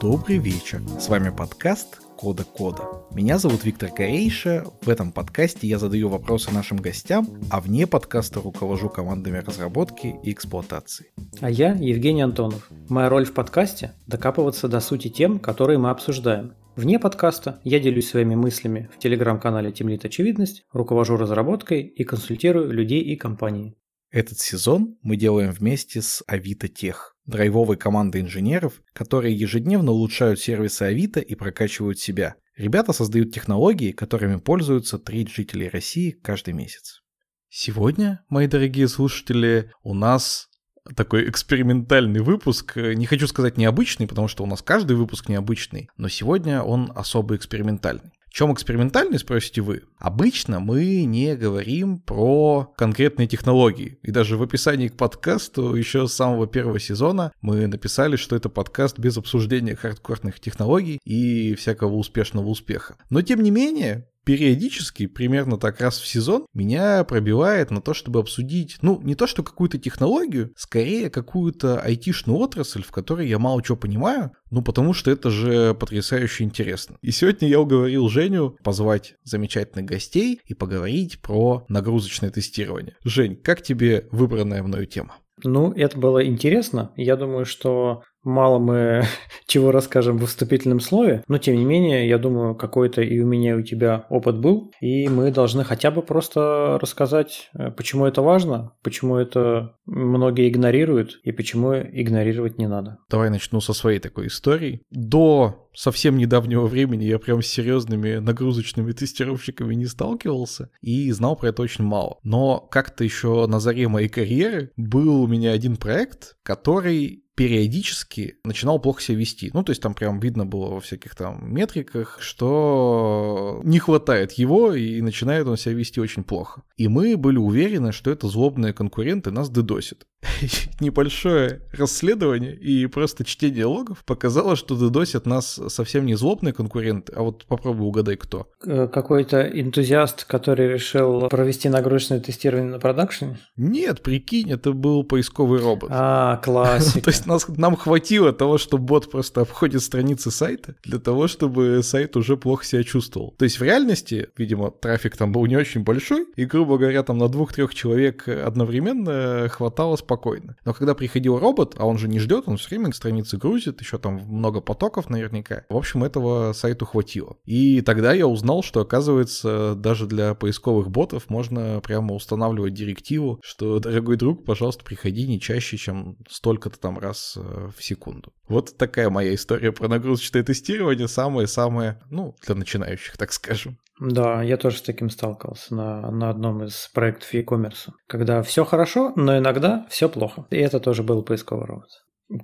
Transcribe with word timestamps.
Добрый 0.00 0.38
вечер. 0.38 0.82
С 1.00 1.08
вами 1.08 1.30
подкаст 1.30 2.00
Кода 2.16 2.44
Кода. 2.44 2.82
Меня 3.12 3.38
зовут 3.38 3.64
Виктор 3.64 3.90
Корейша. 3.90 4.64
В 4.82 4.88
этом 4.88 5.10
подкасте 5.10 5.66
я 5.66 5.78
задаю 5.78 6.08
вопросы 6.08 6.52
нашим 6.52 6.76
гостям, 6.76 7.28
а 7.50 7.60
вне 7.60 7.86
подкаста 7.86 8.40
руковожу 8.40 8.88
командами 8.88 9.38
разработки 9.38 10.14
и 10.22 10.32
эксплуатации. 10.32 11.12
А 11.40 11.50
я 11.50 11.72
Евгений 11.72 12.22
Антонов. 12.22 12.70
Моя 12.88 13.08
роль 13.08 13.24
в 13.24 13.34
подкасте– 13.34 13.94
докапываться 14.06 14.68
до 14.68 14.80
сути 14.80 15.08
тем, 15.08 15.38
которые 15.38 15.78
мы 15.78 15.90
обсуждаем. 15.90 16.54
Вне 16.76 16.98
подкаста 16.98 17.58
я 17.64 17.80
делюсь 17.80 18.10
своими 18.10 18.34
мыслями 18.34 18.90
в 18.94 18.98
телеграм-канале 18.98 19.72
Темлит 19.72 20.04
Очевидность, 20.04 20.66
руковожу 20.72 21.16
разработкой 21.16 21.80
и 21.80 22.04
консультирую 22.04 22.70
людей 22.70 23.00
и 23.00 23.16
компании. 23.16 23.78
Этот 24.10 24.40
сезон 24.40 24.98
мы 25.00 25.16
делаем 25.16 25.52
вместе 25.52 26.02
с 26.02 26.22
Авито 26.26 26.68
Тех, 26.68 27.16
драйвовой 27.24 27.78
командой 27.78 28.20
инженеров, 28.20 28.82
которые 28.92 29.34
ежедневно 29.34 29.92
улучшают 29.92 30.38
сервисы 30.38 30.82
Авито 30.82 31.20
и 31.20 31.34
прокачивают 31.34 31.98
себя. 31.98 32.34
Ребята 32.58 32.92
создают 32.92 33.32
технологии, 33.32 33.92
которыми 33.92 34.36
пользуются 34.36 34.98
треть 34.98 35.30
жителей 35.30 35.70
России 35.70 36.10
каждый 36.10 36.52
месяц. 36.52 37.00
Сегодня, 37.48 38.22
мои 38.28 38.48
дорогие 38.48 38.88
слушатели, 38.88 39.72
у 39.82 39.94
нас 39.94 40.50
такой 40.94 41.28
экспериментальный 41.28 42.20
выпуск. 42.20 42.76
Не 42.76 43.06
хочу 43.06 43.26
сказать 43.26 43.56
необычный, 43.56 44.06
потому 44.06 44.28
что 44.28 44.44
у 44.44 44.46
нас 44.46 44.62
каждый 44.62 44.96
выпуск 44.96 45.28
необычный, 45.28 45.88
но 45.96 46.08
сегодня 46.08 46.62
он 46.62 46.92
особо 46.94 47.36
экспериментальный 47.36 48.12
чем 48.36 48.52
экспериментальный, 48.52 49.18
спросите 49.18 49.62
вы? 49.62 49.84
Обычно 49.98 50.60
мы 50.60 51.06
не 51.06 51.34
говорим 51.36 51.98
про 51.98 52.70
конкретные 52.76 53.26
технологии. 53.26 53.98
И 54.02 54.10
даже 54.10 54.36
в 54.36 54.42
описании 54.42 54.88
к 54.88 54.96
подкасту 54.98 55.74
еще 55.74 56.06
с 56.06 56.12
самого 56.12 56.46
первого 56.46 56.78
сезона 56.78 57.32
мы 57.40 57.66
написали, 57.66 58.16
что 58.16 58.36
это 58.36 58.50
подкаст 58.50 58.98
без 58.98 59.16
обсуждения 59.16 59.74
хардкорных 59.74 60.38
технологий 60.38 61.00
и 61.02 61.54
всякого 61.54 61.94
успешного 61.94 62.48
успеха. 62.48 62.98
Но 63.08 63.22
тем 63.22 63.42
не 63.42 63.50
менее, 63.50 64.06
периодически, 64.26 65.06
примерно 65.06 65.56
так 65.56 65.80
раз 65.80 66.00
в 66.00 66.06
сезон, 66.06 66.46
меня 66.52 67.04
пробивает 67.04 67.70
на 67.70 67.80
то, 67.80 67.94
чтобы 67.94 68.18
обсудить, 68.18 68.76
ну, 68.82 69.00
не 69.00 69.14
то, 69.14 69.28
что 69.28 69.44
какую-то 69.44 69.78
технологию, 69.78 70.52
скорее 70.56 71.10
какую-то 71.10 71.80
айтишную 71.80 72.36
отрасль, 72.36 72.82
в 72.82 72.90
которой 72.90 73.28
я 73.28 73.38
мало 73.38 73.62
чего 73.62 73.76
понимаю, 73.76 74.32
ну, 74.50 74.62
потому 74.62 74.94
что 74.94 75.12
это 75.12 75.30
же 75.30 75.74
потрясающе 75.74 76.42
интересно. 76.42 76.98
И 77.02 77.12
сегодня 77.12 77.48
я 77.48 77.60
уговорил 77.60 78.08
Женю 78.08 78.56
позвать 78.64 79.14
замечательных 79.22 79.86
гостей 79.86 80.40
и 80.44 80.54
поговорить 80.54 81.22
про 81.22 81.64
нагрузочное 81.68 82.30
тестирование. 82.30 82.96
Жень, 83.04 83.36
как 83.36 83.62
тебе 83.62 84.08
выбранная 84.10 84.64
мною 84.64 84.86
тема? 84.86 85.18
Ну, 85.44 85.72
это 85.72 85.98
было 85.98 86.24
интересно. 86.26 86.92
Я 86.96 87.16
думаю, 87.16 87.44
что 87.44 88.02
мало 88.26 88.58
мы 88.58 89.04
чего 89.46 89.70
расскажем 89.70 90.18
в 90.18 90.26
вступительном 90.26 90.80
слове, 90.80 91.24
но 91.28 91.38
тем 91.38 91.56
не 91.56 91.64
менее, 91.64 92.08
я 92.08 92.18
думаю, 92.18 92.54
какой-то 92.54 93.00
и 93.00 93.20
у 93.20 93.26
меня, 93.26 93.52
и 93.52 93.54
у 93.54 93.62
тебя 93.62 94.06
опыт 94.10 94.38
был, 94.38 94.72
и 94.80 95.08
мы 95.08 95.30
должны 95.30 95.64
хотя 95.64 95.90
бы 95.90 96.02
просто 96.02 96.78
рассказать, 96.82 97.48
э, 97.54 97.70
почему 97.70 98.04
это 98.04 98.20
важно, 98.20 98.72
почему 98.82 99.16
это 99.16 99.76
многие 99.86 100.48
игнорируют 100.48 101.20
и 101.22 101.32
почему 101.32 101.74
игнорировать 101.74 102.58
не 102.58 102.66
надо. 102.66 102.98
Давай 103.08 103.30
начну 103.30 103.60
со 103.60 103.72
своей 103.72 104.00
такой 104.00 104.26
истории. 104.26 104.82
До 104.90 105.68
совсем 105.76 106.16
недавнего 106.16 106.66
времени 106.66 107.04
я 107.04 107.18
прям 107.18 107.42
с 107.42 107.46
серьезными 107.46 108.16
нагрузочными 108.16 108.92
тестировщиками 109.06 109.74
не 109.74 109.86
сталкивался 109.86 110.70
и 110.80 111.12
знал 111.12 111.36
про 111.36 111.48
это 111.48 111.62
очень 111.62 111.84
мало. 111.84 112.18
Но 112.24 112.58
как-то 112.58 113.04
еще 113.04 113.46
на 113.46 113.60
заре 113.60 113.86
моей 113.88 114.08
карьеры 114.08 114.72
был 114.76 115.22
у 115.22 115.26
меня 115.26 115.52
один 115.52 115.76
проект, 115.76 116.36
который 116.42 117.25
периодически 117.36 118.38
начинал 118.44 118.80
плохо 118.80 119.02
себя 119.02 119.18
вести. 119.18 119.50
Ну, 119.52 119.62
то 119.62 119.70
есть 119.70 119.82
там 119.82 119.94
прям 119.94 120.18
видно 120.18 120.46
было 120.46 120.70
во 120.70 120.80
всяких 120.80 121.14
там 121.14 121.54
метриках, 121.54 122.18
что 122.20 123.60
не 123.62 123.78
хватает 123.78 124.32
его, 124.32 124.72
и 124.74 125.00
начинает 125.02 125.46
он 125.46 125.58
себя 125.58 125.74
вести 125.74 126.00
очень 126.00 126.24
плохо. 126.24 126.62
И 126.76 126.88
мы 126.88 127.16
были 127.16 127.36
уверены, 127.36 127.92
что 127.92 128.10
это 128.10 128.26
злобные 128.28 128.72
конкуренты 128.72 129.30
нас 129.30 129.50
дедосят. 129.50 130.06
Небольшое 130.80 131.62
расследование 131.72 132.54
и 132.54 132.86
просто 132.86 133.24
чтение 133.24 133.66
логов 133.66 134.04
показало, 134.04 134.56
что 134.56 134.76
дедосят 134.76 135.26
нас 135.26 135.60
совсем 135.68 136.06
не 136.06 136.14
злобные 136.14 136.52
конкуренты, 136.52 137.12
а 137.14 137.22
вот 137.22 137.44
попробуй 137.46 137.86
угадай, 137.86 138.16
кто. 138.16 138.48
Какой-то 138.60 139.42
энтузиаст, 139.42 140.24
который 140.24 140.68
решил 140.68 141.28
провести 141.28 141.68
нагрузочное 141.68 142.20
тестирование 142.20 142.70
на 142.70 142.78
продакшене? 142.78 143.38
Нет, 143.56 144.02
прикинь, 144.02 144.50
это 144.50 144.72
был 144.72 145.04
поисковый 145.04 145.60
робот. 145.60 145.90
А, 145.92 146.36
классика. 146.44 147.00
То 147.02 147.10
есть 147.10 147.26
нас, 147.26 147.48
нам 147.48 147.76
хватило 147.76 148.32
того, 148.32 148.58
что 148.58 148.78
бот 148.78 149.10
просто 149.10 149.42
обходит 149.42 149.82
страницы 149.82 150.30
сайта, 150.30 150.74
для 150.84 150.98
того, 150.98 151.28
чтобы 151.28 151.82
сайт 151.82 152.16
уже 152.16 152.36
плохо 152.36 152.64
себя 152.64 152.82
чувствовал. 152.82 153.34
То 153.38 153.44
есть 153.44 153.58
в 153.58 153.62
реальности, 153.62 154.28
видимо, 154.36 154.70
трафик 154.70 155.16
там 155.16 155.32
был 155.32 155.46
не 155.46 155.56
очень 155.56 155.82
большой, 155.82 156.26
и, 156.36 156.44
грубо 156.44 156.78
говоря, 156.78 157.02
там 157.02 157.18
на 157.18 157.28
двух-трех 157.28 157.74
человек 157.74 158.28
одновременно 158.28 159.48
хватало 159.48 159.96
спокойно. 160.06 160.56
Но 160.64 160.72
когда 160.72 160.94
приходил 160.94 161.38
робот, 161.38 161.74
а 161.76 161.84
он 161.84 161.98
же 161.98 162.08
не 162.08 162.20
ждет, 162.20 162.44
он 162.46 162.56
все 162.56 162.70
время 162.70 162.92
страницы 162.92 163.36
грузит, 163.36 163.80
еще 163.80 163.98
там 163.98 164.14
много 164.14 164.60
потоков 164.60 165.10
наверняка. 165.10 165.64
В 165.68 165.76
общем, 165.76 166.04
этого 166.04 166.52
сайту 166.52 166.86
хватило. 166.86 167.36
И 167.44 167.80
тогда 167.80 168.12
я 168.12 168.26
узнал, 168.26 168.62
что, 168.62 168.80
оказывается, 168.80 169.74
даже 169.74 170.06
для 170.06 170.34
поисковых 170.34 170.90
ботов 170.90 171.28
можно 171.28 171.80
прямо 171.80 172.14
устанавливать 172.14 172.74
директиву, 172.74 173.40
что, 173.42 173.80
дорогой 173.80 174.16
друг, 174.16 174.44
пожалуйста, 174.44 174.84
приходи 174.84 175.26
не 175.26 175.40
чаще, 175.40 175.76
чем 175.76 176.16
столько-то 176.28 176.78
там 176.78 176.98
раз 176.98 177.34
э, 177.36 177.70
в 177.76 177.82
секунду. 177.82 178.32
Вот 178.48 178.76
такая 178.76 179.10
моя 179.10 179.34
история 179.34 179.72
про 179.72 179.88
нагрузочное 179.88 180.44
тестирование, 180.44 181.08
самое-самое, 181.08 182.00
ну, 182.10 182.36
для 182.46 182.54
начинающих, 182.54 183.16
так 183.16 183.32
скажем. 183.32 183.78
Да, 183.98 184.42
я 184.42 184.56
тоже 184.56 184.78
с 184.78 184.82
таким 184.82 185.08
сталкивался 185.08 185.74
на, 185.74 186.10
на 186.10 186.30
одном 186.30 186.64
из 186.64 186.90
проектов 186.92 187.32
e-commerce, 187.32 187.90
когда 188.06 188.42
все 188.42 188.64
хорошо, 188.64 189.12
но 189.16 189.38
иногда 189.38 189.86
все 189.88 190.08
плохо. 190.08 190.46
И 190.50 190.56
это 190.56 190.80
тоже 190.80 191.02
был 191.02 191.22
поисковый 191.22 191.66
робот. 191.66 191.88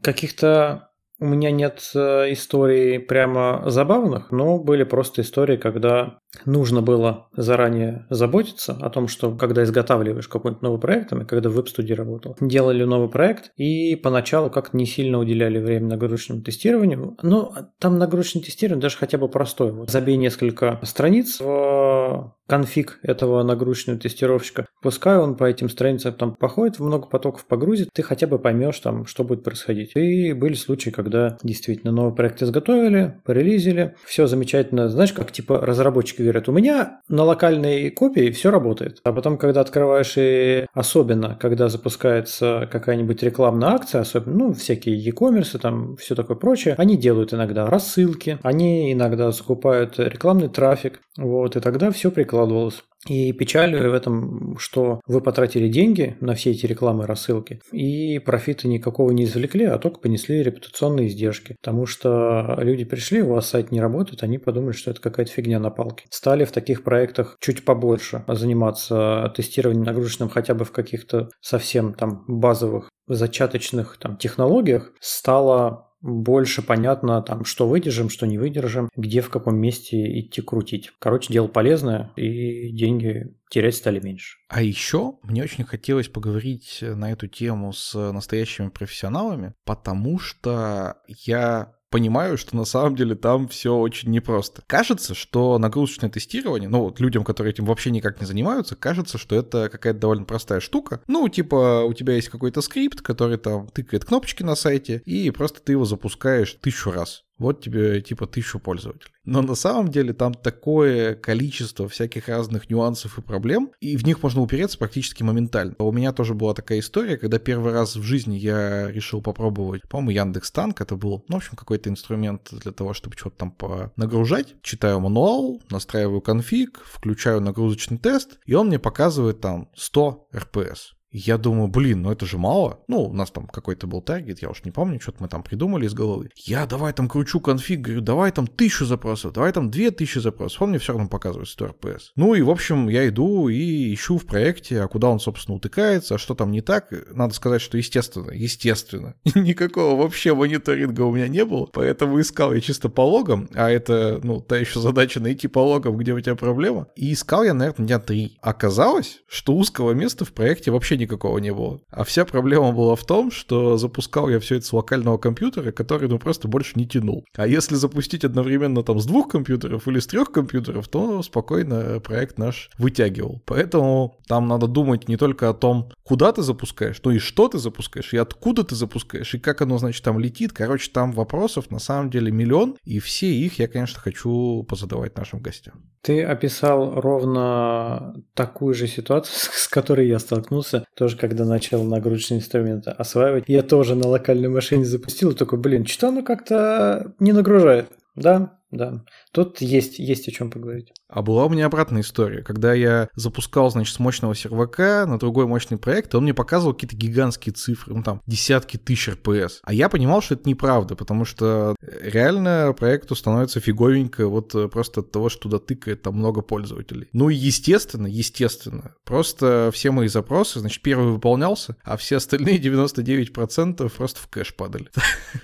Каких-то 0.03 0.92
у 1.23 1.27
меня 1.27 1.53
нет 1.53 1.81
э, 1.95 2.33
историй 2.33 2.99
прямо 2.99 3.63
забавных, 3.67 4.33
но 4.33 4.59
были 4.59 4.83
просто 4.83 5.23
истории, 5.23 5.57
когда 5.57 6.19
нужно 6.47 6.83
было 6.83 7.29
заранее 7.37 8.07
заботиться 8.11 8.73
о 8.73 8.91
том, 8.91 9.07
что 9.07 9.31
когда 9.37 9.63
изготавливаешь 9.63 10.27
какой-нибудь 10.27 10.63
новый 10.63 10.81
проект, 10.81 11.13
и 11.13 11.25
когда 11.25 11.49
в 11.49 11.53
веб-студии 11.53 11.95
работал, 11.95 12.37
делали 12.41 12.83
новый 12.83 13.09
проект 13.09 13.53
и 13.57 13.95
поначалу 13.95 14.51
как-то 14.51 14.77
не 14.77 14.85
сильно 14.85 15.19
уделяли 15.21 15.61
время 15.61 15.91
нагрузочному 15.91 16.43
тестированию. 16.43 17.17
Но 17.23 17.55
там 17.79 17.99
нагрузочное 17.99 18.43
тестирование 18.43 18.83
даже 18.83 18.97
хотя 18.97 19.17
бы 19.17 19.29
простое. 19.29 19.71
Вот 19.71 19.91
забей 19.91 20.17
несколько 20.17 20.81
страниц 20.83 21.39
в 21.39 22.35
конфиг 22.49 22.99
этого 23.03 23.43
нагрузочного 23.43 23.99
тестировщика, 23.99 24.67
пускай 24.83 25.17
он 25.17 25.37
по 25.37 25.45
этим 25.45 25.69
страницам 25.69 26.15
там 26.15 26.35
походит, 26.35 26.81
много 26.81 27.09
потоков 27.09 27.47
погрузит, 27.47 27.89
ты 27.93 28.03
хотя 28.03 28.27
бы 28.27 28.39
поймешь 28.39 28.79
там, 28.81 29.07
что 29.07 29.25
будет 29.25 29.45
происходить. 29.45 29.93
И 29.95 30.33
были 30.33 30.55
случаи, 30.55 30.91
когда 30.91 31.39
действительно 31.43 31.93
новый 31.93 32.15
проект 32.15 32.43
изготовили, 32.43 33.21
порелизили, 33.25 33.95
все 34.05 34.27
замечательно. 34.27 34.89
Знаешь, 34.89 35.13
как 35.13 35.33
типа 35.33 35.59
разработчики 35.59 36.23
говорят, 36.23 36.49
у 36.49 36.53
меня 36.53 37.01
на 37.09 37.25
локальной 37.25 37.91
копии 37.91 38.31
все 38.31 38.51
работает. 38.51 39.01
А 39.05 39.13
потом, 39.13 39.39
когда 39.39 39.61
открываешь 39.61 40.15
и 40.17 40.67
особенно, 40.75 41.37
когда 41.41 41.69
запускается 41.69 42.69
какая-нибудь 42.71 43.23
рекламная 43.23 43.71
акция, 43.71 44.01
особенно, 44.01 44.37
ну, 44.37 44.53
всякие 44.53 44.97
e-commerce, 44.97 45.59
там 45.59 45.97
все 45.97 46.15
такое 46.15 46.37
прочее, 46.37 46.75
они 46.79 46.97
делают 46.97 47.33
иногда 47.33 47.67
рассылки, 47.67 48.39
они 48.43 48.93
иногда 48.93 49.31
закупают 49.31 49.99
рекламный 49.99 50.49
трафик, 50.49 51.01
вот, 51.17 51.57
и 51.57 51.61
тогда 51.61 51.91
все 51.91 52.11
прикладывалось. 52.33 52.83
И 53.09 53.33
печаль 53.33 53.77
в 53.77 53.95
этом, 53.95 54.57
что 54.59 55.01
вы 55.09 55.21
потратили 55.21 55.69
деньги 55.69 56.17
на 56.21 56.35
все 56.35 56.53
эти 56.53 56.67
рекламы, 56.67 57.05
рассылки, 57.05 57.61
и 57.73 58.21
профита 58.21 58.69
никакого 58.69 59.11
не 59.11 59.25
извлекли, 59.25 59.65
а 59.65 59.79
только 59.79 59.99
понесли 59.99 60.41
репутационные 60.41 61.09
издержки. 61.09 61.57
Потому 61.61 61.85
что 61.85 62.57
люди 62.59 62.85
пришли, 62.85 63.21
у 63.23 63.35
вас 63.35 63.49
сайт 63.49 63.73
не 63.73 63.81
работает, 63.81 64.23
они 64.23 64.39
подумали, 64.39 64.73
что 64.73 64.93
это 64.93 65.01
какая-то 65.01 65.33
фигня 65.33 65.59
на 65.59 65.71
палке. 65.71 66.05
Стали 66.11 66.45
в 66.45 66.53
таких 66.53 66.85
проектах 66.85 67.37
чуть 67.41 67.65
побольше 67.65 68.25
заниматься 68.29 69.33
тестированием 69.37 69.85
нагрузочным 69.85 70.29
хотя 70.29 70.55
бы 70.55 70.65
в 70.65 70.71
каких-то 70.71 71.29
совсем 71.41 71.95
там 71.95 72.25
базовых 72.29 72.89
зачаточных 73.09 73.99
там 73.99 74.17
технологиях, 74.17 74.93
стало 75.01 75.92
больше 76.03 76.63
понятно, 76.63 77.23
там, 77.23 77.45
что 77.45 77.67
выдержим, 77.69 78.11
что 78.11 78.27
не 78.27 78.37
выдержим, 78.37 78.91
где 78.97 79.21
в 79.21 79.31
каком 79.31 79.57
месте 79.57 80.21
идти 80.21 80.43
крутить. 80.43 80.91
Короче, 80.99 81.33
дело 81.33 81.47
полезное, 81.47 82.13
и 82.17 82.71
деньги 82.73 83.35
терять 83.51 83.77
стали 83.77 84.01
меньше. 84.01 84.39
А 84.49 84.63
еще 84.63 85.15
мне 85.23 85.43
очень 85.43 85.65
хотелось 85.65 86.09
поговорить 86.09 86.79
на 86.83 87.13
эту 87.13 87.29
тему 87.29 87.73
с 87.73 87.95
настоящими 88.13 88.69
профессионалами, 88.69 89.55
потому 89.65 90.19
что 90.19 90.97
я 91.07 91.75
понимаю, 91.93 92.37
что 92.37 92.57
на 92.57 92.65
самом 92.65 92.97
деле 92.97 93.15
там 93.15 93.47
все 93.47 93.77
очень 93.77 94.11
непросто. 94.11 94.63
Кажется, 94.67 95.15
что 95.15 95.59
нагрузочное 95.59 96.11
тестирование, 96.11 96.69
ну 96.69 96.81
вот 96.81 96.99
людям, 96.99 97.23
которые 97.23 97.53
этим 97.53 97.67
вообще 97.67 97.91
никак 97.91 98.21
не 98.21 98.27
занимаются, 98.27 98.75
кажется, 98.75 99.19
что 99.19 99.37
это 99.37 99.69
какая-то 99.69 100.01
довольно 100.01 100.25
простая 100.25 100.59
штука. 100.61 101.01
Ну, 101.07 101.29
типа, 101.29 101.85
у 101.85 101.93
тебя 101.93 102.15
есть 102.15 102.31
какой-то 102.31 102.63
скрипт, 102.63 103.03
который 103.03 103.37
там 103.37 103.69
тыкает 103.69 104.05
кнопочки 104.05 104.43
на 104.43 104.57
сайте, 104.57 105.03
и 105.05 105.31
просто 105.31 105.61
ты 105.61 105.73
его 105.73 105.85
запускаешь 105.85 106.57
тысячу 106.61 106.91
раз. 106.91 107.25
Вот 107.43 107.61
тебе 107.61 108.01
типа 108.01 108.27
тысячу 108.27 108.59
пользователей. 108.59 109.13
Но 109.25 109.43
на 109.43 109.55
самом 109.55 109.89
деле 109.89 110.13
там 110.13 110.35
такое 110.35 111.15
количество 111.15 111.89
всяких 111.89 112.29
разных 112.29 112.71
нюансов 112.71 113.19
и 113.19 113.23
проблем, 113.23 113.71
и 113.81 113.97
в 113.97 114.05
них 114.05 114.23
можно 114.23 114.41
упереться 114.41 114.79
практически 114.79 115.23
моментально. 115.23 115.75
У 115.79 115.93
меня 115.93 116.13
тоже 116.13 116.35
была 116.35 116.55
такая 116.55 116.81
история, 116.81 117.17
когда 117.17 117.39
первый 117.39 117.73
раз 117.73 117.97
в 117.97 118.03
жизни 118.03 118.37
я 118.37 118.91
решил 118.91 119.23
попробовать, 119.23 119.83
по-моему, 119.89 120.11
Яндекс 120.11 120.51
Танк, 120.51 120.81
это 120.81 120.97
был, 120.97 121.25
ну, 121.29 121.37
в 121.37 121.39
общем, 121.39 121.57
какой-то 121.57 121.91
инструмент 121.91 122.49
для 122.53 122.73
того, 122.73 122.95
чтобы 122.95 123.17
что-то 123.17 123.37
там 123.37 123.57
нагружать. 123.97 124.55
Читаю 124.63 125.01
мануал, 125.01 125.61
настраиваю 125.71 126.21
конфиг, 126.21 126.81
включаю 126.85 127.41
нагрузочный 127.41 127.99
тест, 127.99 128.39
и 128.47 128.55
он 128.55 128.69
мне 128.69 128.79
показывает 128.79 129.41
там 129.41 129.69
100 129.75 130.29
RPS. 130.33 130.79
Я 131.13 131.37
думаю, 131.37 131.69
блин, 131.69 132.03
ну 132.03 132.11
это 132.11 132.25
же 132.25 132.39
мало. 132.39 132.81
Ну, 132.89 133.03
у 133.05 133.13
нас 133.13 133.31
там 133.31 133.47
какой-то 133.47 133.87
был 133.87 134.01
таргет, 134.01 134.41
я 134.41 134.49
уж 134.49 134.65
не 134.65 134.71
помню, 134.71 135.01
что-то 135.01 135.19
мы 135.21 135.29
там 135.29 135.43
придумали 135.43 135.87
из 135.87 135.93
головы. 135.93 136.31
Я 136.37 136.67
давай 136.67 136.93
там 136.95 137.09
кручу 137.09 137.39
конфиг, 137.39 137.81
говорю, 137.81 138.01
давай 138.01 138.33
там 138.33 138.47
тысячу 138.47 138.87
запросов, 138.87 139.33
давай 139.35 139.53
там 139.53 139.71
две 139.71 139.91
тысячи 139.91 140.19
запросов. 140.19 140.63
Он 140.63 140.71
мне 140.71 140.79
все 140.79 140.93
равно 140.95 141.09
показывает 141.09 141.49
100 141.49 141.67
RPS. 141.67 142.01
Ну 142.17 142.35
и, 142.35 142.41
в 142.41 142.51
общем, 142.51 142.89
я 142.89 143.07
иду 143.09 143.49
и 143.49 143.93
ищу 143.93 144.17
в 144.17 144.25
проекте, 144.25 144.81
а 144.81 144.89
куда 144.89 145.09
он, 145.09 145.21
собственно, 145.21 145.57
утыкается, 145.57 146.15
а 146.15 146.19
что 146.19 146.35
там 146.35 146.51
не 146.51 146.63
так. 146.63 146.93
Надо 147.15 147.35
сказать, 147.35 147.61
что 147.61 147.77
естественно, 147.77 148.31
естественно, 148.31 149.15
никакого 149.35 150.03
вообще 150.03 150.35
мониторинга 150.35 151.03
у 151.03 151.15
меня 151.15 151.29
не 151.29 151.45
было, 151.45 151.67
поэтому 151.67 152.21
искал 152.21 152.55
я 152.55 152.61
чисто 152.61 152.89
по 152.89 153.03
логам, 153.03 153.49
а 153.55 153.71
это, 153.71 154.19
ну, 154.23 154.41
та 154.41 154.57
еще 154.57 154.81
задача 154.81 155.21
найти 155.21 155.47
по 155.47 155.59
логам, 155.59 155.97
где 155.99 156.13
у 156.13 156.21
тебя 156.21 156.37
проблема. 156.37 156.89
И 156.97 157.13
искал 157.13 157.45
я, 157.45 157.53
наверное, 157.53 157.87
дня 157.87 157.99
три. 157.99 158.39
Оказалось, 158.41 159.21
что 159.29 159.55
узкого 159.55 159.93
места 159.93 160.25
в 160.25 160.33
проекте 160.33 160.71
вообще 160.71 160.97
никакого 161.03 161.39
не 161.39 161.53
было. 161.53 161.81
А 161.91 162.05
вся 162.05 162.25
проблема 162.25 162.73
была 162.73 162.97
в 162.97 163.05
том, 163.05 163.31
что 163.31 163.77
запускал 163.77 164.29
я 164.29 164.41
все 164.41 164.57
это 164.57 164.67
с 164.67 164.73
локального 164.73 165.19
компьютера, 165.19 165.73
который 165.73 166.09
ну 166.09 166.19
просто 166.19 166.49
больше 166.49 166.73
не 166.77 166.87
тянул. 166.87 167.25
А 167.37 167.47
если 167.47 167.75
запустить 167.75 168.25
одновременно 168.25 168.83
там 168.83 168.99
с 168.99 169.07
двух 169.07 169.29
компьютеров 169.29 169.87
или 169.89 169.99
с 169.99 170.07
трех 170.07 170.33
компьютеров, 170.33 170.89
то 170.89 171.23
спокойно 171.23 172.01
проект 172.01 172.39
наш 172.39 172.71
вытягивал. 172.79 173.43
Поэтому 173.47 174.19
там 174.27 174.49
надо 174.49 174.67
думать 174.67 175.09
не 175.09 175.17
только 175.17 175.49
о 175.49 175.55
том, 175.55 175.91
куда 176.05 176.33
ты 176.33 176.43
запускаешь, 176.43 177.01
но 177.05 177.13
и 177.13 177.19
что 177.19 177.49
ты 177.49 177.59
запускаешь, 177.59 178.13
и 178.13 178.17
откуда 178.17 178.65
ты 178.65 178.75
запускаешь, 178.75 179.35
и 179.35 179.39
как 179.39 179.63
оно, 179.63 179.79
значит, 179.79 180.05
там 180.05 180.19
летит. 180.19 180.53
Короче, 180.53 180.91
там 180.91 181.13
вопросов 181.13 181.71
на 181.71 181.79
самом 181.79 182.11
деле 182.11 182.31
миллион, 182.31 182.77
и 182.85 182.99
все 182.99 183.33
их 183.33 183.59
я, 183.59 183.69
конечно, 183.69 184.01
хочу 184.01 184.65
позадавать 184.69 185.17
нашим 185.17 185.41
гостям. 185.41 185.75
Ты 186.03 186.25
описал 186.25 187.01
ровно 187.01 188.15
такую 188.35 188.75
же 188.75 188.89
ситуацию, 188.89 189.35
с 189.53 189.69
которой 189.69 190.09
я 190.09 190.19
столкнулся, 190.19 190.85
тоже 190.95 191.17
когда 191.17 191.45
начал 191.45 191.83
нагрузочные 191.85 192.41
инструменты 192.41 192.91
осваивать. 192.91 193.45
Я 193.47 193.63
тоже 193.63 193.95
на 193.95 194.09
локальной 194.09 194.49
машине 194.49 194.85
запустил, 194.85 195.33
такой, 195.35 195.59
блин, 195.59 195.87
что 195.87 196.09
оно 196.09 196.23
как-то 196.23 197.15
не 197.19 197.33
нагружает. 197.33 197.89
Да, 198.15 198.59
да. 198.73 199.05
Тут 199.33 199.61
есть, 199.61 199.99
есть 199.99 200.27
о 200.29 200.31
чем 200.33 200.51
поговорить. 200.51 200.93
А 201.09 201.21
была 201.21 201.45
у 201.45 201.51
меня 201.51 201.67
обратная 201.67 202.01
история. 202.01 202.43
Когда 202.43 202.73
я 202.73 203.11
запускал, 203.15 203.71
значит, 203.71 203.95
с 203.95 203.99
мощного 203.99 204.35
сервака 204.35 205.05
на 205.07 205.19
другой 205.19 205.47
мощный 205.47 205.77
проект, 205.77 206.15
он 206.15 206.23
мне 206.23 206.33
показывал 206.33 206.73
какие-то 206.73 206.97
гигантские 206.97 207.53
цифры, 207.53 207.95
ну 207.95 208.03
там 208.03 208.23
десятки 208.27 208.79
тысяч 208.79 209.09
РПС. 209.09 209.61
А 209.63 209.75
я 209.75 209.91
понимал, 209.91 210.23
что 210.23 210.35
это 210.35 210.49
неправда, 210.49 210.97
потому 210.97 211.27
что 211.27 211.77
реально 211.83 212.75
проекту 212.77 213.15
становится 213.15 213.61
фиговенько 213.61 214.27
вот 214.27 214.55
э, 214.55 214.69
просто 214.69 215.01
от 215.01 215.13
того, 215.13 215.29
что 215.29 215.43
туда 215.43 215.59
тыкает 215.59 216.01
там 216.01 216.15
много 216.15 216.41
пользователей. 216.41 217.09
Ну 217.13 217.29
и 217.29 217.35
естественно, 217.35 218.07
естественно, 218.07 218.95
просто 219.05 219.71
все 219.75 219.91
мои 219.91 220.09
запросы, 220.09 220.61
значит, 220.61 220.81
первый 220.81 221.13
выполнялся, 221.13 221.77
а 221.85 221.99
все 221.99 222.17
остальные 222.17 222.59
99% 222.59 223.91
просто 223.95 224.21
в 224.21 224.29
кэш 224.29 224.55
падали. 224.55 224.89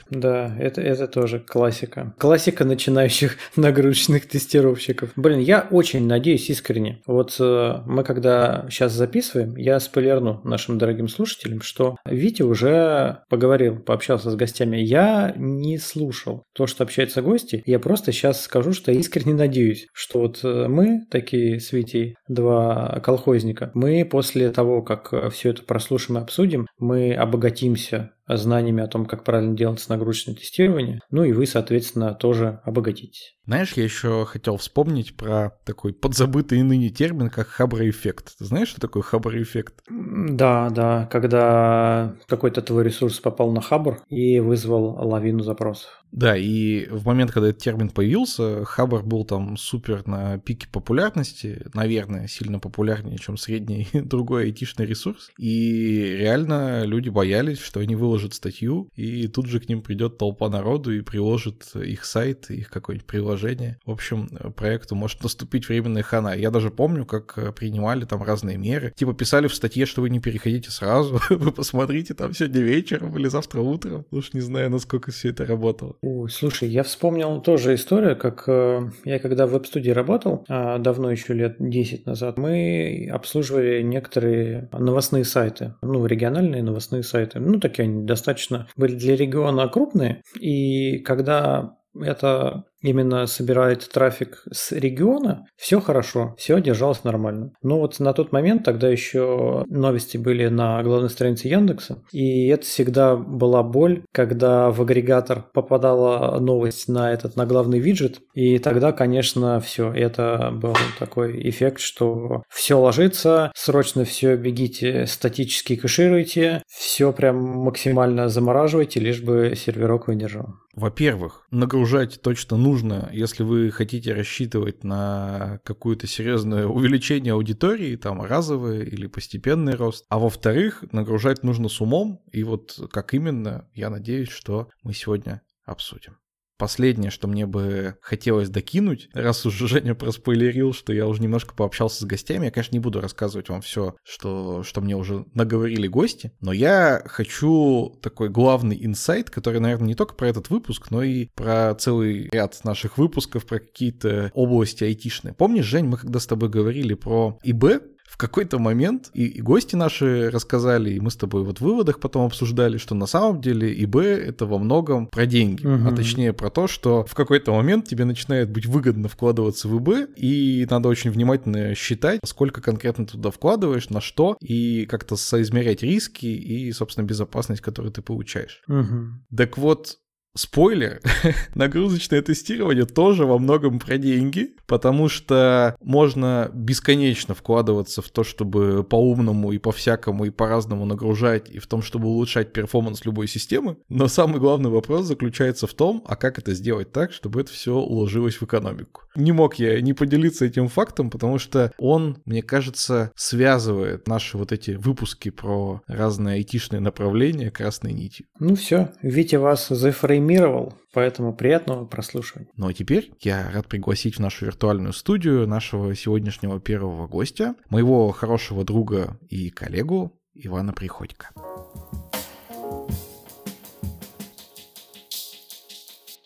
Да, 0.09 0.57
это, 0.59 0.81
это 0.81 1.07
тоже 1.07 1.41
классика. 1.41 2.15
Классика 2.19 2.65
начинающих 2.65 3.18
нагрузочных 3.56 4.26
тестировщиков. 4.29 5.11
Блин, 5.17 5.38
я 5.38 5.67
очень 5.70 6.06
надеюсь 6.06 6.50
искренне. 6.50 7.03
Вот 7.06 7.37
э, 7.41 7.82
мы 7.87 8.05
когда 8.05 8.67
сейчас 8.70 8.93
записываем, 8.93 9.56
я 9.56 9.81
спойлерну 9.81 10.41
нашим 10.44 10.79
дорогим 10.79 11.09
слушателям, 11.09 11.62
что 11.62 11.97
Витя 12.05 12.43
уже 12.43 13.23
поговорил, 13.29 13.79
пообщался 13.79 14.31
с 14.31 14.37
гостями. 14.37 14.76
Я 14.76 15.35
не 15.37 15.79
слушал 15.79 16.44
то, 16.55 16.67
что 16.67 16.85
общаются 16.85 17.23
гости. 17.23 17.62
Я 17.67 17.79
просто 17.79 18.12
сейчас 18.12 18.43
скажу, 18.43 18.73
что 18.73 18.93
искренне 18.93 19.35
надеюсь, 19.35 19.87
что 19.93 20.21
вот 20.21 20.41
э, 20.43 20.67
мы, 20.69 21.06
такие 21.11 21.61
с 21.61 21.73
Витей, 21.73 22.17
два 22.29 23.00
колхозника, 23.03 23.71
мы 23.75 24.05
после 24.05 24.50
того, 24.50 24.82
как 24.82 25.32
все 25.32 25.50
это 25.50 25.62
прослушаем 25.62 26.19
и 26.19 26.23
обсудим, 26.23 26.67
мы 26.79 27.14
обогатимся 27.14 28.12
знаниями 28.37 28.83
о 28.83 28.89
том, 28.89 29.07
как 29.07 29.25
правильно 29.25 29.57
делать 29.57 29.85
нагрузочное 29.89 30.35
тестирование. 30.35 31.01
Ну 31.11 31.25
и 31.25 31.33
вы, 31.33 31.47
соответственно, 31.47 32.15
тоже 32.15 32.61
обогатитесь. 32.65 33.35
Знаешь, 33.47 33.73
я 33.77 33.85
еще 33.85 34.27
хотел 34.27 34.59
вспомнить 34.59 35.17
про 35.17 35.53
такой 35.65 35.95
подзабытый 35.95 36.63
ныне 36.63 36.91
термин, 36.91 37.31
как 37.31 37.49
хабр-эффект. 37.49 38.35
Ты 38.39 38.45
знаешь, 38.45 38.69
что 38.69 38.81
такое 38.81 39.03
хабр-эффект? 39.03 39.83
Да, 39.89 40.69
да, 40.69 41.09
когда 41.11 42.15
какой-то 42.27 42.61
твой 42.61 42.85
ресурс 42.85 43.21
попал 43.21 43.51
на 43.53 43.63
хабр 43.63 44.03
и 44.09 44.39
вызвал 44.41 44.99
лавину 45.09 45.43
запросов. 45.43 46.05
Да, 46.13 46.37
и 46.37 46.87
в 46.87 47.05
момент, 47.07 47.33
когда 47.33 47.49
этот 47.49 47.63
термин 47.63 47.91
появился, 47.91 48.65
Хабр 48.65 49.03
был 49.03 49.25
там 49.25 49.57
супер 49.57 50.07
на 50.07 50.39
пике 50.39 50.67
популярности, 50.71 51.67
наверное, 51.75 52.29
сильно 52.29 52.59
популярнее, 52.59 53.19
чем 53.19 53.37
средний 53.37 53.89
другой 53.93 54.45
айтишный 54.45 54.87
ресурс. 54.87 55.31
И 55.39 56.17
реально 56.19 56.85
люди 56.85 57.09
боялись, 57.09 57.59
что 57.59 57.81
они 57.81 57.95
выложат 57.95 58.35
статью, 58.35 58.89
и 58.95 59.29
тут 59.29 59.47
же 59.47 59.61
к 59.61 59.69
ним 59.69 59.83
придет 59.83 60.19
толпа 60.19 60.49
народу 60.49 60.93
и 60.93 61.03
приложит 61.03 61.75
их 61.75 62.05
сайт, 62.05 62.51
их 62.51 62.71
какое-нибудь 62.71 63.07
приложение. 63.07 63.79
В 63.85 63.91
общем, 63.91 64.29
проекту 64.57 64.95
может 64.95 65.23
наступить 65.23 65.69
временная 65.69 66.03
хана. 66.03 66.35
Я 66.35 66.51
даже 66.51 66.71
помню, 66.71 67.05
как 67.05 67.55
принимали 67.55 68.05
там 68.05 68.23
разные 68.23 68.57
меры. 68.57 68.93
Типа 68.97 69.15
писали 69.15 69.47
в 69.47 69.55
статье, 69.55 69.87
что 69.87 70.03
вы 70.03 70.11
не 70.11 70.21
переходите 70.21 70.71
сразу, 70.71 71.21
вы 71.31 71.53
посмотрите 71.53 72.15
там 72.15 72.33
сегодня 72.35 72.61
вечером 72.63 73.17
или 73.19 73.29
завтра 73.29 73.61
утром. 73.61 74.07
Уж 74.11 74.33
не 74.33 74.41
знаю, 74.41 74.71
насколько 74.71 75.11
все 75.11 75.31
это 75.31 75.45
работало. 75.45 75.97
Ой, 76.00 76.31
слушай, 76.31 76.69
я 76.69 76.85
вспомнил 76.85 77.41
тоже 77.41 77.75
историю, 77.75 78.17
как 78.17 78.45
э, 78.47 78.81
я 79.05 79.19
когда 79.19 79.47
в 79.47 79.50
веб-студии 79.50 79.91
работал, 79.91 80.45
э, 80.49 80.79
давно 80.79 81.11
еще 81.11 81.35
лет 81.35 81.56
10 81.59 82.06
назад, 82.06 82.39
мы 82.39 83.09
обслуживали 83.12 83.83
некоторые 83.83 84.69
новостные 84.73 85.25
сайты, 85.25 85.75
ну, 85.83 86.07
региональные 86.07 86.62
новостные 86.62 87.02
сайты. 87.02 87.40
Ну, 87.40 87.59
такие 87.59 87.85
они 87.85 88.05
достаточно 88.05 88.69
были 88.76 88.95
для 88.95 89.17
региона 89.17 89.67
крупные. 89.69 90.23
И 90.38 90.99
когда 90.99 91.76
это 92.00 92.64
именно 92.82 93.26
собирает 93.26 93.88
трафик 93.88 94.44
с 94.52 94.73
региона, 94.73 95.47
все 95.56 95.80
хорошо, 95.80 96.35
все 96.38 96.61
держалось 96.61 97.04
нормально. 97.04 97.52
Но 97.62 97.80
вот 97.80 97.99
на 98.00 98.12
тот 98.12 98.32
момент 98.32 98.64
тогда 98.64 98.88
еще 98.88 99.64
новости 99.68 100.16
были 100.16 100.49
на 100.49 100.82
главной 100.82 101.11
странице 101.11 101.49
Яндекса, 101.49 102.02
и 102.12 102.49
это 102.49 102.64
всегда 102.64 103.16
была 103.16 103.62
боль, 103.62 104.04
когда 104.12 104.70
в 104.70 104.82
агрегатор 104.82 105.44
попадала 105.52 106.38
новость 106.38 106.88
на 106.88 107.12
этот, 107.12 107.37
на 107.37 107.47
главный 107.47 107.78
виджет, 107.78 108.20
и 108.35 108.58
тогда, 108.58 108.92
конечно, 108.92 109.61
все, 109.61 109.92
это 109.92 110.50
был 110.52 110.75
такой 110.99 111.49
эффект, 111.49 111.80
что 111.80 112.42
все 112.49 112.78
ложится, 112.78 113.52
срочно 113.54 114.04
все 114.04 114.37
бегите, 114.37 115.06
статически 115.06 115.76
кэшируйте, 115.76 116.62
все 116.68 117.12
прям 117.12 117.37
максимально 117.37 118.28
замораживайте, 118.28 119.00
лишь 119.00 119.23
бы 119.23 119.54
серверок 119.56 120.08
выдержал. 120.08 120.54
Во-первых, 120.75 121.47
нагружать 121.50 122.20
точно 122.23 122.56
нужно, 122.56 122.68
если 123.13 123.43
вы 123.43 123.71
хотите 123.71 124.13
рассчитывать 124.13 124.85
на 124.85 125.61
какое-то 125.65 126.07
серьезное 126.07 126.67
увеличение 126.67 127.33
аудитории, 127.33 127.97
там 127.97 128.23
разовый 128.23 128.87
или 128.87 129.07
постепенный 129.07 129.75
рост. 129.75 130.05
А 130.09 130.19
во-вторых, 130.19 130.85
нагружать 130.93 131.43
нужно 131.43 131.69
с 131.69 131.81
умом, 131.81 132.23
и 132.33 132.43
вот 132.45 132.79
как 132.93 133.15
именно, 133.15 133.69
я 133.75 133.91
надеюсь, 133.91 134.29
что 134.29 134.69
мы 134.83 134.95
сегодня 134.95 135.43
обсудим. 135.65 136.17
Последнее, 136.59 137.11
что 137.11 137.29
мне 137.29 137.47
бы 137.47 137.97
хотелось 138.00 138.49
докинуть, 138.49 139.09
раз 139.15 139.47
уж 139.47 139.55
Женя 139.55 139.95
проспойлерил, 139.95 140.73
что 140.73 140.93
я 140.93 141.07
уже 141.07 141.23
немножко 141.23 141.55
пообщался 141.55 142.00
с 142.00 142.05
гостями, 142.05 142.47
я, 142.47 142.50
конечно, 142.50 142.75
не 142.75 142.81
буду 142.81 143.00
рассказывать 143.00 143.49
вам 143.49 143.61
все, 143.61 143.95
что, 144.03 144.62
что 144.65 144.81
мне 144.81 144.97
уже 144.97 145.25
наговорили 145.35 145.87
гости, 145.87 146.33
но 146.41 146.53
я 146.53 147.03
хочу 147.07 147.97
такой 148.03 148.29
главный 148.29 148.85
инсайт, 148.85 149.31
который, 149.31 149.61
наверное, 149.61 149.88
не 149.88 149.95
только 149.95 150.15
про 150.15 150.29
этот 150.29 150.50
выпуск, 150.50 150.91
но 150.91 151.03
и 151.03 151.29
про 151.35 151.75
целый 151.77 152.29
ряд 152.33 152.59
наших 152.65 152.99
выпусков, 152.99 153.47
про 153.47 153.61
какие-то 153.61 154.31
области 154.35 154.85
айтишные. 154.85 155.35
Помнишь, 155.35 155.67
Жень, 155.67 155.87
мы 155.87 155.97
когда 155.97 156.19
с 156.19 156.27
тобой 156.27 156.49
говорили 156.49 156.95
про 156.95 157.38
ИБ, 157.45 157.83
в 158.09 158.17
какой-то 158.17 158.59
момент, 158.59 159.11
и, 159.12 159.27
и 159.27 159.41
гости 159.41 159.77
наши 159.77 160.31
рассказали, 160.31 160.91
и 160.91 161.00
мы 161.00 161.11
с 161.11 161.17
тобой 161.17 161.45
вот 161.45 161.59
в 161.59 161.61
выводах 161.62 162.00
потом 162.00 162.27
обсуждали, 162.27 162.79
что 162.79 162.95
на 162.95 163.07
самом 163.07 163.41
деле 163.41 163.73
ИБ 163.85 163.97
это 163.97 164.47
во 164.47 164.59
многом 164.59 165.07
про 165.07 165.27
деньги, 165.27 165.67
угу. 165.67 165.88
а 165.88 165.95
точнее 165.95 166.33
про 166.33 166.50
то, 166.50 166.67
что 166.67 167.05
в 167.05 167.15
какой-то 167.15 167.53
момент 167.53 167.87
тебе 167.87 168.05
начинает 168.05 168.50
быть 168.50 168.67
выгодно 168.67 169.09
вкладываться 169.09 169.69
в 169.69 169.79
ИБ, 169.79 170.11
и 170.17 170.67
надо 170.71 170.88
очень 170.88 171.11
внимательно 171.11 171.75
считать, 171.75 172.21
сколько 172.25 172.62
конкретно 172.62 173.07
туда 173.07 173.31
вкладываешь, 173.31 173.91
на 173.91 174.00
что, 174.00 174.37
и 174.41 174.87
как-то 174.87 175.17
соизмерять 175.17 175.83
риски 175.83 176.27
и, 176.27 176.73
собственно, 176.73 177.05
безопасность, 177.05 177.61
которую 177.61 177.93
ты 177.93 178.00
получаешь. 178.00 178.62
Угу. 178.69 179.37
Так 179.37 179.59
вот, 179.59 179.99
Спойлер, 180.38 181.00
нагрузочное 181.57 182.23
тестирование 182.23 182.87
тоже 182.87 183.26
во 183.26 183.38
многом 183.38 183.80
про 183.80 183.99
деньги, 183.99 184.54
потому 184.68 185.09
что 185.09 185.76
можно 185.83 186.49
бесконечно 186.54 187.35
вкладываться 187.35 188.02
в 188.02 188.09
то, 188.09 188.23
чтобы 188.23 188.85
по-умному 188.85 189.50
и 189.50 189.59
по-всякому 189.59 190.26
и 190.26 190.30
по-разному 190.30 190.85
нагружать, 190.85 191.50
и 191.50 191.59
в 191.59 191.66
том, 191.66 191.83
чтобы 191.83 192.07
улучшать 192.07 192.52
перформанс 192.52 193.04
любой 193.04 193.26
системы. 193.26 193.78
Но 193.88 194.07
самый 194.07 194.38
главный 194.38 194.71
вопрос 194.71 195.07
заключается 195.07 195.66
в 195.66 195.75
том, 195.75 196.04
а 196.07 196.14
как 196.14 196.38
это 196.38 196.54
сделать 196.54 196.92
так, 196.92 197.12
чтобы 197.12 197.40
это 197.40 197.50
все 197.50 197.75
уложилось 197.75 198.37
в 198.37 198.45
экономику. 198.45 199.08
Не 199.19 199.33
мог 199.33 199.57
я 199.57 199.81
не 199.81 199.95
поделиться 199.95 200.45
этим 200.45 200.69
фактом, 200.69 201.11
потому 201.11 201.39
что 201.39 201.73
он, 201.77 202.23
мне 202.25 202.41
кажется, 202.41 203.11
связывает 203.17 204.07
наши 204.07 204.39
вот 204.39 204.53
эти 204.53 204.71
выпуски 204.71 205.31
про 205.31 205.83
разные 205.89 206.37
айтишные 206.37 206.79
направления 206.81 207.51
красной 207.51 207.93
нитью. 207.93 208.27
Ну 208.39 208.55
все, 208.55 208.93
Витя 209.03 209.35
вас 209.35 209.69
зафреймировал, 209.71 210.75
поэтому 210.95 211.35
приятного 211.35 211.85
прослушивания. 211.85 212.49
Ну 212.57 212.69
а 212.69 212.73
теперь 212.73 213.11
я 213.21 213.51
рад 213.53 213.67
пригласить 213.67 214.19
в 214.19 214.21
нашу 214.21 214.47
виртуальную 214.47 214.93
студию 214.93 215.49
нашего 215.49 215.97
сегодняшнего 215.97 216.61
первого 216.61 217.09
гостя, 217.09 217.57
моего 217.71 218.13
хорошего 218.13 218.65
друга 218.65 219.19
и 219.29 219.51
коллегу 219.51 220.13
Ивана 220.33 220.73
Приходько. 220.73 221.31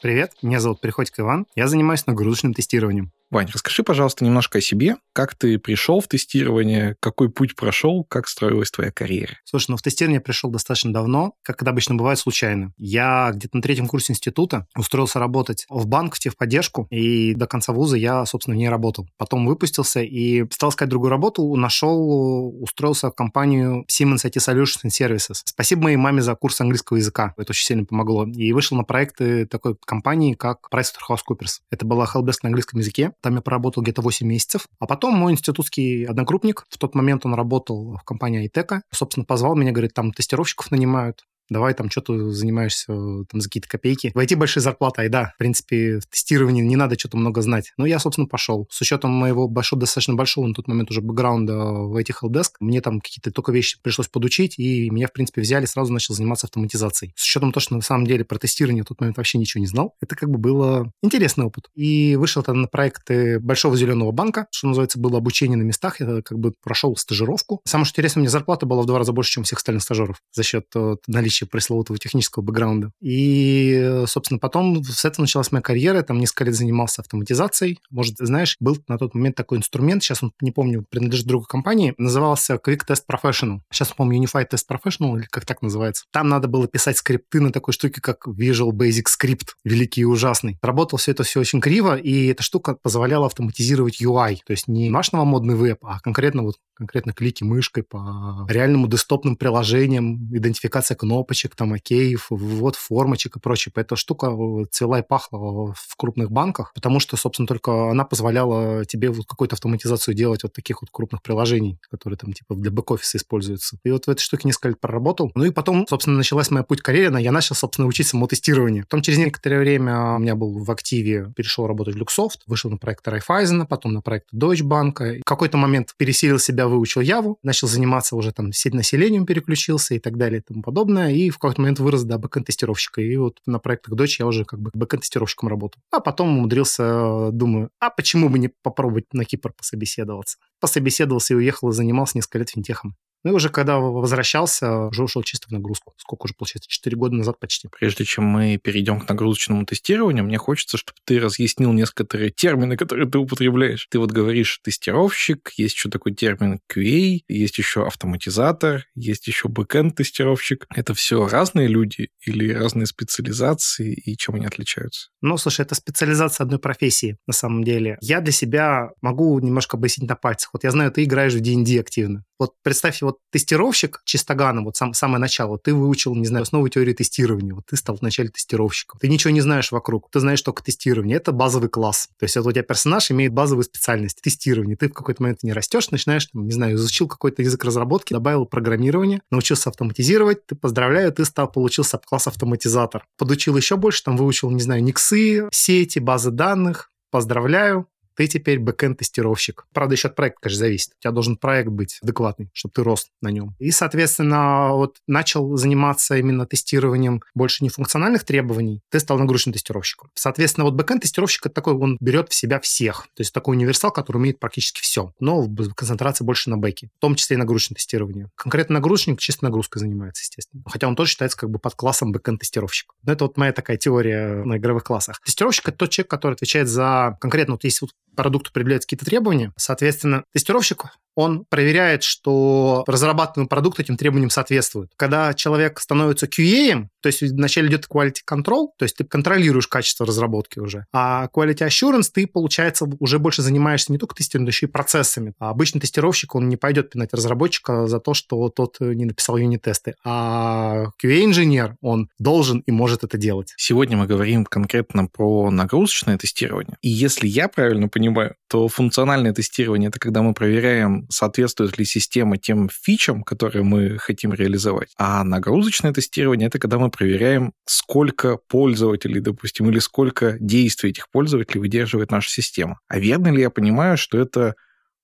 Привет, 0.03 0.33
меня 0.43 0.59
зовут 0.59 0.81
Приходько 0.81 1.23
Иван, 1.23 1.47
я 1.55 1.69
занимаюсь 1.69 2.09
нагрузочным 2.09 2.55
тестированием. 2.55 3.13
Вань, 3.33 3.49
расскажи, 3.51 3.83
пожалуйста, 3.83 4.27
немножко 4.27 4.59
о 4.59 4.61
себе. 4.61 4.97
Как 5.15 5.35
ты 5.35 5.59
пришел 5.59 6.01
в 6.01 6.07
тестирование, 6.07 6.97
какой 7.01 7.31
путь 7.31 7.57
прошел, 7.57 8.05
как 8.05 8.29
строилась 8.29 8.71
твоя 8.71 8.91
карьера? 8.91 9.39
Слушай, 9.45 9.71
ну 9.71 9.79
в 9.79 9.83
тестирование 9.83 10.17
я 10.17 10.21
пришел 10.21 10.51
достаточно 10.51 10.93
давно, 10.93 11.33
как 11.43 11.63
это 11.63 11.71
обычно 11.71 11.95
бывает 11.95 12.19
случайно. 12.19 12.75
Я 12.77 13.31
где-то 13.33 13.57
на 13.57 13.63
третьем 13.63 13.89
курсе 13.89 14.13
института 14.13 14.67
устроился 14.77 15.19
работать 15.19 15.65
в 15.71 15.87
банк, 15.87 16.15
в 16.15 16.19
техподдержку, 16.19 16.87
и 16.91 17.35
до 17.35 17.47
конца 17.47 17.73
вуза 17.73 17.97
я, 17.97 18.27
собственно, 18.27 18.55
не 18.55 18.69
работал. 18.69 19.09
Потом 19.17 19.47
выпустился 19.47 20.03
и 20.03 20.45
стал 20.51 20.69
искать 20.69 20.91
другую 20.91 21.09
работу, 21.09 21.57
нашел, 21.57 22.55
устроился 22.63 23.11
в 23.11 23.15
компанию 23.15 23.87
Siemens 23.91 24.27
IT 24.27 24.41
Solutions 24.47 24.85
and 24.85 24.91
Services. 24.91 25.41
Спасибо 25.47 25.85
моей 25.85 25.97
маме 25.97 26.21
за 26.21 26.35
курс 26.35 26.61
английского 26.61 26.99
языка. 26.99 27.33
Это 27.39 27.53
очень 27.53 27.65
сильно 27.65 27.87
помогло. 27.87 28.27
И 28.27 28.53
вышел 28.53 28.77
на 28.77 28.85
проекты 28.85 29.47
такой 29.47 29.75
компании, 29.87 30.35
как 30.35 30.69
PricewaterhouseCoopers. 30.71 31.61
Это 31.71 31.87
была 31.87 32.05
helpdesk 32.05 32.41
на 32.43 32.49
английском 32.49 32.81
языке. 32.81 33.13
Там 33.23 33.37
я 33.37 33.41
проработал 33.41 33.83
где-то 33.83 34.03
8 34.03 34.27
месяцев. 34.27 34.67
А 34.79 34.87
потом 34.87 35.15
мой 35.15 35.33
институтский 35.33 36.05
одногруппник, 36.05 36.67
в 36.69 36.77
тот 36.77 36.95
момент 36.95 37.25
он 37.25 37.35
работал 37.35 37.97
в 37.97 38.05
компании 38.05 38.41
Айтека, 38.41 38.83
собственно, 38.91 39.25
позвал 39.25 39.55
меня, 39.55 39.73
говорит, 39.73 39.95
там 39.95 40.13
тестировщиков 40.13 40.71
нанимают 40.71 41.25
давай 41.53 41.75
там 41.75 41.91
что-то 41.91 42.31
занимаешься 42.31 42.87
там 42.87 43.41
за 43.41 43.49
какие-то 43.49 43.69
копейки. 43.69 44.13
Войти 44.15 44.35
большие 44.35 44.63
зарплаты, 44.63 45.03
ай 45.03 45.09
да, 45.09 45.33
в 45.35 45.39
принципе, 45.39 45.99
в 46.01 46.07
тестировании 46.07 46.63
не 46.63 46.77
надо 46.77 46.99
что-то 46.99 47.17
много 47.17 47.43
знать. 47.43 47.73
Но 47.77 47.87
я, 47.87 47.99
собственно, 47.99 48.27
пошел. 48.27 48.67
С 48.71 48.81
учетом 48.81 49.11
моего 49.13 49.49
большого, 49.49 49.81
достаточно 49.81 50.15
большого 50.15 50.47
на 50.47 50.55
тот 50.55 50.69
момент 50.69 50.91
уже 50.91 51.01
бэкграунда 51.01 51.55
в 51.55 51.97
IT 51.97 52.13
Helpdesk, 52.23 52.53
мне 52.61 52.81
там 52.81 53.01
какие-то 53.01 53.31
только 53.31 53.53
вещи 53.53 53.79
пришлось 53.83 54.09
подучить, 54.09 54.59
и 54.59 54.91
меня, 54.91 55.09
в 55.09 55.13
принципе, 55.13 55.41
взяли, 55.41 55.67
сразу 55.67 55.93
начал 55.93 56.15
заниматься 56.15 56.47
автоматизацией. 56.47 57.13
С 57.17 57.25
учетом 57.25 57.53
того, 57.53 57.63
что 57.63 57.75
на 57.75 57.83
самом 57.83 58.07
деле 58.07 58.25
про 58.25 58.39
тестирование 58.39 58.83
в 58.83 58.87
тот 58.87 59.01
момент 59.01 59.17
вообще 59.17 59.39
ничего 59.39 59.61
не 59.61 59.67
знал, 59.67 59.95
это 60.01 60.17
как 60.17 60.31
бы 60.31 60.39
было 60.39 60.93
интересный 61.03 61.45
опыт. 61.45 61.69
И 61.75 62.17
вышел 62.17 62.43
тогда 62.43 62.61
на 62.61 62.69
проекты 62.69 63.39
Большого 63.41 63.77
Зеленого 63.77 64.13
банка, 64.13 64.47
что 64.51 64.69
называется, 64.69 64.99
было 64.99 65.19
обучение 65.19 65.57
на 65.57 65.63
местах, 65.63 66.01
я 66.01 66.23
как 66.23 66.39
бы 66.39 66.53
прошел 66.63 66.97
стажировку. 66.97 67.61
Самое 67.65 67.85
что 67.87 67.95
интересное, 67.95 68.23
мне 68.23 68.31
зарплата 68.31 68.67
была 68.67 68.83
в 68.83 68.87
два 68.87 68.99
раза 68.99 69.13
больше, 69.13 69.33
чем 69.33 69.43
у 69.43 69.45
всех 69.45 69.59
остальных 69.59 69.83
стажеров 69.83 70.21
за 70.33 70.43
счет 70.43 70.67
э, 70.75 70.97
наличия 71.07 71.42
наличие 71.43 71.49
пресловутого 71.49 71.99
технического 71.99 72.43
бэкграунда. 72.43 72.91
И, 73.01 74.05
собственно, 74.07 74.39
потом 74.39 74.83
с 74.85 75.05
этого 75.05 75.23
началась 75.23 75.53
моя 75.53 75.63
карьера. 75.63 76.03
Там 76.03 76.19
несколько 76.19 76.45
лет 76.45 76.55
занимался 76.55 77.03
автоматизацией. 77.03 77.79
Может, 77.91 78.17
знаешь, 78.19 78.57
был 78.61 78.79
на 78.89 78.99
тот 78.99 79.15
момент 79.15 79.37
такой 79.37 79.59
инструмент, 79.59 80.03
сейчас 80.03 80.23
он, 80.23 80.33
не 80.41 80.51
помню, 80.51 80.85
принадлежит 80.89 81.27
другой 81.27 81.47
компании, 81.47 81.95
назывался 81.99 82.55
Quick 82.55 82.83
Test 82.89 83.03
Professional. 83.11 83.61
Сейчас, 83.71 83.93
помню, 83.93 84.23
Unified 84.23 84.49
Test 84.51 84.65
Professional, 84.71 85.19
или 85.19 85.27
как 85.31 85.47
так 85.47 85.63
называется. 85.63 86.05
Там 86.13 86.29
надо 86.29 86.49
было 86.49 86.67
писать 86.67 86.97
скрипты 86.97 87.41
на 87.41 87.51
такой 87.51 87.75
штуке, 87.75 88.01
как 88.01 88.27
Visual 88.27 88.71
Basic 88.71 89.05
Script, 89.07 89.49
великий 89.65 90.03
и 90.03 90.05
ужасный. 90.05 90.59
Работал 90.63 90.99
все 90.99 91.13
это 91.13 91.23
все 91.23 91.41
очень 91.41 91.61
криво, 91.61 91.97
и 91.97 92.27
эта 92.27 92.43
штука 92.43 92.77
позволяла 92.81 93.27
автоматизировать 93.27 94.03
UI, 94.03 94.39
то 94.47 94.53
есть 94.53 94.69
не 94.69 94.91
наш 94.91 95.13
новомодный 95.13 95.55
веб, 95.55 95.79
а 95.85 96.01
конкретно 96.01 96.43
вот 96.43 96.57
конкретно 96.75 97.13
клики 97.13 97.45
мышкой 97.45 97.85
по 97.85 98.47
реальному 98.49 98.89
десктопным 98.89 99.37
приложениям, 99.37 100.17
идентификация 100.37 100.97
кнопочек, 101.33 101.57
там, 101.57 101.73
океев, 101.73 102.27
ввод 102.31 102.77
формочек 102.77 103.37
и 103.37 103.41
прочее. 103.41 103.73
Эта 103.75 103.97
штука 103.97 104.31
цвела 104.71 104.99
и 104.99 105.03
пахла 105.03 105.73
в 105.75 105.97
крупных 105.97 106.31
банках, 106.31 106.73
потому 106.75 107.01
что, 107.01 107.17
собственно, 107.17 107.47
только 107.47 107.91
она 107.91 108.05
позволяла 108.05 108.85
тебе 108.85 109.11
вот 109.11 109.27
какую-то 109.27 109.55
автоматизацию 109.55 110.15
делать 110.15 110.43
вот 110.43 110.53
таких 110.53 110.83
вот 110.83 110.91
крупных 110.91 111.23
приложений, 111.23 111.79
которые 111.91 112.19
там 112.19 112.33
типа 112.33 112.55
для 112.55 112.71
бэк-офиса 112.71 113.17
используются. 113.17 113.79
И 113.85 113.91
вот 113.91 114.07
в 114.07 114.11
этой 114.11 114.21
штуке 114.21 114.43
несколько 114.45 114.69
лет 114.69 114.81
проработал. 114.81 115.33
Ну 115.35 115.45
и 115.45 115.51
потом, 115.51 115.87
собственно, 115.89 116.17
началась 116.17 116.51
моя 116.51 116.65
путь 116.65 116.83
карьеры, 116.83 117.21
я 117.21 117.33
начал, 117.33 117.55
собственно, 117.55 117.89
учить 117.89 118.07
самотестирование. 118.07 118.83
Потом 118.83 119.03
через 119.03 119.19
некоторое 119.19 119.61
время 119.61 120.17
у 120.17 120.19
меня 120.19 120.35
был 120.35 120.63
в 120.63 120.71
активе, 120.71 121.33
перешел 121.35 121.67
работать 121.67 121.95
в 121.95 122.03
Luxoft, 122.03 122.41
вышел 122.47 122.71
на 122.71 122.77
проект 122.77 123.07
Райфайзена, 123.09 123.67
потом 123.67 123.93
на 123.95 124.03
проект 124.03 124.27
Deutsche 124.35 124.63
Bank. 124.63 125.21
В 125.21 125.25
какой-то 125.25 125.57
момент 125.57 125.95
пересилил 125.97 126.39
себя 126.39 126.69
выучил 126.69 127.01
Яву, 127.01 127.39
начал 127.43 127.69
заниматься 127.69 128.17
уже 128.17 128.33
там 128.33 128.53
сеть 128.53 128.75
населением 128.75 129.27
переключился 129.27 129.95
и 129.95 129.99
так 129.99 130.17
далее 130.17 130.41
и 130.41 130.43
тому 130.43 130.63
подобное, 130.63 131.12
и 131.13 131.31
в 131.31 131.39
какой-то 131.39 131.61
момент 131.61 131.79
вырос 131.79 132.05
до 132.05 132.19
бэкэнд-тестировщика. 132.19 133.01
И 133.01 133.17
вот 133.17 133.39
на 133.47 133.59
проектах 133.59 133.95
Дочь 133.95 134.19
я 134.19 134.27
уже 134.27 134.45
как 134.45 134.61
бы 134.61 134.71
бэкэнд-тестировщиком 134.75 135.49
работал. 135.49 135.83
А 135.91 136.01
потом 136.01 136.39
умудрился, 136.39 137.31
думаю, 137.33 137.71
а 137.79 137.91
почему 137.91 138.29
бы 138.29 138.39
не 138.39 138.49
попробовать 138.49 139.13
на 139.13 139.25
Кипр 139.25 139.53
пособеседоваться? 139.53 140.39
Пособеседовался 140.61 141.35
и 141.35 141.37
уехал 141.37 141.71
и 141.71 141.73
занимался 141.73 142.19
несколько 142.19 142.39
лет 142.39 142.51
финтехом. 142.51 142.97
Ну 143.25 143.33
и 143.33 143.35
уже 143.35 143.49
когда 143.49 143.79
возвращался, 143.79 144.87
уже 144.87 145.05
ушел 145.05 145.23
чисто 145.23 145.49
в 145.49 145.51
нагрузку. 145.53 145.95
Сколько 145.97 146.25
уже, 146.25 146.35
получается, 146.35 146.69
4 146.69 146.97
года 146.97 147.15
назад 147.15 147.39
почти. 147.39 147.69
Прежде 147.69 148.05
чем 148.05 148.25
мы 148.25 148.59
перейдем 148.63 149.01
к 149.01 149.09
нагрузочному 149.09 149.65
тестированию, 149.65 150.25
мне 150.25 150.39
хочется, 150.39 150.77
чтобы 150.77 150.99
ты 151.05 151.21
разъяснил 151.21 151.73
некоторые 151.73 152.31
термины, 152.31 152.77
которые 152.77 153.09
ты 153.09 153.19
употребляешь. 153.19 153.87
Ты 153.91 153.99
вот 153.99 154.11
говоришь 154.11 154.61
тестировщик, 154.63 155.53
есть 155.57 155.75
еще 155.77 155.89
такой 155.89 156.15
термин 156.15 156.61
QA, 156.73 157.21
есть 157.29 157.59
еще 157.59 157.87
автоматизатор, 157.87 158.87
есть 158.95 159.27
еще 159.27 159.49
бэкэнд-тестировщик. 159.49 160.67
Это 160.75 160.95
все 160.95 161.27
разные 161.29 161.69
люди 161.69 162.09
или 162.27 162.53
разные 162.53 162.87
специализации, 162.87 163.93
и 163.95 164.17
чем 164.17 164.35
они 164.37 164.47
отличаются? 164.47 165.11
Ну, 165.21 165.37
слушай, 165.37 165.63
это 165.63 165.75
специализация 165.75 166.45
одной 166.45 166.59
профессии, 166.59 167.17
на 167.27 167.33
самом 167.33 167.65
деле. 167.65 167.99
Я 168.01 168.21
для 168.21 168.33
себя 168.33 168.91
могу 169.01 169.39
немножко 169.39 169.77
объяснить 169.77 170.09
на 170.09 170.17
пальцах. 170.17 170.51
Вот 170.53 170.65
я 170.65 170.71
знаю, 170.71 170.91
ты 170.91 171.05
играешь 171.05 171.35
в 171.35 171.41
D&D 171.41 171.79
активно. 171.79 172.25
Вот 172.39 172.55
представь, 172.63 173.01
вот 173.13 173.19
тестировщик 173.31 174.03
чистогана, 174.05 174.63
вот 174.63 174.77
сам, 174.77 174.95
самое 174.95 175.19
начало, 175.19 175.59
ты 175.59 175.75
выучил, 175.75 176.15
не 176.15 176.27
знаю, 176.27 176.43
основы 176.43 176.71
теории 176.71 176.95
тестирования, 176.95 177.55
вот 177.55 177.67
ты 177.67 177.77
стал 177.77 177.97
вначале 177.97 178.31
тестировщиком. 178.31 178.99
Ты 179.01 179.09
ничего 179.09 179.33
не 179.33 179.41
знаешь 179.41 179.71
вокруг, 179.71 180.11
ты 180.11 180.21
знаешь 180.21 180.43
только 180.43 180.63
тестирование. 180.63 181.17
Это 181.17 181.33
базовый 181.33 181.69
класс. 181.69 182.09
То 182.19 182.25
есть 182.25 182.37
вот 182.37 182.47
у 182.47 182.53
тебя 182.53 182.63
персонаж 182.63 183.11
имеет 183.11 183.33
базовую 183.33 183.65
специальность 183.65 184.21
тестирование. 184.23 184.77
Ты 184.77 184.89
в 184.89 184.93
какой-то 184.93 185.23
момент 185.23 185.43
не 185.43 185.53
растешь, 185.53 185.91
начинаешь, 185.91 186.27
там, 186.27 186.47
не 186.47 186.53
знаю, 186.53 186.77
изучил 186.77 187.09
какой-то 187.09 187.43
язык 187.43 187.65
разработки, 187.65 188.13
добавил 188.13 188.47
программирование, 188.47 189.23
научился 189.31 189.71
автоматизировать, 189.71 190.47
ты 190.47 190.55
поздравляю, 190.55 191.13
ты 191.13 191.25
стал, 191.25 191.51
получил 191.51 191.85
класс 192.07 192.27
автоматизатор. 192.27 193.05
Подучил 193.19 193.57
еще 193.57 193.77
больше, 193.77 194.03
там 194.03 194.17
выучил, 194.17 194.51
не 194.51 194.61
знаю, 194.63 194.83
никсы, 194.83 195.49
сети, 195.53 195.99
базы 195.99 196.31
данных, 196.31 196.91
поздравляю, 197.11 197.87
ты 198.17 198.27
теперь 198.27 198.59
бэкэнд-тестировщик. 198.59 199.67
Правда, 199.73 199.95
еще 199.95 200.09
от 200.09 200.17
проекта, 200.17 200.41
конечно, 200.43 200.59
зависит. 200.59 200.93
У 200.99 201.03
тебя 201.03 201.13
должен 201.13 201.37
проект 201.37 201.71
быть 201.71 201.99
адекватный, 202.03 202.51
чтобы 202.53 202.73
ты 202.75 202.83
рос 202.83 203.07
на 203.21 203.29
нем. 203.29 203.55
И, 203.59 203.71
соответственно, 203.71 204.71
вот 204.73 204.97
начал 205.07 205.57
заниматься 205.57 206.17
именно 206.17 206.47
тестированием 206.47 207.23
больше 207.35 207.65
не 207.65 207.71
функциональных 207.71 208.25
требований, 208.25 208.83
ты 208.91 209.01
стал 209.01 209.19
нагрузочным 209.19 209.53
тестировщиком. 209.53 210.11
Соответственно, 210.15 210.65
вот 210.65 210.75
бэкэнд-тестировщик 210.75 211.47
это 211.47 211.55
такой, 211.55 211.75
он 211.75 211.97
берет 212.01 212.31
в 212.31 212.35
себя 212.35 212.61
всех. 212.61 213.07
То 213.15 213.21
есть 213.21 213.33
такой 213.33 213.57
универсал, 213.57 213.91
который 213.91 214.19
умеет 214.19 214.39
практически 214.39 214.81
все, 214.81 215.13
но 215.21 215.49
концентрация 215.75 216.25
больше 216.25 216.51
на 216.51 216.57
бэке, 216.57 216.91
в 216.99 217.01
том 217.01 217.15
числе 217.15 217.35
и 217.35 217.39
нагрузочное 217.39 217.77
тестирование. 217.77 218.31
Конкретно 218.35 218.75
нагрузочник 218.75 219.21
чисто 219.21 219.45
нагрузкой 219.45 219.81
занимается, 219.81 220.23
естественно. 220.23 220.63
Хотя 220.67 220.89
он 220.89 220.97
тоже 220.97 221.11
считается 221.11 221.39
как 221.39 221.51
бы 221.51 221.59
под 221.59 221.75
классом 221.75 222.13
бэкэнд-тестировщик. 222.13 222.93
Но 223.03 223.13
это 223.13 223.25
вот 223.25 223.37
моя 223.37 223.53
такая 223.53 223.77
теория 223.77 224.45
на 224.45 224.59
игровых 224.59 224.85
классах. 224.85 225.21
Тестировщик— 225.25 225.69
это 225.69 225.79
тот 225.79 225.91
человек, 225.91 226.11
который 226.11 226.35
отвечает 226.35 226.69
за 226.69 227.17
конкретно, 227.21 227.55
вот 227.55 227.65
есть 227.65 227.81
вот 227.81 227.91
продукту 228.15 228.53
предъявляются 228.53 228.87
какие-то 228.87 229.07
требования, 229.07 229.53
соответственно, 229.57 230.25
тестировщик 230.33 230.87
он 231.15 231.45
проверяет, 231.49 232.03
что 232.03 232.85
разрабатываемый 232.87 233.49
продукт 233.49 233.81
этим 233.81 233.97
требованиям 233.97 234.31
соответствует. 234.31 234.91
Когда 234.97 235.35
человек 235.35 235.79
становится 235.81 236.27
QA, 236.27 236.87
то 237.01 237.09
есть 237.09 237.23
вначале 237.23 237.69
идет 237.69 237.87
quality 237.91 238.21
control, 238.29 238.69
то 238.79 238.85
есть 238.85 238.97
ты 238.97 239.05
контролируешь 239.05 239.67
качество 239.67 240.07
разработки 240.07 240.59
уже, 240.59 240.87
а 240.93 241.29
quality 241.35 241.67
assurance 241.67 242.11
ты, 242.13 242.27
получается, 242.27 242.89
уже 242.99 243.19
больше 243.19 243.43
занимаешься 243.43 243.93
не 243.93 243.99
только 243.99 244.15
тестированием, 244.15 244.47
но 244.47 244.51
еще 244.51 244.67
и 244.67 244.69
процессами. 244.69 245.35
А 245.39 245.51
обычный 245.51 245.81
тестировщик, 245.81 246.35
он 246.35 246.49
не 246.49 246.57
пойдет 246.57 246.91
пинать 246.91 247.13
разработчика 247.13 247.87
за 247.87 248.01
то, 248.01 248.15
что 248.15 248.49
тот 248.49 248.81
не 248.81 249.05
написал 249.05 249.37
юнит-тесты, 249.37 249.95
а 250.05 250.87
QA-инженер, 251.03 251.77
он 251.81 252.09
должен 252.19 252.61
и 252.61 252.71
может 252.71 253.05
это 253.05 253.19
делать. 253.19 253.53
Сегодня 253.57 253.97
мы 253.97 254.07
говорим 254.07 254.45
конкретно 254.45 255.07
про 255.07 255.51
нагрузочное 255.51 256.17
тестирование. 256.17 256.77
И 256.81 256.89
если 256.89 257.27
я 257.27 257.49
правильно 257.49 257.89
понимаю, 257.89 258.02
то 258.49 258.69
функциональное 258.69 259.33
тестирование— 259.33 259.89
это 259.91 259.99
когда 259.99 260.23
мы 260.23 260.35
проверяем 260.35 261.07
соответствует 261.11 261.79
ли 261.79 261.85
система 261.85 262.39
тем 262.39 262.69
фичам, 262.69 263.23
которые 263.23 263.63
мы 263.63 263.99
хотим 263.99 264.33
реализовать. 264.33 264.91
А 264.99 265.25
нагрузочное 265.25 265.93
тестирование— 265.93 266.47
это 266.49 266.59
когда 266.59 266.79
мы 266.79 266.91
проверяем, 266.91 267.53
сколько 267.67 268.39
пользователей, 268.49 269.21
допустим, 269.21 269.71
или 269.71 269.79
сколько 269.79 270.37
действий 270.41 270.91
этих 270.91 271.11
пользователей 271.11 271.61
выдерживает 271.61 272.11
наша 272.11 272.31
система. 272.31 272.81
А 272.89 272.99
верно 272.99 273.29
ли 273.29 273.41
я 273.41 273.51
понимаю, 273.51 273.97
что 273.97 274.19
это 274.19 274.55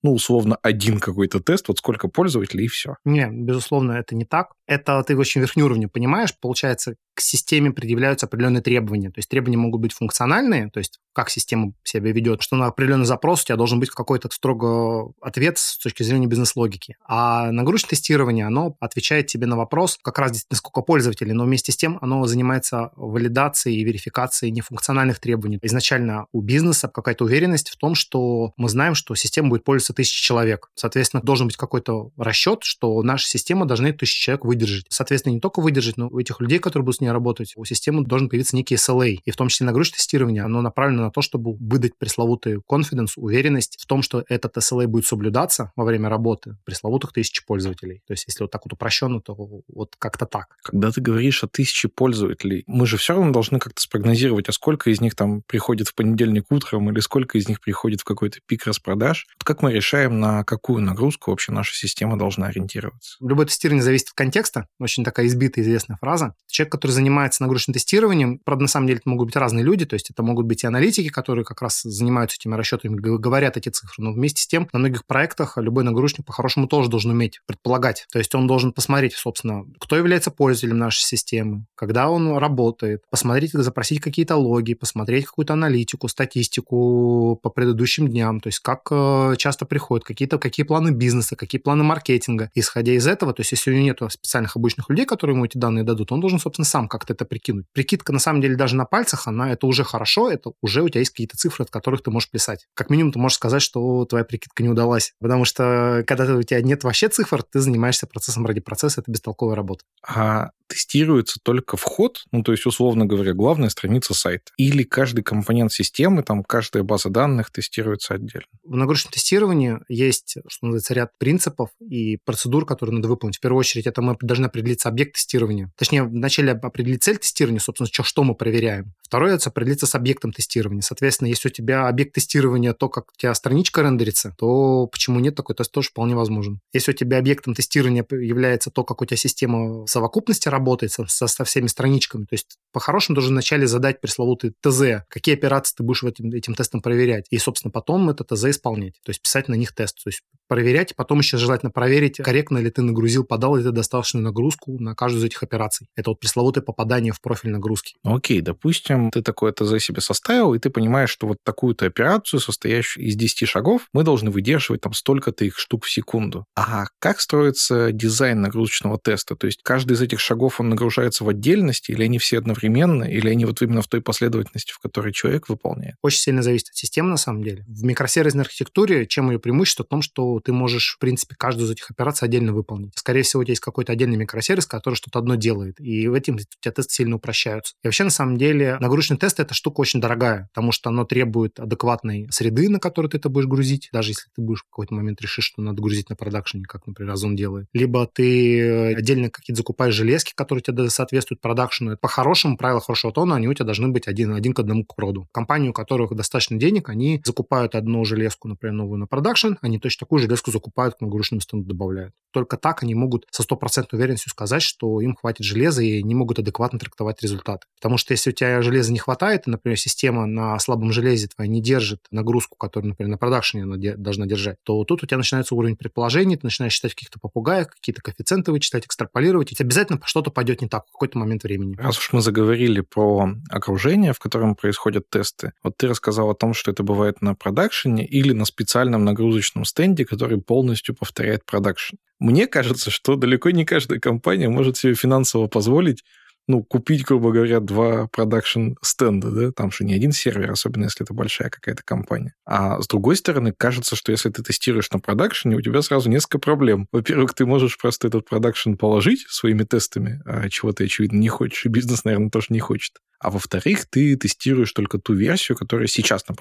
ну, 0.01 0.13
условно, 0.13 0.57
один 0.61 0.99
какой-то 0.99 1.39
тест, 1.39 1.67
вот 1.67 1.79
сколько 1.79 2.07
пользователей, 2.07 2.65
и 2.65 2.69
все. 2.69 2.95
Не, 3.03 3.27
безусловно, 3.29 3.93
это 3.93 4.15
не 4.15 4.25
так. 4.25 4.53
Это 4.65 5.03
ты 5.03 5.17
очень 5.17 5.41
верхний 5.41 5.63
уровень 5.63 5.89
понимаешь. 5.89 6.33
Получается, 6.39 6.95
к 7.19 7.21
системе 7.21 7.71
предъявляются 7.71 8.27
определенные 8.27 8.61
требования. 8.61 9.09
То 9.09 9.19
есть 9.19 9.27
требования 9.27 9.57
могут 9.57 9.81
быть 9.81 9.91
функциональные, 9.91 10.69
то 10.69 10.77
есть 10.77 10.99
как 11.13 11.29
система 11.29 11.73
себя 11.83 12.13
ведет, 12.13 12.41
что 12.41 12.55
на 12.55 12.67
определенный 12.67 13.05
запрос 13.05 13.41
у 13.41 13.45
тебя 13.45 13.57
должен 13.57 13.79
быть 13.81 13.89
какой-то 13.89 14.29
строго 14.31 15.11
ответ 15.21 15.57
с 15.57 15.77
точки 15.77 16.03
зрения 16.03 16.27
бизнес-логики. 16.27 16.95
А 17.05 17.51
нагрузочное 17.51 17.89
тестирование, 17.89 18.45
оно 18.45 18.77
отвечает 18.79 19.27
тебе 19.27 19.47
на 19.47 19.57
вопрос, 19.57 19.97
как 20.01 20.17
раз 20.17 20.31
действительно 20.31 20.57
сколько 20.57 20.81
пользователей, 20.81 21.33
но 21.33 21.43
вместе 21.43 21.73
с 21.73 21.75
тем 21.75 21.97
оно 22.01 22.25
занимается 22.25 22.91
валидацией 22.95 23.81
и 23.81 23.83
верификацией 23.83 24.53
нефункциональных 24.53 25.19
требований. 25.19 25.59
Изначально 25.61 26.27
у 26.31 26.41
бизнеса 26.41 26.87
какая-то 26.87 27.25
уверенность 27.25 27.69
в 27.69 27.75
том, 27.77 27.95
что 27.95 28.53
мы 28.55 28.69
знаем, 28.69 28.95
что 28.95 29.13
система 29.15 29.49
будет 29.49 29.65
пользоваться 29.65 29.93
тысячи 29.93 30.23
человек. 30.23 30.69
Соответственно, 30.75 31.21
должен 31.21 31.47
быть 31.47 31.57
какой-то 31.57 32.11
расчет, 32.15 32.59
что 32.63 33.03
наша 33.03 33.27
система 33.27 33.65
должна 33.65 33.91
тысячи 33.91 34.21
человек 34.21 34.45
выдержать. 34.45 34.85
Соответственно, 34.87 35.33
не 35.33 35.41
только 35.41 35.59
выдержать, 35.59 35.97
но 35.97 36.07
у 36.07 36.17
этих 36.17 36.39
людей, 36.39 36.59
которые 36.59 36.85
будут 36.85 36.97
с 36.97 37.01
ней 37.01 37.08
работать, 37.13 37.53
у 37.55 37.65
системы 37.65 38.03
должен 38.03 38.29
появиться 38.29 38.55
некий 38.55 38.75
SLA. 38.75 39.19
И 39.23 39.31
в 39.31 39.35
том 39.35 39.49
числе 39.49 39.65
нагрузочное 39.65 39.97
тестирование, 39.97 40.43
оно 40.43 40.61
направлено 40.61 41.03
на 41.03 41.11
то, 41.11 41.21
чтобы 41.21 41.55
выдать 41.55 41.97
пресловутый 41.97 42.57
confidence, 42.69 43.13
уверенность 43.15 43.77
в 43.79 43.85
том, 43.85 44.01
что 44.01 44.23
этот 44.27 44.57
SLA 44.57 44.87
будет 44.87 45.05
соблюдаться 45.05 45.71
во 45.75 45.85
время 45.85 46.09
работы 46.09 46.57
пресловутых 46.65 47.13
тысячи 47.13 47.45
пользователей. 47.45 48.01
То 48.07 48.13
есть, 48.13 48.25
если 48.27 48.43
вот 48.43 48.51
так 48.51 48.65
вот 48.65 48.73
упрощенно, 48.73 49.21
то 49.21 49.35
вот 49.67 49.95
как-то 49.97 50.25
так. 50.25 50.57
Когда 50.63 50.91
ты 50.91 51.01
говоришь 51.01 51.43
о 51.43 51.47
тысяче 51.47 51.87
пользователей, 51.87 52.63
мы 52.67 52.85
же 52.85 52.97
все 52.97 53.13
равно 53.13 53.31
должны 53.31 53.59
как-то 53.59 53.81
спрогнозировать, 53.81 54.49
а 54.49 54.51
сколько 54.51 54.89
из 54.89 55.01
них 55.01 55.15
там 55.15 55.41
приходит 55.43 55.87
в 55.87 55.95
понедельник 55.95 56.45
утром 56.49 56.89
или 56.89 56.99
сколько 56.99 57.37
из 57.37 57.47
них 57.47 57.61
приходит 57.61 58.01
в 58.01 58.03
какой-то 58.03 58.39
пик 58.45 58.65
распродаж. 58.65 59.27
Как 59.43 59.61
мы 59.61 59.73
решаем, 59.73 60.19
на 60.19 60.43
какую 60.43 60.81
нагрузку 60.81 61.31
вообще 61.31 61.51
наша 61.51 61.75
система 61.75 62.17
должна 62.17 62.47
ориентироваться? 62.47 63.17
Любое 63.19 63.45
тестирование 63.45 63.83
зависит 63.83 64.09
от 64.09 64.13
контекста. 64.13 64.67
Очень 64.79 65.03
такая 65.03 65.27
избитая 65.27 65.63
известная 65.63 65.97
фраза. 65.97 66.35
Человек, 66.47 66.71
который 66.71 66.91
занимается 66.99 67.41
нагрузочным 67.43 67.73
тестированием, 67.73 68.39
правда, 68.39 68.63
на 68.63 68.67
самом 68.67 68.87
деле 68.87 68.99
это 68.99 69.09
могут 69.09 69.27
быть 69.27 69.35
разные 69.35 69.63
люди, 69.63 69.85
то 69.85 69.93
есть 69.93 70.09
это 70.09 70.21
могут 70.21 70.45
быть 70.45 70.63
и 70.63 70.67
аналитики, 70.67 71.09
которые 71.09 71.45
как 71.45 71.61
раз 71.61 71.81
занимаются 71.83 72.37
этими 72.37 72.55
расчетами, 72.55 72.95
говорят 72.95 73.57
эти 73.57 73.69
цифры. 73.69 74.03
Но 74.03 74.11
вместе 74.11 74.41
с 74.41 74.47
тем 74.47 74.67
на 74.73 74.79
многих 74.79 75.05
проектах 75.05 75.57
любой 75.57 75.83
нагрузочник 75.83 76.25
по-хорошему 76.25 76.67
тоже 76.67 76.89
должен 76.89 77.11
уметь 77.11 77.39
предполагать. 77.45 78.05
То 78.11 78.19
есть 78.19 78.33
он 78.35 78.47
должен 78.47 78.73
посмотреть, 78.73 79.13
собственно, 79.13 79.65
кто 79.79 79.95
является 79.95 80.31
пользователем 80.31 80.77
нашей 80.77 81.03
системы, 81.03 81.65
когда 81.75 82.09
он 82.09 82.37
работает, 82.37 83.03
посмотреть, 83.09 83.51
запросить 83.53 84.01
какие-то 84.01 84.35
логи, 84.35 84.73
посмотреть 84.73 85.25
какую-то 85.25 85.53
аналитику, 85.53 86.07
статистику 86.07 87.39
по 87.41 87.49
предыдущим 87.49 88.07
дням, 88.07 88.39
то 88.39 88.47
есть 88.47 88.59
как 88.59 88.87
э, 88.91 89.35
часто 89.37 89.65
приходят, 89.65 90.05
какие-то 90.05 90.37
какие 90.37 90.65
планы 90.65 90.91
бизнеса, 90.91 91.35
какие 91.35 91.61
планы 91.61 91.83
маркетинга. 91.83 92.49
Исходя 92.55 92.93
из 92.93 93.07
этого, 93.07 93.33
то 93.33 93.41
есть 93.41 93.51
если 93.51 93.71
у 93.71 93.73
него 93.73 93.85
нет 93.85 93.99
специальных 94.11 94.55
обычных 94.55 94.89
людей, 94.89 95.05
которые 95.05 95.35
ему 95.35 95.45
эти 95.45 95.57
данные 95.57 95.83
дадут, 95.83 96.11
он 96.11 96.19
должен, 96.19 96.39
собственно, 96.39 96.65
сам 96.65 96.78
как-то 96.87 97.13
это 97.13 97.25
прикинуть. 97.25 97.65
Прикидка, 97.73 98.13
на 98.13 98.19
самом 98.19 98.41
деле, 98.41 98.55
даже 98.55 98.75
на 98.75 98.85
пальцах, 98.85 99.27
она 99.27 99.51
это 99.51 99.67
уже 99.67 99.83
хорошо, 99.83 100.31
это 100.31 100.51
уже 100.61 100.81
у 100.81 100.89
тебя 100.89 100.99
есть 100.99 101.11
какие-то 101.11 101.37
цифры, 101.37 101.63
от 101.63 101.71
которых 101.71 102.03
ты 102.03 102.11
можешь 102.11 102.29
плясать. 102.29 102.67
Как 102.73 102.89
минимум, 102.89 103.11
ты 103.11 103.19
можешь 103.19 103.35
сказать, 103.35 103.61
что 103.61 104.05
твоя 104.05 104.23
прикидка 104.23 104.63
не 104.63 104.69
удалась. 104.69 105.13
Потому 105.19 105.45
что, 105.45 106.03
когда 106.07 106.35
у 106.35 106.43
тебя 106.43 106.61
нет 106.61 106.83
вообще 106.83 107.09
цифр, 107.09 107.43
ты 107.43 107.59
занимаешься 107.59 108.07
процессом 108.07 108.45
ради 108.45 108.61
процесса, 108.61 109.01
это 109.01 109.11
бестолковая 109.11 109.55
работа. 109.55 109.83
А 110.07 110.49
тестируется 110.69 111.39
только 111.43 111.77
вход, 111.77 112.23
ну, 112.31 112.43
то 112.43 112.51
есть, 112.51 112.65
условно 112.65 113.05
говоря, 113.05 113.33
главная 113.33 113.69
страница 113.69 114.13
сайта. 114.13 114.51
Или 114.57 114.83
каждый 114.83 115.23
компонент 115.23 115.73
системы, 115.73 116.23
там, 116.23 116.43
каждая 116.43 116.83
база 116.83 117.09
данных 117.09 117.51
тестируется 117.51 118.13
отдельно. 118.13 118.45
В 118.63 118.75
нагрузочном 118.75 119.11
тестировании 119.11 119.79
есть, 119.89 120.37
что 120.47 120.67
называется, 120.67 120.93
ряд 120.93 121.17
принципов 121.17 121.69
и 121.79 122.17
процедур, 122.17 122.65
которые 122.65 122.95
надо 122.95 123.07
выполнить. 123.07 123.37
В 123.37 123.39
первую 123.41 123.59
очередь, 123.59 123.87
это 123.87 124.01
мы 124.01 124.15
должны 124.21 124.45
определиться 124.45 124.89
объект 124.89 125.15
тестирования. 125.15 125.71
Точнее, 125.75 126.03
вначале 126.03 126.53
определить 126.69 127.03
цель 127.03 127.17
тестирования, 127.17 127.59
собственно, 127.59 127.87
что, 127.91 128.03
что 128.03 128.23
мы 128.23 128.35
проверяем. 128.35 128.93
Второе, 129.01 129.35
это 129.35 129.49
определиться 129.49 129.87
с 129.87 129.95
объектом 129.95 130.31
тестирования. 130.31 130.81
Соответственно, 130.81 131.29
если 131.29 131.49
у 131.49 131.51
тебя 131.51 131.87
объект 131.87 132.13
тестирования 132.13 132.73
то, 132.73 132.89
как 132.89 133.05
у 133.11 133.17
тебя 133.17 133.33
страничка 133.33 133.81
рендерится, 133.81 134.35
то 134.37 134.87
почему 134.87 135.19
нет, 135.19 135.35
такой 135.35 135.55
тест 135.55 135.71
тоже 135.71 135.89
вполне 135.89 136.15
возможен. 136.15 136.59
Если 136.73 136.91
у 136.91 136.95
тебя 136.95 137.17
объектом 137.17 137.55
тестирования 137.55 138.05
является 138.11 138.69
то, 138.69 138.83
как 138.83 139.01
у 139.01 139.05
тебя 139.05 139.17
система 139.17 139.85
в 139.85 139.87
совокупности 139.87 140.47
работает 140.47 140.91
со, 140.91 141.27
со 141.27 141.43
всеми 141.43 141.67
страничками. 141.67 142.25
То 142.25 142.33
есть 142.33 142.57
по-хорошему 142.71 143.15
должен 143.15 143.33
вначале 143.33 143.65
задать 143.67 143.99
пресловутый 143.99 144.53
ТЗ, 144.61 145.03
какие 145.09 145.35
операции 145.35 145.75
ты 145.77 145.83
будешь 145.83 146.03
этим, 146.03 146.29
этим 146.31 146.53
тестом 146.53 146.81
проверять. 146.81 147.25
И, 147.31 147.37
собственно, 147.39 147.71
потом 147.71 148.09
это 148.09 148.23
ТЗ 148.23 148.45
исполнять. 148.45 148.93
То 149.03 149.09
есть 149.09 149.21
писать 149.21 149.47
на 149.47 149.55
них 149.55 149.73
тест. 149.73 150.03
То 150.03 150.09
есть 150.09 150.21
проверять, 150.47 150.95
потом 150.95 151.19
еще 151.19 151.37
желательно 151.37 151.71
проверить, 151.71 152.17
корректно 152.17 152.57
ли 152.57 152.69
ты 152.69 152.81
нагрузил, 152.81 153.23
подал 153.23 153.55
ли 153.55 153.63
ты 153.63 153.71
достаточную 153.71 154.23
нагрузку 154.23 154.77
на 154.79 154.95
каждую 154.95 155.21
из 155.21 155.25
этих 155.25 155.43
операций. 155.43 155.87
Это 155.95 156.09
вот 156.11 156.19
пресловутое 156.59 156.61
попадание 156.61 157.13
в 157.13 157.21
профиль 157.21 157.51
нагрузки. 157.51 157.95
Окей, 158.03 158.41
допустим, 158.41 159.11
ты 159.11 159.21
такое 159.21 159.51
ТЗ 159.51 159.83
себе 159.83 160.01
составил, 160.01 160.53
и 160.53 160.59
ты 160.59 160.69
понимаешь, 160.69 161.09
что 161.09 161.27
вот 161.27 161.37
такую-то 161.43 161.85
операцию, 161.85 162.39
состоящую 162.39 163.05
из 163.05 163.15
10 163.15 163.47
шагов, 163.47 163.87
мы 163.93 164.03
должны 164.03 164.31
выдерживать 164.31 164.81
там 164.81 164.93
столько-то 164.93 165.45
их 165.45 165.57
штук 165.57 165.85
в 165.85 165.89
секунду. 165.89 166.45
А 166.55 166.85
как 166.99 167.21
строится 167.21 167.91
дизайн 167.91 168.41
нагрузочного 168.41 168.99
теста? 168.99 169.35
То 169.35 169.47
есть 169.47 169.61
каждый 169.63 169.93
из 169.93 170.01
этих 170.01 170.19
шагов 170.19 170.59
он 170.59 170.69
нагружается 170.69 171.23
в 171.23 171.29
отдельности, 171.29 171.91
или 171.91 172.03
они 172.03 172.19
все 172.19 172.37
одновременно, 172.37 173.03
или 173.03 173.29
они 173.29 173.45
вот 173.45 173.61
именно 173.61 173.81
в 173.81 173.87
той 173.87 174.01
последовательности, 174.01 174.71
в 174.71 174.79
которой 174.79 175.13
человек 175.13 175.49
выполняет? 175.49 175.95
Очень 176.01 176.19
сильно 176.19 176.41
зависит 176.41 176.69
от 176.69 176.75
системы, 176.75 177.09
на 177.09 177.17
самом 177.17 177.43
деле. 177.43 177.65
В 177.67 177.83
микросервисной 177.83 178.43
архитектуре 178.43 179.05
чем 179.05 179.31
ее 179.31 179.39
преимущество? 179.39 179.83
В 179.83 179.87
том, 179.87 180.01
что 180.01 180.39
ты 180.39 180.53
можешь, 180.53 180.95
в 180.95 180.99
принципе, 180.99 181.35
каждую 181.37 181.67
из 181.67 181.71
этих 181.71 181.89
операций 181.91 182.27
отдельно 182.27 182.53
выполнить. 182.53 182.91
Скорее 182.95 183.23
всего, 183.23 183.41
у 183.41 183.43
тебя 183.43 183.53
есть 183.53 183.61
какой-то 183.61 183.93
отдельный 183.93 184.17
микросервис, 184.17 184.65
который 184.65 184.95
что-то 184.95 185.19
одно 185.19 185.35
делает, 185.35 185.79
и 185.79 186.07
в 186.07 186.13
этом 186.13 186.37
у 186.57 186.61
тебя 186.61 186.71
тесты 186.71 186.93
сильно 186.93 187.15
упрощаются. 187.15 187.75
И 187.83 187.87
вообще, 187.87 188.03
на 188.03 188.09
самом 188.09 188.37
деле, 188.37 188.77
нагрузочный 188.79 189.17
тест— 189.17 189.39
это 189.41 189.53
штука 189.53 189.81
очень 189.81 190.01
дорогая, 190.01 190.49
потому 190.53 190.71
что 190.71 190.89
оно 190.89 191.05
требует 191.05 191.59
адекватной 191.59 192.27
среды, 192.31 192.69
на 192.69 192.79
которую 192.79 193.11
ты 193.11 193.17
это 193.17 193.29
будешь 193.29 193.47
грузить, 193.47 193.89
даже 193.91 194.11
если 194.11 194.29
ты 194.35 194.41
будешь 194.41 194.61
в 194.61 194.69
какой-то 194.69 194.93
момент 194.93 195.21
решишь, 195.21 195.45
что 195.45 195.61
надо 195.61 195.81
грузить 195.81 196.09
на 196.09 196.15
продакшене, 196.15 196.65
как, 196.65 196.87
например, 196.87 197.13
Озон 197.13 197.35
делает. 197.35 197.67
Либо 197.73 198.07
ты 198.07 198.93
отдельно 198.95 199.29
какие-то 199.29 199.59
закупаешь 199.59 199.93
железки, 199.93 200.33
которые 200.35 200.63
тебе 200.63 200.89
соответствуют 200.89 201.41
продакшену. 201.41 201.97
По-хорошему, 201.97 202.57
правила 202.57 202.81
хорошего 202.81 203.13
тона, 203.13 203.35
они 203.35 203.47
у 203.47 203.53
тебя 203.53 203.65
должны 203.65 203.89
быть 203.89 204.07
один, 204.07 204.33
один 204.33 204.53
к 204.53 204.59
одному 204.59 204.85
к 204.85 204.95
проду. 204.95 205.27
Компании, 205.31 205.69
у 205.69 205.73
которых 205.73 206.15
достаточно 206.15 206.57
денег, 206.57 206.89
они 206.89 207.21
закупают 207.25 207.75
одну 207.75 208.03
железку, 208.05 208.47
например, 208.47 208.75
новую 208.75 208.99
на 208.99 209.07
продакшн, 209.07 209.53
они 209.61 209.79
точно 209.79 210.05
такую 210.05 210.19
железку 210.19 210.51
закупают, 210.51 210.95
к 210.95 211.01
нагрузочному 211.01 211.41
стенду 211.41 211.67
добавляют. 211.67 212.13
Только 212.31 212.57
так 212.57 212.83
они 212.83 212.95
могут 212.95 213.25
со 213.31 213.43
стопроцентной 213.43 213.97
уверенностью 213.97 214.29
сказать, 214.31 214.61
что 214.61 215.01
им 215.01 215.15
хватит 215.15 215.45
железа 215.45 215.81
и 215.81 216.03
не 216.03 216.15
могут 216.15 216.38
адекватно 216.39 216.79
трактовать 216.79 217.21
результаты. 217.21 217.67
Потому 217.75 217.97
что 217.97 218.13
если 218.13 218.31
у 218.31 218.33
тебя 218.33 218.61
железа 218.61 218.91
не 218.91 218.99
хватает, 218.99 219.47
и, 219.47 219.51
например, 219.51 219.77
система 219.77 220.25
на 220.25 220.57
слабом 220.59 220.91
железе 220.91 221.27
твоя 221.27 221.49
не 221.49 221.61
держит 221.61 221.99
нагрузку, 222.11 222.57
которую, 222.57 222.89
например, 222.89 223.11
на 223.11 223.17
продакшене 223.17 223.63
она 223.63 223.77
де- 223.77 223.95
должна 223.95 224.25
держать, 224.25 224.57
то 224.63 224.83
тут 224.83 225.03
у 225.03 225.05
тебя 225.05 225.17
начинается 225.17 225.55
уровень 225.55 225.75
предположений, 225.75 226.35
ты 226.35 226.45
начинаешь 226.45 226.73
считать 226.73 226.93
каких-то 226.93 227.19
попугаев, 227.19 227.67
какие-то 227.67 228.01
коэффициенты 228.01 228.51
вычитать, 228.51 228.85
экстраполировать, 228.85 229.51
и 229.51 229.63
обязательно 229.63 229.99
что-то 230.05 230.31
пойдет 230.31 230.61
не 230.61 230.67
так 230.67 230.85
в 230.87 230.91
какой-то 230.91 231.17
момент 231.17 231.43
времени. 231.43 231.75
Раз 231.77 231.97
уж 231.97 232.13
мы 232.13 232.21
заговорили 232.21 232.81
про 232.81 233.29
окружение, 233.49 234.13
в 234.13 234.19
котором 234.19 234.55
происходят 234.55 235.09
тесты, 235.09 235.53
вот 235.63 235.77
ты 235.77 235.87
рассказал 235.87 236.29
о 236.29 236.35
том, 236.35 236.53
что 236.53 236.71
это 236.71 236.83
бывает 236.83 237.21
на 237.21 237.35
продакшене 237.35 238.05
или 238.05 238.33
на 238.33 238.45
специальном 238.45 239.05
нагрузочном 239.05 239.65
стенде, 239.65 240.05
который 240.05 240.41
полностью 240.41 240.95
повторяет 240.95 241.45
продакшн. 241.45 241.95
Мне 242.19 242.47
кажется, 242.47 242.91
что 242.91 243.15
далеко 243.15 243.49
не 243.51 243.65
каждая 243.65 243.99
компания 243.99 244.49
может 244.49 244.77
себе 244.77 244.93
финансово 244.93 245.47
позволить 245.47 246.03
ну, 246.49 246.63
купить, 246.63 247.05
грубо 247.05 247.31
говоря, 247.31 247.59
два 247.59 248.07
продакшн 248.07 248.71
стенда, 248.81 249.29
да, 249.29 249.51
там 249.51 249.71
же 249.71 249.85
не 249.85 249.93
один 249.93 250.11
сервер, 250.11 250.49
особенно 250.51 250.85
если 250.85 251.05
это 251.05 251.13
большая 251.13 251.51
какая-то 251.51 251.83
компания. 251.83 252.33
А 252.43 252.81
с 252.81 252.87
другой 252.87 253.17
стороны, 253.17 253.53
кажется, 253.55 253.95
что 253.95 254.11
если 254.11 254.31
ты 254.31 254.41
тестируешь 254.41 254.89
на 254.89 254.99
продакшене, 254.99 255.55
у 255.55 255.61
тебя 255.61 255.83
сразу 255.83 256.09
несколько 256.09 256.39
проблем. 256.39 256.87
Во-первых, 256.91 257.35
ты 257.35 257.45
можешь 257.45 257.77
просто 257.77 258.07
этот 258.07 258.27
продакшн 258.27 258.73
положить 258.73 259.27
своими 259.29 259.63
тестами, 259.63 260.23
а 260.25 260.49
чего 260.49 260.71
ты, 260.73 260.85
очевидно, 260.85 261.17
не 261.17 261.29
хочешь, 261.29 261.67
и 261.67 261.69
бизнес, 261.69 262.03
наверное, 262.03 262.31
тоже 262.31 262.47
не 262.49 262.59
хочет. 262.59 262.95
А 263.19 263.29
во-вторых, 263.29 263.85
ты 263.89 264.15
тестируешь 264.15 264.71
только 264.71 264.97
ту 264.97 265.13
версию, 265.13 265.57
которая 265.57 265.87
сейчас 265.87 266.27
на 266.27 266.35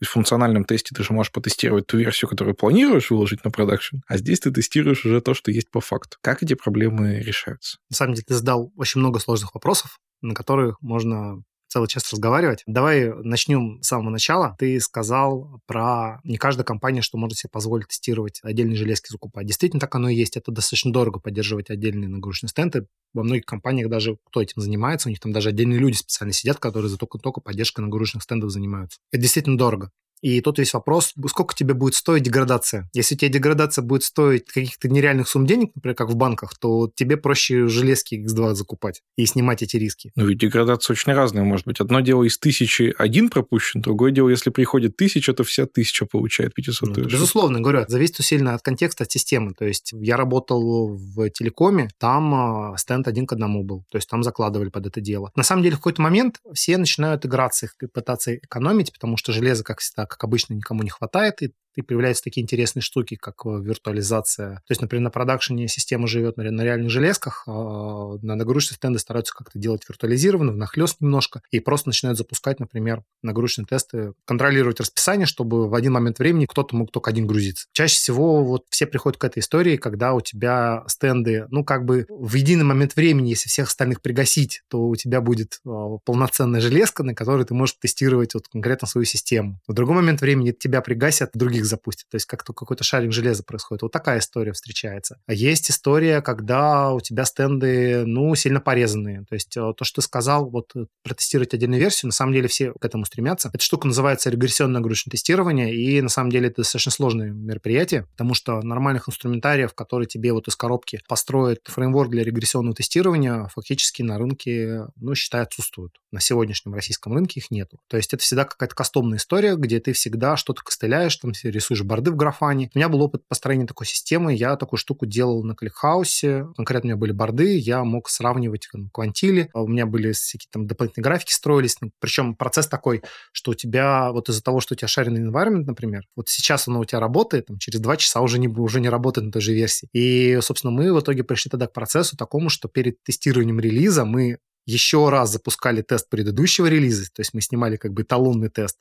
есть 0.00 0.04
в 0.04 0.10
функциональном 0.10 0.64
тесте 0.64 0.94
ты 0.94 1.02
же 1.02 1.12
можешь 1.12 1.32
потестировать 1.32 1.86
ту 1.86 1.98
версию, 1.98 2.28
которую 2.28 2.54
планируешь 2.56 3.10
выложить 3.10 3.44
на 3.44 3.50
продакшн, 3.50 3.98
а 4.08 4.18
здесь 4.18 4.40
ты 4.40 4.50
тестируешь 4.50 5.04
уже 5.04 5.20
то, 5.20 5.34
что 5.34 5.50
есть 5.50 5.70
по 5.70 5.80
факту. 5.80 6.18
Как 6.20 6.42
эти 6.42 6.54
проблемы 6.54 7.20
решаются? 7.20 7.78
На 7.90 7.96
самом 7.96 8.14
деле 8.14 8.24
ты 8.26 8.34
задал 8.34 8.72
очень 8.76 9.00
много 9.00 9.20
сложных 9.20 9.54
вопросов, 9.54 9.98
на 10.20 10.34
которые 10.34 10.74
можно 10.80 11.42
целый 11.76 11.88
час 11.88 12.10
разговаривать. 12.10 12.62
Давай 12.66 13.12
начнем 13.22 13.82
с 13.82 13.88
самого 13.88 14.08
начала. 14.08 14.56
Ты 14.58 14.80
сказал 14.80 15.60
про 15.66 16.20
не 16.24 16.38
каждая 16.38 16.64
компания, 16.64 17.02
что 17.02 17.18
может 17.18 17.36
себе 17.36 17.50
позволить 17.52 17.88
тестировать 17.88 18.40
отдельные 18.42 18.76
железки 18.76 19.12
закупать. 19.12 19.46
Действительно, 19.46 19.78
так 19.78 19.94
оно 19.94 20.08
и 20.08 20.14
есть. 20.14 20.38
Это 20.38 20.50
достаточно 20.50 20.90
дорого 20.90 21.20
поддерживать 21.20 21.68
отдельные 21.68 22.08
нагрузочные 22.08 22.48
стенды. 22.48 22.86
Во 23.12 23.22
многих 23.22 23.44
компаниях 23.44 23.90
даже 23.90 24.16
кто 24.24 24.40
этим 24.40 24.62
занимается, 24.62 25.08
у 25.08 25.10
них 25.10 25.20
там 25.20 25.32
даже 25.32 25.50
отдельные 25.50 25.78
люди 25.78 25.96
специально 25.96 26.32
сидят, 26.32 26.58
которые 26.58 26.88
за 26.88 26.96
только-только 26.96 27.42
поддержкой 27.42 27.82
нагрузочных 27.82 28.22
стендов 28.22 28.50
занимаются. 28.50 28.98
Это 29.12 29.20
действительно 29.20 29.58
дорого. 29.58 29.90
И 30.26 30.40
тут 30.40 30.58
есть 30.58 30.74
вопрос, 30.74 31.14
сколько 31.28 31.54
тебе 31.54 31.72
будет 31.72 31.94
стоить 31.94 32.24
деградация? 32.24 32.90
Если 32.92 33.14
тебе 33.14 33.28
деградация 33.28 33.82
будет 33.82 34.02
стоить 34.02 34.44
каких-то 34.46 34.88
нереальных 34.88 35.28
сумм 35.28 35.46
денег, 35.46 35.70
например, 35.76 35.94
как 35.94 36.10
в 36.10 36.16
банках, 36.16 36.58
то 36.58 36.90
тебе 36.92 37.16
проще 37.16 37.68
железки 37.68 38.16
X2 38.16 38.54
закупать 38.54 39.02
и 39.14 39.24
снимать 39.24 39.62
эти 39.62 39.76
риски. 39.76 40.10
Ну 40.16 40.26
ведь 40.26 40.38
деградация 40.38 40.94
очень 40.94 41.12
разная 41.12 41.44
может 41.44 41.64
быть. 41.64 41.78
Одно 41.78 42.00
дело 42.00 42.24
из 42.24 42.38
тысячи 42.38 42.92
один 42.98 43.30
пропущен, 43.30 43.80
другое 43.82 44.10
дело, 44.10 44.28
если 44.28 44.50
приходит 44.50 44.96
тысяча, 44.96 45.32
то 45.32 45.44
вся 45.44 45.66
тысяча 45.66 46.06
получает 46.06 46.54
500 46.54 46.96
ну, 46.96 47.04
Безусловно, 47.04 47.60
говорю, 47.60 47.84
зависит 47.86 48.16
сильно 48.24 48.54
от 48.54 48.62
контекста, 48.62 49.04
от 49.04 49.12
системы. 49.12 49.54
То 49.54 49.64
есть 49.64 49.92
я 49.92 50.16
работал 50.16 50.88
в 50.88 51.30
телекоме, 51.30 51.88
там 51.98 52.34
а, 52.34 52.76
стенд 52.78 53.06
один 53.06 53.28
к 53.28 53.32
одному 53.32 53.62
был. 53.62 53.84
То 53.92 53.98
есть 53.98 54.08
там 54.08 54.24
закладывали 54.24 54.70
под 54.70 54.86
это 54.88 55.00
дело. 55.00 55.30
На 55.36 55.44
самом 55.44 55.62
деле 55.62 55.76
в 55.76 55.78
какой-то 55.78 56.02
момент 56.02 56.40
все 56.52 56.78
начинают 56.78 57.24
играться, 57.24 57.68
пытаться 57.94 58.34
экономить, 58.34 58.92
потому 58.92 59.16
что 59.16 59.30
железо, 59.30 59.62
как 59.62 59.78
всегда, 59.78 60.04
как 60.16 60.24
обычно, 60.24 60.54
никому 60.54 60.82
не 60.82 60.90
хватает, 60.90 61.42
и 61.42 61.54
и 61.76 61.82
появляются 61.82 62.24
такие 62.24 62.42
интересные 62.42 62.82
штуки, 62.82 63.16
как 63.16 63.34
э, 63.44 63.60
виртуализация. 63.60 64.56
То 64.66 64.70
есть, 64.70 64.80
например, 64.80 65.04
на 65.04 65.10
продакшене 65.10 65.68
система 65.68 66.06
живет 66.06 66.36
на, 66.36 66.42
реальных 66.42 66.90
железках, 66.90 67.44
а 67.46 68.16
на 68.22 68.34
нагрузочные 68.34 68.76
стенды 68.76 68.98
стараются 68.98 69.34
как-то 69.34 69.58
делать 69.58 69.82
виртуализированно, 69.88 70.52
внахлёст 70.52 71.00
немножко, 71.00 71.42
и 71.50 71.60
просто 71.60 71.90
начинают 71.90 72.18
запускать, 72.18 72.58
например, 72.58 73.04
нагрузочные 73.22 73.66
тесты, 73.66 74.14
контролировать 74.24 74.80
расписание, 74.80 75.26
чтобы 75.26 75.68
в 75.68 75.74
один 75.74 75.92
момент 75.92 76.18
времени 76.18 76.46
кто-то 76.46 76.74
мог 76.74 76.90
только 76.90 77.10
один 77.10 77.26
грузиться. 77.26 77.66
Чаще 77.72 77.96
всего 77.96 78.42
вот 78.42 78.64
все 78.70 78.86
приходят 78.86 79.18
к 79.18 79.24
этой 79.24 79.40
истории, 79.40 79.76
когда 79.76 80.14
у 80.14 80.20
тебя 80.20 80.84
стенды, 80.88 81.46
ну, 81.50 81.62
как 81.62 81.84
бы 81.84 82.06
в 82.08 82.34
единый 82.34 82.64
момент 82.64 82.96
времени, 82.96 83.28
если 83.28 83.48
всех 83.48 83.68
остальных 83.68 84.00
пригасить, 84.00 84.62
то 84.68 84.88
у 84.88 84.96
тебя 84.96 85.20
будет 85.20 85.60
э, 85.64 85.68
полноценная 86.04 86.60
железка, 86.60 87.02
на 87.02 87.14
которой 87.14 87.44
ты 87.44 87.52
можешь 87.52 87.76
тестировать 87.78 88.32
вот 88.34 88.48
конкретно 88.48 88.88
свою 88.88 89.04
систему. 89.04 89.60
В 89.68 89.74
другой 89.74 89.96
момент 89.96 90.22
времени 90.22 90.52
тебя 90.52 90.80
пригасят 90.80 91.30
других 91.34 91.65
запустит. 91.66 92.08
То 92.08 92.16
есть 92.16 92.26
как-то 92.26 92.52
какой-то 92.52 92.84
шарик 92.84 93.12
железа 93.12 93.42
происходит. 93.42 93.82
Вот 93.82 93.92
такая 93.92 94.18
история 94.18 94.52
встречается. 94.52 95.18
А 95.26 95.32
есть 95.32 95.70
история, 95.70 96.22
когда 96.22 96.92
у 96.92 97.00
тебя 97.00 97.24
стенды, 97.24 98.04
ну, 98.06 98.34
сильно 98.34 98.60
порезанные. 98.60 99.24
То 99.28 99.34
есть 99.34 99.56
э, 99.56 99.60
то, 99.76 99.84
что 99.84 100.00
ты 100.00 100.04
сказал, 100.04 100.48
вот 100.48 100.72
э, 100.74 100.86
протестировать 101.02 101.54
отдельную 101.54 101.80
версию, 101.80 102.08
на 102.08 102.12
самом 102.12 102.32
деле 102.32 102.48
все 102.48 102.72
к 102.72 102.84
этому 102.84 103.04
стремятся. 103.04 103.50
Эта 103.52 103.62
штука 103.62 103.86
называется 103.86 104.30
регрессионное 104.30 104.80
нагрузочное 104.80 105.12
тестирование, 105.12 105.74
и 105.74 106.00
на 106.00 106.08
самом 106.08 106.30
деле 106.30 106.48
это 106.48 106.62
достаточно 106.62 106.92
сложное 106.92 107.30
мероприятие, 107.30 108.06
потому 108.12 108.34
что 108.34 108.60
нормальных 108.62 109.08
инструментариев, 109.08 109.74
которые 109.74 110.06
тебе 110.06 110.32
вот 110.32 110.48
из 110.48 110.56
коробки 110.56 111.00
построят 111.08 111.60
фреймворк 111.64 112.10
для 112.10 112.24
регрессионного 112.24 112.74
тестирования, 112.74 113.48
фактически 113.54 114.02
на 114.02 114.18
рынке, 114.18 114.86
ну, 114.96 115.14
считай, 115.14 115.42
отсутствуют. 115.42 115.94
На 116.12 116.20
сегодняшнем 116.20 116.74
российском 116.74 117.12
рынке 117.14 117.40
их 117.40 117.50
нету. 117.50 117.78
То 117.88 117.96
есть 117.96 118.12
это 118.14 118.22
всегда 118.22 118.44
какая-то 118.44 118.74
кастомная 118.74 119.18
история, 119.18 119.56
где 119.56 119.80
ты 119.80 119.92
всегда 119.92 120.36
что-то 120.36 120.62
костыляешь, 120.62 121.16
там 121.16 121.32
рисуешь 121.56 121.82
борды 121.82 122.10
в 122.10 122.16
графане. 122.16 122.70
У 122.74 122.78
меня 122.78 122.88
был 122.88 123.02
опыт 123.02 123.22
построения 123.28 123.66
такой 123.66 123.86
системы, 123.86 124.34
я 124.34 124.56
такую 124.56 124.78
штуку 124.78 125.06
делал 125.06 125.42
на 125.42 125.54
кликхаусе. 125.54 126.46
Конкретно 126.56 126.86
у 126.86 126.90
меня 126.90 126.96
были 126.96 127.12
борды, 127.12 127.56
я 127.56 127.82
мог 127.84 128.08
сравнивать 128.08 128.68
там, 128.72 128.88
квантили, 128.90 129.50
а 129.52 129.62
у 129.62 129.68
меня 129.68 129.86
были 129.86 130.12
всякие 130.12 130.48
там 130.52 130.66
дополнительные 130.66 131.04
графики 131.04 131.32
строились. 131.32 131.76
Ну, 131.80 131.90
Причем 131.98 132.34
процесс 132.34 132.68
такой, 132.68 133.02
что 133.32 133.50
у 133.50 133.54
тебя 133.54 134.12
вот 134.12 134.28
из-за 134.28 134.42
того, 134.42 134.60
что 134.60 134.74
у 134.74 134.76
тебя 134.76 134.88
шаренный 134.88 135.22
environment, 135.22 135.64
например, 135.64 136.04
вот 136.14 136.28
сейчас 136.28 136.68
оно 136.68 136.80
у 136.80 136.84
тебя 136.84 137.00
работает, 137.00 137.46
там, 137.46 137.58
через 137.58 137.80
два 137.80 137.96
часа 137.96 138.20
уже 138.20 138.38
не, 138.38 138.48
уже 138.48 138.80
не 138.80 138.88
работает 138.88 139.26
на 139.26 139.32
той 139.32 139.42
же 139.42 139.52
версии. 139.52 139.88
И, 139.92 140.38
собственно, 140.40 140.70
мы 140.70 140.92
в 140.92 141.00
итоге 141.00 141.24
пришли 141.24 141.50
тогда 141.50 141.66
к 141.66 141.72
процессу 141.72 142.16
такому, 142.16 142.48
что 142.48 142.68
перед 142.68 143.02
тестированием 143.02 143.58
релиза 143.60 144.04
мы 144.04 144.38
еще 144.66 145.08
раз 145.08 145.30
запускали 145.30 145.80
тест 145.80 146.10
предыдущего 146.10 146.66
релиза, 146.66 147.04
то 147.04 147.20
есть 147.20 147.32
мы 147.34 147.40
снимали 147.40 147.76
как 147.76 147.92
бы 147.92 148.02
эталонный 148.02 148.50
тест 148.50 148.76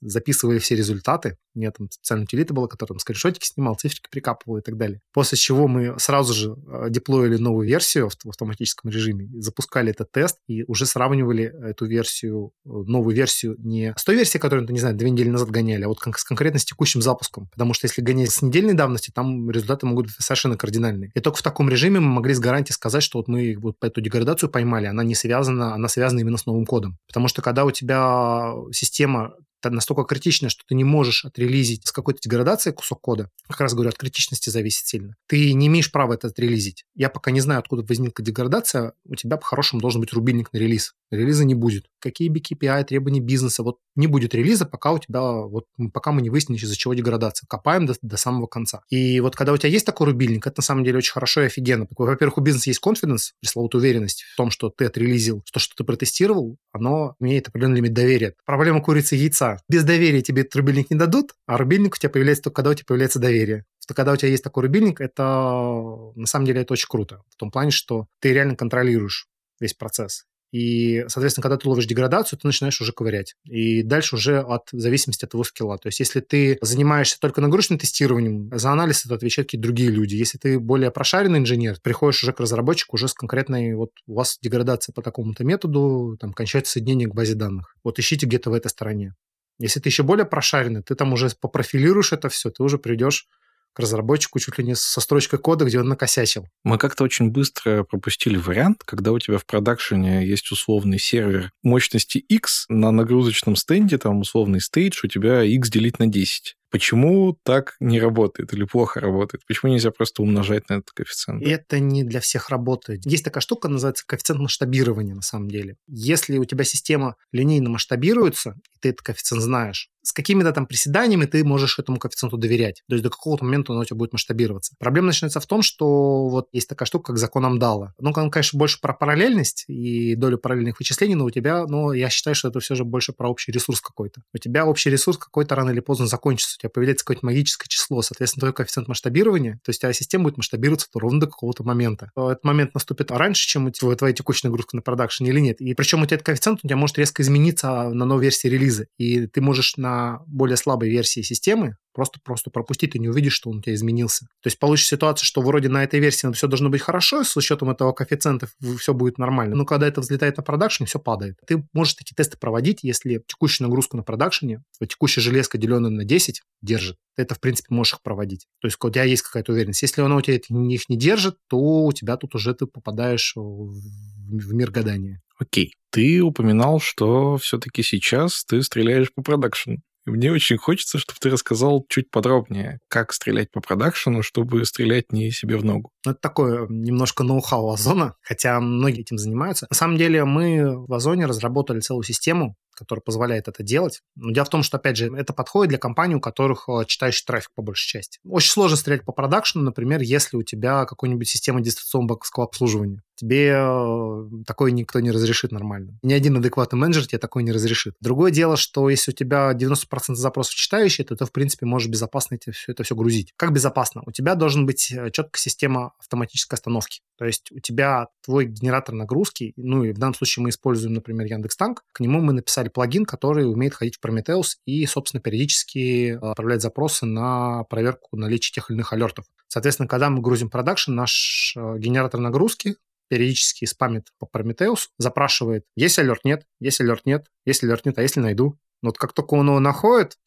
записывали 0.00 0.58
все 0.58 0.74
результаты. 0.74 1.36
У 1.54 1.58
меня 1.60 1.70
там 1.70 1.90
специальная 1.90 2.24
утилита 2.24 2.54
была, 2.54 2.68
которая 2.68 2.88
там 2.88 2.98
скриншотики 2.98 3.46
снимал, 3.46 3.76
циферки 3.76 4.08
прикапывал 4.10 4.58
и 4.58 4.62
так 4.62 4.76
далее. 4.76 5.00
После 5.12 5.38
чего 5.38 5.68
мы 5.68 5.98
сразу 5.98 6.34
же 6.34 6.56
э, 6.68 6.90
деплоили 6.90 7.36
новую 7.36 7.66
версию 7.66 8.10
в 8.10 8.28
автоматическом 8.28 8.90
режиме, 8.90 9.28
запускали 9.40 9.90
этот 9.90 10.10
тест 10.12 10.38
и 10.46 10.64
уже 10.64 10.86
сравнивали 10.86 11.44
эту 11.44 11.86
версию, 11.86 12.52
э, 12.64 12.68
новую 12.68 13.14
версию 13.14 13.56
не 13.58 13.94
с 13.96 14.04
той 14.04 14.16
версией, 14.16 14.40
которую, 14.40 14.68
не 14.68 14.80
знаю, 14.80 14.96
две 14.96 15.10
недели 15.10 15.28
назад 15.28 15.50
гоняли, 15.50 15.84
а 15.84 15.88
вот 15.88 15.98
с 16.00 16.24
конкретно 16.24 16.58
с 16.58 16.64
текущим 16.64 17.02
запуском. 17.02 17.48
Потому 17.48 17.74
что 17.74 17.86
если 17.86 18.02
гонять 18.02 18.30
с 18.30 18.42
недельной 18.42 18.74
давности, 18.74 19.10
там 19.10 19.50
результаты 19.50 19.86
могут 19.86 20.06
быть 20.06 20.14
совершенно 20.18 20.56
кардинальные. 20.56 21.10
И 21.14 21.20
только 21.20 21.38
в 21.38 21.42
таком 21.42 21.68
режиме 21.68 22.00
мы 22.00 22.08
могли 22.08 22.34
с 22.34 22.40
гарантией 22.40 22.74
сказать, 22.74 23.02
что 23.02 23.18
вот 23.18 23.28
мы 23.28 23.56
вот 23.58 23.76
эту 23.82 24.00
деградацию 24.00 24.50
поймали, 24.50 24.86
она 24.86 25.02
не 25.02 25.14
связана, 25.14 25.74
она 25.74 25.88
связана 25.88 26.20
именно 26.20 26.36
с 26.36 26.46
новым 26.46 26.66
кодом. 26.66 26.98
Потому 27.06 27.28
что 27.28 27.42
когда 27.42 27.64
у 27.64 27.70
тебя 27.70 28.52
система 28.72 29.34
настолько 29.70 30.04
критично, 30.04 30.48
что 30.48 30.64
ты 30.66 30.74
не 30.74 30.84
можешь 30.84 31.24
отрелизить 31.24 31.86
с 31.86 31.92
какой-то 31.92 32.20
деградацией 32.22 32.74
кусок 32.74 33.00
кода. 33.00 33.30
Как 33.48 33.60
раз 33.60 33.74
говорю, 33.74 33.90
от 33.90 33.98
критичности 33.98 34.50
зависит 34.50 34.86
сильно. 34.86 35.16
Ты 35.26 35.52
не 35.52 35.66
имеешь 35.66 35.90
права 35.90 36.14
это 36.14 36.28
отрелизить. 36.28 36.84
Я 36.94 37.08
пока 37.08 37.30
не 37.30 37.40
знаю, 37.40 37.60
откуда 37.60 37.82
возникла 37.82 38.24
деградация, 38.24 38.92
у 39.04 39.14
тебя 39.14 39.36
по-хорошему 39.36 39.80
должен 39.80 40.00
быть 40.00 40.12
рубильник 40.12 40.52
на 40.52 40.58
релиз. 40.58 40.94
Релиза 41.10 41.44
не 41.44 41.54
будет. 41.54 41.86
Какие 42.00 42.28
бы 42.28 42.40
KPI, 42.40 42.84
требования 42.84 43.20
бизнеса, 43.20 43.62
вот 43.62 43.78
не 43.94 44.06
будет 44.06 44.34
релиза, 44.34 44.66
пока 44.66 44.92
у 44.92 44.98
тебя, 44.98 45.20
вот 45.20 45.66
пока 45.92 46.12
мы 46.12 46.22
не 46.22 46.30
выяснили, 46.30 46.58
из-за 46.58 46.76
чего 46.76 46.94
деградация. 46.94 47.46
Копаем 47.48 47.86
до, 47.86 47.94
до 48.02 48.16
самого 48.16 48.46
конца. 48.46 48.82
И 48.90 49.20
вот 49.20 49.36
когда 49.36 49.52
у 49.52 49.56
тебя 49.56 49.70
есть 49.70 49.86
такой 49.86 50.08
рубильник, 50.08 50.46
это 50.46 50.56
на 50.58 50.62
самом 50.62 50.84
деле 50.84 50.98
очень 50.98 51.12
хорошо 51.12 51.42
и 51.42 51.46
офигенно. 51.46 51.86
Во-первых, 51.96 52.38
у 52.38 52.40
бизнеса 52.40 52.70
есть 52.70 52.80
confidence, 52.84 53.32
пресловутая 53.40 53.80
уверенность 53.80 54.22
в 54.22 54.36
том, 54.36 54.50
что 54.50 54.70
ты 54.70 54.86
отрелизил, 54.86 55.42
то, 55.52 55.58
что 55.58 55.74
ты 55.76 55.84
протестировал, 55.84 56.58
оно 56.72 57.14
имеет 57.20 57.48
определенный 57.48 57.76
лимит 57.76 57.94
доверия. 57.94 58.34
Проблема 58.44 58.82
курицы 58.82 59.16
яйца. 59.16 59.58
Без 59.68 59.84
доверия 59.84 60.22
тебе 60.22 60.42
этот 60.42 60.56
рубильник 60.56 60.90
не 60.90 60.96
дадут, 60.96 61.32
а 61.46 61.56
рубильник 61.56 61.94
у 61.94 61.98
тебя 61.98 62.10
появляется 62.10 62.44
только 62.44 62.56
когда 62.56 62.70
у 62.70 62.74
тебя 62.74 62.86
появляется 62.86 63.18
доверие 63.18 63.64
что 63.86 63.94
когда 63.94 64.12
у 64.12 64.16
тебя 64.16 64.30
есть 64.30 64.42
такой 64.42 64.64
рубильник, 64.64 65.00
это 65.00 65.22
на 65.22 66.26
самом 66.26 66.44
деле 66.44 66.62
это 66.62 66.72
очень 66.72 66.88
круто. 66.88 67.22
В 67.30 67.36
том 67.36 67.52
плане, 67.52 67.70
что 67.70 68.08
ты 68.18 68.32
реально 68.32 68.56
контролируешь 68.56 69.28
весь 69.60 69.74
процесс. 69.74 70.24
И, 70.52 71.04
соответственно, 71.08 71.42
когда 71.42 71.56
ты 71.56 71.68
ловишь 71.68 71.86
деградацию, 71.86 72.38
ты 72.38 72.46
начинаешь 72.46 72.80
уже 72.80 72.92
ковырять. 72.92 73.34
И 73.44 73.82
дальше 73.82 74.16
уже 74.16 74.40
от 74.40 74.68
зависимости 74.72 75.24
от 75.24 75.32
твоего 75.32 75.44
скилла. 75.44 75.78
То 75.78 75.88
есть, 75.88 76.00
если 76.00 76.20
ты 76.20 76.58
занимаешься 76.62 77.18
только 77.20 77.40
нагрузочным 77.40 77.78
тестированием, 77.78 78.50
за 78.56 78.70
анализ 78.70 79.04
это 79.04 79.14
отвечают 79.14 79.48
какие-то 79.48 79.64
другие 79.64 79.90
люди. 79.90 80.14
Если 80.16 80.38
ты 80.38 80.58
более 80.58 80.90
прошаренный 80.90 81.38
инженер, 81.38 81.78
приходишь 81.82 82.22
уже 82.22 82.32
к 82.32 82.40
разработчику 82.40 82.96
уже 82.96 83.08
с 83.08 83.14
конкретной, 83.14 83.74
вот 83.74 83.90
у 84.06 84.14
вас 84.14 84.38
деградация 84.40 84.92
по 84.92 85.02
такому-то 85.02 85.44
методу, 85.44 86.16
там, 86.20 86.32
кончается 86.32 86.72
соединение 86.72 87.08
к 87.08 87.14
базе 87.14 87.34
данных. 87.34 87.74
Вот 87.82 87.98
ищите 87.98 88.26
где-то 88.26 88.50
в 88.50 88.54
этой 88.54 88.68
стороне. 88.68 89.14
Если 89.58 89.80
ты 89.80 89.88
еще 89.88 90.02
более 90.02 90.26
прошаренный, 90.26 90.82
ты 90.82 90.94
там 90.94 91.12
уже 91.12 91.30
попрофилируешь 91.40 92.12
это 92.12 92.28
все, 92.28 92.50
ты 92.50 92.62
уже 92.62 92.78
придешь 92.78 93.26
к 93.72 93.80
разработчику 93.80 94.38
чуть 94.38 94.58
ли 94.58 94.64
не 94.64 94.74
со 94.74 95.00
строчкой 95.00 95.38
кода, 95.38 95.64
где 95.64 95.80
он 95.80 95.88
накосячил. 95.88 96.46
Мы 96.64 96.78
как-то 96.78 97.04
очень 97.04 97.30
быстро 97.30 97.84
пропустили 97.84 98.36
вариант, 98.36 98.82
когда 98.84 99.12
у 99.12 99.18
тебя 99.18 99.38
в 99.38 99.44
продакшене 99.44 100.26
есть 100.26 100.50
условный 100.50 100.98
сервер 100.98 101.52
мощности 101.62 102.18
X, 102.18 102.64
на 102.68 102.90
нагрузочном 102.90 103.56
стенде, 103.56 103.98
там 103.98 104.20
условный 104.20 104.60
стейдж, 104.60 105.00
у 105.04 105.08
тебя 105.08 105.42
X 105.42 105.68
делить 105.68 105.98
на 105.98 106.06
10. 106.06 106.56
Почему 106.70 107.38
так 107.42 107.76
не 107.80 108.00
работает 108.00 108.52
или 108.52 108.64
плохо 108.64 109.00
работает? 109.00 109.44
Почему 109.46 109.72
нельзя 109.72 109.90
просто 109.90 110.22
умножать 110.22 110.68
на 110.68 110.74
этот 110.74 110.90
коэффициент? 110.90 111.42
Это 111.42 111.78
не 111.78 112.04
для 112.04 112.20
всех 112.20 112.50
работает. 112.50 113.06
Есть 113.06 113.24
такая 113.24 113.40
штука, 113.40 113.68
называется 113.68 114.04
коэффициент 114.06 114.40
масштабирования 114.40 115.14
на 115.14 115.22
самом 115.22 115.48
деле. 115.48 115.76
Если 115.86 116.38
у 116.38 116.44
тебя 116.44 116.64
система 116.64 117.16
линейно 117.32 117.70
масштабируется, 117.70 118.56
и 118.74 118.78
ты 118.80 118.88
этот 118.90 119.02
коэффициент 119.02 119.42
знаешь, 119.42 119.90
с 120.06 120.12
какими-то 120.12 120.52
там 120.52 120.66
приседаниями 120.66 121.24
ты 121.24 121.42
можешь 121.44 121.80
этому 121.80 121.98
коэффициенту 121.98 122.36
доверять. 122.36 122.84
То 122.88 122.94
есть 122.94 123.02
до 123.02 123.10
какого-то 123.10 123.44
момента 123.44 123.72
он 123.72 123.78
у 123.78 123.84
тебя 123.84 123.96
будет 123.96 124.12
масштабироваться. 124.12 124.76
Проблема 124.78 125.08
начинается 125.08 125.40
в 125.40 125.46
том, 125.46 125.62
что 125.62 126.28
вот 126.28 126.46
есть 126.52 126.68
такая 126.68 126.86
штука, 126.86 127.06
как 127.12 127.18
закон 127.18 127.44
Амдала. 127.44 127.92
Ну, 127.98 128.12
он, 128.14 128.30
конечно, 128.30 128.56
больше 128.56 128.80
про 128.80 128.94
параллельность 128.94 129.64
и 129.66 130.14
долю 130.14 130.38
параллельных 130.38 130.78
вычислений, 130.78 131.16
но 131.16 131.24
у 131.24 131.30
тебя, 131.30 131.66
ну, 131.66 131.92
я 131.92 132.08
считаю, 132.08 132.36
что 132.36 132.48
это 132.48 132.60
все 132.60 132.76
же 132.76 132.84
больше 132.84 133.12
про 133.12 133.28
общий 133.28 133.50
ресурс 133.50 133.80
какой-то. 133.80 134.22
У 134.32 134.38
тебя 134.38 134.64
общий 134.64 134.90
ресурс 134.90 135.18
какой-то 135.18 135.56
рано 135.56 135.70
или 135.70 135.80
поздно 135.80 136.06
закончится, 136.06 136.55
у 136.56 136.60
тебя 136.60 136.70
появляется 136.70 137.04
какое-то 137.04 137.26
магическое 137.26 137.68
число, 137.68 138.02
соответственно, 138.02 138.40
твой 138.40 138.52
коэффициент 138.52 138.88
масштабирования, 138.88 139.60
то 139.64 139.70
есть 139.70 139.80
тебя 139.80 139.92
система 139.92 140.24
будет 140.24 140.36
масштабироваться 140.36 140.88
ровно 140.94 141.20
до 141.20 141.26
какого-то 141.26 141.64
момента. 141.64 142.10
Этот 142.16 142.44
момент 142.44 142.74
наступит 142.74 143.10
раньше, 143.10 143.46
чем 143.46 143.66
у 143.66 143.70
тебя 143.70 143.94
твоя 143.94 144.14
текущая 144.14 144.48
нагрузка 144.48 144.76
на 144.76 144.82
продакшн 144.82 145.24
или 145.24 145.40
нет. 145.40 145.60
И 145.60 145.74
причем 145.74 146.02
у 146.02 146.06
тебя 146.06 146.16
этот 146.16 146.26
коэффициент 146.26 146.60
у 146.62 146.68
тебя 146.68 146.76
может 146.76 146.98
резко 146.98 147.22
измениться 147.22 147.90
на 147.90 148.04
новой 148.04 148.22
версии 148.22 148.48
релиза, 148.48 148.86
и 148.98 149.26
ты 149.26 149.40
можешь 149.40 149.76
на 149.76 150.20
более 150.26 150.56
слабой 150.56 150.90
версии 150.90 151.22
системы 151.22 151.76
просто, 151.96 152.20
просто 152.22 152.50
пропустить, 152.50 152.92
ты 152.92 152.98
не 152.98 153.08
увидишь, 153.08 153.32
что 153.32 153.48
он 153.48 153.58
у 153.58 153.62
тебя 153.62 153.74
изменился. 153.74 154.26
То 154.42 154.48
есть 154.48 154.58
получишь 154.58 154.88
ситуацию, 154.88 155.24
что 155.24 155.40
вроде 155.40 155.70
на 155.70 155.82
этой 155.82 155.98
версии 155.98 156.30
все 156.32 156.46
должно 156.46 156.68
быть 156.68 156.82
хорошо, 156.82 157.24
с 157.24 157.34
учетом 157.38 157.70
этого 157.70 157.92
коэффициента 157.92 158.48
все 158.78 158.92
будет 158.92 159.16
нормально. 159.16 159.56
Но 159.56 159.64
когда 159.64 159.88
это 159.88 160.02
взлетает 160.02 160.36
на 160.36 160.42
продакшене, 160.42 160.86
все 160.86 160.98
падает. 160.98 161.38
Ты 161.46 161.66
можешь 161.72 161.94
такие 161.94 162.14
тесты 162.14 162.36
проводить, 162.36 162.80
если 162.82 163.24
текущую 163.26 163.66
нагрузку 163.66 163.96
на 163.96 164.02
продакшене, 164.02 164.62
текущая 164.78 165.22
железка, 165.22 165.56
деленная 165.56 165.90
на 165.90 166.04
10, 166.04 166.42
держит. 166.60 166.98
Ты 167.16 167.22
это, 167.22 167.34
в 167.34 167.40
принципе, 167.40 167.74
можешь 167.74 167.94
их 167.94 168.02
проводить. 168.02 168.46
То 168.60 168.68
есть 168.68 168.76
у 168.78 168.90
тебя 168.90 169.04
есть 169.04 169.22
какая-то 169.22 169.52
уверенность. 169.52 169.80
Если 169.80 170.02
она 170.02 170.16
у 170.16 170.20
тебя 170.20 170.36
их 170.36 170.50
не 170.50 170.96
держит, 170.98 171.36
то 171.48 171.56
у 171.56 171.92
тебя 171.92 172.18
тут 172.18 172.34
уже 172.34 172.54
ты 172.54 172.66
попадаешь 172.66 173.32
в, 173.34 174.52
мир 174.52 174.70
гадания. 174.70 175.22
Окей. 175.38 175.72
Ты 175.90 176.20
упоминал, 176.20 176.78
что 176.78 177.38
все-таки 177.38 177.82
сейчас 177.82 178.44
ты 178.44 178.62
стреляешь 178.62 179.12
по 179.14 179.22
продакшену. 179.22 179.78
Мне 180.06 180.30
очень 180.30 180.56
хочется, 180.56 180.98
чтобы 180.98 181.18
ты 181.20 181.30
рассказал 181.30 181.84
чуть 181.88 182.10
подробнее, 182.10 182.78
как 182.88 183.12
стрелять 183.12 183.50
по 183.50 183.60
продакшену, 183.60 184.22
чтобы 184.22 184.64
стрелять 184.64 185.12
не 185.12 185.32
себе 185.32 185.56
в 185.56 185.64
ногу. 185.64 185.90
Ну, 186.04 186.12
это 186.12 186.20
такое 186.20 186.66
немножко 186.68 187.24
ноу-хау 187.24 187.72
Озона, 187.72 188.14
хотя 188.22 188.60
многие 188.60 189.00
этим 189.00 189.18
занимаются. 189.18 189.66
На 189.68 189.76
самом 189.76 189.96
деле 189.96 190.24
мы 190.24 190.86
в 190.86 190.92
Озоне 190.94 191.26
разработали 191.26 191.80
целую 191.80 192.04
систему, 192.04 192.56
который 192.76 193.00
позволяет 193.00 193.48
это 193.48 193.62
делать. 193.62 194.02
Но 194.14 194.32
дело 194.32 194.44
в 194.44 194.50
том, 194.50 194.62
что, 194.62 194.76
опять 194.76 194.96
же, 194.96 195.14
это 195.16 195.32
подходит 195.32 195.70
для 195.70 195.78
компаний, 195.78 196.14
у 196.14 196.20
которых 196.20 196.68
э, 196.68 196.84
читающий 196.86 197.24
трафик 197.26 197.50
по 197.54 197.62
большей 197.62 197.88
части. 197.88 198.18
Очень 198.24 198.52
сложно 198.52 198.76
стрелять 198.76 199.04
по 199.04 199.12
продакшену, 199.12 199.64
например, 199.64 200.00
если 200.00 200.36
у 200.36 200.42
тебя 200.42 200.84
какой-нибудь 200.84 201.28
система 201.28 201.60
дистанционного 201.60 202.10
банковского 202.10 202.46
обслуживания. 202.46 203.02
Тебе 203.16 203.54
э, 203.56 204.44
такое 204.46 204.72
никто 204.72 205.00
не 205.00 205.10
разрешит 205.10 205.50
нормально. 205.50 205.98
Ни 206.02 206.12
один 206.12 206.36
адекватный 206.36 206.78
менеджер 206.78 207.06
тебе 207.06 207.18
такое 207.18 207.42
не 207.42 207.52
разрешит. 207.52 207.94
Другое 208.00 208.30
дело, 208.30 208.58
что 208.58 208.90
если 208.90 209.10
у 209.10 209.14
тебя 209.14 209.52
90% 209.52 210.14
запросов 210.14 210.54
читающие, 210.54 211.06
то 211.06 211.16
ты, 211.16 211.24
в 211.24 211.32
принципе, 211.32 211.64
можешь 211.64 211.88
безопасно 211.88 212.34
это 212.34 212.52
все, 212.52 212.72
это 212.72 212.82
все 212.82 212.94
грузить. 212.94 213.32
Как 213.36 213.52
безопасно? 213.52 214.02
У 214.04 214.12
тебя 214.12 214.34
должен 214.34 214.66
быть 214.66 214.92
э, 214.92 215.10
четкая 215.10 215.40
система 215.40 215.92
автоматической 215.98 216.56
остановки. 216.56 217.00
То 217.16 217.24
есть 217.24 217.50
у 217.52 217.60
тебя 217.60 218.08
твой 218.26 218.46
генератор 218.46 218.94
нагрузки, 218.94 219.52
ну 219.56 219.84
и 219.84 219.92
в 219.92 219.98
данном 219.98 220.14
случае 220.14 220.42
мы 220.42 220.48
используем, 220.50 220.94
например, 220.94 221.26
Яндекс 221.26 221.56
Танк, 221.56 221.84
к 221.92 222.00
нему 222.00 222.20
мы 222.20 222.32
написали 222.32 222.68
плагин, 222.68 223.04
который 223.04 223.48
умеет 223.50 223.74
ходить 223.74 223.96
в 223.96 224.04
Prometheus 224.04 224.56
и, 224.66 224.84
собственно, 224.86 225.20
периодически 225.20 226.10
э, 226.10 226.16
отправлять 226.16 226.60
запросы 226.60 227.06
на 227.06 227.62
проверку 227.64 228.16
наличия 228.16 228.52
тех 228.52 228.68
или 228.68 228.76
иных 228.76 228.92
алертов. 228.92 229.26
Соответственно, 229.46 229.88
когда 229.88 230.10
мы 230.10 230.20
грузим 230.20 230.50
продакшн, 230.50 230.92
наш 230.92 231.54
э, 231.56 231.78
генератор 231.78 232.20
нагрузки 232.20 232.76
периодически 233.08 233.64
спамит 233.64 234.08
по 234.18 234.26
Prometheus, 234.26 234.88
запрашивает, 234.98 235.64
есть 235.76 235.98
алерт, 236.00 236.24
нет, 236.24 236.44
есть 236.60 236.80
алерт, 236.80 237.06
нет, 237.06 237.26
есть 237.44 237.62
алерт, 237.62 237.86
нет, 237.86 237.96
а 237.98 238.02
если 238.02 238.18
найду? 238.18 238.58
Но 238.82 238.88
вот 238.88 238.98
как 238.98 239.12
только 239.12 239.34
он 239.34 239.46
его 239.46 239.60
находит, 239.60 240.18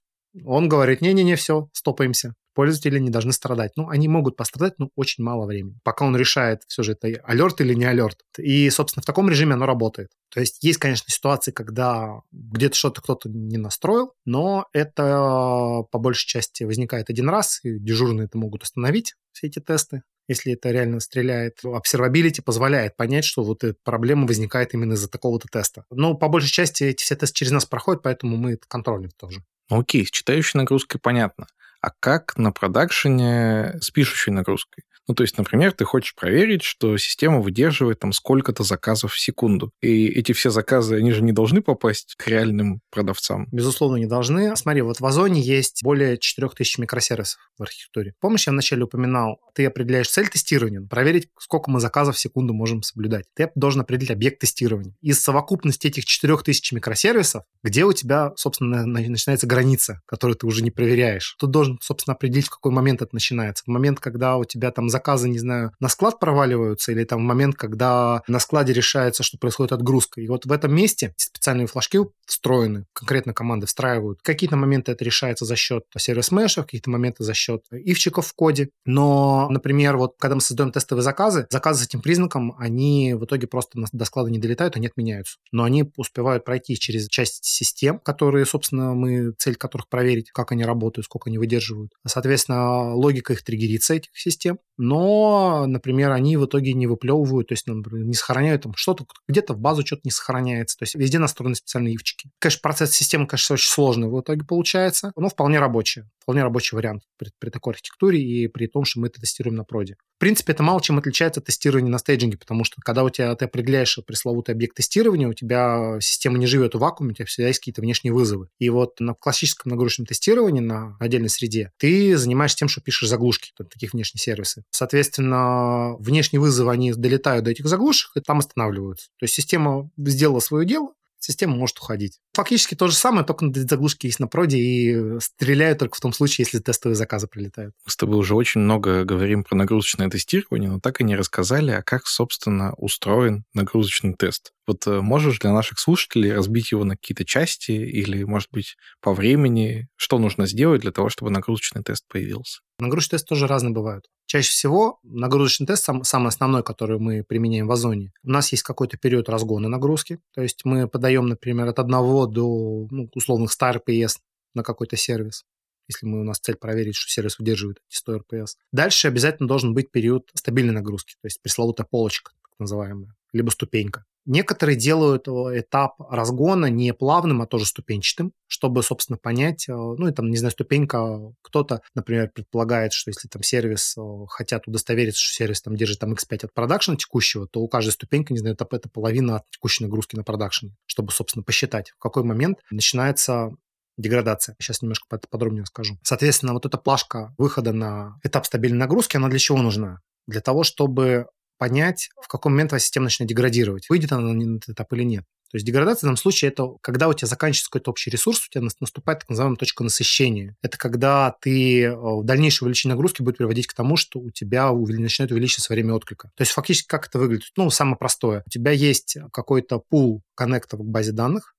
он 0.45 0.69
говорит, 0.69 1.01
не-не-не, 1.01 1.35
все, 1.35 1.69
стопаемся 1.73 2.35
пользователи 2.59 2.99
не 2.99 3.09
должны 3.09 3.31
страдать. 3.31 3.71
Ну, 3.77 3.87
они 3.87 4.09
могут 4.09 4.35
пострадать, 4.35 4.73
но 4.79 4.89
очень 4.97 5.23
мало 5.23 5.45
времени, 5.45 5.79
пока 5.85 6.03
он 6.03 6.17
решает, 6.17 6.63
все 6.67 6.83
же 6.83 6.91
это 6.91 7.07
алерт 7.23 7.61
или 7.61 7.73
не 7.73 7.85
алерт. 7.85 8.17
И, 8.37 8.69
собственно, 8.69 9.01
в 9.01 9.05
таком 9.05 9.29
режиме 9.29 9.53
оно 9.53 9.65
работает. 9.65 10.09
То 10.29 10.41
есть 10.41 10.61
есть, 10.61 10.77
конечно, 10.77 11.09
ситуации, 11.09 11.51
когда 11.53 12.19
где-то 12.33 12.75
что-то 12.75 13.01
кто-то 13.01 13.29
не 13.29 13.55
настроил, 13.55 14.11
но 14.25 14.65
это 14.73 15.83
по 15.89 15.99
большей 15.99 16.27
части 16.27 16.65
возникает 16.65 17.09
один 17.09 17.29
раз, 17.29 17.61
и 17.63 17.79
дежурные 17.79 18.25
это 18.25 18.37
могут 18.37 18.63
остановить, 18.63 19.15
все 19.31 19.47
эти 19.47 19.59
тесты 19.59 20.01
если 20.27 20.53
это 20.53 20.69
реально 20.69 20.99
стреляет. 20.99 21.61
Observability 21.63 22.43
позволяет 22.43 22.95
понять, 22.95 23.25
что 23.25 23.43
вот 23.43 23.63
эта 23.63 23.79
проблема 23.83 24.27
возникает 24.27 24.75
именно 24.75 24.93
из-за 24.93 25.09
такого-то 25.09 25.47
теста. 25.51 25.85
Но 25.89 26.13
по 26.13 26.27
большей 26.27 26.51
части 26.51 26.83
эти 26.83 27.01
все 27.01 27.15
тесты 27.15 27.35
через 27.35 27.51
нас 27.51 27.65
проходят, 27.65 28.03
поэтому 28.03 28.37
мы 28.37 28.51
это 28.51 28.67
контролим 28.67 29.09
тоже. 29.17 29.43
Окей, 29.69 30.05
с 30.05 30.11
читающей 30.11 30.59
нагрузкой 30.59 31.01
понятно 31.01 31.47
а 31.81 31.91
как 31.99 32.37
на 32.37 32.51
продакшене 32.51 33.75
с 33.81 33.91
пишущей 33.91 34.31
нагрузкой. 34.33 34.83
Ну, 35.09 35.15
то 35.15 35.23
есть, 35.23 35.39
например, 35.39 35.71
ты 35.71 35.85
хочешь 35.85 36.13
проверить, 36.13 36.61
что 36.61 36.95
система 36.97 37.41
выдерживает 37.41 37.97
там 37.97 38.13
сколько-то 38.13 38.63
заказов 38.63 39.13
в 39.13 39.19
секунду. 39.19 39.71
И 39.81 40.05
эти 40.05 40.33
все 40.33 40.51
заказы, 40.51 40.97
они 40.97 41.11
же 41.11 41.23
не 41.23 41.31
должны 41.31 41.63
попасть 41.63 42.13
к 42.15 42.27
реальным 42.27 42.81
продавцам. 42.91 43.47
Безусловно, 43.51 43.95
не 43.95 44.05
должны. 44.05 44.55
Смотри, 44.55 44.83
вот 44.83 44.99
в 44.99 45.05
Озоне 45.05 45.41
есть 45.41 45.83
более 45.83 46.19
4000 46.19 46.81
микросервисов 46.81 47.39
в 47.57 47.63
архитектуре. 47.63 48.13
Помнишь, 48.21 48.45
я 48.45 48.53
вначале 48.53 48.83
упоминал, 48.83 49.39
ты 49.55 49.65
определяешь 49.65 50.09
цель 50.09 50.27
тестирования, 50.27 50.79
проверить, 50.81 51.29
сколько 51.39 51.71
мы 51.71 51.79
заказов 51.79 52.15
в 52.15 52.19
секунду 52.19 52.53
можем 52.53 52.83
соблюдать. 52.83 53.25
Ты 53.35 53.49
должен 53.55 53.81
определить 53.81 54.11
объект 54.11 54.39
тестирования. 54.41 54.93
Из 55.01 55.19
совокупности 55.19 55.87
этих 55.87 56.05
4000 56.05 56.75
микросервисов, 56.75 57.45
где 57.63 57.83
у 57.83 57.93
тебя, 57.93 58.31
собственно, 58.35 58.85
начинается 58.85 59.47
граница, 59.47 60.01
которую 60.05 60.37
ты 60.37 60.45
уже 60.45 60.61
не 60.61 60.69
проверяешь. 60.69 61.35
Тут 61.39 61.49
должен, 61.49 61.79
собственно, 61.81 62.13
определить, 62.13 62.45
в 62.45 62.51
какой 62.51 62.71
момент 62.71 63.01
это 63.01 63.15
начинается. 63.15 63.63
В 63.63 63.69
момент, 63.69 63.99
когда 63.99 64.37
у 64.37 64.45
тебя 64.45 64.69
там 64.69 64.87
заказы, 64.99 65.29
не 65.29 65.39
знаю, 65.39 65.71
на 65.79 65.87
склад 65.87 66.19
проваливаются, 66.19 66.91
или 66.91 67.05
там 67.05 67.19
в 67.19 67.23
момент, 67.23 67.55
когда 67.55 68.21
на 68.27 68.39
складе 68.39 68.73
решается, 68.73 69.23
что 69.23 69.37
происходит 69.37 69.71
отгрузка. 69.71 70.21
И 70.21 70.27
вот 70.27 70.45
в 70.45 70.51
этом 70.51 70.75
месте 70.75 71.13
специальные 71.17 71.67
флажки 71.67 71.99
встроены, 72.25 72.85
конкретно 72.93 73.33
команды 73.33 73.65
встраивают. 73.65 74.19
Какие-то 74.21 74.57
моменты 74.57 74.91
это 74.91 75.05
решается 75.05 75.45
за 75.45 75.55
счет 75.55 75.83
сервис-мешев, 75.97 76.65
какие-то 76.65 76.89
моменты 76.89 77.23
за 77.23 77.33
счет 77.33 77.61
ивчиков 77.71 78.27
в 78.27 78.33
коде. 78.33 78.69
Но, 78.85 79.47
например, 79.49 79.97
вот 79.97 80.15
когда 80.19 80.35
мы 80.35 80.41
создаем 80.41 80.71
тестовые 80.71 81.03
заказы, 81.03 81.47
заказы 81.49 81.83
с 81.83 81.87
этим 81.87 82.01
признаком, 82.01 82.55
они 82.59 83.13
в 83.13 83.23
итоге 83.25 83.47
просто 83.47 83.81
до 83.91 84.05
склада 84.05 84.29
не 84.29 84.39
долетают, 84.39 84.75
они 84.75 84.87
отменяются. 84.87 85.37
Но 85.51 85.63
они 85.63 85.91
успевают 85.95 86.43
пройти 86.43 86.75
через 86.75 87.07
часть 87.07 87.45
систем, 87.45 87.99
которые, 87.99 88.45
собственно, 88.45 88.93
мы, 88.93 89.31
цель 89.37 89.55
которых 89.55 89.87
проверить, 89.87 90.31
как 90.31 90.51
они 90.51 90.65
работают, 90.65 91.05
сколько 91.05 91.29
они 91.29 91.37
выдерживают. 91.37 91.91
Соответственно, 92.05 92.93
логика 92.93 93.33
их 93.33 93.43
триггерится, 93.43 93.93
этих 93.93 94.11
систем 94.17 94.59
но, 94.89 95.67
например, 95.67 96.11
они 96.11 96.35
в 96.35 96.45
итоге 96.47 96.73
не 96.73 96.87
выплевывают, 96.87 97.49
то 97.49 97.53
есть, 97.53 97.67
например, 97.67 98.07
не 98.07 98.15
сохраняют 98.15 98.63
там 98.63 98.73
что-то, 98.75 99.05
где-то 99.27 99.53
в 99.53 99.59
базу 99.59 99.85
что-то 99.85 100.01
не 100.03 100.09
сохраняется, 100.09 100.79
то 100.79 100.83
есть 100.83 100.95
везде 100.95 101.19
настроены 101.19 101.53
специальные 101.53 101.93
ивчики. 101.93 102.31
Конечно, 102.39 102.59
процесс 102.63 102.91
системы, 102.91 103.27
конечно, 103.27 103.53
очень 103.53 103.69
сложный 103.69 104.09
в 104.09 104.19
итоге 104.19 104.43
получается, 104.43 105.11
но 105.15 105.29
вполне 105.29 105.59
рабочий, 105.59 106.05
вполне 106.23 106.41
рабочий 106.41 106.75
вариант 106.75 107.03
при, 107.17 107.29
при 107.37 107.51
такой 107.51 107.73
архитектуре 107.73 108.19
и 108.19 108.47
при 108.47 108.65
том, 108.65 108.83
что 108.83 108.99
мы 108.99 109.07
это 109.07 109.21
тестируем 109.21 109.57
на 109.57 109.63
проде. 109.63 109.95
В 110.17 110.19
принципе, 110.19 110.51
это 110.51 110.63
мало 110.63 110.81
чем 110.81 110.97
отличается 110.97 111.39
от 111.39 111.45
тестирования 111.45 111.89
на 111.89 111.97
стейджинге, 111.97 112.37
потому 112.37 112.65
что 112.65 112.81
когда 112.83 113.05
у 113.05 113.09
тебя 113.09 113.33
ты 113.35 113.45
определяешь 113.45 113.97
пресловутый 114.05 114.53
объект 114.53 114.75
тестирования, 114.75 115.29
у 115.29 115.33
тебя 115.33 115.97
система 116.01 116.37
не 116.37 116.45
живет 116.45 116.75
в 116.75 116.79
вакууме, 116.79 117.11
у 117.11 117.13
тебя 117.13 117.25
всегда 117.25 117.47
есть 117.47 117.59
какие-то 117.59 117.81
внешние 117.81 118.11
вызовы. 118.11 118.49
И 118.57 118.69
вот 118.69 118.99
на 118.99 119.13
классическом 119.13 119.69
нагрузочном 119.69 120.07
тестировании 120.07 120.59
на 120.59 120.97
отдельной 120.99 121.29
среде 121.29 121.71
ты 121.77 122.17
занимаешься 122.17 122.57
тем, 122.57 122.67
что 122.67 122.81
пишешь 122.81 123.07
заглушки, 123.07 123.51
таких 123.71 123.93
внешних 123.93 124.21
сервисов. 124.21 124.65
Соответственно, 124.79 125.97
внешние 125.97 126.39
вызовы, 126.39 126.71
они 126.71 126.93
долетают 126.93 127.43
до 127.43 127.51
этих 127.51 127.67
заглушек 127.67 128.15
и 128.15 128.21
там 128.21 128.39
останавливаются. 128.39 129.09
То 129.19 129.25
есть 129.25 129.33
система 129.33 129.89
сделала 129.97 130.39
свое 130.39 130.65
дело, 130.65 130.93
система 131.17 131.57
может 131.57 131.77
уходить. 131.79 132.21
Фактически 132.39 132.73
то 132.73 132.87
же 132.87 132.95
самое, 132.95 133.25
только 133.25 133.51
заглушки 133.53 134.05
есть 134.05 134.21
на 134.21 134.29
проде 134.29 134.59
и 134.59 135.19
стреляют 135.19 135.79
только 135.79 135.97
в 135.97 135.99
том 135.99 136.13
случае, 136.13 136.45
если 136.45 136.59
тестовые 136.59 136.95
заказы 136.95 137.27
прилетают. 137.27 137.75
Мы 137.85 137.91
с 137.91 137.97
тобой 137.97 138.17
уже 138.17 138.33
очень 138.33 138.61
много 138.61 139.03
говорим 139.03 139.43
про 139.43 139.57
нагрузочное 139.57 140.09
тестирование, 140.09 140.69
но 140.69 140.79
так 140.79 141.01
и 141.01 141.03
не 141.03 141.17
рассказали, 141.17 141.71
а 141.71 141.83
как, 141.83 142.07
собственно, 142.07 142.73
устроен 142.75 143.43
нагрузочный 143.53 144.13
тест. 144.13 144.53
Вот 144.69 144.87
э, 144.87 145.01
можешь 145.01 145.39
для 145.39 145.51
наших 145.51 145.79
слушателей 145.79 146.31
разбить 146.31 146.71
его 146.71 146.85
на 146.85 146.95
какие-то 146.95 147.25
части 147.25 147.71
или, 147.71 148.23
может 148.23 148.49
быть, 148.51 148.77
по 149.01 149.13
времени? 149.13 149.89
Что 149.97 150.17
нужно 150.17 150.45
сделать 150.47 150.81
для 150.81 150.91
того, 150.91 151.09
чтобы 151.09 151.31
нагрузочный 151.31 151.83
тест 151.83 152.05
появился? 152.07 152.61
Нагрузочные 152.79 153.17
тесты 153.17 153.29
тоже 153.29 153.47
разные 153.47 153.73
бывают. 153.73 154.05
Чаще 154.27 154.51
всего 154.51 154.99
нагрузочный 155.01 155.65
тест, 155.65 155.85
сам, 155.85 156.03
самый 156.03 156.27
основной, 156.27 156.61
который 156.61 156.99
мы 156.99 157.23
применяем 157.27 157.65
в 157.65 157.71
Озоне, 157.71 158.11
у 158.21 158.29
нас 158.29 158.51
есть 158.51 158.61
какой-то 158.61 158.95
период 158.95 159.27
разгона 159.27 159.69
нагрузки. 159.69 160.19
То 160.35 160.43
есть 160.43 160.61
мы 160.65 160.87
подаем, 160.87 161.25
например, 161.25 161.67
от 161.67 161.79
одного 161.79 162.27
до 162.29 162.87
ну, 162.89 163.09
условных 163.13 163.51
100 163.51 163.69
RPS 163.71 164.17
на 164.53 164.63
какой-то 164.63 164.95
сервис. 164.97 165.45
если 165.87 166.05
мы, 166.05 166.21
у 166.21 166.23
нас 166.23 166.39
цель 166.39 166.55
проверить, 166.55 166.95
что 166.95 167.09
сервис 167.09 167.39
выдерживает 167.39 167.79
эти 167.87 167.97
100 167.97 168.17
RPS. 168.17 168.47
Дальше 168.71 169.07
обязательно 169.07 169.47
должен 169.47 169.73
быть 169.73 169.91
период 169.91 170.29
стабильной 170.35 170.73
нагрузки, 170.73 171.13
то 171.21 171.25
есть 171.25 171.41
пресловутая 171.41 171.87
полочка, 171.89 172.31
так 172.43 172.59
называемая, 172.59 173.15
либо 173.33 173.49
ступенька. 173.49 174.05
Некоторые 174.25 174.77
делают 174.77 175.27
э, 175.27 175.31
этап 175.59 175.95
разгона 175.99 176.67
не 176.67 176.93
плавным, 176.93 177.41
а 177.41 177.47
тоже 177.47 177.65
ступенчатым, 177.65 178.33
чтобы, 178.47 178.83
собственно, 178.83 179.17
понять, 179.17 179.67
э, 179.67 179.73
ну, 179.73 180.07
и 180.07 180.11
там, 180.11 180.29
не 180.29 180.37
знаю, 180.37 180.51
ступенька, 180.51 181.33
кто-то, 181.41 181.81
например, 181.95 182.29
предполагает, 182.29 182.93
что 182.93 183.09
если 183.09 183.27
там 183.27 183.41
сервис, 183.43 183.95
э, 183.97 184.01
хотят 184.27 184.67
удостовериться, 184.67 185.21
что 185.21 185.33
сервис 185.33 185.61
там 185.61 185.75
держит 185.75 185.99
там 185.99 186.13
X5 186.13 186.45
от 186.45 186.53
продакшена 186.53 186.97
текущего, 186.97 187.47
то 187.47 187.61
у 187.61 187.67
каждой 187.67 187.91
ступеньки, 187.91 188.31
не 188.33 188.39
знаю, 188.39 188.55
это, 188.55 188.67
это 188.71 188.89
половина 188.89 189.37
от 189.37 189.49
текущей 189.49 189.83
нагрузки 189.83 190.15
на 190.15 190.23
продакшене, 190.23 190.75
чтобы, 190.85 191.11
собственно, 191.11 191.43
посчитать, 191.43 191.91
в 191.91 191.99
какой 191.99 192.23
момент 192.23 192.59
начинается 192.71 193.51
деградация. 193.99 194.55
Сейчас 194.59 194.81
немножко 194.81 195.19
подробнее 195.29 195.63
расскажу. 195.63 195.97
Соответственно, 196.03 196.53
вот 196.53 196.65
эта 196.65 196.77
плашка 196.77 197.33
выхода 197.37 197.73
на 197.73 198.19
этап 198.23 198.45
стабильной 198.45 198.79
нагрузки, 198.79 199.17
она 199.17 199.27
для 199.27 199.39
чего 199.39 199.61
нужна? 199.61 199.99
Для 200.25 200.41
того, 200.41 200.63
чтобы 200.63 201.27
понять, 201.59 202.09
в 202.23 202.27
каком 202.27 202.53
момент 202.53 202.69
твоя 202.69 202.79
система 202.79 203.03
начнет 203.05 203.27
деградировать, 203.27 203.89
выйдет 203.89 204.11
она 204.11 204.33
на 204.33 204.57
этот 204.57 204.69
этап 204.69 204.91
или 204.93 205.03
нет. 205.03 205.25
То 205.51 205.55
есть 205.55 205.65
деградация 205.65 206.01
в 206.01 206.03
данном 206.03 206.17
случае 206.17 206.51
это 206.51 206.75
когда 206.81 207.07
у 207.07 207.13
тебя 207.13 207.27
заканчивается 207.27 207.71
какой-то 207.71 207.91
общий 207.91 208.11
ресурс, 208.11 208.45
у 208.45 208.51
тебя 208.51 208.67
наступает 208.79 209.19
так 209.19 209.29
называемая 209.29 209.57
точка 209.57 209.83
насыщения. 209.83 210.55
Это 210.61 210.77
когда 210.77 211.35
ты 211.41 211.85
э, 211.85 211.95
дальнейшее 212.23 212.67
увеличение 212.67 212.95
нагрузки 212.95 213.23
будет 213.23 213.37
приводить 213.37 213.65
к 213.65 213.73
тому, 213.73 213.97
что 213.97 214.19
у 214.19 214.29
тебя 214.29 214.71
начинает 214.71 215.31
увеличиваться 215.31 215.73
время 215.73 215.95
отклика. 215.95 216.31
То 216.35 216.41
есть 216.41 216.51
фактически 216.51 216.87
как 216.87 217.07
это 217.07 217.17
выглядит? 217.17 217.49
Ну, 217.57 217.69
самое 217.71 217.97
простое. 217.97 218.43
У 218.45 218.49
тебя 218.49 218.71
есть 218.71 219.17
какой-то 219.33 219.79
пул 219.79 220.21
коннектов 220.35 220.81
к 220.81 220.83
базе 220.83 221.13
данных, 221.13 221.55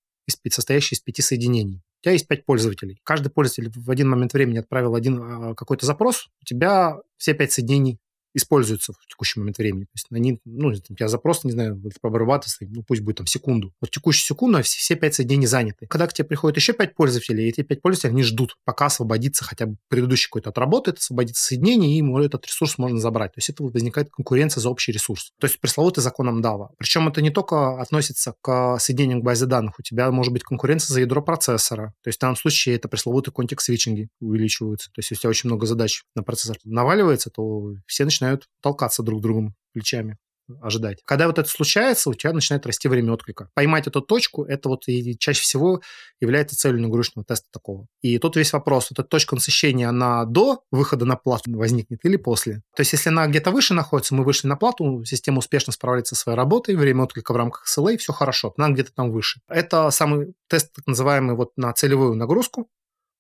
состоящий 0.51 0.95
из 0.95 1.01
пяти 1.01 1.23
соединений. 1.23 1.83
У 2.01 2.05
тебя 2.05 2.13
есть 2.13 2.29
пять 2.29 2.47
пользователей. 2.47 3.01
Каждый 3.05 3.31
пользователь 3.31 3.73
в 3.75 3.91
один 3.91 4.09
момент 4.09 4.33
времени 4.33 4.59
отправил 4.59 4.95
один 4.95 5.21
а, 5.21 5.55
какой-то 5.55 5.85
запрос, 5.85 6.29
у 6.41 6.45
тебя 6.45 6.97
все 7.19 7.35
пять 7.35 7.53
соединений 7.53 7.99
используются 8.35 8.93
в 8.93 9.07
текущий 9.07 9.41
момент 9.41 9.59
времени. 9.59 9.85
То 9.85 9.91
есть 9.95 10.07
они, 10.11 10.41
ну, 10.45 10.75
тебя 10.75 11.09
запрос, 11.09 11.45
не 11.45 11.53
знаю, 11.53 11.81
обрабатывается, 12.03 12.65
ну, 12.69 12.83
пусть 12.87 13.03
будет 13.03 13.17
там 13.17 13.27
секунду. 13.27 13.73
Вот 13.81 13.91
текущую 13.91 14.25
секунду 14.25 14.63
все, 14.63 14.79
все 14.79 14.97
5 14.97 15.15
соединений 15.15 15.47
заняты. 15.47 15.87
Когда 15.87 16.07
к 16.07 16.13
тебе 16.13 16.27
приходит 16.27 16.57
еще 16.57 16.73
пять 16.73 16.95
пользователей, 16.95 17.49
эти 17.49 17.63
пять 17.63 17.83
пользователей, 17.83 18.13
они 18.13 18.23
ждут, 18.23 18.57
пока 18.65 18.87
освободится 18.87 19.45
хотя 19.45 19.67
бы 19.67 19.77
предыдущий 19.89 20.29
какой-то 20.29 20.51
отработает, 20.51 20.99
освободится 20.99 21.45
соединение, 21.45 21.99
и 21.99 22.25
этот 22.25 22.47
ресурс 22.47 22.79
можно 22.79 22.99
забрать. 22.99 23.33
То 23.33 23.39
есть 23.39 23.51
это 23.51 23.65
возникает 23.65 24.11
конкуренция 24.11 24.61
за 24.61 24.71
общий 24.71 24.93
ресурс. 24.93 25.33
То 25.41 25.47
есть 25.47 25.61
пресловутый 25.61 26.03
законом 26.03 26.43
Дава. 26.43 26.73
Причем 26.79 27.09
это 27.09 27.23
не 27.23 27.31
только 27.31 27.81
относится 27.81 28.35
к 28.41 28.79
соединению 28.79 29.21
к 29.21 29.25
базе 29.25 29.47
данных. 29.47 29.79
У 29.79 29.83
тебя 29.83 30.11
может 30.11 30.33
быть 30.33 30.43
конкуренция 30.43 30.95
за 30.95 31.01
ядро 31.01 31.23
процессора. 31.23 31.95
То 32.03 32.09
есть 32.09 32.19
в 32.19 32.21
данном 32.21 32.37
случае 32.37 32.77
это 32.77 32.89
пресловутые 32.89 33.33
контекст-свитчинги 33.33 34.09
увеличиваются. 34.21 34.91
То 34.93 34.99
есть 34.99 35.11
если 35.11 35.21
у 35.21 35.23
тебя 35.23 35.31
очень 35.31 35.49
много 35.49 35.67
задач 35.67 36.05
на 36.15 36.23
процессор 36.23 36.57
наваливается, 36.65 37.31
то 37.31 37.75
все 37.87 38.05
начинают 38.05 38.20
начинают 38.21 38.49
толкаться 38.61 39.03
друг 39.03 39.21
другом 39.21 39.55
плечами 39.73 40.19
ожидать. 40.61 40.99
Когда 41.05 41.29
вот 41.29 41.39
это 41.39 41.49
случается, 41.49 42.11
у 42.11 42.15
тебя 42.15 42.33
начинает 42.33 42.67
расти 42.67 42.89
время 42.89 43.13
отклика. 43.13 43.51
Поймать 43.55 43.87
эту 43.87 44.01
точку, 44.01 44.45
это 44.45 44.69
вот 44.69 44.89
и 44.89 45.17
чаще 45.17 45.43
всего 45.43 45.81
является 46.21 46.57
целью 46.57 46.83
нагрузочного 46.83 47.25
теста 47.25 47.47
такого. 47.53 47.87
И 48.03 48.19
тут 48.19 48.35
весь 48.35 48.53
вопрос, 48.53 48.89
вот 48.91 48.99
эта 48.99 49.09
точка 49.09 49.37
насыщения, 49.37 49.89
она 49.89 50.25
до 50.25 50.65
выхода 50.73 51.05
на 51.05 51.15
плату 51.15 51.57
возникнет 51.57 52.05
или 52.05 52.17
после? 52.17 52.63
То 52.75 52.81
есть, 52.81 52.93
если 52.93 53.11
она 53.11 53.29
где-то 53.29 53.53
выше 53.53 53.75
находится, 53.75 54.13
мы 54.13 54.25
вышли 54.25 54.49
на 54.49 54.57
плату, 54.57 55.05
система 55.05 55.39
успешно 55.39 55.73
справляется 55.73 56.17
со 56.17 56.23
своей 56.23 56.37
работой, 56.37 56.75
время 56.75 57.05
отклика 57.05 57.33
в 57.33 57.37
рамках 57.37 57.67
SLA, 57.69 57.97
все 57.97 58.13
хорошо, 58.13 58.53
она 58.57 58.71
где-то 58.71 58.93
там 58.93 59.13
выше. 59.13 59.41
Это 59.49 59.91
самый 59.91 60.35
тест, 60.49 60.73
так 60.73 60.85
называемый, 60.89 61.37
вот 61.37 61.53
на 61.57 61.73
целевую 61.73 62.17
нагрузку, 62.17 62.69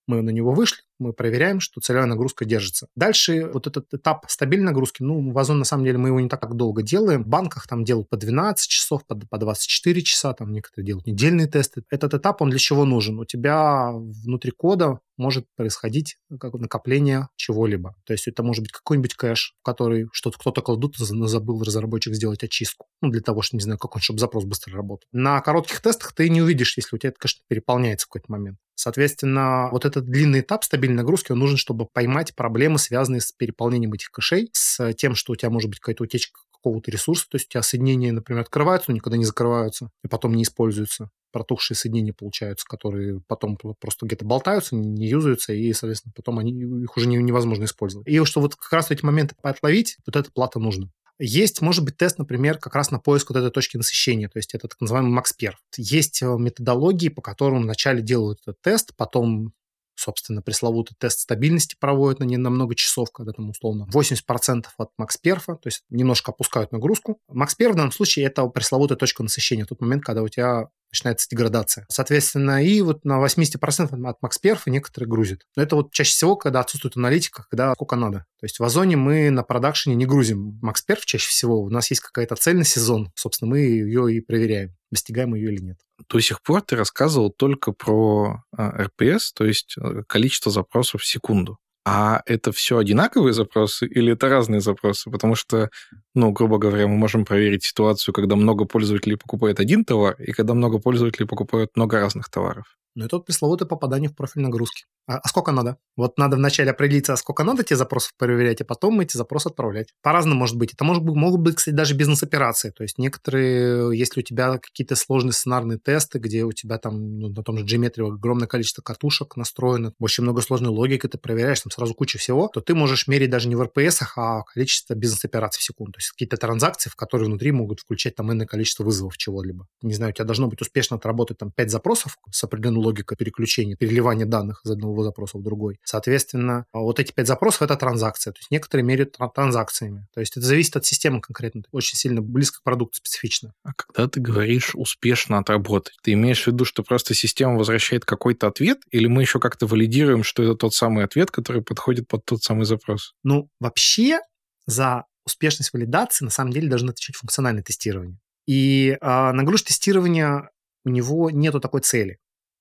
мы 0.08 0.22
на 0.22 0.30
него 0.30 0.52
вышли, 0.52 0.82
мы 1.00 1.12
проверяем, 1.12 1.60
что 1.60 1.80
целевая 1.80 2.06
нагрузка 2.06 2.44
держится. 2.44 2.86
Дальше 2.94 3.50
вот 3.52 3.66
этот 3.66 3.92
этап 3.92 4.26
стабильной 4.28 4.66
нагрузки, 4.66 5.02
ну, 5.02 5.32
в 5.32 5.38
Озон 5.38 5.58
на 5.58 5.64
самом 5.64 5.84
деле 5.84 5.98
мы 5.98 6.08
его 6.08 6.20
не 6.20 6.28
так 6.28 6.54
долго 6.54 6.82
делаем. 6.82 7.24
В 7.24 7.28
банках 7.28 7.66
там 7.66 7.84
делают 7.84 8.08
по 8.08 8.16
12 8.16 8.68
часов, 8.68 9.06
по, 9.06 9.14
по 9.14 9.38
24 9.38 10.02
часа, 10.02 10.34
там 10.34 10.52
некоторые 10.52 10.86
делают 10.86 11.06
недельные 11.06 11.48
тесты. 11.48 11.82
Этот 11.90 12.14
этап, 12.14 12.42
он 12.42 12.50
для 12.50 12.58
чего 12.58 12.84
нужен? 12.84 13.18
У 13.18 13.24
тебя 13.24 13.90
внутри 13.92 14.50
кода 14.50 15.00
может 15.20 15.46
происходить 15.54 16.16
как 16.40 16.54
накопление 16.54 17.28
чего-либо. 17.36 17.94
То 18.04 18.14
есть 18.14 18.26
это 18.26 18.42
может 18.42 18.62
быть 18.62 18.72
какой-нибудь 18.72 19.14
кэш, 19.14 19.54
в 19.60 19.64
который 19.64 20.08
что-то 20.12 20.38
кто-то 20.38 20.62
кладут, 20.62 20.96
забыл 20.96 21.62
разработчик 21.62 22.14
сделать 22.14 22.42
очистку. 22.42 22.86
Ну, 23.02 23.10
для 23.10 23.20
того, 23.20 23.42
чтобы, 23.42 23.58
не 23.58 23.64
знаю, 23.64 23.78
какой 23.78 24.00
чтобы 24.00 24.18
запрос 24.18 24.44
быстро 24.44 24.74
работал. 24.74 25.06
На 25.12 25.40
коротких 25.40 25.80
тестах 25.80 26.12
ты 26.12 26.28
не 26.30 26.40
увидишь, 26.40 26.76
если 26.76 26.96
у 26.96 26.98
тебя 26.98 27.10
это, 27.10 27.18
конечно, 27.18 27.42
переполняется 27.48 28.06
в 28.06 28.08
какой-то 28.08 28.32
момент. 28.32 28.58
Соответственно, 28.74 29.68
вот 29.72 29.84
этот 29.84 30.06
длинный 30.06 30.40
этап 30.40 30.64
стабильной 30.90 31.02
нагрузки, 31.02 31.32
он 31.32 31.38
нужен, 31.38 31.56
чтобы 31.56 31.86
поймать 31.86 32.34
проблемы, 32.34 32.78
связанные 32.78 33.20
с 33.20 33.32
переполнением 33.32 33.92
этих 33.92 34.10
кэшей, 34.10 34.50
с 34.52 34.92
тем, 34.94 35.14
что 35.14 35.32
у 35.32 35.36
тебя 35.36 35.50
может 35.50 35.70
быть 35.70 35.80
какая-то 35.80 36.04
утечка 36.04 36.40
какого-то 36.52 36.90
ресурса, 36.90 37.26
то 37.30 37.36
есть 37.36 37.46
у 37.46 37.50
тебя 37.52 37.62
соединения, 37.62 38.12
например, 38.12 38.42
открываются, 38.42 38.90
но 38.90 38.96
никогда 38.96 39.16
не 39.16 39.24
закрываются 39.24 39.90
и 40.04 40.08
потом 40.08 40.34
не 40.34 40.42
используются. 40.42 41.08
Протухшие 41.32 41.76
соединения 41.76 42.12
получаются, 42.12 42.66
которые 42.66 43.22
потом 43.26 43.56
просто 43.56 44.04
где-то 44.04 44.26
болтаются, 44.26 44.74
не 44.76 45.08
юзаются, 45.08 45.54
и, 45.54 45.72
соответственно, 45.72 46.12
потом 46.14 46.38
они, 46.38 46.52
их 46.82 46.96
уже 46.96 47.06
невозможно 47.06 47.64
использовать. 47.64 48.06
И 48.06 48.24
что 48.24 48.40
вот 48.40 48.56
как 48.56 48.72
раз 48.72 48.88
в 48.88 48.90
эти 48.90 49.04
моменты 49.04 49.34
отловить, 49.42 49.96
вот 50.06 50.16
эта 50.16 50.30
плата 50.30 50.58
нужна. 50.58 50.88
Есть, 51.22 51.60
может 51.60 51.84
быть, 51.84 51.98
тест, 51.98 52.18
например, 52.18 52.58
как 52.58 52.74
раз 52.74 52.90
на 52.90 52.98
поиск 52.98 53.30
вот 53.30 53.38
этой 53.38 53.50
точки 53.50 53.76
насыщения, 53.76 54.28
то 54.28 54.38
есть 54.38 54.54
это 54.54 54.68
так 54.68 54.80
называемый 54.80 55.18
MaxPerf. 55.18 55.56
Есть 55.76 56.22
э, 56.22 56.26
методологии, 56.26 57.10
по 57.10 57.20
которым 57.20 57.62
вначале 57.62 58.02
делают 58.02 58.40
этот 58.42 58.60
тест, 58.62 58.96
потом 58.96 59.52
собственно, 60.00 60.42
пресловутый 60.42 60.96
тест 60.98 61.20
стабильности 61.20 61.76
проводят 61.78 62.20
на 62.20 62.24
не 62.24 62.36
на 62.36 62.50
много 62.50 62.74
часов, 62.74 63.10
когда 63.12 63.32
там 63.32 63.50
условно 63.50 63.86
80% 63.92 64.66
от 64.76 64.90
максперфа, 64.96 65.54
то 65.54 65.66
есть 65.66 65.82
немножко 65.90 66.32
опускают 66.32 66.72
нагрузку. 66.72 67.18
Максперф 67.28 67.74
в 67.74 67.76
данном 67.76 67.92
случае 67.92 68.26
это 68.26 68.46
пресловутая 68.46 68.96
точка 68.98 69.22
насыщения, 69.22 69.64
тот 69.64 69.80
момент, 69.80 70.04
когда 70.04 70.22
у 70.22 70.28
тебя 70.28 70.68
начинается 70.92 71.28
деградация. 71.30 71.86
Соответственно, 71.88 72.64
и 72.64 72.80
вот 72.80 73.04
на 73.04 73.24
80% 73.24 74.08
от 74.08 74.22
максперфа 74.22 74.70
некоторые 74.70 75.08
грузят. 75.08 75.40
Но 75.56 75.62
это 75.62 75.76
вот 75.76 75.92
чаще 75.92 76.10
всего, 76.10 76.36
когда 76.36 76.60
отсутствует 76.60 76.96
аналитика, 76.96 77.44
когда 77.48 77.72
сколько 77.74 77.96
надо. 77.96 78.26
То 78.40 78.44
есть 78.44 78.58
в 78.58 78.64
Озоне 78.64 78.96
мы 78.96 79.30
на 79.30 79.42
продакшене 79.42 79.94
не 79.94 80.06
грузим 80.06 80.58
максперф 80.62 81.04
чаще 81.04 81.28
всего. 81.28 81.60
У 81.60 81.70
нас 81.70 81.90
есть 81.90 82.02
какая-то 82.02 82.34
цель 82.36 82.56
на 82.56 82.64
сезон. 82.64 83.12
Собственно, 83.14 83.50
мы 83.50 83.60
ее 83.60 84.12
и 84.12 84.20
проверяем, 84.20 84.74
достигаем 84.90 85.34
ее 85.34 85.52
или 85.52 85.62
нет. 85.62 85.78
До 86.08 86.20
сих 86.20 86.42
пор 86.42 86.62
ты 86.62 86.76
рассказывал 86.76 87.30
только 87.30 87.72
про 87.72 88.42
RPS, 88.56 89.30
а, 89.32 89.34
то 89.34 89.44
есть 89.44 89.76
э, 89.78 90.02
количество 90.06 90.50
запросов 90.50 91.02
в 91.02 91.06
секунду. 91.06 91.58
А 91.86 92.22
это 92.26 92.52
все 92.52 92.76
одинаковые 92.76 93.32
запросы 93.32 93.86
или 93.86 94.12
это 94.12 94.28
разные 94.28 94.60
запросы? 94.60 95.10
Потому 95.10 95.34
что, 95.34 95.70
ну, 96.14 96.30
грубо 96.30 96.58
говоря, 96.58 96.86
мы 96.86 96.96
можем 96.96 97.24
проверить 97.24 97.64
ситуацию, 97.64 98.12
когда 98.12 98.36
много 98.36 98.66
пользователей 98.66 99.16
покупает 99.16 99.60
один 99.60 99.84
товар, 99.84 100.14
и 100.20 100.32
когда 100.32 100.52
много 100.52 100.78
пользователей 100.78 101.26
покупают 101.26 101.70
много 101.76 101.98
разных 101.98 102.28
товаров. 102.28 102.76
Ну, 102.94 103.06
это 103.06 103.16
вот 103.16 103.26
пресловутое 103.26 103.66
попадание 103.66 104.10
в 104.10 104.16
профиль 104.16 104.42
нагрузки. 104.42 104.84
А, 105.10 105.16
а 105.16 105.28
сколько 105.28 105.50
надо? 105.50 105.76
Вот 105.96 106.18
надо 106.18 106.36
вначале 106.36 106.70
определиться, 106.70 107.14
а 107.14 107.16
сколько 107.16 107.42
надо 107.42 107.64
те 107.64 107.74
запросы 107.74 108.10
проверять, 108.16 108.60
а 108.60 108.64
потом 108.64 109.00
эти 109.00 109.16
запросы 109.16 109.48
отправлять. 109.48 109.88
По-разному 110.02 110.38
может 110.38 110.56
быть. 110.56 110.72
Это 110.72 110.84
может 110.84 111.02
быть, 111.02 111.16
могут 111.16 111.40
быть, 111.40 111.56
кстати, 111.56 111.74
даже 111.74 111.96
бизнес-операции. 111.96 112.70
То 112.70 112.84
есть 112.84 112.96
некоторые, 112.96 113.98
если 113.98 114.20
у 114.20 114.22
тебя 114.22 114.58
какие-то 114.58 114.94
сложные 114.94 115.32
сценарные 115.32 115.80
тесты, 115.80 116.20
где 116.20 116.44
у 116.44 116.52
тебя 116.52 116.78
там 116.78 117.18
ну, 117.18 117.28
на 117.28 117.42
том 117.42 117.58
же 117.58 117.64
Gmetry 117.64 118.06
огромное 118.06 118.46
количество 118.46 118.82
катушек 118.82 119.36
настроено, 119.36 119.92
очень 119.98 120.22
много 120.22 120.42
сложной 120.42 120.70
логики, 120.70 121.08
ты 121.08 121.18
проверяешь, 121.18 121.60
там 121.60 121.72
сразу 121.72 121.92
куча 121.94 122.16
всего, 122.18 122.46
то 122.46 122.60
ты 122.60 122.76
можешь 122.76 123.08
мерить 123.08 123.30
даже 123.30 123.48
не 123.48 123.56
в 123.56 123.62
RPS, 123.62 124.04
а 124.16 124.42
количество 124.44 124.94
бизнес-операций 124.94 125.58
в 125.58 125.64
секунду. 125.64 125.94
То 125.94 125.98
есть 125.98 126.10
какие-то 126.12 126.36
транзакции, 126.36 126.88
в 126.88 126.94
которые 126.94 127.26
внутри 127.26 127.50
могут 127.50 127.80
включать 127.80 128.14
там 128.14 128.32
иное 128.32 128.46
количество 128.46 128.84
вызовов 128.84 129.18
чего-либо. 129.18 129.66
Не 129.82 129.94
знаю, 129.94 130.12
у 130.12 130.14
тебя 130.14 130.24
должно 130.24 130.46
быть 130.46 130.60
успешно 130.60 130.98
отработать 130.98 131.38
там 131.38 131.50
5 131.50 131.68
запросов 131.68 132.16
с 132.30 132.44
определенной 132.44 132.80
логикой 132.80 133.16
переключения, 133.16 133.74
переливания 133.74 134.24
данных 134.24 134.60
из 134.64 134.70
одного 134.70 134.99
запроса 135.02 135.38
в 135.38 135.42
другой. 135.42 135.78
Соответственно, 135.84 136.66
вот 136.72 136.98
эти 137.00 137.12
пять 137.12 137.26
запросов– 137.26 137.62
это 137.62 137.76
транзакция. 137.76 138.32
То 138.32 138.38
есть 138.38 138.50
некоторые 138.50 138.84
меряют 138.84 139.16
транзакциями. 139.34 140.06
То 140.14 140.20
есть 140.20 140.36
это 140.36 140.46
зависит 140.46 140.76
от 140.76 140.86
системы 140.86 141.20
конкретно. 141.20 141.62
Очень 141.72 141.96
сильно 141.96 142.22
близко 142.22 142.60
к 142.60 142.62
продукту 142.62 142.96
специфично. 142.96 143.52
А 143.64 143.72
когда 143.74 144.08
ты 144.08 144.20
говоришь 144.20 144.74
«успешно 144.74 145.38
отработать», 145.38 145.94
ты 146.02 146.12
имеешь 146.12 146.44
в 146.44 146.46
виду, 146.46 146.64
что 146.64 146.82
просто 146.82 147.14
система 147.14 147.56
возвращает 147.56 148.04
какой-то 148.04 148.46
ответ, 148.46 148.78
или 148.90 149.06
мы 149.06 149.22
еще 149.22 149.40
как-то 149.40 149.66
валидируем, 149.66 150.22
что 150.22 150.42
это 150.42 150.54
тот 150.54 150.74
самый 150.74 151.04
ответ, 151.04 151.30
который 151.30 151.62
подходит 151.62 152.08
под 152.08 152.24
тот 152.24 152.42
самый 152.42 152.64
запрос? 152.64 153.14
Ну, 153.22 153.48
вообще 153.60 154.20
за 154.66 155.04
успешность 155.26 155.72
валидации 155.72 156.24
на 156.24 156.30
самом 156.30 156.52
деле 156.52 156.68
должно 156.68 156.90
отвечать 156.90 157.16
функциональное 157.16 157.62
тестирование. 157.62 158.18
И 158.46 158.96
э, 159.00 159.32
нагрузка 159.32 159.68
тестирования 159.68 160.50
у 160.84 160.90
него 160.90 161.30
нету 161.30 161.60
такой 161.60 161.82
цели. 161.82 162.18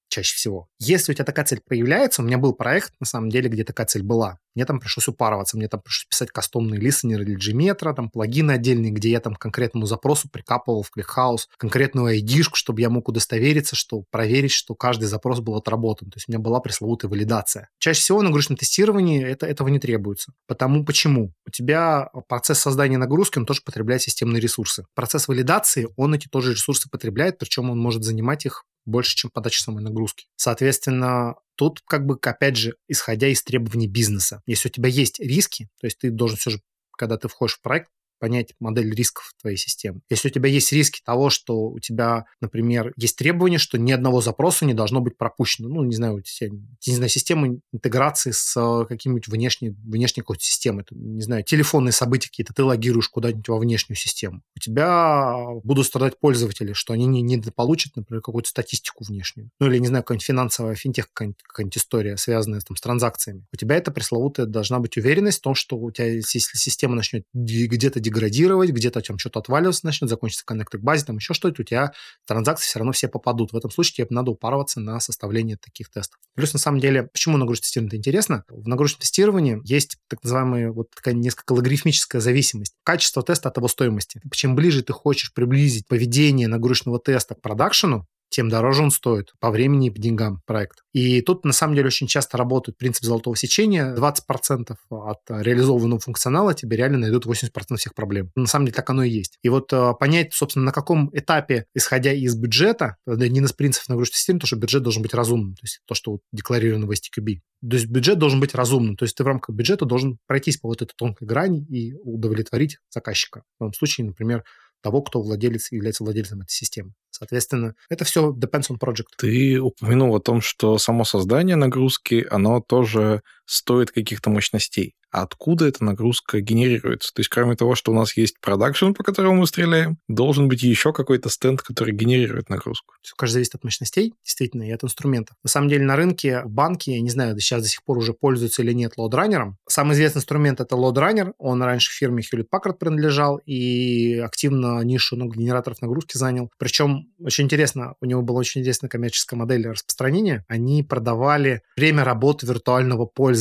Чаще 0.10 0.36
всего. 0.36 0.68
Если 0.80 1.12
у 1.12 1.16
тебя 1.16 1.26
такая 1.26 1.46
цель 1.46 1.62
появляется, 1.66 2.22
у 2.22 2.26
меня 2.26 2.38
был 2.38 2.54
проект, 2.54 2.94
на 3.00 3.06
самом 3.06 3.30
деле, 3.30 3.50
где 3.50 3.64
такая 3.64 3.88
цель 3.88 4.04
была. 4.04 4.40
Мне 4.56 4.66
там 4.66 4.80
пришлось 4.80 5.08
упарываться, 5.08 5.56
мне 5.56 5.68
там 5.70 5.82
пришлось 5.82 6.06
писать 6.06 6.32
кастомные 6.32 6.80
листенеры 6.80 7.24
для 7.24 7.38
Gmetro, 7.38 7.94
там 7.94 8.10
плагины 8.10 8.52
отдельные, 8.52 8.92
где 8.92 9.10
я 9.10 9.20
там 9.20 9.36
конкретному 9.36 9.86
запросу 9.86 10.28
прикапывал 10.30 10.84
в 10.84 10.92
ClickHouse 10.96 11.44
конкретную 11.58 12.20
id 12.20 12.50
чтобы 12.54 12.82
я 12.82 12.90
мог 12.90 13.08
удостовериться, 13.08 13.76
что 13.76 14.04
проверить, 14.12 14.52
что 14.52 14.76
каждый 14.76 15.06
запрос 15.06 15.40
был 15.40 15.56
отработан. 15.56 16.10
То 16.10 16.18
есть 16.18 16.28
у 16.28 16.32
меня 16.32 16.40
была 16.40 16.60
пресловутая 16.60 17.10
валидация. 17.10 17.70
Чаще 17.78 18.02
всего 18.02 18.22
на 18.22 18.26
нагрузочном 18.26 18.58
тестировании 18.58 19.24
это, 19.24 19.46
этого 19.46 19.68
не 19.68 19.80
требуется. 19.80 20.34
Потому 20.48 20.84
почему? 20.84 21.34
У 21.46 21.52
тебя 21.52 22.10
процесс 22.28 22.60
создания 22.60 22.98
нагрузки, 22.98 23.38
он 23.38 23.46
тоже 23.46 23.62
потребляет 23.64 24.02
системные 24.02 24.42
ресурсы. 24.42 24.86
Процесс 24.96 25.28
валидации, 25.28 25.88
он 25.96 26.14
эти 26.14 26.28
тоже 26.28 26.54
ресурсы 26.54 26.90
потребляет, 26.90 27.38
причем 27.38 27.70
он 27.70 27.80
может 27.80 28.04
занимать 28.04 28.46
их 28.46 28.66
больше, 28.90 29.16
чем 29.16 29.32
подача 29.32 29.62
самой 29.62 29.84
нагрузки. 29.84 30.28
Соответственно, 30.36 31.36
тут 31.56 31.82
как 31.86 32.06
бы, 32.06 32.18
опять 32.22 32.58
же, 32.58 32.76
исходя 32.88 33.28
из 33.28 33.44
требований 33.44 33.88
бизнеса. 33.88 34.42
Если 34.46 34.70
у 34.70 34.72
тебя 34.72 34.90
есть 34.90 35.20
риски, 35.20 35.70
то 35.80 35.88
есть 35.88 36.00
ты 36.00 36.10
должен 36.10 36.38
все 36.38 36.52
же 36.52 36.62
когда 37.00 37.18
ты 37.18 37.30
входишь 37.30 37.56
в 37.56 37.62
проект, 37.62 37.90
понять 38.20 38.54
модель 38.60 38.94
рисков 38.94 39.34
твоей 39.42 39.58
системы. 39.58 40.02
Если 40.10 40.30
у 40.30 40.32
тебя 40.32 40.50
есть 40.50 40.72
риски 40.72 41.02
того, 41.04 41.30
что 41.30 41.70
у 41.70 41.80
тебя, 41.80 42.26
например, 42.42 42.94
есть 42.98 43.18
требование, 43.18 43.60
что 43.60 43.78
ни 43.78 43.92
одного 43.92 44.22
запроса 44.22 44.66
не 44.66 44.74
должно 44.74 45.00
быть 45.00 45.18
пропущено, 45.18 45.70
ну, 45.70 45.84
не 45.84 45.96
знаю, 45.96 46.16
у 46.16 46.22
тебя, 46.22 46.50
не 46.86 46.96
знаю, 46.96 47.10
система 47.10 47.60
интеграции 47.72 48.32
с 48.32 48.56
э, 48.58 48.86
каким-нибудь 48.88 49.28
внешней, 49.28 49.70
внешней 49.70 50.22
какой-то 50.22 50.44
системой, 50.44 50.86
не 50.92 51.22
знаю, 51.22 51.44
телефонные 51.44 51.92
события 51.92 52.30
какие-то, 52.30 52.54
ты 52.54 52.64
логируешь 52.64 53.10
куда-нибудь 53.10 53.48
во 53.48 53.58
внешнюю 53.58 53.98
систему. 53.98 54.42
У 54.56 54.60
тебя 54.60 55.36
будут 55.64 55.86
страдать 55.86 56.20
пользователи, 56.20 56.74
что 56.74 56.94
они 56.94 57.06
не, 57.06 57.22
не 57.22 57.42
получат, 57.52 57.96
например, 57.96 58.22
какую-то 58.22 58.50
статистику 58.50 59.04
внешнюю. 59.04 59.50
Ну, 59.60 59.68
или, 59.68 59.78
не 59.78 59.88
знаю, 59.88 60.04
какая-нибудь 60.04 60.26
финансовая 60.26 60.76
финтех, 60.76 61.08
какая-нибудь, 61.12 61.42
какая-нибудь 61.44 61.78
история, 61.78 62.18
связанная 62.18 62.62
там, 62.62 62.76
с 62.76 62.82
транзакциями. 62.82 63.46
У 63.54 63.58
тебя 63.58 63.76
это 63.76 63.92
пресловутая 63.92 64.46
должна 64.46 64.80
быть 64.80 64.98
уверенность 64.98 65.40
в 65.40 65.42
том, 65.42 65.56
что 65.56 65.78
у 65.78 65.92
тебя, 65.92 66.08
если 66.08 66.40
система 66.40 66.96
начнет 66.96 67.24
где-то 67.34 68.00
деградировать, 68.10 68.72
где-то 68.72 69.02
там 69.02 69.18
что-то 69.18 69.40
отваливаться 69.40 69.86
начнет, 69.86 70.10
закончится 70.10 70.46
коннектор 70.46 70.80
к 70.80 70.84
базе, 70.84 71.06
там 71.06 71.18
еще 71.18 71.34
что-то, 71.34 71.62
у 71.62 71.66
тебя 71.66 71.92
транзакции 72.26 72.68
все 72.68 72.80
равно 72.80 72.92
все 72.92 73.08
попадут. 73.08 73.54
В 73.54 73.58
этом 73.58 73.72
случае 73.72 74.06
тебе 74.06 74.08
надо 74.16 74.32
упарываться 74.32 74.80
на 74.80 75.00
составление 75.00 75.58
таких 75.58 75.90
тестов. 75.90 76.20
Плюс, 76.36 76.54
на 76.54 76.60
самом 76.60 76.80
деле, 76.80 77.04
почему 77.04 77.38
нагрузочное 77.38 77.68
тестирование 77.68 78.00
интересно? 78.00 78.44
В 78.50 78.68
нагрузочном 78.68 79.02
тестировании 79.02 79.62
есть 79.64 79.98
так 80.08 80.24
называемая 80.24 80.72
вот 80.72 80.90
такая 80.96 81.14
несколько 81.14 81.54
логарифмическая 81.54 82.22
зависимость. 82.22 82.74
Качество 82.84 83.24
теста 83.24 83.50
от 83.50 83.58
его 83.58 83.68
стоимости. 83.68 84.22
Чем 84.32 84.56
ближе 84.56 84.84
ты 84.84 84.94
хочешь 84.94 85.34
приблизить 85.34 85.88
поведение 85.88 86.48
нагрузочного 86.48 87.00
теста 87.00 87.36
к 87.36 87.42
продакшену, 87.42 88.08
тем 88.30 88.50
дороже 88.50 88.84
он 88.84 88.92
стоит 88.92 89.34
по 89.40 89.52
времени 89.52 89.88
и 89.88 89.90
по 89.90 90.00
деньгам 90.00 90.42
проект. 90.46 90.84
И 90.94 91.22
тут, 91.22 91.46
на 91.46 91.54
самом 91.54 91.76
деле, 91.76 91.88
очень 91.88 92.08
часто 92.08 92.38
работает 92.38 92.78
принцип 92.78 93.04
золотого 93.04 93.36
сечения. 93.36 93.96
20% 93.96 94.76
от 94.90 95.20
реализованного 95.30 96.00
функционала 96.00 96.54
тебе 96.54 96.78
реально 96.78 97.00
найдут 97.00 97.26
80% 97.26 97.50
всех 97.78 97.94
проблем. 97.94 98.32
На 98.36 98.48
самом 98.48 98.66
деле, 98.66 98.76
так 98.76 98.90
оно 98.90 99.04
и 99.04 99.10
есть. 99.10 99.38
И 99.44 99.50
вот 99.50 99.72
э, 99.74 99.94
понять, 100.00 100.34
собственно, 100.34 100.66
на 100.66 100.72
каком 100.72 101.10
этапе, 101.14 101.66
исходя 101.74 102.14
из 102.14 102.36
бюджета, 102.36 102.98
не 103.06 103.40
из 103.40 103.54
принципов 103.54 103.90
нагрузки 103.90 104.16
системы, 104.16 104.40
то, 104.40 104.48
что 104.48 104.56
бюджет 104.58 104.84
должен 104.84 105.02
быть 105.02 105.14
разумным, 105.14 105.56
то 105.56 105.64
есть 105.64 105.82
то, 105.86 105.96
что 105.96 106.12
вот 106.12 106.22
декларировано 106.32 106.86
в 106.86 106.92
STQB. 106.92 107.40
То 107.70 107.76
есть 107.76 107.88
бюджет 107.88 108.18
должен 108.18 108.40
быть 108.40 108.56
разумным, 108.56 108.96
то 108.96 109.04
есть 109.04 109.16
ты 109.16 109.24
в 109.24 109.28
рамках 109.28 109.56
бюджета 109.56 109.86
должен 109.86 110.18
пройтись 110.28 110.58
по 110.58 110.70
вот 110.70 110.82
этой 110.82 110.94
тонкой 110.96 111.26
грани 111.26 111.66
и 111.66 111.94
удовлетворить 111.96 112.78
заказчика. 112.90 113.44
В 113.58 113.60
том 113.60 113.74
случае, 113.74 114.08
например, 114.08 114.44
того, 114.82 115.02
кто 115.02 115.22
владелец 115.22 115.72
является 115.72 116.04
владельцем 116.04 116.42
этой 116.42 116.52
системы. 116.52 116.94
Соответственно, 117.12 117.76
это 117.90 118.06
все 118.06 118.32
depends 118.32 118.70
on 118.70 118.80
project. 118.80 119.08
Ты 119.18 119.60
упомянул 119.60 120.16
о 120.16 120.22
том, 120.22 120.42
что 120.42 120.78
само 120.78 121.04
создание 121.04 121.56
нагрузки, 121.56 122.26
оно 122.30 122.62
тоже 122.62 123.22
стоит 123.50 123.92
каких-то 123.92 124.30
мощностей. 124.30 124.94
А 125.12 125.24
откуда 125.24 125.68
эта 125.68 125.84
нагрузка 125.84 126.40
генерируется? 126.40 127.12
То 127.14 127.22
есть, 127.22 127.30
кроме 127.30 127.56
того, 127.56 127.74
что 127.74 127.92
у 127.92 127.96
нас 127.96 128.16
есть 128.16 128.40
продакшн, 128.40 128.92
по 128.92 129.04
которому 129.04 129.40
мы 129.40 129.48
стреляем, 129.48 129.98
должен 130.08 130.48
быть 130.48 130.62
еще 130.62 130.94
какой-то 130.94 131.30
стенд, 131.30 131.62
который 131.62 131.96
генерирует 131.96 132.50
нагрузку. 132.50 132.94
Все, 133.02 133.16
конечно, 133.18 133.34
зависит 133.34 133.56
от 133.56 133.64
мощностей, 133.64 134.14
действительно, 134.24 134.64
и 134.64 134.72
от 134.72 134.84
инструментов. 134.84 135.36
На 135.44 135.50
самом 135.50 135.70
деле, 135.70 135.84
на 135.84 135.96
рынке 135.96 136.44
банки, 136.46 136.92
я 136.92 137.02
не 137.02 137.10
знаю, 137.10 137.40
сейчас 137.40 137.64
до 137.64 137.70
сих 137.70 137.84
пор 137.84 137.98
уже 137.98 138.14
пользуются 138.14 138.62
или 138.62 138.72
нет 138.72 138.94
LoadRunner 138.98 139.44
ом. 139.44 139.58
Самый 139.68 139.94
известный 139.94 140.20
инструмент— 140.20 140.60
это 140.62 140.76
LoadRunner. 140.76 141.34
Он 141.40 141.64
раньше 141.64 141.92
фирме 141.92 142.22
Hewlett 142.22 142.46
Packard 142.54 142.74
принадлежал 142.74 143.38
и 143.46 144.20
активно 144.20 144.80
нишу 144.84 145.16
ну, 145.16 145.28
генераторов 145.28 145.82
нагрузки 145.82 146.18
занял. 146.18 146.52
Причем 146.60 147.08
очень 147.20 147.46
интересно, 147.46 147.96
у 148.00 148.06
него 148.06 148.22
была 148.22 148.40
очень 148.40 148.62
интересная 148.62 148.90
коммерческая 148.90 149.40
модель 149.40 149.68
распространения. 149.68 150.46
Они 150.48 150.84
продавали 150.84 151.64
время 151.76 152.04
работы 152.04 152.46
виртуального 152.46 153.06
пользователя. 153.06 153.39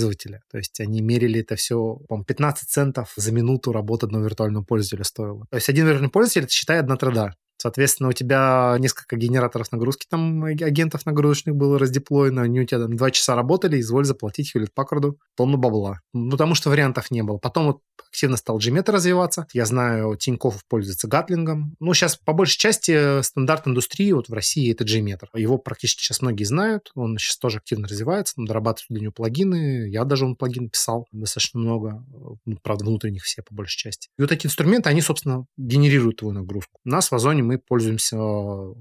То 0.50 0.58
есть 0.58 0.80
они 0.80 1.00
мерили 1.00 1.40
это 1.40 1.56
все, 1.56 1.96
по 2.08 2.22
15 2.22 2.68
центов 2.68 3.12
за 3.16 3.32
минуту 3.32 3.72
работы 3.72 4.06
одного 4.06 4.24
виртуального 4.24 4.64
пользователя 4.64 5.04
стоило. 5.04 5.46
То 5.50 5.56
есть 5.56 5.68
один 5.68 5.86
виртуальный 5.86 6.10
пользователь, 6.10 6.42
это 6.42 6.52
считай 6.52 6.78
одна 6.78 6.96
труда. 6.96 7.34
Соответственно, 7.58 8.08
у 8.08 8.12
тебя 8.12 8.76
несколько 8.78 9.16
генераторов 9.16 9.72
нагрузки, 9.72 10.06
там 10.08 10.44
агентов 10.44 11.04
нагрузочных 11.04 11.56
было 11.56 11.78
раздеплоено, 11.78 12.42
они 12.42 12.60
у 12.60 12.64
тебя 12.64 12.80
там 12.80 12.96
два 12.96 13.10
часа 13.10 13.34
работали, 13.34 13.80
изволь 13.80 14.04
заплатить 14.04 14.52
Хьюлит 14.52 14.72
Паккарду 14.72 15.18
тонну 15.36 15.58
бабла. 15.58 16.00
Ну, 16.12 16.30
потому 16.30 16.54
что 16.54 16.70
вариантов 16.70 17.10
не 17.10 17.22
было. 17.22 17.38
Потом 17.38 17.66
вот 17.66 17.80
активно 18.08 18.36
стал 18.36 18.58
Gmeter 18.58 18.92
развиваться. 18.92 19.46
Я 19.52 19.66
знаю, 19.66 20.16
Тиньков 20.16 20.64
пользуется 20.68 21.08
Гатлингом. 21.08 21.76
Ну, 21.80 21.94
сейчас 21.94 22.16
по 22.16 22.32
большей 22.32 22.58
части 22.58 23.22
стандарт 23.22 23.66
индустрии 23.66 24.12
вот 24.12 24.28
в 24.28 24.32
России 24.32 24.72
это 24.72 24.84
Gmeter. 24.84 25.28
Его 25.34 25.58
практически 25.58 26.02
сейчас 26.02 26.22
многие 26.22 26.44
знают. 26.44 26.90
Он 26.94 27.18
сейчас 27.18 27.38
тоже 27.38 27.58
активно 27.58 27.88
развивается, 27.88 28.36
там 28.36 28.46
дорабатывают 28.46 28.88
для 28.90 29.00
него 29.02 29.12
плагины. 29.12 29.88
Я 29.88 30.04
даже 30.04 30.24
он 30.24 30.36
плагин 30.36 30.70
писал 30.70 31.06
достаточно 31.12 31.60
много. 31.60 32.04
Ну, 32.44 32.58
правда, 32.62 32.84
внутренних 32.84 33.24
все 33.24 33.42
по 33.42 33.54
большей 33.54 33.78
части. 33.78 34.08
И 34.18 34.22
вот 34.22 34.32
эти 34.32 34.46
инструменты, 34.46 34.88
они, 34.88 35.00
собственно, 35.00 35.46
генерируют 35.56 36.18
твою 36.18 36.34
нагрузку. 36.34 36.78
У 36.84 36.88
нас 36.88 37.10
в 37.10 37.14
Озоне 37.14 37.42
мы 37.48 37.58
пользуемся 37.58 38.16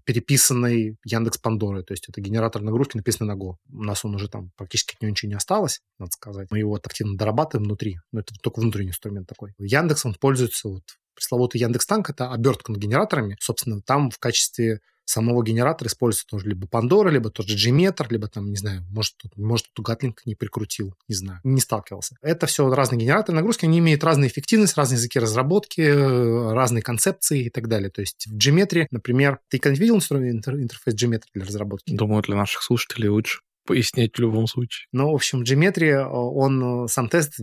переписанной 0.03 0.97
Яндекс 1.05 1.37
Пандорой, 1.37 1.83
то 1.83 1.93
есть 1.93 2.09
это 2.09 2.19
генератор 2.19 2.61
нагрузки, 2.61 2.97
написанный 2.97 3.33
на 3.33 3.39
Go. 3.39 3.55
У 3.71 3.83
нас 3.83 4.03
он 4.03 4.15
уже 4.15 4.27
там 4.27 4.51
практически 4.57 4.95
от 4.95 5.01
него 5.01 5.11
ничего 5.11 5.29
не 5.29 5.35
осталось, 5.35 5.79
надо 5.99 6.11
сказать. 6.11 6.49
Мы 6.51 6.59
его 6.59 6.75
активно 6.75 7.17
дорабатываем 7.17 7.65
внутри, 7.65 7.99
но 8.11 8.19
это 8.19 8.33
только 8.41 8.59
внутренний 8.59 8.89
инструмент 8.89 9.27
такой. 9.27 9.53
Яндекс, 9.57 10.05
он 10.05 10.15
пользуется 10.15 10.67
вот 10.67 10.83
пресловутый 11.15 11.61
Яндекс 11.61 11.85
Танк, 11.85 12.09
это 12.09 12.31
обертка 12.33 12.73
над 12.73 12.81
генераторами. 12.81 13.37
Собственно, 13.39 13.81
там 13.81 14.11
в 14.11 14.19
качестве 14.19 14.81
самого 15.09 15.43
генератора 15.43 15.87
используется 15.87 16.27
тоже 16.27 16.49
либо 16.49 16.67
Pandora, 16.67 17.09
либо 17.09 17.29
тот 17.29 17.47
же 17.47 17.55
Gmeter, 17.55 18.05
либо 18.09 18.27
там, 18.27 18.49
не 18.49 18.57
знаю, 18.57 18.83
может, 18.89 19.15
может, 19.35 19.67
тут 19.73 19.87
Gatling 19.87 20.13
не 20.25 20.35
прикрутил, 20.35 20.93
не 21.07 21.15
знаю, 21.15 21.39
не 21.43 21.61
сталкивался. 21.61 22.15
Это 22.21 22.45
все 22.45 22.69
разные 22.73 22.99
генераторы 22.99 23.35
нагрузки, 23.35 23.65
они 23.65 23.79
имеют 23.79 24.03
разную 24.03 24.29
эффективность, 24.29 24.77
разные 24.77 24.97
языки 24.97 25.19
разработки, 25.19 25.81
разные 25.81 26.81
концепции 26.81 27.45
и 27.45 27.49
так 27.49 27.67
далее. 27.67 27.89
То 27.89 28.01
есть 28.01 28.27
в 28.27 28.37
Gmetry, 28.37 28.87
например, 28.91 29.39
ты 29.49 29.59
когда 29.59 29.79
видел 29.79 29.97
интерфейс 29.97 30.95
Gmetry 30.95 31.29
для 31.33 31.45
разработки? 31.45 31.93
Думаю, 31.93 32.21
для 32.23 32.35
наших 32.35 32.61
слушателей 32.61 33.09
лучше 33.09 33.39
пояснять 33.67 34.15
в 34.15 34.19
любом 34.19 34.47
случае. 34.47 34.87
Ну, 34.91 35.11
в 35.11 35.15
общем, 35.15 35.43
Gmetry, 35.43 36.03
он 36.03 36.85
э, 36.85 36.87
сам 36.87 37.09
тест 37.09 37.35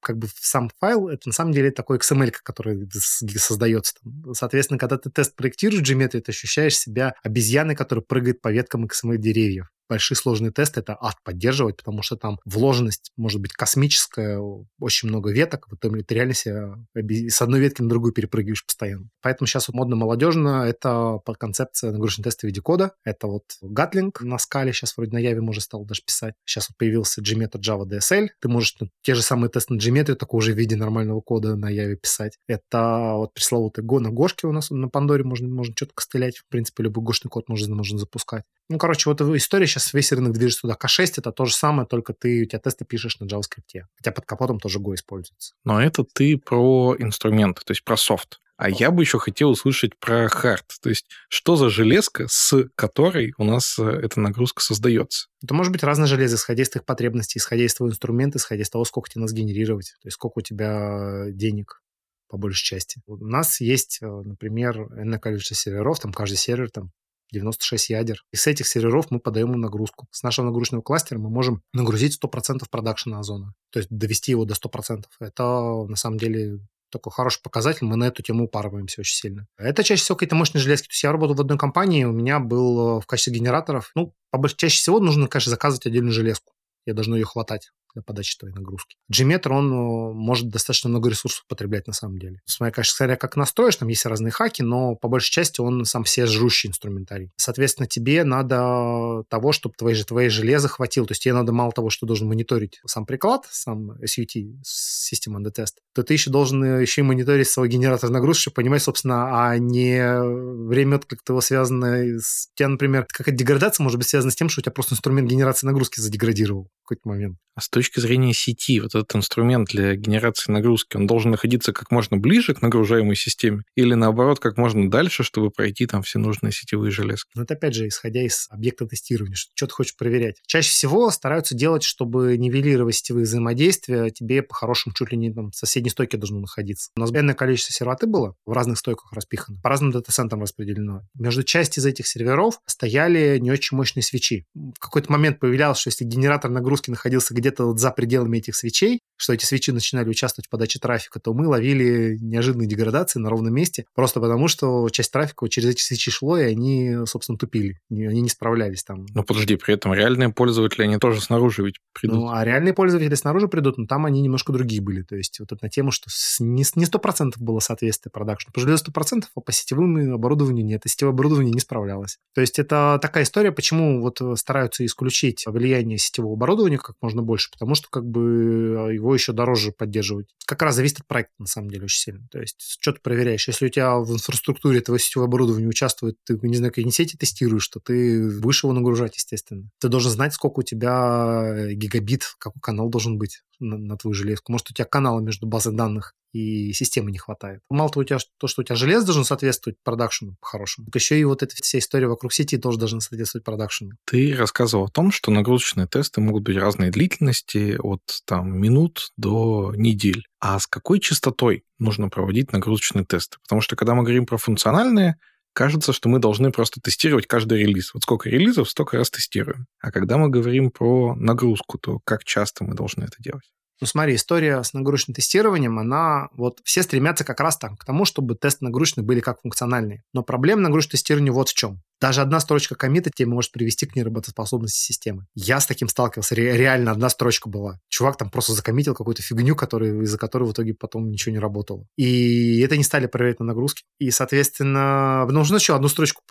как 0.00 0.16
бы 0.16 0.28
сам 0.40 0.70
файл, 0.78 1.08
это 1.08 1.28
на 1.28 1.32
самом 1.34 1.52
деле 1.52 1.70
такой 1.70 1.98
XML, 1.98 2.32
который 2.42 2.88
создается. 2.90 3.94
Соответственно, 4.32 4.78
когда 4.78 4.96
ты 4.96 5.10
тест 5.10 5.36
проектируешь 5.36 5.82
в 5.82 5.90
Gmetry, 5.90 6.20
ты 6.20 6.30
ощущаешь 6.30 6.78
себя 6.78 7.14
обезьяной, 7.22 7.74
которая 7.74 8.04
прыгает 8.04 8.40
по 8.40 8.50
веткам 8.50 8.86
XML 8.86 9.18
деревьев 9.18 9.68
большие 9.88 10.16
сложные 10.16 10.52
тесты 10.52 10.80
это 10.80 10.96
ад 11.00 11.16
поддерживать, 11.24 11.76
потому 11.76 12.02
что 12.02 12.16
там 12.16 12.38
вложенность 12.44 13.12
может 13.16 13.40
быть 13.40 13.52
космическая, 13.52 14.38
очень 14.80 15.08
много 15.08 15.30
веток, 15.30 15.68
в 15.68 15.74
итоге 15.74 16.02
ты 16.02 16.14
реально 16.14 16.34
себя 16.34 16.74
с 16.94 17.42
одной 17.42 17.60
ветки 17.60 17.82
на 17.82 17.88
другую 17.88 18.12
перепрыгиваешь 18.12 18.64
постоянно. 18.64 19.08
Поэтому 19.22 19.46
сейчас 19.46 19.68
вот 19.68 19.74
модно-молодежно 19.74 20.64
это 20.66 21.18
по 21.24 21.34
концепции 21.34 21.90
нагрузочные 21.90 22.24
тесты 22.24 22.46
в 22.46 22.50
виде 22.50 22.60
кода. 22.60 22.92
Это 23.04 23.26
вот 23.26 23.44
Gatling 23.62 24.12
на 24.20 24.38
скале, 24.38 24.72
сейчас 24.72 24.96
вроде 24.96 25.12
на 25.12 25.18
Яве 25.18 25.40
можно 25.40 25.62
стал 25.62 25.84
даже 25.84 26.02
писать. 26.02 26.34
Сейчас 26.44 26.68
вот 26.68 26.76
появился 26.78 27.22
Gmeter 27.22 27.60
Java 27.60 27.84
DSL. 27.84 28.28
Ты 28.40 28.48
можешь 28.48 28.76
ну, 28.80 28.88
те 29.02 29.14
же 29.14 29.22
самые 29.22 29.50
тесты 29.50 29.74
на 29.74 29.78
Gmeter, 29.78 30.14
только 30.14 30.34
уже 30.34 30.52
в 30.52 30.56
виде 30.56 30.76
нормального 30.76 31.20
кода 31.20 31.56
на 31.56 31.68
Яве 31.70 31.96
писать. 31.96 32.38
Это 32.46 33.14
вот 33.16 33.34
пресловутый 33.34 33.84
Go 33.84 33.98
на 34.00 34.10
Гошке 34.10 34.46
у 34.46 34.52
нас 34.52 34.70
на 34.70 34.88
Пандоре 34.88 35.24
можно, 35.24 35.48
можно 35.48 35.74
четко 35.74 36.02
стрелять. 36.02 36.38
В 36.38 36.46
принципе, 36.48 36.82
любой 36.82 37.04
гошный 37.04 37.28
код 37.28 37.48
можно, 37.48 37.74
можно 37.74 37.98
запускать. 37.98 38.44
Ну, 38.68 38.78
короче, 38.78 39.08
вот 39.08 39.20
история 39.20 39.66
сейчас 39.66 39.94
весь 39.94 40.12
рынок 40.12 40.34
движется 40.34 40.62
туда. 40.62 40.76
К6 40.80 41.14
это 41.16 41.32
то 41.32 41.46
же 41.46 41.54
самое, 41.54 41.86
только 41.86 42.12
ты, 42.12 42.42
у 42.42 42.44
тебя 42.44 42.58
тесты 42.58 42.84
пишешь 42.84 43.18
на 43.18 43.24
JavaScript. 43.24 43.84
Хотя 43.96 44.12
под 44.12 44.26
капотом 44.26 44.60
тоже 44.60 44.78
Go 44.78 44.94
используется. 44.94 45.54
Но 45.64 45.82
это 45.82 46.04
ты 46.04 46.36
про 46.36 46.94
инструменты, 46.98 47.62
то 47.64 47.72
есть 47.72 47.82
про 47.84 47.96
софт. 47.96 48.40
А 48.58 48.68
я 48.68 48.90
бы 48.90 49.04
еще 49.04 49.20
хотел 49.20 49.50
услышать 49.50 49.96
про 49.98 50.28
хард. 50.28 50.64
То 50.82 50.88
есть, 50.88 51.06
что 51.28 51.54
за 51.54 51.70
железка, 51.70 52.26
с 52.28 52.68
которой 52.74 53.32
у 53.38 53.44
нас 53.44 53.78
э, 53.78 53.84
эта 53.84 54.18
нагрузка 54.18 54.62
создается? 54.62 55.28
Это 55.44 55.54
может 55.54 55.72
быть 55.72 55.84
разное 55.84 56.08
железо, 56.08 56.34
исходя 56.34 56.64
из 56.64 56.68
твоих 56.68 56.84
потребностей, 56.84 57.38
исходя 57.38 57.64
из 57.64 57.74
твоего 57.74 57.92
инструмента, 57.92 58.38
исходя 58.38 58.62
из 58.62 58.70
того, 58.70 58.84
сколько 58.84 59.08
тебе 59.08 59.20
надо 59.20 59.30
сгенерировать, 59.30 59.94
то 60.02 60.08
есть 60.08 60.16
сколько 60.16 60.40
у 60.40 60.42
тебя 60.42 61.26
денег 61.30 61.80
по 62.28 62.36
большей 62.36 62.64
части. 62.64 63.00
У 63.06 63.16
нас 63.16 63.60
есть, 63.60 63.98
э, 64.02 64.06
например, 64.06 64.76
энное 65.00 65.20
количество 65.20 65.54
серверов, 65.54 66.00
там 66.00 66.12
каждый 66.12 66.36
сервер 66.36 66.68
там 66.68 66.90
96 67.32 67.90
ядер. 67.90 68.24
И 68.32 68.36
с 68.36 68.46
этих 68.46 68.66
серверов 68.66 69.10
мы 69.10 69.20
подаем 69.20 69.52
им 69.52 69.60
нагрузку. 69.60 70.06
С 70.10 70.22
нашего 70.22 70.46
нагрузочного 70.46 70.82
кластера 70.82 71.18
мы 71.18 71.30
можем 71.30 71.62
нагрузить 71.72 72.18
100% 72.22 72.64
продакшена 72.70 73.20
Озона. 73.20 73.54
То 73.70 73.80
есть 73.80 73.88
довести 73.90 74.32
его 74.32 74.44
до 74.44 74.54
100%. 74.54 75.04
Это 75.20 75.42
на 75.88 75.96
самом 75.96 76.18
деле 76.18 76.60
такой 76.90 77.12
хороший 77.12 77.42
показатель, 77.42 77.86
мы 77.86 77.96
на 77.96 78.04
эту 78.04 78.22
тему 78.22 78.44
упарываемся 78.44 79.02
очень 79.02 79.14
сильно. 79.14 79.46
Это 79.58 79.84
чаще 79.84 80.02
всего 80.02 80.16
какие-то 80.16 80.36
мощные 80.36 80.62
железки. 80.62 80.86
То 80.86 80.92
есть 80.92 81.02
я 81.02 81.12
работал 81.12 81.36
в 81.36 81.40
одной 81.40 81.58
компании, 81.58 82.04
у 82.04 82.12
меня 82.12 82.38
был 82.40 82.98
э, 82.98 83.00
в 83.02 83.06
качестве 83.06 83.34
генераторов, 83.34 83.90
ну, 83.94 84.14
чаще 84.56 84.78
всего 84.78 84.98
нужно, 85.00 85.28
конечно, 85.28 85.50
заказывать 85.50 85.86
отдельную 85.86 86.12
железку. 86.12 86.54
Я 86.86 86.94
должен 86.94 87.14
ее 87.14 87.24
хватать 87.24 87.70
подачи 88.04 88.36
твоей 88.38 88.54
нагрузки. 88.54 88.96
Gmetr, 89.12 89.50
он 89.50 89.72
э, 89.72 90.12
может 90.14 90.48
достаточно 90.48 90.88
много 90.90 91.10
ресурсов 91.10 91.44
потреблять 91.48 91.86
на 91.86 91.92
самом 91.92 92.18
деле. 92.18 92.40
Смотря, 92.44 92.72
конечно, 92.72 92.94
смотря 92.96 93.16
как 93.16 93.36
настроишь, 93.36 93.76
там 93.76 93.88
есть 93.88 94.04
разные 94.06 94.30
хаки, 94.30 94.62
но 94.62 94.94
по 94.94 95.08
большей 95.08 95.32
части 95.32 95.60
он 95.60 95.84
сам 95.84 96.04
все 96.04 96.26
жрущий 96.26 96.68
инструментарий. 96.68 97.30
Соответственно, 97.36 97.86
тебе 97.86 98.24
надо 98.24 99.24
того, 99.28 99.52
чтобы 99.52 99.74
твои, 99.76 99.94
же, 99.94 100.04
твои 100.04 100.28
железа 100.28 100.68
хватило. 100.68 101.06
То 101.06 101.12
есть 101.12 101.22
тебе 101.22 101.34
надо 101.34 101.52
мало 101.52 101.72
того, 101.72 101.90
что 101.90 102.06
должен 102.06 102.28
мониторить 102.28 102.80
сам 102.86 103.06
приклад, 103.06 103.46
сам 103.50 103.92
SUT, 103.92 104.54
система 104.62 105.40
under 105.40 105.52
test, 105.54 105.74
то 105.94 106.02
ты 106.02 106.14
еще 106.14 106.30
должен 106.30 106.62
э, 106.62 106.82
еще 106.82 107.00
и 107.00 107.04
мониторить 107.04 107.48
свой 107.48 107.68
генератор 107.68 108.10
нагрузки, 108.10 108.42
чтобы 108.42 108.56
понимать, 108.56 108.82
собственно, 108.82 109.48
а 109.48 109.58
не 109.58 110.18
время 110.66 110.96
отклика 110.96 111.24
твоего 111.24 111.40
связано 111.40 112.18
с... 112.20 112.48
У 112.54 112.58
тебя, 112.58 112.68
например, 112.68 113.06
какая-то 113.10 113.36
деградация 113.36 113.84
может 113.84 113.98
быть 113.98 114.08
связана 114.08 114.30
с 114.30 114.36
тем, 114.36 114.48
что 114.48 114.60
у 114.60 114.62
тебя 114.62 114.72
просто 114.72 114.94
инструмент 114.94 115.28
генерации 115.28 115.66
нагрузки 115.66 116.00
задеградировал 116.00 116.68
в 116.82 116.88
какой-то 116.88 117.08
момент. 117.08 117.38
А 117.54 117.60
точки 117.78 118.00
зрения 118.00 118.34
сети, 118.34 118.80
вот 118.80 118.96
этот 118.96 119.14
инструмент 119.14 119.68
для 119.68 119.94
генерации 119.94 120.50
нагрузки, 120.50 120.96
он 120.96 121.06
должен 121.06 121.30
находиться 121.30 121.72
как 121.72 121.92
можно 121.92 122.16
ближе 122.16 122.52
к 122.52 122.60
нагружаемой 122.60 123.14
системе 123.14 123.62
или 123.76 123.94
наоборот 123.94 124.40
как 124.40 124.56
можно 124.56 124.90
дальше, 124.90 125.22
чтобы 125.22 125.50
пройти 125.50 125.86
там 125.86 126.02
все 126.02 126.18
нужные 126.18 126.50
сетевые 126.50 126.90
железки? 126.90 127.30
Ну, 127.36 127.42
это 127.42 127.54
опять 127.54 127.74
же, 127.74 127.86
исходя 127.86 128.20
из 128.20 128.48
объекта 128.50 128.84
тестирования, 128.86 129.36
что, 129.36 129.52
что 129.54 129.66
ты 129.68 129.72
хочешь 129.74 129.96
проверять. 129.96 130.36
Чаще 130.48 130.70
всего 130.70 131.08
стараются 131.12 131.54
делать, 131.54 131.84
чтобы 131.84 132.36
нивелировать 132.36 132.96
сетевые 132.96 133.24
взаимодействия, 133.24 134.10
тебе 134.10 134.42
по-хорошему 134.42 134.92
чуть 134.96 135.12
ли 135.12 135.18
не 135.18 135.32
там 135.32 135.52
соседней 135.52 135.90
стойке 135.90 136.16
должно 136.16 136.40
находиться. 136.40 136.90
У 136.96 137.00
нас 137.00 137.12
энное 137.12 137.36
количество 137.36 137.72
серваты 137.72 138.08
было 138.08 138.34
в 138.44 138.50
разных 138.50 138.78
стойках 138.78 139.12
распихано, 139.12 139.60
по 139.62 139.68
разным 139.68 139.92
дата-центрам 139.92 140.42
распределено. 140.42 141.02
Между 141.14 141.44
части 141.44 141.78
из 141.78 141.86
этих 141.86 142.08
серверов 142.08 142.58
стояли 142.66 143.38
не 143.38 143.52
очень 143.52 143.76
мощные 143.76 144.02
свечи. 144.02 144.46
В 144.54 144.80
какой-то 144.80 145.12
момент 145.12 145.38
появлялось, 145.38 145.78
что 145.78 145.90
если 145.90 146.04
генератор 146.04 146.50
нагрузки 146.50 146.90
находился 146.90 147.34
где-то 147.34 147.67
вот 147.68 147.78
за 147.78 147.90
пределами 147.90 148.38
этих 148.38 148.56
свечей, 148.56 149.00
что 149.16 149.32
эти 149.32 149.44
свечи 149.44 149.70
начинали 149.70 150.08
участвовать 150.08 150.46
в 150.46 150.50
подаче 150.50 150.78
трафика, 150.78 151.20
то 151.20 151.34
мы 151.34 151.48
ловили 151.48 152.16
неожиданные 152.20 152.68
деградации 152.68 153.18
на 153.18 153.30
ровном 153.30 153.52
месте, 153.52 153.84
просто 153.94 154.20
потому 154.20 154.48
что 154.48 154.88
часть 154.90 155.12
трафика 155.12 155.48
через 155.48 155.70
эти 155.70 155.82
свечи 155.82 156.10
шло, 156.10 156.38
и 156.38 156.44
они, 156.44 156.98
собственно, 157.06 157.36
тупили. 157.36 157.80
Они 157.90 158.20
не 158.20 158.28
справлялись 158.28 158.84
там. 158.84 159.06
Ну, 159.14 159.24
подожди, 159.24 159.56
при 159.56 159.74
этом 159.74 159.92
реальные 159.92 160.30
пользователи, 160.30 160.82
они 160.82 160.98
тоже 160.98 161.20
снаружи 161.20 161.64
ведь 161.64 161.76
придут. 161.92 162.16
Ну, 162.16 162.30
а 162.30 162.44
реальные 162.44 162.74
пользователи 162.74 163.14
снаружи 163.14 163.48
придут, 163.48 163.76
но 163.76 163.86
там 163.86 164.06
они 164.06 164.20
немножко 164.20 164.52
другие 164.52 164.80
были. 164.80 165.02
То 165.02 165.16
есть 165.16 165.40
вот 165.40 165.50
это 165.52 165.64
на 165.64 165.68
тему, 165.68 165.90
что 165.90 166.08
не, 166.40 166.64
не 166.76 166.84
100% 166.84 167.32
было 167.38 167.58
соответствие 167.58 168.12
продакшну. 168.12 168.52
По 168.52 168.60
железу 168.60 168.84
100%, 168.84 169.24
а 169.34 169.40
по 169.40 169.52
сетевым 169.52 170.14
оборудованию 170.14 170.64
нет. 170.64 170.86
И 170.86 170.88
сетевое 170.88 171.12
оборудование 171.12 171.52
не 171.52 171.60
справлялось. 171.60 172.18
То 172.34 172.40
есть 172.40 172.58
это 172.58 172.98
такая 173.02 173.24
история, 173.24 173.50
почему 173.50 174.00
вот 174.00 174.20
стараются 174.38 174.86
исключить 174.86 175.44
влияние 175.46 175.98
сетевого 175.98 176.34
оборудования 176.34 176.78
как 176.78 176.94
можно 177.00 177.22
больше, 177.22 177.50
потому 177.58 177.74
что 177.74 177.88
как 177.90 178.06
бы 178.06 178.92
его 178.92 179.12
еще 179.12 179.32
дороже 179.32 179.72
поддерживать. 179.72 180.28
Как 180.46 180.62
раз 180.62 180.76
зависит 180.76 181.00
от 181.00 181.06
проекта, 181.06 181.34
на 181.38 181.46
самом 181.46 181.70
деле, 181.70 181.84
очень 181.84 182.00
сильно. 182.00 182.28
То 182.30 182.38
есть, 182.38 182.76
что 182.80 182.92
ты 182.92 183.00
проверяешь? 183.00 183.48
Если 183.48 183.66
у 183.66 183.68
тебя 183.68 183.98
в 183.98 184.12
инфраструктуре 184.12 184.80
твоего 184.80 184.98
сетевого 184.98 185.26
оборудования 185.26 185.66
участвует, 185.66 186.16
ты, 186.24 186.38
не 186.42 186.56
знаю, 186.56 186.72
какие 186.72 186.88
сети 186.90 187.16
тестируешь, 187.16 187.66
то 187.68 187.80
ты 187.80 188.30
будешь 188.40 188.62
его 188.62 188.72
нагружать, 188.72 189.16
естественно. 189.16 189.68
Ты 189.80 189.88
должен 189.88 190.12
знать, 190.12 190.34
сколько 190.34 190.60
у 190.60 190.62
тебя 190.62 191.68
гигабит, 191.72 192.24
какой 192.38 192.60
канал 192.60 192.88
должен 192.88 193.18
быть 193.18 193.42
на, 193.60 193.76
на 193.76 193.96
твою 193.96 194.14
железку. 194.14 194.52
Может, 194.52 194.70
у 194.70 194.74
тебя 194.74 194.84
канала 194.84 195.20
между 195.20 195.46
базой 195.46 195.74
данных 195.74 196.14
и 196.32 196.72
системы 196.72 197.10
не 197.10 197.18
хватает. 197.18 197.60
Мало 197.70 197.90
того, 197.90 198.02
у 198.02 198.04
тебя, 198.04 198.18
то, 198.38 198.46
что 198.46 198.62
у 198.62 198.64
тебя 198.64 198.76
железо 198.76 199.06
должен 199.06 199.24
соответствовать 199.24 199.78
продакшену 199.82 200.36
по-хорошему, 200.40 200.86
так 200.86 200.96
еще 200.96 201.18
и 201.18 201.24
вот 201.24 201.42
эта 201.42 201.54
вся 201.56 201.78
история 201.78 202.06
вокруг 202.06 202.32
сети 202.32 202.58
тоже 202.58 202.78
должна 202.78 203.00
соответствовать 203.00 203.44
продакшену. 203.44 203.92
Ты 204.04 204.34
рассказывал 204.36 204.84
о 204.84 204.90
том, 204.90 205.10
что 205.10 205.30
нагрузочные 205.30 205.86
тесты 205.86 206.20
могут 206.20 206.44
быть 206.44 206.56
разной 206.56 206.90
длительности, 206.90 207.78
от 207.78 208.02
там, 208.26 208.58
минут 208.58 209.08
до 209.16 209.72
недель. 209.74 210.26
А 210.40 210.58
с 210.58 210.66
какой 210.66 211.00
частотой 211.00 211.64
нужно 211.78 212.08
проводить 212.08 212.52
нагрузочные 212.52 213.04
тесты? 213.04 213.38
Потому 213.42 213.60
что 213.60 213.76
когда 213.76 213.94
мы 213.94 214.02
говорим 214.02 214.26
про 214.26 214.36
функциональные, 214.36 215.16
кажется, 215.58 215.92
что 215.92 216.08
мы 216.08 216.20
должны 216.20 216.52
просто 216.52 216.80
тестировать 216.80 217.26
каждый 217.26 217.58
релиз. 217.58 217.92
Вот 217.92 218.04
сколько 218.04 218.28
релизов, 218.28 218.70
столько 218.70 218.96
раз 218.96 219.10
тестируем. 219.10 219.66
А 219.80 219.90
когда 219.90 220.16
мы 220.16 220.28
говорим 220.28 220.70
про 220.70 221.16
нагрузку, 221.16 221.78
то 221.78 221.98
как 222.04 222.22
часто 222.22 222.62
мы 222.62 222.74
должны 222.74 223.02
это 223.02 223.16
делать? 223.18 223.42
Ну, 223.80 223.88
смотри, 223.88 224.14
история 224.14 224.62
с 224.62 224.72
нагрузочным 224.72 225.16
тестированием, 225.16 225.80
она 225.80 226.28
вот 226.30 226.60
все 226.62 226.84
стремятся 226.84 227.24
как 227.24 227.40
раз 227.40 227.58
там 227.58 227.76
к 227.76 227.84
тому, 227.84 228.04
чтобы 228.04 228.36
тесты 228.36 228.64
нагрузочные 228.66 229.04
были 229.04 229.18
как 229.18 229.40
функциональные. 229.40 230.04
Но 230.12 230.22
проблема 230.22 230.62
нагрузочного 230.62 230.92
тестирования 230.92 231.32
вот 231.32 231.48
в 231.48 231.54
чем. 231.54 231.82
Даже 232.00 232.20
одна 232.20 232.40
строчка 232.40 232.74
комита 232.74 233.10
тебе 233.10 233.26
может 233.26 233.52
привести 233.52 233.86
к 233.86 233.96
неработоспособности 233.96 234.78
системы. 234.78 235.26
Я 235.34 235.60
с 235.60 235.66
таким 235.66 235.88
сталкивался. 235.88 236.34
Ре- 236.34 236.56
реально 236.56 236.92
одна 236.92 237.08
строчка 237.08 237.48
была. 237.48 237.80
Чувак 237.88 238.16
там 238.16 238.30
просто 238.30 238.52
закоммитил 238.52 238.94
какую-то 238.94 239.22
фигню, 239.22 239.56
который, 239.56 240.04
из-за 240.04 240.18
которой 240.18 240.48
в 240.48 240.52
итоге 240.52 240.74
потом 240.74 241.10
ничего 241.10 241.32
не 241.32 241.38
работало. 241.38 241.86
И 241.96 242.60
это 242.60 242.76
не 242.76 242.84
стали 242.84 243.06
проверять 243.06 243.40
на 243.40 243.46
нагрузке. 243.46 243.84
И, 243.98 244.10
соответственно, 244.10 245.26
ну, 245.28 245.44
что 245.44 245.56
еще 245.56 245.74
одну 245.74 245.88
строчку 245.88 246.22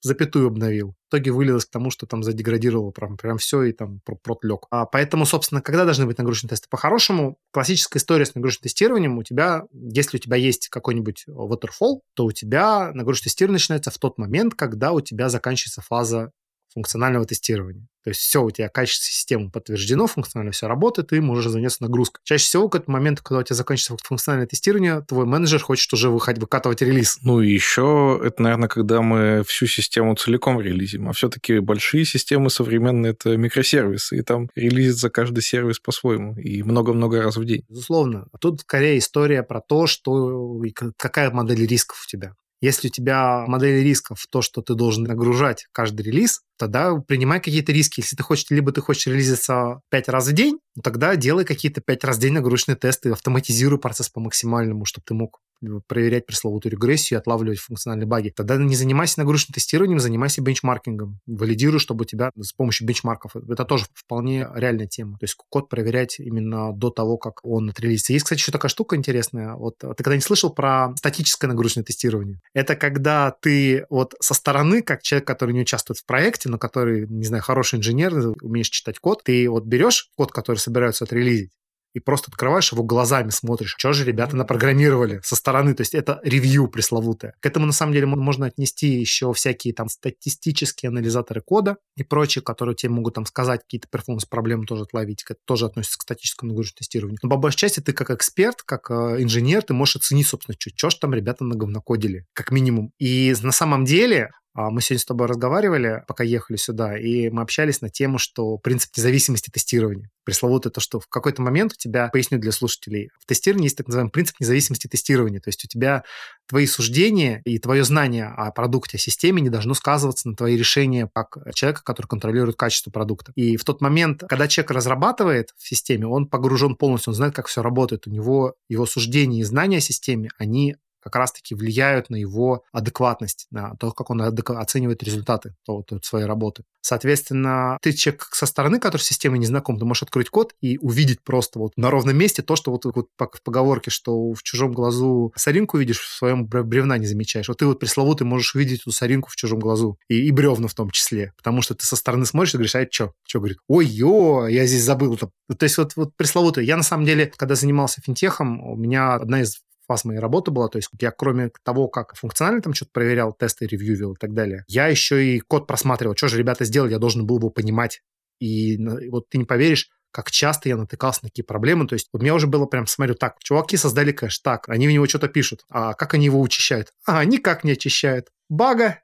запятую 0.00 0.46
обновил. 0.46 0.94
В 1.06 1.10
итоге 1.10 1.30
вылилось 1.30 1.64
к 1.64 1.70
тому, 1.70 1.90
что 1.90 2.06
там 2.06 2.22
задеградировало 2.22 2.90
прям, 2.90 3.16
прям 3.16 3.38
все 3.38 3.62
и 3.62 3.72
там 3.72 4.00
прот 4.04 4.44
лег. 4.44 4.66
А 4.70 4.84
поэтому, 4.84 5.24
собственно, 5.24 5.62
когда 5.62 5.84
должны 5.84 6.06
быть 6.06 6.18
нагрузочные 6.18 6.50
тесты? 6.50 6.68
По-хорошему, 6.70 7.38
классическая 7.50 7.98
история 7.98 8.26
с 8.26 8.34
нагрузочным 8.34 8.64
тестированием 8.64 9.18
у 9.18 9.22
тебя, 9.22 9.64
если 9.72 10.18
у 10.18 10.20
тебя 10.20 10.36
есть 10.36 10.68
какой-нибудь 10.68 11.24
waterfall, 11.28 12.00
то 12.14 12.26
у 12.26 12.32
тебя 12.32 12.92
нагрузочное 12.92 13.30
тестирование 13.30 13.56
начинается 13.56 13.90
в 13.90 13.98
тот 13.98 14.18
момент, 14.18 14.54
когда 14.54 14.92
у 14.98 15.00
тебя 15.00 15.28
заканчивается 15.28 15.82
фаза 15.82 16.32
функционального 16.72 17.24
тестирования. 17.26 17.86
То 18.04 18.10
есть 18.10 18.20
все, 18.20 18.42
у 18.42 18.50
тебя 18.50 18.68
качество 18.68 19.04
системы 19.04 19.50
подтверждено, 19.50 20.06
функционально 20.06 20.52
все 20.52 20.66
работает, 20.66 21.08
ты 21.08 21.20
можешь 21.20 21.50
заняться 21.50 21.82
нагрузкой. 21.82 22.20
Чаще 22.24 22.44
всего 22.44 22.68
к 22.68 22.74
этому 22.74 22.96
моменту, 22.96 23.22
когда 23.22 23.40
у 23.40 23.42
тебя 23.42 23.56
заканчивается 23.56 24.06
функциональное 24.06 24.46
тестирование, 24.46 25.02
твой 25.02 25.26
менеджер 25.26 25.60
хочет 25.60 25.92
уже 25.92 26.08
выходить, 26.08 26.40
выкатывать 26.40 26.80
релиз. 26.80 27.18
Ну 27.22 27.40
и 27.40 27.52
еще 27.52 28.20
это, 28.24 28.42
наверное, 28.42 28.68
когда 28.68 29.02
мы 29.02 29.42
всю 29.46 29.66
систему 29.66 30.14
целиком 30.14 30.60
релизим. 30.60 31.08
А 31.08 31.12
все-таки 31.12 31.58
большие 31.58 32.04
системы 32.04 32.48
современные— 32.50 33.12
это 33.12 33.36
микросервисы, 33.36 34.18
и 34.18 34.22
там 34.22 34.48
релизится 34.54 35.10
каждый 35.10 35.42
сервис 35.42 35.80
по-своему, 35.80 36.36
и 36.36 36.62
много-много 36.62 37.22
раз 37.22 37.36
в 37.36 37.44
день. 37.44 37.64
Безусловно. 37.68 38.26
А 38.32 38.38
тут 38.38 38.60
скорее 38.60 38.98
история 38.98 39.42
про 39.42 39.60
то, 39.60 39.86
что 39.86 40.62
какая 40.96 41.30
модель 41.30 41.66
рисков 41.66 42.04
у 42.06 42.08
тебя. 42.08 42.34
Если 42.60 42.88
у 42.88 42.90
тебя 42.90 43.44
модель 43.46 43.84
рисков 43.84 44.26
то, 44.30 44.42
что 44.42 44.62
ты 44.62 44.74
должен 44.74 45.04
нагружать 45.04 45.66
каждый 45.72 46.02
релиз, 46.02 46.40
тогда 46.58 46.94
принимай 46.96 47.40
какие-то 47.40 47.72
риски. 47.72 48.00
Если 48.00 48.16
ты 48.16 48.22
хочешь, 48.22 48.46
либо 48.50 48.72
ты 48.72 48.80
хочешь 48.80 49.06
релизиться 49.06 49.80
5 49.90 50.08
раз 50.08 50.26
в 50.28 50.32
день, 50.32 50.58
тогда 50.82 51.14
делай 51.16 51.44
какие-то 51.44 51.80
5 51.80 52.04
раз 52.04 52.16
в 52.16 52.20
день 52.20 52.32
нагрузочные 52.32 52.76
тесты, 52.76 53.10
автоматизируй 53.12 53.78
процесс 53.78 54.08
по 54.08 54.20
максимальному, 54.20 54.84
чтобы 54.84 55.04
ты 55.06 55.14
мог 55.14 55.40
проверять 55.86 56.26
пресловутую 56.26 56.72
регрессию 56.72 57.18
отлавливать 57.18 57.58
функциональные 57.58 58.06
баги. 58.06 58.32
Тогда 58.34 58.56
не 58.56 58.76
занимайся 58.76 59.20
нагрузочным 59.20 59.54
тестированием, 59.54 60.00
занимайся 60.00 60.42
бенчмаркингом. 60.42 61.20
Валидируй, 61.26 61.80
чтобы 61.80 62.04
тебя 62.04 62.30
с 62.40 62.52
помощью 62.52 62.86
бенчмарков. 62.86 63.36
Это 63.36 63.64
тоже 63.64 63.86
вполне 63.94 64.48
реальная 64.54 64.86
тема. 64.86 65.18
То 65.18 65.24
есть 65.24 65.36
код 65.48 65.68
проверять 65.68 66.20
именно 66.20 66.72
до 66.72 66.90
того, 66.90 67.18
как 67.18 67.44
он 67.44 67.70
отрелизится. 67.70 68.12
Есть, 68.12 68.24
кстати, 68.24 68.40
еще 68.40 68.52
такая 68.52 68.68
штука 68.68 68.96
интересная. 68.96 69.54
Вот 69.54 69.78
ты 69.78 70.04
когда 70.04 70.14
не 70.14 70.22
слышал 70.22 70.50
про 70.50 70.92
статическое 70.96 71.48
нагрузочное 71.48 71.84
тестирование? 71.84 72.40
Это 72.54 72.76
когда 72.76 73.30
ты 73.40 73.86
вот 73.90 74.14
со 74.20 74.34
стороны, 74.34 74.82
как 74.82 75.02
человек, 75.02 75.26
который 75.26 75.52
не 75.52 75.60
участвует 75.60 75.98
в 75.98 76.06
проекте, 76.06 76.48
но 76.48 76.58
который, 76.58 77.06
не 77.08 77.24
знаю, 77.24 77.42
хороший 77.42 77.78
инженер, 77.78 78.14
умеешь 78.42 78.68
читать 78.68 78.98
код, 78.98 79.22
ты 79.24 79.48
вот 79.48 79.64
берешь 79.64 80.10
код, 80.16 80.32
который 80.32 80.58
собираются 80.58 81.04
отрелизить, 81.04 81.50
и 81.94 82.00
просто 82.00 82.30
открываешь 82.30 82.72
его 82.72 82.82
глазами, 82.82 83.30
смотришь, 83.30 83.74
что 83.76 83.92
же 83.92 84.04
ребята 84.04 84.36
напрограммировали 84.36 85.20
со 85.22 85.36
стороны, 85.36 85.74
то 85.74 85.82
есть 85.82 85.94
это 85.94 86.20
ревью 86.22 86.68
пресловутое. 86.68 87.34
К 87.40 87.46
этому, 87.46 87.66
на 87.66 87.72
самом 87.72 87.92
деле, 87.92 88.06
можно 88.06 88.46
отнести 88.46 88.88
еще 88.88 89.32
всякие 89.32 89.74
там 89.74 89.88
статистические 89.88 90.88
анализаторы 90.88 91.40
кода 91.40 91.76
и 91.96 92.02
прочие, 92.02 92.42
которые 92.42 92.74
тебе 92.74 92.90
могут 92.90 93.14
там 93.14 93.26
сказать 93.26 93.62
какие-то 93.62 93.88
перформанс-проблемы 93.88 94.66
тоже 94.66 94.82
отловить, 94.82 95.24
это 95.28 95.40
тоже 95.44 95.66
относится 95.66 95.98
к 95.98 96.02
статическому 96.02 96.50
нагрузочному 96.50 96.78
тестированию. 96.78 97.18
Но 97.22 97.28
по 97.28 97.36
большей 97.36 97.58
части 97.58 97.80
ты 97.80 97.92
как 97.92 98.10
эксперт, 98.10 98.62
как 98.62 98.90
э, 98.90 99.22
инженер, 99.22 99.62
ты 99.62 99.74
можешь 99.74 99.96
оценить, 99.96 100.26
собственно, 100.26 100.56
что, 100.58 100.70
что 100.74 100.90
же 100.90 100.98
там 100.98 101.14
ребята 101.14 101.44
наговнокодили, 101.44 102.26
как 102.32 102.50
минимум. 102.50 102.92
И 102.98 103.34
на 103.42 103.52
самом 103.52 103.84
деле 103.84 104.30
мы 104.70 104.82
сегодня 104.82 105.00
с 105.00 105.04
тобой 105.04 105.28
разговаривали, 105.28 106.02
пока 106.08 106.24
ехали 106.24 106.56
сюда, 106.56 106.98
и 106.98 107.30
мы 107.30 107.42
общались 107.42 107.80
на 107.80 107.88
тему, 107.88 108.18
что 108.18 108.58
принцип 108.58 108.90
независимости 108.96 109.50
тестирования. 109.50 110.10
Пресловутое 110.24 110.72
то, 110.72 110.80
что 110.80 110.98
в 110.98 111.06
какой-то 111.06 111.42
момент 111.42 111.72
у 111.72 111.76
тебя, 111.76 112.08
поясню 112.08 112.38
для 112.38 112.50
слушателей, 112.50 113.10
в 113.20 113.26
тестировании 113.26 113.66
есть 113.66 113.76
так 113.76 113.86
называемый 113.86 114.10
принцип 114.10 114.36
независимости 114.40 114.88
тестирования. 114.88 115.40
То 115.40 115.48
есть 115.48 115.64
у 115.64 115.68
тебя 115.68 116.02
твои 116.48 116.66
суждения 116.66 117.40
и 117.44 117.58
твое 117.58 117.84
знание 117.84 118.26
о 118.26 118.50
продукте, 118.50 118.96
о 118.96 119.00
системе 119.00 119.40
не 119.40 119.48
должно 119.48 119.74
сказываться 119.74 120.28
на 120.28 120.34
твои 120.34 120.56
решения 120.56 121.08
как 121.14 121.38
человека, 121.54 121.82
который 121.84 122.06
контролирует 122.06 122.56
качество 122.56 122.90
продукта. 122.90 123.32
И 123.36 123.56
в 123.56 123.64
тот 123.64 123.80
момент, 123.80 124.24
когда 124.28 124.48
человек 124.48 124.72
разрабатывает 124.72 125.50
в 125.56 125.68
системе, 125.68 126.06
он 126.06 126.26
погружен 126.26 126.74
полностью, 126.74 127.12
он 127.12 127.14
знает, 127.14 127.34
как 127.34 127.46
все 127.46 127.62
работает. 127.62 128.06
У 128.06 128.10
него 128.10 128.54
его 128.68 128.86
суждения 128.86 129.40
и 129.40 129.44
знания 129.44 129.78
о 129.78 129.80
системе, 129.80 130.30
они 130.36 130.76
как 131.08 131.16
раз-таки 131.16 131.54
влияют 131.54 132.10
на 132.10 132.16
его 132.16 132.64
адекватность, 132.72 133.46
на 133.50 133.74
то, 133.76 133.92
как 133.92 134.10
он 134.10 134.20
оценивает 134.20 135.02
результаты 135.02 135.54
своей 136.02 136.26
работы. 136.26 136.64
Соответственно, 136.80 137.78
ты 137.82 137.92
человек 137.92 138.28
со 138.32 138.46
стороны, 138.46 138.80
который 138.80 139.02
с 139.02 139.06
системой 139.06 139.38
не 139.38 139.46
знаком, 139.46 139.78
ты 139.78 139.84
можешь 139.84 140.04
открыть 140.04 140.30
код 140.30 140.54
и 140.60 140.78
увидеть 140.78 141.22
просто 141.22 141.58
вот 141.58 141.72
на 141.76 141.90
ровном 141.90 142.16
месте 142.16 142.42
то, 142.42 142.56
что 142.56 142.70
вот, 142.70 142.84
вот 142.84 143.08
по 143.16 143.30
поговорке, 143.44 143.90
что 143.90 144.32
в 144.32 144.42
чужом 144.42 144.72
глазу 144.72 145.32
соринку 145.36 145.76
видишь, 145.76 146.00
в 146.00 146.16
своем 146.16 146.46
бревна 146.46 146.98
не 146.98 147.06
замечаешь. 147.06 147.48
Вот 147.48 147.58
ты 147.58 147.66
вот 147.66 147.80
пресловутый 147.80 148.26
можешь 148.26 148.54
увидеть 148.54 148.82
эту 148.82 148.92
соринку 148.92 149.28
в 149.30 149.36
чужом 149.36 149.58
глазу. 149.58 149.98
И, 150.08 150.26
и 150.26 150.30
бревна 150.30 150.68
в 150.68 150.74
том 150.74 150.90
числе. 150.90 151.32
Потому 151.36 151.62
что 151.62 151.74
ты 151.74 151.84
со 151.84 151.96
стороны 151.96 152.24
смотришь 152.24 152.54
и 152.54 152.56
говоришь, 152.56 152.74
а 152.76 152.86
что? 152.90 153.12
Что 153.26 153.40
говорит? 153.40 153.58
Ой-ё, 153.68 154.46
я 154.46 154.66
здесь 154.66 154.82
забыл. 154.82 155.16
То 155.16 155.30
есть 155.60 155.78
вот, 155.78 155.96
вот 155.96 156.16
пресловутый. 156.16 156.64
Я 156.64 156.76
на 156.76 156.82
самом 156.82 157.04
деле, 157.04 157.32
когда 157.36 157.54
занимался 157.54 158.00
финтехом, 158.00 158.62
у 158.62 158.76
меня 158.76 159.14
одна 159.14 159.42
из 159.42 159.60
фаз 159.88 160.04
моей 160.04 160.20
работы 160.20 160.50
была. 160.50 160.68
То 160.68 160.78
есть 160.78 160.90
я 161.00 161.10
кроме 161.10 161.50
того, 161.64 161.88
как 161.88 162.14
функционально 162.14 162.62
там 162.62 162.74
что-то 162.74 162.92
проверял, 162.92 163.32
тесты 163.32 163.66
ревьювил 163.66 164.12
и 164.12 164.16
так 164.16 164.34
далее, 164.34 164.64
я 164.68 164.86
еще 164.86 165.24
и 165.24 165.40
код 165.40 165.66
просматривал. 165.66 166.14
Что 166.16 166.28
же 166.28 166.38
ребята 166.38 166.64
сделали, 166.64 166.92
я 166.92 166.98
должен 166.98 167.26
был 167.26 167.38
бы 167.38 167.50
понимать. 167.50 168.02
И 168.38 168.78
вот 169.10 169.28
ты 169.30 169.38
не 169.38 169.44
поверишь, 169.44 169.90
как 170.10 170.30
часто 170.30 170.68
я 170.68 170.76
натыкался 170.76 171.20
на 171.22 171.28
такие 171.28 171.44
проблемы. 171.44 171.86
То 171.86 171.94
есть 171.94 172.08
у 172.12 172.18
меня 172.18 172.34
уже 172.34 172.46
было 172.46 172.66
прям, 172.66 172.86
смотрю, 172.86 173.14
так, 173.14 173.38
чуваки 173.40 173.76
создали 173.76 174.12
кэш, 174.12 174.38
так, 174.40 174.68
они 174.68 174.86
в 174.86 174.90
него 174.90 175.06
что-то 175.06 175.28
пишут, 175.28 175.64
а 175.70 175.94
как 175.94 176.14
они 176.14 176.26
его 176.26 176.40
учащают? 176.40 176.92
А, 177.06 177.24
никак 177.24 177.64
не 177.64 177.72
очищают. 177.72 178.28
Бага, 178.48 179.00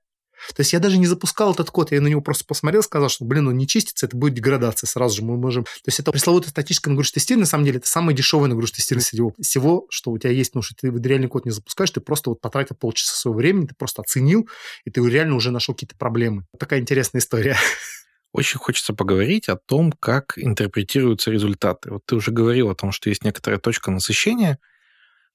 то 0.49 0.61
есть 0.61 0.73
я 0.73 0.79
даже 0.79 0.99
не 0.99 1.07
запускал 1.07 1.53
этот 1.53 1.71
код, 1.71 1.93
я 1.93 2.01
на 2.01 2.09
него 2.09 2.21
просто 2.21 2.45
посмотрел, 2.45 2.83
сказал, 2.83 3.09
что, 3.09 3.25
блин, 3.25 3.49
он 3.49 3.57
не 3.57 3.67
чистится, 3.67 4.07
это 4.07 4.17
будет 4.17 4.35
деградация 4.35 4.87
сразу 4.87 5.17
же, 5.17 5.25
мы 5.25 5.37
можем... 5.37 5.65
То 5.65 5.71
есть 5.87 6.01
это 6.01 6.13
пресловутое 6.13 6.51
статическое 6.51 6.93
нагрузочное 6.93 7.21
тестирование, 7.21 7.45
на 7.45 7.49
самом 7.49 7.65
деле, 7.65 7.79
это 7.79 7.89
самое 7.89 8.17
дешевое 8.17 8.49
нагрузочное 8.49 8.79
тестирование 8.79 9.05
всего, 9.05 9.35
всего, 9.41 9.87
что 9.91 10.11
у 10.11 10.19
тебя 10.19 10.31
есть, 10.31 10.51
потому 10.51 10.63
что 10.63 10.75
ты 10.75 10.89
реальный 10.89 11.29
код 11.29 11.45
не 11.45 11.51
запускаешь, 11.51 11.91
ты 11.91 12.01
просто 12.01 12.31
вот 12.31 12.41
потратил 12.41 12.77
полчаса 12.77 13.15
своего 13.15 13.39
времени, 13.39 13.67
ты 13.67 13.75
просто 13.75 14.03
оценил, 14.03 14.49
и 14.85 14.91
ты 14.91 15.01
реально 15.09 15.37
уже 15.37 15.51
нашел 15.51 15.75
какие-то 15.75 15.97
проблемы. 15.97 16.45
Такая 16.59 16.81
интересная 16.81 17.21
история. 17.21 17.57
Очень 18.33 18.59
хочется 18.59 18.93
поговорить 18.93 19.49
о 19.49 19.57
том, 19.57 19.93
как 19.93 20.37
интерпретируются 20.37 21.31
результаты. 21.31 21.93
Вот 21.93 22.03
ты 22.05 22.17
уже 22.17 22.33
говорил 22.33 22.69
о 22.69 22.75
том, 22.75 22.91
что 22.91 23.09
есть 23.09 23.25
некоторая 23.25 23.61
точка 23.61 23.91
насыщения– 23.91 24.59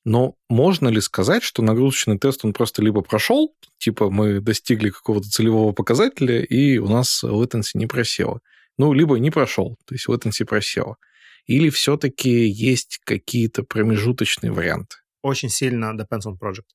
но 0.06 0.36
можно 0.50 0.88
ли 0.88 1.02
сказать, 1.02 1.44
что 1.44 1.62
нагрузочный 1.62 2.18
тест, 2.18 2.46
он 2.46 2.54
просто 2.54 2.82
либо 2.82 3.02
прошел, 3.02 3.54
типа 3.78 4.10
мы 4.10 4.40
достигли 4.40 4.90
какого-то 4.90 5.30
целевого 5.30 5.74
показателя, 5.74 6.42
и 6.42 6.78
у 6.78 6.88
нас 6.88 7.24
latency 7.24 7.72
не 7.76 7.88
просело, 7.88 8.40
ну, 8.78 8.94
либо 8.94 9.20
не 9.20 9.32
прошел, 9.32 9.78
то 9.86 9.96
есть 9.96 10.08
latency 10.08 10.46
просело. 10.46 10.98
Или 11.46 11.70
все-таки 11.70 12.48
есть 12.48 13.00
какие-то 13.04 13.64
промежуточные 13.64 14.52
варианты? 14.52 14.98
Очень 15.22 15.50
сильно 15.50 15.96
depends 15.98 16.26
on 16.28 16.38
project. 16.40 16.68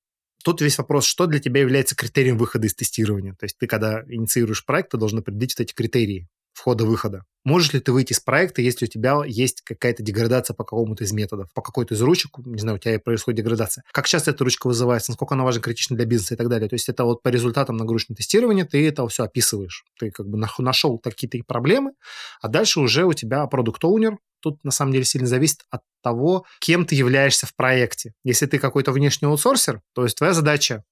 Тут 0.43 0.61
весь 0.61 0.77
вопрос, 0.77 1.07
что 1.07 1.27
для 1.27 1.39
тебя 1.41 1.63
является 1.63 1.97
критерием 1.97 2.37
выхода 2.37 2.67
из 2.67 2.75
тестирования. 2.75 3.35
То 3.39 3.45
есть 3.47 3.57
ты, 3.57 3.67
когда 3.67 4.03
инициируешь 4.09 4.67
проект, 4.67 4.91
ты 4.91 4.99
должен 4.99 5.21
определить 5.21 5.55
вот 5.57 5.65
эти 5.65 5.73
критерии 5.73 6.29
входа-выхода. 6.55 7.25
Можешь 7.45 7.75
ли 7.75 7.81
ты 7.81 7.93
выйти 7.93 8.15
из 8.15 8.21
проекта, 8.21 8.63
если 8.63 8.87
у 8.87 8.89
тебя 8.89 9.21
есть 9.27 9.61
какая-то 9.61 10.03
деградация 10.03 10.55
по 10.55 10.65
какому-то 10.65 11.05
из 11.05 11.13
методов, 11.13 11.53
по 11.53 11.61
какой-то 11.61 11.95
из 11.95 12.01
ручек, 12.01 12.39
не 12.39 12.59
знаю, 12.59 12.77
у 12.77 12.79
тебя 12.79 12.99
происходит 12.99 13.39
деградация. 13.39 13.85
Как 13.93 14.07
часто 14.07 14.31
эта 14.31 14.43
ручка 14.45 14.67
вызывается, 14.67 15.11
насколько 15.11 15.35
она 15.35 15.45
важна, 15.45 15.61
критична 15.61 15.95
для 15.95 16.07
бизнеса 16.07 16.35
и 16.35 16.37
так 16.39 16.49
далее. 16.49 16.71
То 16.71 16.75
есть 16.75 16.89
это 16.89 17.05
вот 17.05 17.23
по 17.23 17.29
результатам 17.29 17.77
нагрузочного 17.77 18.17
тестирования 18.17 18.65
ты 18.65 18.89
это 18.89 19.07
все 19.09 19.25
описываешь. 19.25 19.85
Ты 19.99 20.11
как 20.11 20.27
бы 20.27 20.39
нашел 20.39 20.99
какие-то 20.99 21.37
проблемы, 21.47 21.93
а 22.41 22.49
дальше 22.49 22.81
уже 22.81 23.05
у 23.05 23.13
тебя 23.13 23.47
продукт-оунер, 23.47 24.17
тут 24.41 24.65
на 24.65 24.71
самом 24.71 24.93
деле 24.93 25.05
сильно 25.05 25.27
зависит 25.27 25.65
от 25.71 25.83
того, 26.03 26.47
кем 26.61 26.87
ты 26.87 26.95
являешься 26.95 27.47
в 27.47 27.55
проекте. 27.55 28.13
Если 28.25 28.47
ты 28.47 28.59
какой-то 28.59 28.93
внешний 28.93 29.27
аутсорсер, 29.27 29.83
то 29.95 30.05
есть 30.05 30.17
твоя 30.17 30.33
задача 30.33 30.83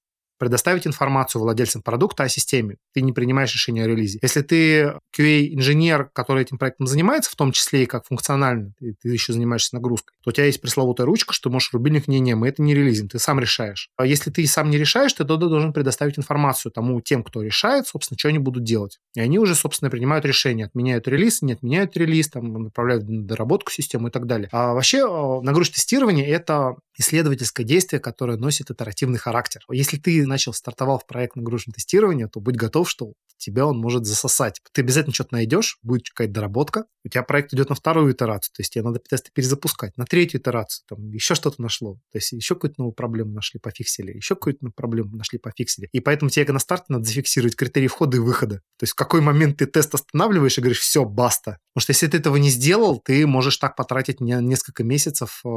предоставить 0.42 0.88
информацию 0.88 1.40
владельцам 1.40 1.82
продукта 1.82 2.24
о 2.24 2.28
системе. 2.28 2.74
Ты 2.92 3.02
не 3.02 3.12
принимаешь 3.12 3.54
решение 3.54 3.84
о 3.84 3.86
релизе. 3.86 4.18
Если 4.22 4.42
ты 4.42 4.94
QA-инженер, 5.16 6.10
который 6.12 6.42
этим 6.42 6.58
проектом 6.58 6.88
занимается, 6.88 7.30
в 7.30 7.36
том 7.36 7.52
числе 7.52 7.84
и 7.84 7.86
как 7.86 8.06
функционально, 8.08 8.72
и 8.80 8.92
ты 9.00 9.10
еще 9.10 9.32
занимаешься 9.32 9.76
нагрузкой, 9.76 10.16
то 10.24 10.30
у 10.30 10.32
тебя 10.32 10.46
есть 10.46 10.60
пресловутая 10.60 11.06
ручка, 11.06 11.32
что 11.32 11.48
можешь 11.48 11.72
рубильник, 11.72 12.08
не-не, 12.08 12.34
мы 12.34 12.48
это 12.48 12.60
не 12.60 12.74
релизим, 12.74 13.08
ты 13.08 13.20
сам 13.20 13.38
решаешь. 13.38 13.88
А 13.96 14.04
если 14.04 14.32
ты 14.32 14.44
сам 14.48 14.68
не 14.68 14.78
решаешь, 14.78 15.12
ты 15.12 15.24
тогда 15.24 15.46
должен 15.46 15.72
предоставить 15.72 16.18
информацию 16.18 16.72
тому, 16.72 17.00
тем, 17.00 17.22
кто 17.22 17.40
решает, 17.40 17.86
собственно, 17.86 18.18
что 18.18 18.26
они 18.26 18.40
будут 18.40 18.64
делать. 18.64 18.98
И 19.14 19.20
они 19.20 19.38
уже, 19.38 19.54
собственно, 19.54 19.92
принимают 19.92 20.24
решение, 20.24 20.66
отменяют 20.66 21.06
релиз, 21.06 21.42
не 21.42 21.52
отменяют 21.52 21.96
релиз, 21.96 22.30
там, 22.30 22.64
направляют 22.64 23.04
доработку 23.06 23.70
системы 23.70 24.08
и 24.08 24.10
так 24.10 24.26
далее. 24.26 24.48
А 24.50 24.74
вообще 24.74 25.06
а, 25.08 25.40
нагрузка 25.40 25.76
тестирования– 25.76 26.26
это 26.26 26.74
исследовательское 26.98 27.64
действие, 27.64 28.00
которое 28.00 28.36
носит 28.36 28.72
итеративный 28.72 29.18
характер. 29.18 29.62
Если 29.70 29.98
ты 29.98 30.26
начал, 30.32 30.52
стартовал 30.52 30.98
в 30.98 31.06
проект 31.06 31.36
нагруженного 31.36 31.74
тестирования, 31.74 32.26
то 32.26 32.40
будь 32.40 32.56
готов, 32.56 32.88
что 32.88 33.12
тебя 33.36 33.66
он 33.66 33.78
может 33.78 34.06
засосать. 34.06 34.60
Ты 34.72 34.82
обязательно 34.82 35.14
что-то 35.14 35.34
найдешь, 35.34 35.78
будет 35.82 36.08
какая-то 36.08 36.32
доработка, 36.32 36.84
у 37.04 37.08
тебя 37.08 37.22
проект 37.22 37.52
идет 37.52 37.68
на 37.68 37.74
вторую 37.74 38.12
итерацию, 38.12 38.52
то 38.54 38.60
есть 38.60 38.72
тебе 38.72 38.84
надо 38.84 39.00
тесты 39.00 39.30
перезапускать, 39.34 39.96
на 39.96 40.04
третью 40.04 40.40
итерацию, 40.40 40.84
там 40.88 41.10
еще 41.10 41.34
что-то 41.34 41.60
нашло, 41.60 41.94
то 42.12 42.18
есть 42.18 42.32
еще 42.32 42.54
какую-то 42.54 42.76
новую 42.78 42.94
проблему 42.94 43.32
нашли, 43.32 43.58
пофиксили, 43.58 44.12
еще 44.12 44.34
какую-то 44.36 44.70
проблему 44.74 45.16
нашли, 45.16 45.38
пофиксили. 45.38 45.88
И 45.92 46.00
поэтому 46.00 46.30
тебе 46.30 46.52
на 46.52 46.60
старте 46.60 46.86
надо 46.88 47.04
зафиксировать 47.04 47.56
критерии 47.56 47.88
входа 47.88 48.16
и 48.16 48.20
выхода. 48.20 48.56
То 48.78 48.84
есть 48.84 48.92
в 48.92 48.96
какой 48.96 49.20
момент 49.20 49.58
ты 49.58 49.66
тест 49.66 49.94
останавливаешь 49.94 50.56
и 50.56 50.60
говоришь, 50.60 50.80
все, 50.80 51.04
баста. 51.04 51.58
Потому 51.72 51.82
что 51.82 51.92
если 51.92 52.06
ты 52.06 52.18
этого 52.18 52.36
не 52.36 52.50
сделал, 52.50 53.00
ты 53.00 53.26
можешь 53.26 53.56
так 53.56 53.74
потратить 53.76 54.20
несколько 54.20 54.84
месяцев, 54.84 55.40
э, 55.44 55.48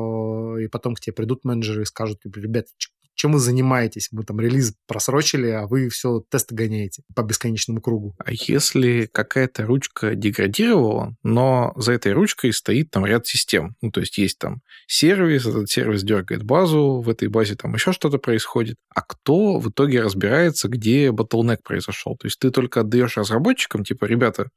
и 0.64 0.68
потом 0.68 0.96
к 0.96 1.00
тебе 1.00 1.14
придут 1.14 1.46
менеджеры 1.46 1.84
и 1.84 1.86
скажут, 1.86 2.20
ребят, 2.24 2.66
чем 3.16 3.32
вы 3.34 3.40
занимаетесь? 3.40 4.10
Мы 4.12 4.24
там 4.24 4.40
релиз 4.40 4.74
просрочили, 4.88 5.50
а 5.50 5.68
вы 5.68 5.90
все 5.90 6.24
тесты 6.30 6.54
гоняете 6.54 7.04
по 7.16 7.22
бесконечному 7.22 7.82
кругу. 7.82 8.16
А 8.20 8.32
если 8.32 9.10
какая-то 9.12 9.66
ручка 9.66 10.16
деградировала, 10.16 11.16
но 11.24 11.74
за 11.76 11.94
этой 11.94 12.14
ручкой 12.14 12.54
стоит 12.54 12.92
там 12.92 13.06
ряд 13.06 13.26
систем, 13.26 13.76
ну, 13.82 13.92
то 13.92 14.02
есть 14.02 14.18
есть 14.18 14.38
там 14.38 14.62
сервис, 14.88 15.46
этот 15.46 15.70
сервис 15.70 16.04
дергает 16.04 16.44
базу, 16.44 17.02
в 17.02 17.10
этой 17.10 17.30
базе 17.30 17.56
там 17.56 17.74
еще 17.74 17.94
что-то 17.94 18.18
происходит, 18.18 18.78
а 18.94 19.02
кто 19.02 19.60
в 19.60 19.70
итоге 19.70 20.02
разбирается, 20.02 20.68
где 20.68 21.08
bottleneck 21.10 21.60
произошел? 21.64 22.18
То 22.18 22.28
есть 22.28 22.40
ты 22.40 22.52
только 22.52 22.82
отдаешь 22.82 23.18
разработчикам, 23.18 23.84
типа, 23.84 24.06
ребята, 24.06 24.50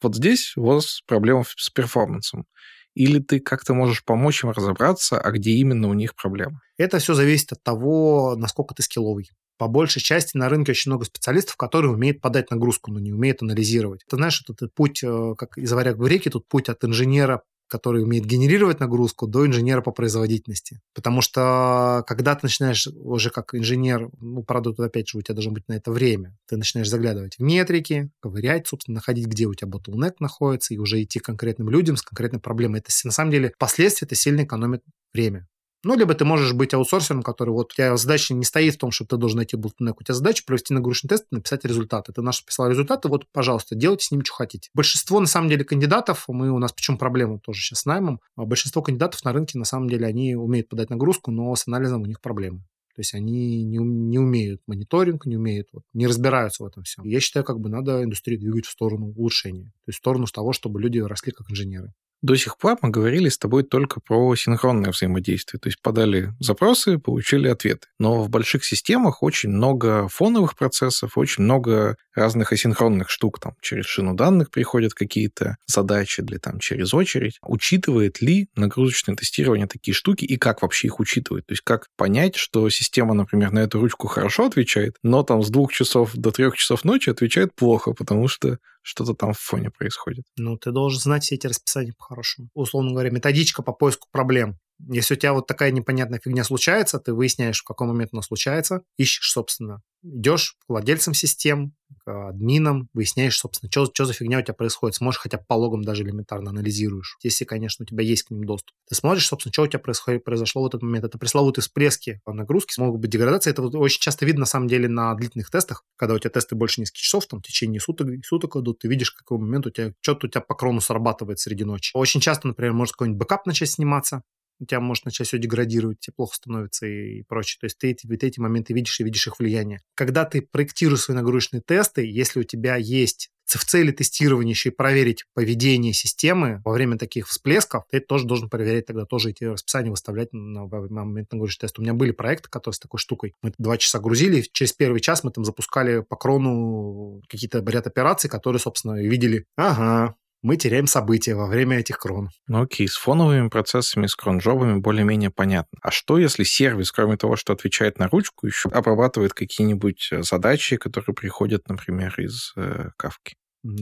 вот 0.00 0.16
здесь 0.16 0.56
у 0.56 0.64
вас 0.64 1.02
проблема 1.06 1.44
с 1.56 1.70
перформансом 1.70 2.46
или 2.94 3.18
ты 3.18 3.40
как-то 3.40 3.74
можешь 3.74 4.04
помочь 4.04 4.44
им 4.44 4.50
разобраться, 4.50 5.20
а 5.20 5.30
где 5.32 5.50
именно 5.52 5.88
у 5.88 5.94
них 5.94 6.14
проблема? 6.14 6.60
Это 6.76 6.98
все 6.98 7.14
зависит 7.14 7.52
от 7.52 7.62
того, 7.62 8.34
насколько 8.36 8.74
ты 8.74 8.82
скилловый. 8.82 9.30
По 9.56 9.68
большей 9.68 10.02
части 10.02 10.36
на 10.36 10.48
рынке 10.48 10.72
очень 10.72 10.90
много 10.90 11.04
специалистов, 11.04 11.56
которые 11.56 11.92
умеют 11.92 12.20
подать 12.20 12.50
нагрузку, 12.50 12.90
но 12.90 12.98
не 12.98 13.12
умеют 13.12 13.42
анализировать. 13.42 14.02
Ты 14.08 14.16
знаешь, 14.16 14.42
этот 14.46 14.74
путь, 14.74 15.02
э, 15.04 15.34
как 15.38 15.56
из 15.56 15.72
варяг 15.72 15.96
в 15.96 16.06
реке, 16.06 16.30
тут 16.30 16.48
путь 16.48 16.68
от 16.68 16.82
инженера 16.84 17.42
который 17.66 18.02
умеет 18.02 18.26
генерировать 18.26 18.80
нагрузку, 18.80 19.26
до 19.26 19.46
инженера 19.46 19.80
по 19.80 19.90
производительности. 19.90 20.80
Потому 20.94 21.20
что 21.20 22.04
когда 22.06 22.34
ты 22.34 22.40
начинаешь 22.42 22.86
уже 22.86 23.30
как 23.30 23.54
инженер, 23.54 24.10
ну, 24.20 24.42
правда, 24.42 24.70
тут 24.70 24.80
опять 24.80 25.08
же 25.08 25.18
у 25.18 25.22
тебя 25.22 25.34
должно 25.34 25.52
быть 25.52 25.66
на 25.68 25.74
это 25.74 25.90
время, 25.90 26.36
ты 26.46 26.56
начинаешь 26.56 26.88
заглядывать 26.88 27.36
в 27.36 27.42
метрики, 27.42 28.10
ковырять, 28.20 28.68
собственно, 28.68 28.96
находить, 28.96 29.26
где 29.26 29.46
у 29.46 29.54
тебя 29.54 29.70
bottleneck 29.70 30.14
находится, 30.20 30.74
и 30.74 30.78
уже 30.78 31.02
идти 31.02 31.18
к 31.18 31.24
конкретным 31.24 31.68
людям 31.68 31.96
с 31.96 32.02
конкретной 32.02 32.40
проблемой. 32.40 32.80
Это 32.80 32.90
на 33.04 33.12
самом 33.12 33.30
деле 33.30 33.52
впоследствии 33.54 34.06
это 34.06 34.14
сильно 34.14 34.44
экономит 34.44 34.82
время. 35.12 35.48
Ну, 35.84 35.96
либо 35.96 36.14
ты 36.14 36.24
можешь 36.24 36.52
быть 36.52 36.74
аутсорсером, 36.74 37.22
который 37.22 37.50
вот 37.50 37.72
у 37.72 37.74
тебя 37.74 37.96
задача 37.96 38.34
не 38.34 38.44
стоит 38.44 38.74
в 38.74 38.78
том, 38.78 38.90
что 38.90 39.04
ты 39.04 39.16
должен 39.16 39.36
найти 39.36 39.56
bottleneck. 39.56 39.94
У 40.00 40.02
тебя 40.02 40.14
задача 40.14 40.42
провести 40.46 40.72
нагрузочный 40.74 41.08
тест 41.08 41.26
и 41.30 41.34
написать 41.36 41.64
результаты. 41.64 42.12
Ты 42.12 42.22
наш 42.22 42.44
писал 42.44 42.68
результаты, 42.68 43.08
вот, 43.08 43.26
пожалуйста, 43.32 43.74
делайте 43.74 44.06
с 44.06 44.10
ними, 44.10 44.22
что 44.24 44.34
хотите. 44.34 44.70
Большинство, 44.74 45.20
на 45.20 45.26
самом 45.26 45.48
деле, 45.48 45.64
кандидатов, 45.64 46.24
мы 46.28 46.50
у 46.50 46.58
нас, 46.58 46.72
почему 46.72 46.98
проблема 46.98 47.38
тоже 47.38 47.60
сейчас 47.60 47.80
с 47.80 47.86
наймом, 47.86 48.20
а 48.36 48.44
большинство 48.44 48.82
кандидатов 48.82 49.24
на 49.24 49.32
рынке, 49.32 49.58
на 49.58 49.64
самом 49.64 49.88
деле, 49.88 50.06
они 50.06 50.34
умеют 50.34 50.68
подать 50.68 50.90
нагрузку, 50.90 51.30
но 51.30 51.54
с 51.54 51.66
анализом 51.68 52.02
у 52.02 52.06
них 52.06 52.20
проблемы. 52.20 52.64
То 52.94 53.00
есть 53.00 53.12
они 53.12 53.64
не, 53.64 53.78
не 53.78 54.18
умеют 54.20 54.62
мониторинг, 54.68 55.26
не 55.26 55.36
умеют, 55.36 55.68
вот, 55.72 55.82
не 55.92 56.06
разбираются 56.06 56.62
в 56.62 56.66
этом 56.66 56.84
всем. 56.84 57.04
Я 57.04 57.18
считаю, 57.18 57.44
как 57.44 57.58
бы 57.58 57.68
надо 57.68 58.04
индустрию 58.04 58.38
двигать 58.38 58.66
в 58.66 58.70
сторону 58.70 59.08
улучшения, 59.08 59.64
то 59.64 59.88
есть 59.88 59.98
в 59.98 60.02
сторону 60.02 60.26
того, 60.26 60.52
чтобы 60.52 60.80
люди 60.80 61.00
росли 61.00 61.32
как 61.32 61.50
инженеры. 61.50 61.92
До 62.24 62.36
сих 62.36 62.56
пор 62.56 62.78
мы 62.80 62.88
говорили 62.88 63.28
с 63.28 63.36
тобой 63.36 63.64
только 63.64 64.00
про 64.00 64.34
синхронное 64.34 64.92
взаимодействие. 64.92 65.60
То 65.60 65.68
есть 65.68 65.78
подали 65.82 66.32
запросы, 66.40 66.98
получили 66.98 67.48
ответы. 67.48 67.88
Но 67.98 68.22
в 68.22 68.30
больших 68.30 68.64
системах 68.64 69.22
очень 69.22 69.50
много 69.50 70.08
фоновых 70.08 70.56
процессов, 70.56 71.18
очень 71.18 71.44
много 71.44 71.98
разных 72.14 72.50
асинхронных 72.50 73.10
штук. 73.10 73.40
Там 73.40 73.56
через 73.60 73.84
шину 73.84 74.14
данных 74.14 74.50
приходят 74.50 74.94
какие-то 74.94 75.58
задачи 75.66 76.22
для 76.22 76.38
там 76.38 76.60
через 76.60 76.94
очередь. 76.94 77.38
Учитывает 77.42 78.22
ли 78.22 78.48
нагрузочное 78.56 79.16
тестирование 79.16 79.66
такие 79.66 79.94
штуки 79.94 80.24
и 80.24 80.38
как 80.38 80.62
вообще 80.62 80.86
их 80.86 81.00
учитывает? 81.00 81.44
То 81.44 81.52
есть 81.52 81.62
как 81.62 81.88
понять, 81.94 82.36
что 82.36 82.70
система, 82.70 83.12
например, 83.12 83.52
на 83.52 83.58
эту 83.58 83.82
ручку 83.82 84.06
хорошо 84.06 84.46
отвечает, 84.46 84.96
но 85.02 85.24
там 85.24 85.42
с 85.42 85.50
двух 85.50 85.74
часов 85.74 86.12
до 86.14 86.30
трех 86.30 86.56
часов 86.56 86.84
ночи 86.84 87.10
отвечает 87.10 87.54
плохо, 87.54 87.92
потому 87.92 88.28
что 88.28 88.56
что-то 88.84 89.14
там 89.14 89.32
в 89.32 89.38
фоне 89.38 89.70
происходит. 89.70 90.26
Ну, 90.36 90.58
ты 90.58 90.70
должен 90.70 91.00
знать 91.00 91.24
все 91.24 91.36
эти 91.36 91.46
расписания 91.46 91.94
по-хорошему. 91.96 92.50
Условно 92.52 92.90
говоря, 92.92 93.10
методичка 93.10 93.62
по 93.62 93.72
поиску 93.72 94.08
проблем. 94.12 94.58
Если 94.88 95.14
у 95.14 95.16
тебя 95.16 95.32
вот 95.32 95.46
такая 95.46 95.70
непонятная 95.70 96.20
фигня 96.22 96.44
случается, 96.44 96.98
ты 96.98 97.14
выясняешь, 97.14 97.60
в 97.60 97.64
какой 97.64 97.86
момент 97.86 98.10
она 98.12 98.22
случается, 98.22 98.82
ищешь, 98.96 99.30
собственно, 99.30 99.82
идешь 100.02 100.56
к 100.60 100.68
владельцам 100.68 101.14
систем, 101.14 101.72
к 102.04 102.28
админам, 102.28 102.88
выясняешь, 102.92 103.38
собственно, 103.38 103.70
что, 103.70 103.86
что 103.86 104.04
за 104.04 104.12
фигня 104.12 104.38
у 104.38 104.42
тебя 104.42 104.54
происходит. 104.54 104.96
Сможешь 104.96 105.20
хотя 105.20 105.38
бы 105.38 105.44
по 105.46 105.54
логам 105.54 105.82
даже 105.82 106.02
элементарно 106.02 106.50
анализируешь, 106.50 107.16
если, 107.22 107.44
конечно, 107.44 107.84
у 107.84 107.86
тебя 107.86 108.02
есть 108.04 108.24
к 108.24 108.30
ним 108.30 108.44
доступ. 108.44 108.74
Ты 108.88 108.94
смотришь, 108.94 109.26
собственно, 109.26 109.52
что 109.52 109.62
у 109.62 109.66
тебя 109.66 109.78
происходит, 109.78 110.24
произошло 110.24 110.62
в 110.62 110.66
этот 110.66 110.82
момент. 110.82 111.04
Это 111.04 111.18
пресловутые 111.18 111.62
всплески 111.62 112.20
по 112.24 112.32
нагрузке, 112.32 112.80
могут 112.82 113.00
быть 113.00 113.10
деградации. 113.10 113.50
Это 113.50 113.62
вот 113.62 113.74
очень 113.74 114.00
часто 114.00 114.26
видно, 114.26 114.40
на 114.40 114.46
самом 114.46 114.68
деле, 114.68 114.88
на 114.88 115.14
длительных 115.14 115.50
тестах, 115.50 115.84
когда 115.96 116.14
у 116.14 116.18
тебя 116.18 116.30
тесты 116.30 116.54
больше 116.54 116.80
нескольких 116.80 117.02
часов, 117.02 117.26
там, 117.26 117.40
в 117.40 117.46
течение 117.46 117.80
суток, 117.80 118.08
суток 118.24 118.56
идут, 118.56 118.80
ты 118.80 118.88
видишь, 118.88 119.12
в 119.12 119.16
какой 119.16 119.38
момент 119.38 119.66
у 119.66 119.70
тебя 119.70 119.94
что-то 120.00 120.26
у 120.26 120.30
тебя 120.30 120.40
по 120.42 120.54
cron 120.54 120.75
у 120.75 120.80
срабатывает 120.80 121.38
среди 121.38 121.64
ночи. 121.64 121.92
Очень 121.94 122.20
часто, 122.20 122.48
например, 122.48 122.74
может 122.74 122.92
какой-нибудь 122.92 123.20
бэкап 123.20 123.46
начать 123.46 123.70
сниматься, 123.70 124.22
у 124.60 124.66
тебя 124.66 124.80
может 124.80 125.04
начать 125.04 125.26
все 125.26 125.38
деградировать, 125.38 126.00
тебе 126.00 126.14
плохо 126.14 126.36
становится 126.36 126.86
и, 126.86 127.22
прочее. 127.22 127.58
То 127.60 127.64
есть 127.66 127.78
ты 127.78 127.90
эти, 127.90 128.06
эти 128.06 128.40
моменты 128.40 128.72
видишь 128.72 129.00
и 129.00 129.04
видишь 129.04 129.26
их 129.26 129.38
влияние. 129.38 129.80
Когда 129.94 130.24
ты 130.24 130.42
проектируешь 130.42 131.02
свои 131.02 131.16
нагрузочные 131.16 131.62
тесты, 131.62 132.04
если 132.06 132.40
у 132.40 132.44
тебя 132.44 132.76
есть 132.76 133.30
в 133.44 133.64
цели 133.64 133.92
тестирования 133.92 134.52
еще 134.52 134.70
и 134.70 134.72
проверить 134.72 135.24
поведение 135.34 135.92
системы 135.92 136.60
во 136.64 136.72
время 136.72 136.98
таких 136.98 137.28
всплесков, 137.28 137.84
ты 137.90 138.00
тоже 138.00 138.26
должен 138.26 138.48
проверять 138.48 138.86
тогда 138.86 139.04
тоже 139.04 139.30
эти 139.30 139.44
расписания 139.44 139.90
выставлять 139.90 140.32
на, 140.32 140.66
на 140.66 141.04
момент 141.04 141.32
нагрузочного 141.32 141.68
теста. 141.68 141.80
У 141.80 141.84
меня 141.84 141.94
были 141.94 142.10
проекты, 142.10 142.48
которые 142.48 142.74
с 142.74 142.80
такой 142.80 142.98
штукой. 142.98 143.34
Мы 143.42 143.52
два 143.58 143.76
часа 143.76 144.00
грузили, 144.00 144.44
через 144.52 144.72
первый 144.72 145.00
час 145.00 145.24
мы 145.24 145.30
там 145.30 145.44
запускали 145.44 146.00
по 146.00 146.16
крону 146.16 147.22
какие-то 147.28 147.62
ряд 147.66 147.86
операций, 147.86 148.30
которые, 148.30 148.60
собственно, 148.60 149.00
видели, 149.00 149.44
ага, 149.56 150.16
мы 150.44 150.58
теряем 150.58 150.86
события 150.86 151.34
во 151.34 151.46
время 151.46 151.78
этих 151.78 151.98
крон. 151.98 152.28
Ну 152.46 152.62
окей, 152.62 152.86
с 152.86 152.96
фоновыми 152.96 153.48
процессами, 153.48 154.06
с 154.06 154.14
кронжобами 154.14 154.78
более-менее 154.78 155.30
понятно. 155.30 155.78
А 155.80 155.90
что, 155.90 156.18
если 156.18 156.44
сервис, 156.44 156.92
кроме 156.92 157.16
того, 157.16 157.36
что 157.36 157.54
отвечает 157.54 157.98
на 157.98 158.08
ручку, 158.08 158.46
еще 158.46 158.68
обрабатывает 158.68 159.32
какие-нибудь 159.32 160.10
э, 160.12 160.22
задачи, 160.22 160.76
которые 160.76 161.14
приходят, 161.14 161.66
например, 161.68 162.14
из 162.20 162.52
э, 162.56 162.90
кавки? 162.98 163.36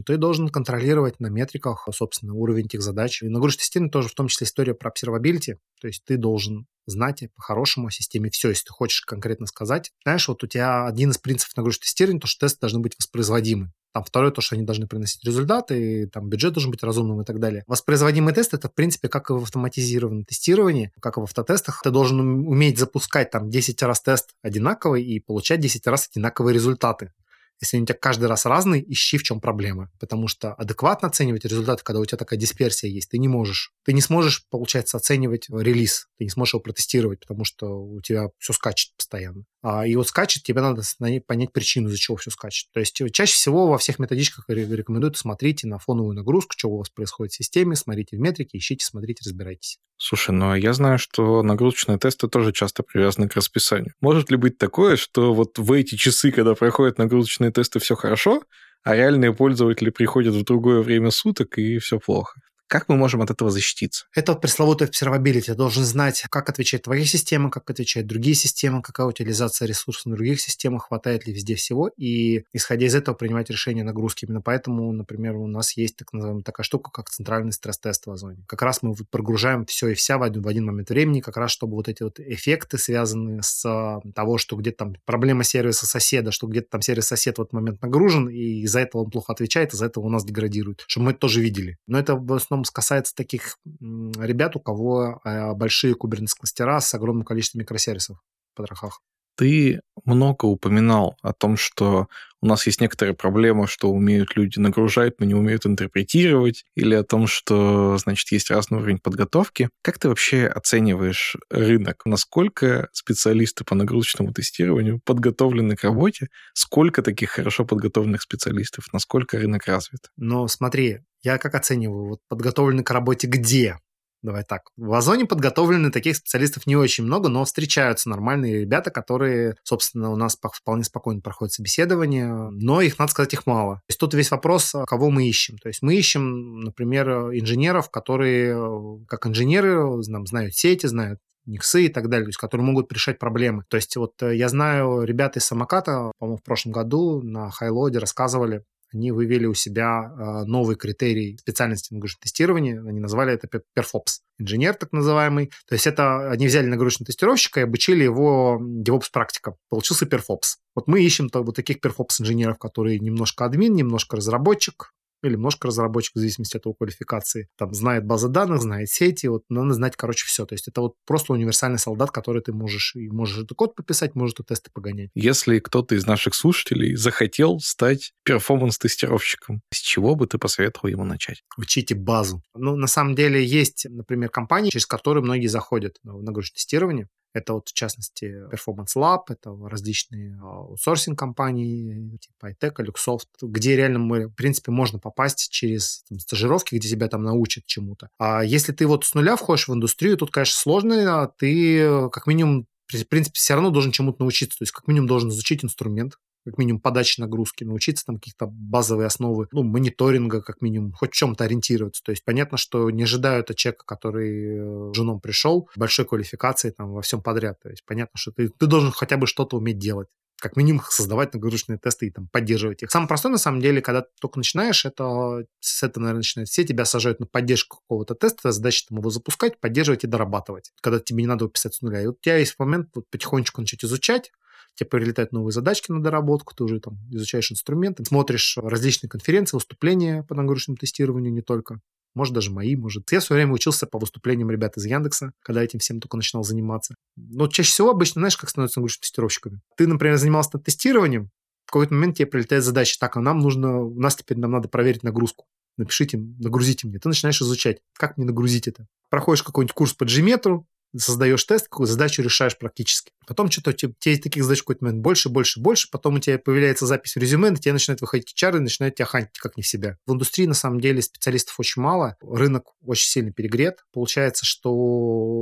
ты 0.06 0.16
должен 0.16 0.48
контролировать 0.48 1.18
на 1.18 1.26
метриках, 1.26 1.88
собственно, 1.92 2.34
уровень 2.34 2.66
этих 2.66 2.82
задач. 2.82 3.20
И 3.20 3.28
нагрузочное 3.28 3.62
тестирование 3.62 3.90
тоже 3.90 4.08
в 4.08 4.14
том 4.14 4.28
числе 4.28 4.46
история 4.46 4.74
про 4.74 4.92
observability. 4.92 5.56
То 5.80 5.88
есть 5.88 6.04
ты 6.04 6.16
должен 6.16 6.66
знать 6.86 7.24
по-хорошему 7.34 7.88
о 7.88 7.90
системе 7.90 8.30
все, 8.30 8.50
если 8.50 8.66
ты 8.66 8.72
хочешь 8.72 9.00
конкретно 9.00 9.46
сказать. 9.46 9.90
Знаешь, 10.04 10.28
вот 10.28 10.44
у 10.44 10.46
тебя 10.46 10.86
один 10.86 11.10
из 11.10 11.18
принципов 11.18 11.56
нагрузочного 11.56 11.86
тестирования, 11.86 12.20
то, 12.20 12.28
что 12.28 12.46
тесты 12.46 12.60
должны 12.60 12.78
быть 12.78 12.94
воспроизводимы. 12.96 13.72
Там 13.92 14.04
второе, 14.04 14.30
то, 14.30 14.40
что 14.40 14.54
они 14.56 14.64
должны 14.64 14.86
приносить 14.86 15.24
результаты, 15.24 16.08
там 16.12 16.28
бюджет 16.28 16.54
должен 16.54 16.70
быть 16.70 16.82
разумным 16.82 17.20
и 17.20 17.24
так 17.24 17.38
далее. 17.40 17.62
Воспроизводимый 17.66 18.32
тест— 18.32 18.54
это, 18.54 18.68
в 18.68 18.74
принципе, 18.74 19.08
как 19.08 19.30
и 19.30 19.34
в 19.34 19.42
автоматизированном 19.42 20.24
тестировании, 20.24 20.92
как 21.00 21.18
и 21.18 21.20
в 21.20 21.24
автотестах. 21.24 21.82
Ты 21.82 21.90
должен 21.90 22.20
уметь 22.20 22.78
запускать 22.78 23.30
там 23.30 23.50
10 23.50 23.82
раз 23.82 24.00
тест 24.00 24.30
одинаковый 24.42 25.04
и 25.04 25.20
получать 25.20 25.60
10 25.60 25.86
раз 25.86 26.08
одинаковые 26.10 26.54
результаты. 26.54 27.12
Если 27.60 27.76
они 27.76 27.84
у 27.84 27.86
тебя 27.86 27.98
каждый 28.00 28.28
раз 28.28 28.46
разные, 28.46 28.82
ищи, 28.92 29.18
в 29.18 29.22
чем 29.22 29.40
проблема. 29.40 29.90
Потому 30.00 30.28
что 30.28 30.54
адекватно 30.54 31.08
оценивать 31.08 31.44
результаты, 31.44 31.82
когда 31.84 32.00
у 32.00 32.04
тебя 32.04 32.18
такая 32.18 32.38
дисперсия 32.38 32.90
есть, 32.90 33.10
ты 33.10 33.18
не 33.18 33.28
можешь. 33.28 33.72
Ты 33.84 33.92
не 33.92 34.00
сможешь, 34.00 34.46
получается, 34.50 34.96
оценивать 34.96 35.46
релиз. 35.48 36.08
Ты 36.18 36.24
не 36.24 36.30
сможешь 36.30 36.54
его 36.54 36.62
протестировать, 36.62 37.20
потому 37.20 37.44
что 37.44 37.66
у 37.82 38.00
тебя 38.00 38.28
все 38.38 38.52
скачет 38.52 38.92
постоянно. 38.96 39.44
А, 39.62 39.86
и 39.86 39.94
вот 39.94 40.08
скачет, 40.08 40.42
тебе 40.42 40.60
надо 40.60 40.82
понять 41.26 41.52
причину, 41.52 41.88
из-за 41.88 41.98
чего 41.98 42.16
все 42.16 42.30
скачет. 42.30 42.68
То 42.72 42.80
есть 42.80 43.00
чаще 43.12 43.34
всего 43.34 43.68
во 43.68 43.78
всех 43.78 44.00
методичках 44.00 44.44
рекомендуют 44.48 45.16
смотрите 45.16 45.68
на 45.68 45.78
фоновую 45.78 46.16
нагрузку, 46.16 46.54
что 46.56 46.68
у 46.68 46.78
вас 46.78 46.90
происходит 46.90 47.32
в 47.32 47.36
системе, 47.36 47.76
смотрите 47.76 48.16
в 48.16 48.20
метрике, 48.20 48.58
ищите, 48.58 48.84
смотрите, 48.84 49.22
разбирайтесь. 49.24 49.78
Слушай, 49.96 50.32
ну 50.32 50.50
а 50.50 50.58
я 50.58 50.72
знаю, 50.72 50.98
что 50.98 51.44
нагрузочные 51.44 51.96
тесты 51.96 52.26
тоже 52.26 52.52
часто 52.52 52.82
привязаны 52.82 53.28
к 53.28 53.36
расписанию. 53.36 53.94
Может 54.00 54.32
ли 54.32 54.36
быть 54.36 54.58
такое, 54.58 54.96
что 54.96 55.32
вот 55.32 55.60
в 55.60 55.70
эти 55.70 55.94
часы, 55.94 56.32
когда 56.32 56.56
проходят 56.56 56.98
нагрузочные 56.98 57.51
тесты, 57.52 57.78
все 57.78 57.94
хорошо, 57.94 58.42
а 58.82 58.96
реальные 58.96 59.34
пользователи 59.34 59.90
приходят 59.90 60.34
в 60.34 60.44
другое 60.44 60.82
время 60.82 61.10
суток, 61.10 61.58
и 61.58 61.78
все 61.78 61.98
плохо? 61.98 62.40
Как 62.72 62.88
мы 62.88 62.96
можем 62.96 63.20
от 63.20 63.30
этого 63.30 63.50
защититься? 63.50 64.06
Это 64.14 64.32
вот 64.32 64.40
пресловутый 64.40 64.88
observability. 64.88 65.42
Ты 65.42 65.54
должен 65.54 65.84
знать, 65.84 66.24
как 66.30 66.48
отвечает 66.48 66.84
твоя 66.84 67.04
система, 67.04 67.50
как 67.50 67.68
отвечают 67.68 68.08
другие 68.08 68.34
системы, 68.34 68.80
какая 68.80 69.06
утилизация 69.06 69.68
ресурсов 69.68 70.06
на 70.06 70.14
других 70.14 70.40
системах, 70.40 70.86
хватает 70.88 71.26
ли 71.26 71.34
везде 71.34 71.54
всего, 71.54 71.90
и 71.98 72.44
исходя 72.54 72.86
из 72.86 72.94
этого 72.94 73.14
принимать 73.14 73.50
решение 73.50 73.84
нагрузки. 73.84 74.24
Именно 74.24 74.40
поэтому, 74.40 74.90
например, 74.90 75.36
у 75.36 75.46
нас 75.46 75.76
есть 75.76 75.96
так 75.96 76.14
называемая 76.14 76.44
такая 76.44 76.64
штука, 76.64 76.90
как 76.90 77.10
центральный 77.10 77.52
стресс-тест 77.52 78.06
в 78.06 78.10
Озоне. 78.10 78.42
Как 78.48 78.62
раз 78.62 78.80
мы 78.80 78.94
прогружаем 79.10 79.66
все 79.66 79.88
и 79.88 79.94
вся 79.94 80.16
в 80.16 80.22
один, 80.22 80.40
в 80.40 80.48
один 80.48 80.64
момент 80.64 80.88
времени, 80.88 81.20
как 81.20 81.36
раз 81.36 81.50
чтобы 81.50 81.74
вот 81.74 81.88
эти 81.88 82.02
вот 82.02 82.20
эффекты, 82.20 82.78
связанные 82.78 83.42
с 83.42 83.62
а, 83.66 84.00
того, 84.14 84.38
что 84.38 84.56
где-то 84.56 84.78
там 84.78 84.96
проблема 85.04 85.44
сервиса 85.44 85.84
соседа, 85.84 86.32
что 86.32 86.46
где-то 86.46 86.68
там 86.70 86.80
сервис 86.80 87.08
сосед 87.08 87.36
в 87.36 87.42
этот 87.42 87.52
момент 87.52 87.82
нагружен, 87.82 88.30
и 88.30 88.62
из-за 88.62 88.80
этого 88.80 89.02
он 89.02 89.10
плохо 89.10 89.34
отвечает, 89.34 89.74
из-за 89.74 89.84
этого 89.84 90.06
у 90.06 90.08
нас 90.08 90.24
деградирует, 90.24 90.84
чтобы 90.86 91.04
мы 91.04 91.10
это 91.10 91.20
тоже 91.20 91.42
видели. 91.42 91.76
Но 91.86 91.98
это 91.98 92.16
в 92.16 92.32
основном 92.32 92.61
основном 92.62 92.74
касается 92.74 93.14
таких 93.14 93.58
ребят, 93.64 94.56
у 94.56 94.60
кого 94.60 95.20
а, 95.24 95.54
большие 95.54 95.94
кубернетс-кластера 95.94 96.80
с 96.80 96.94
огромным 96.94 97.24
количеством 97.24 97.60
микросервисов 97.60 98.18
в 98.52 98.56
подрахах. 98.56 99.00
Ты 99.36 99.80
много 100.04 100.46
упоминал 100.46 101.16
о 101.22 101.32
том, 101.32 101.56
что 101.56 102.08
у 102.40 102.46
нас 102.46 102.66
есть 102.66 102.80
некоторые 102.80 103.14
проблемы, 103.14 103.68
что 103.68 103.90
умеют 103.90 104.36
люди 104.36 104.58
нагружать, 104.58 105.20
но 105.20 105.26
не 105.26 105.34
умеют 105.34 105.64
интерпретировать, 105.64 106.64
или 106.74 106.94
о 106.94 107.04
том, 107.04 107.28
что, 107.28 107.96
значит, 107.98 108.32
есть 108.32 108.50
разный 108.50 108.78
уровень 108.78 108.98
подготовки. 108.98 109.70
Как 109.80 109.98
ты 109.98 110.08
вообще 110.08 110.46
оцениваешь 110.46 111.36
рынок? 111.50 112.02
Насколько 112.04 112.88
специалисты 112.92 113.64
по 113.64 113.76
нагрузочному 113.76 114.32
тестированию 114.32 115.00
подготовлены 115.04 115.76
к 115.76 115.84
работе? 115.84 116.28
Сколько 116.52 117.02
таких 117.02 117.30
хорошо 117.30 117.64
подготовленных 117.64 118.22
специалистов? 118.22 118.86
Насколько 118.92 119.38
рынок 119.38 119.66
развит? 119.66 120.10
Ну, 120.16 120.48
смотри, 120.48 121.00
я 121.22 121.38
как 121.38 121.54
оцениваю, 121.54 122.08
вот 122.08 122.20
подготовлены 122.28 122.82
к 122.82 122.90
работе 122.90 123.28
где? 123.28 123.78
Давай 124.22 124.44
так. 124.44 124.62
В 124.76 124.92
Озоне 124.94 125.24
подготовлены 125.24 125.90
таких 125.90 126.16
специалистов 126.16 126.66
не 126.66 126.76
очень 126.76 127.04
много, 127.04 127.28
но 127.28 127.44
встречаются 127.44 128.08
нормальные 128.08 128.60
ребята, 128.60 128.90
которые, 128.90 129.56
собственно, 129.64 130.10
у 130.10 130.16
нас 130.16 130.38
вполне 130.40 130.84
спокойно 130.84 131.20
проходят 131.20 131.52
собеседование, 131.52 132.32
но 132.50 132.80
их, 132.80 132.98
надо 133.00 133.10
сказать, 133.10 133.32
их 133.32 133.46
мало. 133.46 133.76
То 133.76 133.82
есть 133.88 133.98
тут 133.98 134.14
весь 134.14 134.30
вопрос, 134.30 134.74
а 134.76 134.84
кого 134.84 135.10
мы 135.10 135.26
ищем. 135.26 135.58
То 135.58 135.68
есть 135.68 135.82
мы 135.82 135.96
ищем, 135.96 136.60
например, 136.60 137.32
инженеров, 137.32 137.90
которые 137.90 139.04
как 139.08 139.26
инженеры 139.26 140.02
там, 140.04 140.26
знают 140.26 140.54
сети, 140.54 140.86
знают 140.86 141.18
Никсы 141.44 141.86
и 141.86 141.88
так 141.88 142.08
далее, 142.08 142.26
то 142.26 142.28
есть, 142.28 142.38
которые 142.38 142.64
могут 142.64 142.92
решать 142.92 143.18
проблемы. 143.18 143.64
То 143.68 143.76
есть 143.76 143.96
вот 143.96 144.22
э, 144.22 144.36
я 144.36 144.48
знаю, 144.48 145.02
ребята 145.02 145.40
из 145.40 145.44
самоката, 145.44 146.12
по-моему, 146.18 146.38
в 146.38 146.42
прошлом 146.44 146.70
году 146.70 147.20
на 147.20 147.50
Хайлоде 147.50 147.98
рассказывали 147.98 148.62
они 148.92 149.12
вывели 149.12 149.46
у 149.46 149.54
себя 149.54 150.00
а, 150.00 150.44
новый 150.44 150.76
критерий 150.76 151.36
специальности 151.38 151.92
нагрузочного 151.92 152.22
тестирования, 152.22 152.80
они 152.80 153.00
назвали 153.00 153.32
это 153.32 153.48
PerFops, 153.48 154.20
инженер 154.38 154.74
так 154.74 154.92
называемый. 154.92 155.50
То 155.68 155.74
есть 155.74 155.86
это 155.86 156.30
они 156.30 156.46
взяли 156.46 156.66
нагрузочного 156.66 157.06
тестировщика 157.06 157.60
и 157.60 157.64
обучили 157.64 158.04
его 158.04 158.60
DevOps 158.60 159.06
практика. 159.12 159.56
Получился 159.68 160.06
PerFops. 160.06 160.58
Вот 160.74 160.88
мы 160.88 161.02
ищем 161.02 161.28
вот 161.32 161.56
таких 161.56 161.78
PerFops 161.78 162.20
инженеров, 162.20 162.58
которые 162.58 162.98
немножко 162.98 163.44
админ, 163.44 163.74
немножко 163.74 164.16
разработчик, 164.16 164.92
или 165.22 165.32
немножко 165.32 165.68
разработчик, 165.68 166.14
в 166.14 166.18
зависимости 166.18 166.56
от 166.56 166.64
его 166.64 166.74
квалификации, 166.74 167.48
там, 167.56 167.72
знает 167.74 168.04
базы 168.04 168.28
данных, 168.28 168.62
знает 168.62 168.88
сети, 168.88 169.26
вот 169.26 169.44
надо 169.48 169.74
знать, 169.74 169.96
короче, 169.96 170.26
все. 170.26 170.46
То 170.46 170.54
есть 170.54 170.68
это 170.68 170.80
вот 170.80 170.94
просто 171.06 171.32
универсальный 171.32 171.78
солдат, 171.78 172.10
который 172.10 172.42
ты 172.42 172.52
можешь, 172.52 172.94
и 172.96 173.08
можешь 173.08 173.38
этот 173.38 173.56
код 173.56 173.74
пописать, 173.74 174.14
можешь 174.14 174.36
и 174.38 174.42
тесты 174.42 174.70
погонять. 174.72 175.10
Если 175.14 175.58
кто-то 175.58 175.94
из 175.94 176.06
наших 176.06 176.34
слушателей 176.34 176.94
захотел 176.94 177.58
стать 177.60 178.12
перформанс-тестировщиком, 178.24 179.62
с 179.72 179.78
чего 179.78 180.14
бы 180.14 180.26
ты 180.26 180.38
посоветовал 180.38 180.88
ему 180.88 181.04
начать? 181.04 181.42
Учите 181.56 181.94
базу. 181.94 182.42
Ну, 182.54 182.76
на 182.76 182.86
самом 182.86 183.14
деле 183.14 183.44
есть, 183.44 183.86
например, 183.88 184.30
компании, 184.30 184.70
через 184.70 184.86
которые 184.86 185.22
многие 185.22 185.46
заходят 185.46 185.96
в 186.02 186.22
нагрузочное 186.22 186.56
тестирование. 186.56 187.08
Это 187.34 187.54
вот, 187.54 187.68
в 187.68 187.72
частности, 187.72 188.44
Performance 188.52 188.96
Lab, 188.96 189.22
это 189.28 189.56
различные 189.68 190.38
аутсорсинг 190.40 191.18
компании, 191.18 192.18
типа 192.18 192.52
iTech, 192.52 192.74
Luxoft, 192.78 193.28
где 193.40 193.76
реально, 193.76 193.98
мы, 193.98 194.26
в 194.28 194.34
принципе, 194.34 194.70
можно 194.70 194.98
попасть 194.98 195.50
через 195.50 196.04
там, 196.08 196.18
стажировки, 196.18 196.74
где 196.74 196.88
тебя 196.88 197.08
там 197.08 197.22
научат 197.22 197.64
чему-то. 197.66 198.10
А 198.18 198.42
если 198.44 198.72
ты 198.72 198.86
вот 198.86 199.04
с 199.04 199.14
нуля 199.14 199.36
входишь 199.36 199.68
в 199.68 199.74
индустрию, 199.74 200.16
тут, 200.16 200.30
конечно, 200.30 200.56
сложно, 200.56 201.22
а 201.22 201.26
ты 201.26 202.08
как 202.10 202.26
минимум 202.26 202.66
в 202.92 203.08
принципе, 203.08 203.38
все 203.38 203.54
равно 203.54 203.70
должен 203.70 203.90
чему-то 203.90 204.20
научиться. 204.20 204.58
То 204.58 204.64
есть, 204.64 204.72
как 204.72 204.86
минимум, 204.86 205.08
должен 205.08 205.30
изучить 205.30 205.64
инструмент, 205.64 206.18
как 206.44 206.58
минимум 206.58 206.80
подачи 206.80 207.20
нагрузки, 207.20 207.64
научиться 207.64 208.04
там 208.04 208.16
каких-то 208.16 208.46
базовые 208.46 209.06
основы, 209.06 209.48
ну, 209.52 209.62
мониторинга, 209.62 210.42
как 210.42 210.60
минимум, 210.60 210.92
хоть 210.92 211.12
в 211.12 211.16
чем-то 211.16 211.44
ориентироваться. 211.44 212.02
То 212.04 212.10
есть 212.10 212.24
понятно, 212.24 212.58
что 212.58 212.90
не 212.90 213.04
ожидают 213.04 213.50
от 213.50 213.56
человека, 213.56 213.84
который 213.86 214.58
э, 214.58 214.92
женом 214.94 215.20
пришел, 215.20 215.68
большой 215.76 216.04
квалификации 216.04 216.70
там 216.70 216.92
во 216.92 217.02
всем 217.02 217.22
подряд. 217.22 217.60
То 217.60 217.70
есть 217.70 217.84
понятно, 217.84 218.18
что 218.18 218.32
ты, 218.32 218.48
ты 218.48 218.66
должен 218.66 218.90
хотя 218.92 219.16
бы 219.16 219.26
что-то 219.26 219.56
уметь 219.56 219.78
делать 219.78 220.08
как 220.42 220.56
минимум 220.56 220.82
создавать 220.90 221.32
нагрузочные 221.32 221.78
тесты 221.78 222.08
и 222.08 222.10
там 222.10 222.28
поддерживать 222.28 222.82
их. 222.82 222.90
Самое 222.90 223.08
простое, 223.08 223.30
на 223.30 223.38
самом 223.38 223.60
деле, 223.60 223.80
когда 223.80 224.02
ты 224.02 224.08
только 224.20 224.40
начинаешь, 224.40 224.84
это 224.84 225.44
с 225.60 225.84
этого, 225.84 226.02
наверное, 226.02 226.18
начинает 226.18 226.48
все, 226.48 226.64
тебя 226.64 226.84
сажают 226.84 227.20
на 227.20 227.26
поддержку 227.26 227.78
какого-то 227.78 228.16
теста, 228.16 228.50
задача 228.50 228.86
там 228.88 228.98
его 228.98 229.08
запускать, 229.08 229.60
поддерживать 229.60 230.02
и 230.02 230.08
дорабатывать, 230.08 230.72
когда 230.82 230.98
тебе 230.98 231.22
не 231.22 231.28
надо 231.28 231.48
писать 231.48 231.74
с 231.74 231.80
нуля. 231.80 232.02
И 232.02 232.06
вот 232.06 232.16
у 232.16 232.20
тебя 232.20 232.38
есть 232.38 232.58
момент 232.58 232.88
вот 232.94 233.08
потихонечку 233.08 233.60
начать 233.60 233.84
изучать, 233.84 234.32
тебе 234.74 234.88
прилетают 234.88 235.32
новые 235.32 235.52
задачки 235.52 235.90
на 235.90 236.02
доработку, 236.02 236.54
ты 236.54 236.64
уже 236.64 236.80
там 236.80 236.98
изучаешь 237.10 237.50
инструменты, 237.52 238.04
смотришь 238.04 238.56
различные 238.56 239.10
конференции, 239.10 239.56
выступления 239.56 240.22
по 240.24 240.34
нагрузочному 240.34 240.76
тестированию 240.76 241.32
не 241.32 241.42
только. 241.42 241.80
Может, 242.14 242.34
даже 242.34 242.50
мои, 242.50 242.76
может. 242.76 243.10
Я 243.10 243.20
в 243.20 243.24
свое 243.24 243.40
время 243.40 243.54
учился 243.54 243.86
по 243.86 243.98
выступлениям 243.98 244.50
ребят 244.50 244.76
из 244.76 244.84
Яндекса, 244.84 245.32
когда 245.40 245.62
этим 245.62 245.78
всем 245.78 245.98
только 245.98 246.16
начинал 246.16 246.44
заниматься. 246.44 246.94
Но 247.16 247.46
чаще 247.48 247.70
всего 247.70 247.90
обычно, 247.90 248.20
знаешь, 248.20 248.36
как 248.36 248.50
становятся 248.50 248.80
нагрузочными 248.80 249.02
тестировщиками. 249.02 249.60
Ты, 249.76 249.86
например, 249.86 250.18
занимался 250.18 250.58
тестированием, 250.58 251.30
в 251.64 251.72
какой-то 251.72 251.94
момент 251.94 252.16
тебе 252.16 252.26
прилетает 252.26 252.64
задача, 252.64 252.98
так, 253.00 253.16
а 253.16 253.20
нам 253.20 253.38
нужно, 253.38 253.80
у 253.80 253.98
нас 253.98 254.16
теперь 254.16 254.38
нам 254.38 254.50
надо 254.50 254.68
проверить 254.68 255.02
нагрузку. 255.02 255.46
Напишите, 255.78 256.18
нагрузите 256.18 256.86
мне. 256.86 256.98
Ты 256.98 257.08
начинаешь 257.08 257.40
изучать, 257.40 257.78
как 257.94 258.18
мне 258.18 258.26
нагрузить 258.26 258.68
это. 258.68 258.86
Проходишь 259.08 259.42
какой-нибудь 259.42 259.74
курс 259.74 259.94
по 259.94 260.04
Gmetru, 260.04 260.64
создаешь 260.96 261.44
тест, 261.44 261.68
какую 261.68 261.86
задачу 261.86 262.22
решаешь 262.22 262.58
практически. 262.58 263.12
Потом 263.26 263.50
что-то 263.50 263.72
тебе, 263.72 263.94
тебе 263.98 264.18
таких 264.18 264.42
задач 264.42 264.60
какой-то 264.60 264.84
момент 264.84 265.02
больше, 265.02 265.28
больше, 265.28 265.60
больше, 265.60 265.88
потом 265.90 266.16
у 266.16 266.18
тебя 266.18 266.38
появляется 266.38 266.86
запись 266.86 267.14
в 267.14 267.18
резюме, 267.18 267.50
на 267.50 267.56
тебя 267.56 267.72
начинают 267.72 268.00
выходить 268.00 268.34
и 268.42 268.46
начинают 268.58 268.96
тебя 268.96 269.06
хантить 269.06 269.38
как 269.38 269.56
не 269.56 269.62
в 269.62 269.66
себя. 269.66 269.98
В 270.06 270.12
индустрии 270.12 270.46
на 270.46 270.54
самом 270.54 270.80
деле 270.80 271.00
специалистов 271.00 271.58
очень 271.58 271.82
мало, 271.82 272.16
рынок 272.20 272.72
очень 272.82 273.08
сильно 273.08 273.32
перегрет. 273.32 273.84
Получается, 273.92 274.44
что 274.44 274.72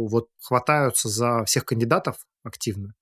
вот 0.07 0.29
хватаются 0.41 1.09
за 1.09 1.45
всех 1.45 1.65
кандидатов 1.65 2.17
активно, 2.45 2.95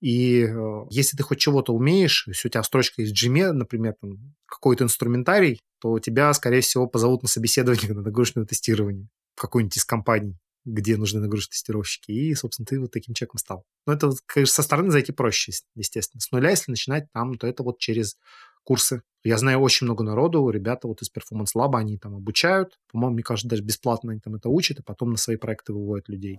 и 0.00 0.44
э, 0.44 0.84
если 0.90 1.16
ты 1.16 1.22
хоть 1.22 1.38
чего-то 1.38 1.74
умеешь, 1.74 2.24
если 2.28 2.48
у 2.48 2.50
тебя 2.50 2.62
строчка 2.62 3.02
из 3.02 3.12
Gmail, 3.12 3.52
например, 3.52 3.94
там, 4.00 4.34
какой-то 4.46 4.84
инструментарий, 4.84 5.60
то 5.80 5.98
тебя, 5.98 6.32
скорее 6.34 6.60
всего, 6.60 6.86
позовут 6.86 7.22
на 7.22 7.28
собеседование 7.28 7.88
на 7.94 8.02
нагрузочное 8.02 8.44
тестирование 8.44 9.08
в 9.34 9.40
какой-нибудь 9.40 9.76
из 9.76 9.84
компаний 9.84 10.36
где 10.68 10.96
нужны 10.96 11.20
нагрузки 11.20 11.52
тестировщики, 11.52 12.12
и, 12.12 12.34
собственно, 12.34 12.66
ты 12.66 12.80
вот 12.80 12.90
таким 12.90 13.14
человеком 13.14 13.38
стал. 13.38 13.64
Но 13.86 13.92
это, 13.94 14.10
конечно, 14.26 14.54
со 14.54 14.62
стороны 14.62 14.90
зайти 14.90 15.12
проще, 15.12 15.52
естественно. 15.74 16.20
С 16.20 16.30
нуля, 16.30 16.50
если 16.50 16.70
начинать 16.70 17.10
там, 17.12 17.36
то 17.36 17.46
это 17.46 17.62
вот 17.62 17.78
через 17.78 18.16
курсы. 18.64 19.02
Я 19.24 19.38
знаю 19.38 19.60
очень 19.60 19.86
много 19.86 20.04
народу, 20.04 20.48
ребята 20.50 20.88
вот 20.88 21.00
из 21.02 21.10
Performance 21.10 21.56
Lab, 21.56 21.74
они 21.74 21.98
там 21.98 22.14
обучают, 22.14 22.78
по-моему, 22.92 23.14
мне 23.14 23.22
кажется, 23.22 23.48
даже 23.48 23.62
бесплатно 23.62 24.12
они 24.12 24.20
там 24.20 24.34
это 24.34 24.48
учат, 24.48 24.78
и 24.78 24.82
потом 24.82 25.10
на 25.10 25.16
свои 25.16 25.36
проекты 25.36 25.72
выводят 25.72 26.08
людей. 26.08 26.38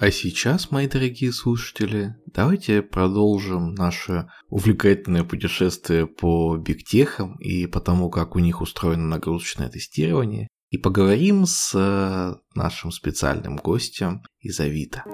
А 0.00 0.10
сейчас, 0.10 0.70
мои 0.70 0.88
дорогие 0.88 1.30
слушатели, 1.30 2.14
давайте 2.24 2.80
продолжим 2.80 3.74
наше 3.74 4.30
увлекательное 4.48 5.24
путешествие 5.24 6.06
по 6.06 6.56
бигтехам 6.56 7.36
и 7.36 7.66
по 7.66 7.80
тому, 7.80 8.08
как 8.08 8.34
у 8.34 8.38
них 8.38 8.62
устроено 8.62 9.06
нагрузочное 9.06 9.68
тестирование, 9.68 10.48
и 10.70 10.78
поговорим 10.78 11.44
с 11.44 11.74
э, 11.74 12.34
нашим 12.54 12.92
специальным 12.92 13.56
гостем 13.56 14.22
из 14.40 14.58
Авито. 14.58 15.04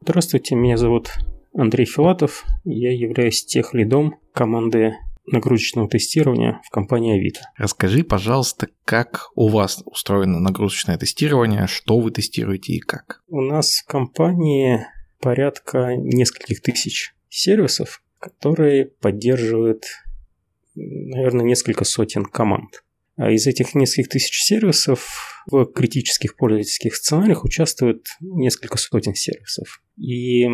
Здравствуйте, 0.00 0.56
меня 0.56 0.78
зовут 0.78 1.12
Андрей 1.54 1.86
Филатов, 1.86 2.44
я 2.64 2.90
являюсь 2.90 3.44
техлидом 3.44 4.16
команды 4.34 4.94
нагрузочного 5.32 5.88
тестирования 5.88 6.60
в 6.66 6.70
компании 6.70 7.16
Авито. 7.16 7.40
Расскажи, 7.56 8.04
пожалуйста, 8.04 8.68
как 8.84 9.30
у 9.34 9.48
вас 9.48 9.82
устроено 9.84 10.40
нагрузочное 10.40 10.98
тестирование, 10.98 11.66
что 11.66 11.98
вы 11.98 12.10
тестируете 12.10 12.74
и 12.74 12.80
как? 12.80 13.22
У 13.28 13.40
нас 13.40 13.76
в 13.76 13.86
компании 13.86 14.86
порядка 15.20 15.96
нескольких 15.96 16.62
тысяч 16.62 17.14
сервисов, 17.28 18.02
которые 18.18 18.86
поддерживают, 18.86 19.84
наверное, 20.74 21.44
несколько 21.44 21.84
сотен 21.84 22.24
команд. 22.24 22.82
А 23.16 23.30
из 23.30 23.46
этих 23.46 23.74
нескольких 23.74 24.08
тысяч 24.08 24.42
сервисов 24.42 25.42
в 25.50 25.66
критических 25.66 26.36
пользовательских 26.36 26.96
сценариях 26.96 27.44
участвует 27.44 28.06
несколько 28.20 28.78
сотен 28.78 29.14
сервисов. 29.14 29.82
И 29.98 30.46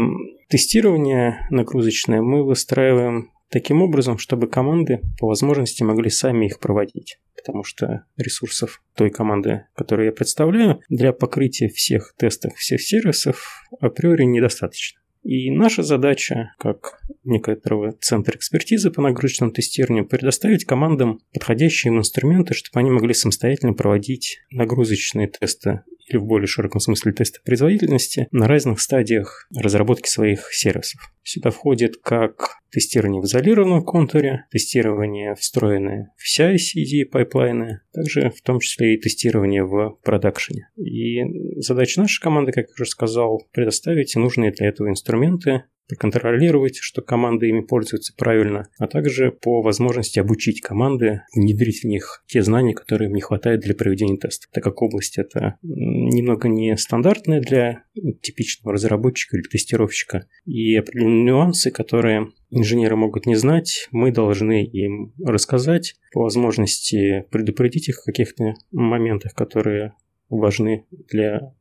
тестирование 0.49 1.47
нагрузочное 1.51 2.23
мы 2.23 2.45
выстраиваем 2.45 3.31
Таким 3.51 3.83
образом, 3.83 4.19
чтобы 4.19 4.49
команды 4.49 5.01
по 5.19 5.29
возможности 5.29 5.83
могли 5.83 6.11
сами 6.11 6.47
их 6.47 6.59
проводить, 6.59 7.19
потому 7.37 7.63
что 7.63 8.05
ресурсов 8.17 8.83
той 8.95 9.11
команды, 9.11 9.67
которую 9.75 10.07
я 10.07 10.13
представляю, 10.13 10.81
для 10.89 11.13
покрытия 11.13 11.69
всех 11.69 12.15
тестов 12.19 12.55
всех 12.57 12.81
сервисов 12.81 13.65
априори 13.81 14.25
недостаточно. 14.25 15.01
И 15.23 15.51
наша 15.51 15.83
задача, 15.83 16.53
как 16.57 17.01
некоторого 17.25 17.93
центра 18.01 18.37
экспертизы 18.37 18.93
по 18.93 19.03
нагрузочному 19.03 19.51
тестированию, 19.51 20.07
предоставить 20.07 20.65
командам 20.65 21.19
подходящие 21.35 21.93
им 21.93 21.99
инструменты, 21.99 22.55
чтобы 22.55 22.79
они 22.79 22.91
могли 22.91 23.13
самостоятельно 23.13 23.73
проводить 23.73 24.39
нагрузочные 24.53 25.27
тесты 25.27 25.83
или 26.07 26.19
в 26.19 26.25
более 26.25 26.47
широком 26.47 26.81
смысле 26.81 27.13
тесты 27.13 27.41
производительности 27.45 28.29
на 28.31 28.47
разных 28.47 28.81
стадиях 28.81 29.49
разработки 29.53 30.09
своих 30.09 30.55
сервисов. 30.55 31.13
Сюда 31.25 31.51
входит 31.51 31.97
как 31.97 32.59
тестирование 32.71 33.21
в 33.21 33.25
изолированном 33.25 33.85
контуре, 33.85 34.47
тестирование 34.51 35.35
встроенное 35.35 36.13
в 36.17 36.41
CI/CD 36.41 37.07
пайплайны, 37.07 37.81
также 37.93 38.31
в 38.31 38.41
том 38.43 38.61
числе 38.61 38.95
и 38.95 39.01
тестирование 39.01 39.65
в 39.65 39.99
продакшене. 40.03 40.69
И 40.77 41.61
задача 41.61 42.01
нашей 42.01 42.21
команды, 42.21 42.53
как 42.53 42.67
я 42.67 42.73
уже 42.75 42.87
сказал, 42.87 43.47
предоставить 43.53 44.15
нужные 44.17 44.53
для 44.53 44.69
этого 44.69 44.89
инструменты 44.89 45.65
проконтролировать, 45.89 46.79
что 46.81 47.03
команды 47.03 47.49
ими 47.49 47.61
пользуются 47.61 48.13
правильно, 48.17 48.69
а 48.79 48.87
также 48.87 49.31
по 49.31 49.63
возможности 49.63 50.19
обучить 50.19 50.61
команды, 50.61 51.23
внедрить 51.35 51.83
в 51.83 51.85
них 51.85 52.25
те 52.27 52.43
знания, 52.43 52.75
которые 52.75 53.09
им 53.09 53.15
не 53.15 53.21
хватает 53.21 53.61
для 53.61 53.75
проведения 53.75 54.17
теста. 54.17 54.49
Так 54.53 54.65
как 54.65 54.83
область 54.83 55.19
это 55.19 55.57
немного 55.63 56.49
не 56.49 56.77
стандартная 56.77 57.41
для 57.41 57.85
типичного 58.23 58.75
разработчика 58.75 59.37
или 59.37 59.45
тестировщика, 59.45 60.27
и 60.45 60.77
определенные 60.77 61.25
нюансы, 61.25 61.71
которые 61.71 62.33
инженеры 62.51 62.97
могут 62.97 63.27
не 63.27 63.37
знать, 63.37 63.89
мы 63.91 64.13
должны 64.13 64.65
им 64.65 65.13
рассказать, 65.25 65.95
по 66.13 66.23
возможности 66.23 67.27
предупредить 67.31 67.89
их 67.89 67.97
в 67.97 68.05
каких-то 68.05 68.55
моментах, 68.71 69.35
которые 69.35 69.95
важны 70.29 70.87
для 71.11 71.53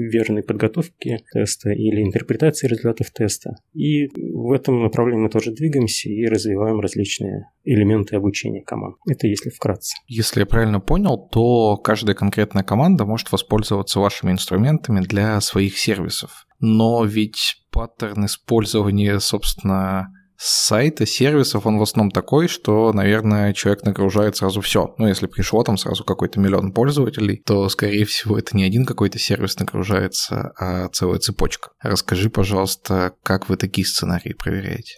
верной 0.00 0.42
подготовки 0.42 1.18
теста 1.32 1.70
или 1.70 2.02
интерпретации 2.02 2.68
результатов 2.68 3.10
теста. 3.10 3.56
И 3.74 4.08
в 4.32 4.52
этом 4.52 4.82
направлении 4.82 5.22
мы 5.22 5.30
тоже 5.30 5.52
двигаемся 5.52 6.08
и 6.08 6.26
развиваем 6.26 6.80
различные 6.80 7.50
элементы 7.64 8.16
обучения 8.16 8.62
команд. 8.62 8.96
Это 9.08 9.26
если 9.26 9.50
вкратце. 9.50 9.96
Если 10.06 10.40
я 10.40 10.46
правильно 10.46 10.80
понял, 10.80 11.28
то 11.30 11.76
каждая 11.76 12.14
конкретная 12.14 12.64
команда 12.64 13.04
может 13.04 13.30
воспользоваться 13.32 14.00
вашими 14.00 14.32
инструментами 14.32 15.00
для 15.00 15.40
своих 15.40 15.78
сервисов. 15.78 16.46
Но 16.60 17.04
ведь 17.04 17.56
паттерн 17.70 18.26
использования, 18.26 19.18
собственно, 19.18 20.12
сайта, 20.42 21.04
сервисов, 21.04 21.66
он 21.66 21.78
в 21.78 21.82
основном 21.82 22.10
такой, 22.10 22.48
что, 22.48 22.92
наверное, 22.94 23.52
человек 23.52 23.82
нагружает 23.82 24.36
сразу 24.36 24.62
все. 24.62 24.94
Ну, 24.96 25.06
если 25.06 25.26
пришло 25.26 25.62
там 25.62 25.76
сразу 25.76 26.02
какой-то 26.02 26.40
миллион 26.40 26.72
пользователей, 26.72 27.42
то, 27.44 27.68
скорее 27.68 28.06
всего, 28.06 28.38
это 28.38 28.56
не 28.56 28.64
один 28.64 28.86
какой-то 28.86 29.18
сервис 29.18 29.58
нагружается, 29.58 30.52
а 30.58 30.88
целая 30.88 31.18
цепочка. 31.18 31.72
Расскажи, 31.82 32.30
пожалуйста, 32.30 33.12
как 33.22 33.50
вы 33.50 33.58
такие 33.58 33.86
сценарии 33.86 34.32
проверяете? 34.32 34.94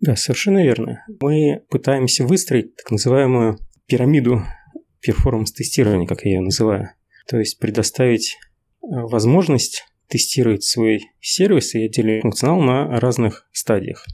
Да, 0.00 0.14
совершенно 0.14 0.62
верно. 0.62 1.02
Мы 1.20 1.62
пытаемся 1.70 2.26
выстроить 2.26 2.76
так 2.76 2.90
называемую 2.90 3.58
пирамиду 3.86 4.42
performance 5.00 5.45
-тестирования, 5.45 6.06
как 6.06 6.22
я 6.24 6.32
ее 6.32 6.40
называю. 6.40 6.90
То 7.28 7.38
есть 7.38 7.58
предоставить 7.58 8.36
э, 8.82 8.86
возможность 8.90 9.84
тестировать 10.08 10.64
свой 10.64 11.00
сервис 11.20 11.74
и 11.74 11.86
отдельный 11.86 12.20
функционал 12.20 12.60
на 12.60 13.00
разных 13.00 13.48
стадиях. 13.52 14.04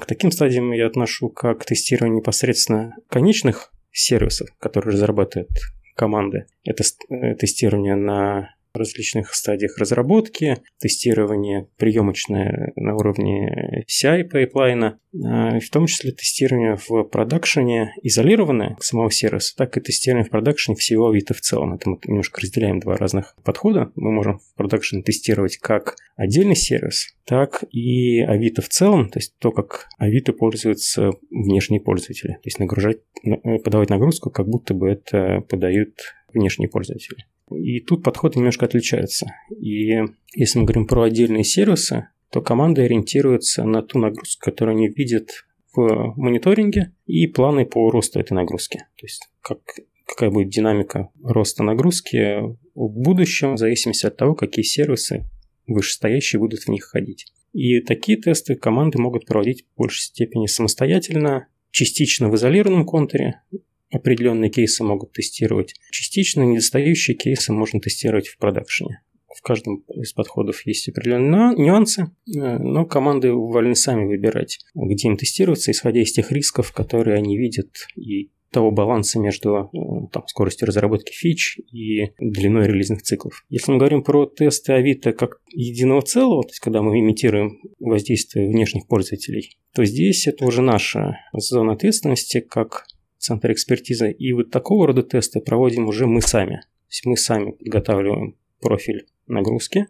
К 0.00 0.06
таким 0.06 0.30
стадиям 0.30 0.72
я 0.72 0.86
отношу 0.86 1.30
как 1.30 1.64
тестирование 1.64 2.18
непосредственно 2.18 2.94
конечных 3.08 3.72
сервисов, 3.90 4.48
которые 4.58 4.92
разрабатывают 4.92 5.50
команды. 5.96 6.46
Это 6.64 6.84
э, 7.08 7.34
тестирование 7.36 7.96
на 7.96 8.54
различных 8.74 9.34
стадиях 9.34 9.78
разработки, 9.78 10.58
тестирование 10.78 11.68
приемочное 11.76 12.72
на 12.76 12.94
уровне 12.94 13.84
CI 13.88 14.24
пайплайна, 14.24 14.98
а, 15.24 15.58
в 15.58 15.70
том 15.70 15.86
числе 15.86 16.12
тестирование 16.12 16.76
в 16.88 17.04
продакшене 17.04 17.94
изолированное 18.02 18.76
самого 18.80 19.10
сервиса, 19.10 19.56
так 19.56 19.76
и 19.76 19.80
тестирование 19.80 20.26
в 20.26 20.30
продакшене 20.30 20.76
всего 20.76 21.08
Авито 21.08 21.34
в 21.34 21.40
целом. 21.40 21.74
Это 21.74 21.90
мы 21.90 21.98
немножко 22.06 22.40
разделяем 22.40 22.80
два 22.80 22.96
разных 22.96 23.34
подхода. 23.42 23.90
Мы 23.96 24.12
можем 24.12 24.38
в 24.38 24.54
продакшене 24.56 25.02
тестировать 25.02 25.56
как 25.58 25.96
отдельный 26.16 26.56
сервис, 26.56 27.16
так 27.24 27.64
и 27.70 28.20
Авито 28.20 28.62
в 28.62 28.68
целом, 28.68 29.08
то 29.08 29.18
есть 29.18 29.34
то, 29.38 29.50
как 29.50 29.88
Авито 29.98 30.32
пользуются 30.32 31.10
внешние 31.30 31.80
пользователи. 31.80 32.32
То 32.32 32.40
есть 32.44 32.58
нагружать, 32.58 32.98
э, 33.24 33.58
подавать 33.58 33.90
нагрузку, 33.90 34.30
как 34.30 34.46
будто 34.48 34.74
бы 34.74 34.90
это 34.90 35.40
подают 35.48 35.94
внешние 36.32 36.68
пользователи. 36.68 37.26
И 37.50 37.80
тут 37.80 38.02
подход 38.02 38.36
немножко 38.36 38.66
отличается. 38.66 39.32
И 39.58 39.96
если 40.34 40.58
мы 40.58 40.64
говорим 40.64 40.86
про 40.86 41.02
отдельные 41.02 41.44
сервисы, 41.44 42.08
то 42.30 42.42
команды 42.42 42.82
ориентируются 42.82 43.64
на 43.64 43.82
ту 43.82 43.98
нагрузку, 43.98 44.44
которую 44.44 44.76
они 44.76 44.88
видят 44.88 45.46
в 45.74 46.14
мониторинге 46.16 46.92
и 47.06 47.26
планы 47.26 47.64
по 47.64 47.90
росту 47.90 48.20
этой 48.20 48.34
нагрузки. 48.34 48.78
То 48.78 49.06
есть 49.06 49.28
как, 49.40 49.60
какая 50.06 50.30
будет 50.30 50.50
динамика 50.50 51.10
роста 51.22 51.62
нагрузки 51.62 52.40
в 52.74 52.88
будущем, 52.88 53.54
в 53.54 53.58
зависимости 53.58 54.06
от 54.06 54.16
того, 54.16 54.34
какие 54.34 54.64
сервисы 54.64 55.26
вышестоящие 55.66 56.40
будут 56.40 56.60
в 56.60 56.68
них 56.68 56.84
ходить. 56.84 57.32
И 57.52 57.80
такие 57.80 58.18
тесты 58.18 58.54
команды 58.56 58.98
могут 58.98 59.26
проводить 59.26 59.64
в 59.64 59.78
большей 59.78 60.02
степени 60.02 60.46
самостоятельно, 60.46 61.48
частично 61.70 62.28
в 62.28 62.34
изолированном 62.34 62.84
контуре, 62.84 63.42
определенные 63.90 64.50
кейсы 64.50 64.84
могут 64.84 65.12
тестировать. 65.12 65.74
Частично 65.90 66.42
недостающие 66.42 67.16
кейсы 67.16 67.52
можно 67.52 67.80
тестировать 67.80 68.28
в 68.28 68.38
продакшене. 68.38 69.02
В 69.34 69.42
каждом 69.42 69.84
из 69.94 70.12
подходов 70.12 70.66
есть 70.66 70.88
определенные 70.88 71.54
нюансы, 71.56 72.02
э, 72.02 72.58
но 72.58 72.84
команды 72.86 73.32
вольны 73.32 73.76
сами 73.76 74.06
выбирать, 74.06 74.58
где 74.74 75.08
им 75.08 75.16
тестироваться, 75.16 75.70
исходя 75.70 76.00
из 76.00 76.12
тех 76.12 76.32
рисков, 76.32 76.72
которые 76.72 77.16
они 77.16 77.38
видят, 77.38 77.68
и 77.94 78.30
того 78.50 78.70
баланса 78.70 79.18
между 79.18 79.70
э, 79.72 80.08
там, 80.12 80.26
скоростью 80.26 80.66
разработки 80.66 81.12
фич 81.12 81.58
и 81.70 82.12
длиной 82.18 82.66
релизных 82.66 83.02
циклов. 83.02 83.44
Если 83.48 83.70
мы 83.70 83.78
говорим 83.78 84.02
про 84.02 84.26
тесты 84.26 84.72
Авито 84.72 85.12
как 85.12 85.40
единого 85.52 86.02
целого, 86.02 86.42
то 86.42 86.48
есть 86.48 86.60
когда 86.60 86.82
мы 86.82 86.98
имитируем 86.98 87.60
воздействие 87.78 88.48
внешних 88.48 88.86
пользователей, 88.86 89.58
то 89.74 89.84
здесь 89.84 90.26
это 90.26 90.46
уже 90.46 90.62
наша 90.62 91.18
зона 91.32 91.74
ответственности 91.74 92.40
как 92.40 92.86
центр 93.18 93.52
экспертизы. 93.52 94.10
И 94.10 94.32
вот 94.32 94.50
такого 94.50 94.86
рода 94.86 95.02
тесты 95.02 95.40
проводим 95.40 95.88
уже 95.88 96.06
мы 96.06 96.22
сами. 96.22 96.56
То 96.56 96.90
есть 96.90 97.06
мы 97.06 97.16
сами 97.16 97.50
подготавливаем 97.50 98.36
профиль 98.60 99.06
нагрузки, 99.26 99.86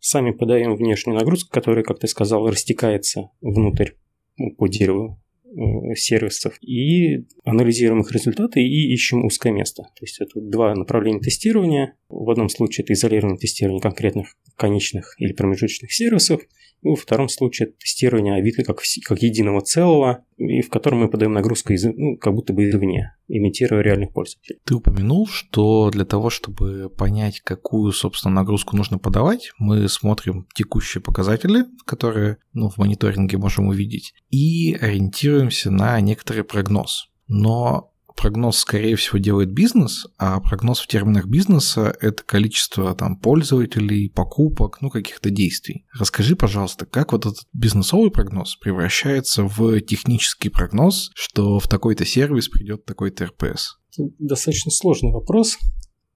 сами 0.00 0.32
подаем 0.32 0.74
внешнюю 0.74 1.18
нагрузку, 1.18 1.50
которая, 1.52 1.84
как 1.84 1.98
ты 1.98 2.08
сказал, 2.08 2.48
растекается 2.48 3.30
внутрь 3.40 3.90
ну, 4.36 4.50
по 4.56 4.66
дереву 4.66 5.20
э, 5.44 5.94
сервисов 5.94 6.58
и 6.62 7.26
анализируем 7.44 8.02
их 8.02 8.10
результаты 8.12 8.60
и 8.60 8.92
ищем 8.92 9.24
узкое 9.24 9.52
место. 9.52 9.82
То 9.82 10.02
есть 10.02 10.20
это 10.20 10.40
два 10.40 10.74
направления 10.74 11.20
тестирования. 11.20 11.94
В 12.08 12.30
одном 12.30 12.48
случае 12.48 12.84
это 12.84 12.94
изолированное 12.94 13.38
тестирование 13.38 13.80
конкретных 13.80 14.36
конечных 14.56 15.14
или 15.18 15.32
промежуточных 15.32 15.92
сервисов, 15.92 16.42
во 16.82 16.96
втором 16.96 17.28
случае 17.28 17.68
это 17.68 17.78
тестирование 17.78 18.34
Авито 18.34 18.64
как, 18.64 18.80
как 19.04 19.22
единого 19.22 19.60
целого, 19.60 20.24
и 20.38 20.62
в 20.62 20.70
котором 20.70 21.00
мы 21.00 21.08
подаем 21.08 21.32
нагрузку 21.32 21.72
из, 21.72 21.84
ну, 21.84 22.16
как 22.16 22.34
будто 22.34 22.52
бы 22.52 22.68
извне, 22.68 23.14
имитируя 23.28 23.82
реальных 23.82 24.12
пользователей. 24.12 24.58
Ты 24.64 24.74
упомянул, 24.74 25.26
что 25.26 25.90
для 25.90 26.04
того, 26.04 26.30
чтобы 26.30 26.88
понять, 26.88 27.40
какую, 27.40 27.92
собственно, 27.92 28.36
нагрузку 28.36 28.76
нужно 28.76 28.98
подавать, 28.98 29.52
мы 29.58 29.88
смотрим 29.88 30.46
текущие 30.54 31.02
показатели, 31.02 31.64
которые 31.84 32.38
ну, 32.52 32.70
в 32.70 32.78
мониторинге 32.78 33.36
можем 33.36 33.68
увидеть, 33.68 34.14
и 34.30 34.74
ориентируемся 34.80 35.70
на 35.70 36.00
некоторый 36.00 36.44
прогноз. 36.44 37.10
Но 37.28 37.89
прогноз, 38.16 38.58
скорее 38.58 38.96
всего, 38.96 39.18
делает 39.18 39.52
бизнес, 39.52 40.06
а 40.18 40.40
прогноз 40.40 40.80
в 40.80 40.86
терминах 40.86 41.26
бизнеса– 41.26 41.96
это 42.00 42.22
количество 42.22 42.94
там 42.94 43.16
пользователей, 43.16 44.10
покупок, 44.10 44.80
ну, 44.80 44.90
каких-то 44.90 45.30
действий. 45.30 45.86
Расскажи, 45.98 46.36
пожалуйста, 46.36 46.86
как 46.86 47.12
вот 47.12 47.26
этот 47.26 47.46
бизнесовый 47.52 48.10
прогноз 48.10 48.56
превращается 48.56 49.44
в 49.44 49.80
технический 49.80 50.48
прогноз, 50.48 51.10
что 51.14 51.58
в 51.58 51.68
такой-то 51.68 52.04
сервис 52.04 52.48
придет 52.48 52.84
такой-то 52.84 53.26
РПС? 53.26 53.78
Это 53.92 54.10
достаточно 54.18 54.70
сложный 54.70 55.12
вопрос, 55.12 55.58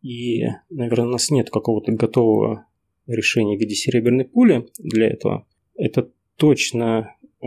и, 0.03 0.43
наверное, 0.71 1.07
у 1.07 1.13
нас 1.13 1.31
нет 1.31 1.51
какого-то 1.51 1.93
готового 1.93 2.67
решения 3.07 3.57
в 3.57 3.61
виде 3.61 3.75
серебряной 3.75 4.27
пули 4.27 4.67
для 4.79 5.09
этого. 5.09 5.47
Это 5.77 6.11
точно 6.37 7.17
э, 7.43 7.47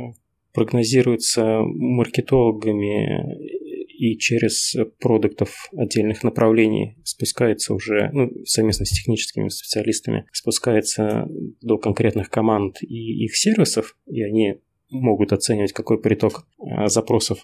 прогнозируется 0.53 1.61
маркетологами 1.61 3.66
и 3.97 4.17
через 4.17 4.75
продуктов 4.99 5.69
отдельных 5.75 6.23
направлений 6.23 6.97
спускается 7.03 7.73
уже, 7.73 8.09
ну, 8.13 8.31
совместно 8.45 8.85
с 8.85 8.91
техническими 8.91 9.49
специалистами, 9.49 10.25
спускается 10.31 11.27
до 11.61 11.77
конкретных 11.77 12.29
команд 12.29 12.77
и 12.81 13.25
их 13.25 13.35
сервисов, 13.35 13.97
и 14.05 14.21
они 14.21 14.61
могут 14.89 15.33
оценивать, 15.33 15.73
какой 15.73 15.99
приток 15.99 16.45
а, 16.59 16.87
запросов 16.87 17.39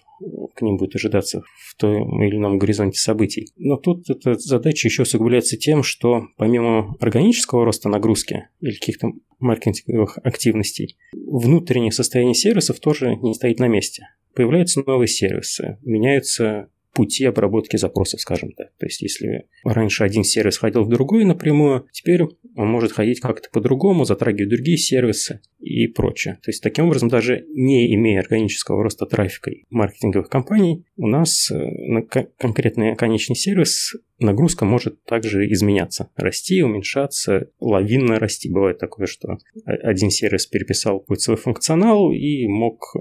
к 0.54 0.62
ним 0.62 0.76
будет 0.76 0.94
ожидаться 0.94 1.42
в 1.68 1.74
том 1.76 2.22
или 2.22 2.36
ином 2.36 2.58
горизонте 2.58 2.98
событий. 2.98 3.48
Но 3.56 3.76
тут 3.76 4.08
эта 4.08 4.34
задача 4.38 4.88
еще 4.88 5.02
усугубляется 5.02 5.56
тем, 5.56 5.82
что 5.82 6.28
помимо 6.36 6.94
органического 7.00 7.64
роста 7.64 7.88
нагрузки 7.88 8.48
или 8.60 8.74
каких-то 8.74 9.08
маркетинговых 9.40 10.18
активностей, 10.22 10.96
внутреннее 11.12 11.92
состояние 11.92 12.34
сервисов 12.34 12.80
тоже 12.80 13.16
не 13.16 13.34
стоит 13.34 13.58
на 13.58 13.68
месте 13.68 14.06
появляются 14.34 14.82
новые 14.84 15.08
сервисы, 15.08 15.78
меняются 15.82 16.68
пути 16.94 17.24
обработки 17.24 17.76
запросов, 17.76 18.20
скажем 18.20 18.52
так. 18.52 18.68
То 18.78 18.86
есть, 18.86 19.02
если 19.02 19.46
раньше 19.64 20.04
один 20.04 20.24
сервис 20.24 20.56
ходил 20.56 20.84
в 20.84 20.88
другой 20.88 21.24
напрямую, 21.24 21.86
теперь 21.92 22.22
он 22.56 22.68
может 22.68 22.92
ходить 22.92 23.20
как-то 23.20 23.50
по-другому, 23.50 24.04
затрагивать 24.04 24.48
другие 24.48 24.78
сервисы 24.78 25.40
и 25.58 25.88
прочее. 25.88 26.38
То 26.42 26.50
есть, 26.50 26.62
таким 26.62 26.86
образом, 26.86 27.08
даже 27.08 27.44
не 27.48 27.92
имея 27.94 28.20
органического 28.20 28.82
роста 28.82 29.06
трафика 29.06 29.50
маркетинговых 29.70 30.28
компаний, 30.28 30.84
у 30.96 31.08
нас 31.08 31.50
э, 31.50 31.56
на 31.56 32.02
конкретный 32.02 32.94
конечный 32.96 33.36
сервис 33.36 33.94
нагрузка 34.20 34.64
может 34.64 35.02
также 35.04 35.50
изменяться, 35.52 36.10
расти, 36.16 36.62
уменьшаться, 36.62 37.48
лавинно 37.58 38.18
расти. 38.18 38.48
Бывает 38.48 38.78
такое, 38.78 39.06
что 39.06 39.38
один 39.64 40.10
сервис 40.10 40.46
переписал 40.46 41.04
свой 41.18 41.36
функционал 41.36 42.12
и 42.12 42.46
мог 42.46 42.94
э, 42.96 43.00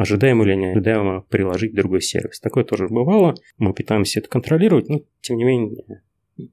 ожидаемо 0.00 0.44
или 0.44 0.54
неожидаемо 0.54 1.22
приложить 1.22 1.74
другой 1.74 2.00
сервис. 2.00 2.40
Такое 2.40 2.64
тоже 2.64 2.88
бывало. 2.88 3.34
Мы 3.58 3.72
пытаемся 3.72 4.20
это 4.20 4.28
контролировать, 4.28 4.88
но 4.88 5.00
тем 5.20 5.36
не 5.36 5.44
менее 5.44 6.02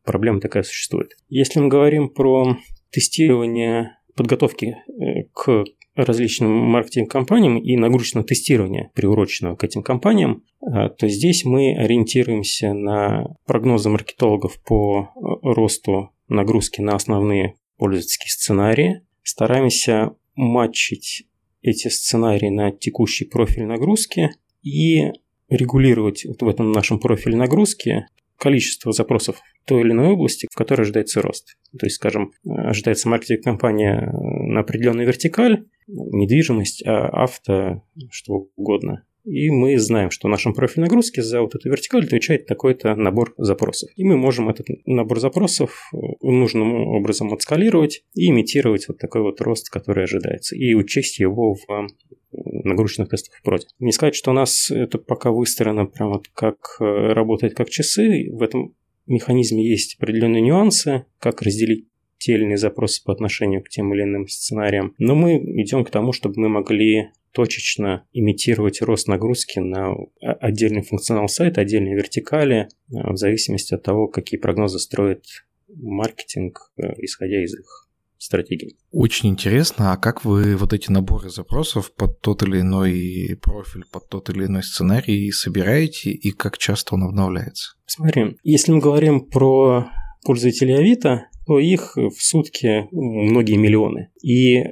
проблема 0.03 0.39
такая 0.39 0.63
существует. 0.63 1.15
Если 1.29 1.59
мы 1.59 1.69
говорим 1.69 2.09
про 2.09 2.57
тестирование 2.91 3.97
подготовки 4.15 4.75
э, 4.87 5.23
к 5.33 5.63
различным 5.95 6.51
маркетинг-компаниям 6.51 7.57
и 7.57 7.75
нагрузочного 7.75 8.25
тестирования, 8.25 8.91
приуроченного 8.93 9.55
к 9.55 9.63
этим 9.63 9.83
компаниям, 9.83 10.43
э, 10.61 10.89
то 10.89 11.07
здесь 11.07 11.43
мы 11.45 11.75
ориентируемся 11.75 12.73
на 12.73 13.35
прогнозы 13.45 13.89
маркетологов 13.89 14.61
по 14.63 15.09
э, 15.15 15.19
росту 15.41 16.11
нагрузки 16.27 16.81
на 16.81 16.95
основные 16.95 17.55
пользовательские 17.77 18.31
сценарии, 18.31 19.01
стараемся 19.23 20.11
матчить 20.35 21.25
эти 21.67 21.89
сценарии 21.89 22.49
на 22.49 22.71
текущий 22.71 23.25
профиль 23.25 23.65
нагрузки 23.65 24.29
и 24.63 25.11
регулировать 25.49 26.25
вот 26.25 26.41
в 26.41 26.47
этом 26.47 26.71
нашем 26.71 26.99
профиле 26.99 27.35
нагрузки 27.35 28.05
количество 28.37 28.91
запросов 28.91 29.41
той 29.65 29.81
или 29.81 29.91
иной 29.91 30.09
области, 30.09 30.47
в 30.49 30.55
которой 30.55 30.81
ожидается 30.81 31.21
рост. 31.21 31.57
То 31.77 31.85
есть, 31.85 31.97
скажем, 31.97 32.31
ожидается 32.45 33.09
маркетинг-компания 33.09 34.11
на 34.13 34.61
определенную 34.61 35.07
вертикаль, 35.07 35.65
недвижимость, 35.87 36.85
а 36.85 37.07
авто, 37.23 37.83
что 38.11 38.49
угодно. 38.55 39.03
И 39.27 39.49
мы 39.49 39.77
знаем, 39.77 40.09
что 40.09 40.29
в 40.29 40.31
нашем 40.31 40.53
профиле 40.53 40.83
нагрузки 40.83 41.19
за 41.19 41.41
вот 41.41 41.53
эту 41.53 41.69
вертикаль 41.69 42.05
отвечает 42.05 42.45
такой-то 42.45 42.95
набор 42.95 43.33
запросов. 43.37 43.89
И 43.97 44.05
мы 44.05 44.15
можем 44.15 44.47
этот 44.47 44.67
набор 44.85 45.19
запросов 45.19 45.91
нужным 46.21 46.73
образом 46.73 47.33
отскалировать 47.33 48.05
и 48.13 48.29
имитировать 48.29 48.87
вот 48.87 48.99
такой 48.99 49.21
вот 49.23 49.41
рост, 49.41 49.69
который 49.69 50.05
ожидается, 50.05 50.55
и 50.55 50.73
учесть 50.75 51.19
его 51.19 51.55
в 51.55 51.87
нагрузочных 52.31 53.09
тестах 53.09 53.35
в 53.35 53.41
проде. 53.43 53.67
Не 53.79 53.91
сказать, 53.91 54.15
что 54.15 54.31
у 54.31 54.33
нас 54.33 54.71
это 54.71 54.97
пока 54.97 55.31
выстроено 55.31 55.85
прям 55.87 56.13
вот 56.13 56.29
как 56.33 56.77
э, 56.79 56.85
работает 56.85 57.53
как 57.53 57.69
часы. 57.69 58.29
В 58.31 58.41
этом 58.41 58.75
механизме 59.07 59.67
есть 59.67 59.97
определенные 59.99 60.41
нюансы, 60.41 61.05
как 61.19 61.41
разделить 61.41 61.89
те 62.17 62.33
или 62.33 62.43
иные 62.43 62.57
запросы 62.57 63.03
по 63.03 63.11
отношению 63.11 63.61
к 63.61 63.69
тем 63.69 63.93
или 63.93 64.03
иным 64.03 64.27
сценариям. 64.27 64.93
Но 64.97 65.15
мы 65.15 65.35
идем 65.35 65.83
к 65.83 65.91
тому, 65.91 66.13
чтобы 66.13 66.35
мы 66.37 66.49
могли 66.49 67.09
точечно 67.37 68.03
имитировать 68.13 68.81
рост 68.81 69.07
нагрузки 69.07 69.59
на 69.59 69.93
отдельный 70.19 70.81
функционал 70.81 71.27
сайта, 71.27 71.61
отдельные 71.61 71.95
вертикали, 71.95 72.67
в 72.87 73.15
зависимости 73.15 73.75
от 73.75 73.83
того, 73.83 74.07
какие 74.07 74.39
прогнозы 74.39 74.79
строит 74.79 75.23
маркетинг, 75.67 76.71
исходя 76.97 77.43
из 77.43 77.53
их 77.53 77.89
стратегий. 78.17 78.75
Очень 78.91 79.29
интересно, 79.29 79.93
а 79.93 79.97
как 79.97 80.25
вы 80.25 80.57
вот 80.57 80.73
эти 80.73 80.89
наборы 80.89 81.29
запросов 81.29 81.93
под 81.93 82.21
тот 82.21 82.41
или 82.41 82.61
иной 82.61 83.37
профиль, 83.39 83.83
под 83.91 84.09
тот 84.09 84.31
или 84.31 84.45
иной 84.45 84.63
сценарий 84.63 85.31
собираете 85.31 86.09
и 86.09 86.31
как 86.31 86.57
часто 86.57 86.95
он 86.95 87.03
обновляется? 87.03 87.75
Смотри, 87.85 88.37
если 88.41 88.71
мы 88.71 88.79
говорим 88.79 89.27
про 89.27 89.91
пользователей 90.25 90.73
Авито, 90.73 91.27
то 91.45 91.59
их 91.59 91.95
в 91.97 92.19
сутки 92.19 92.87
многие 92.91 93.57
миллионы. 93.57 94.09
И 94.23 94.63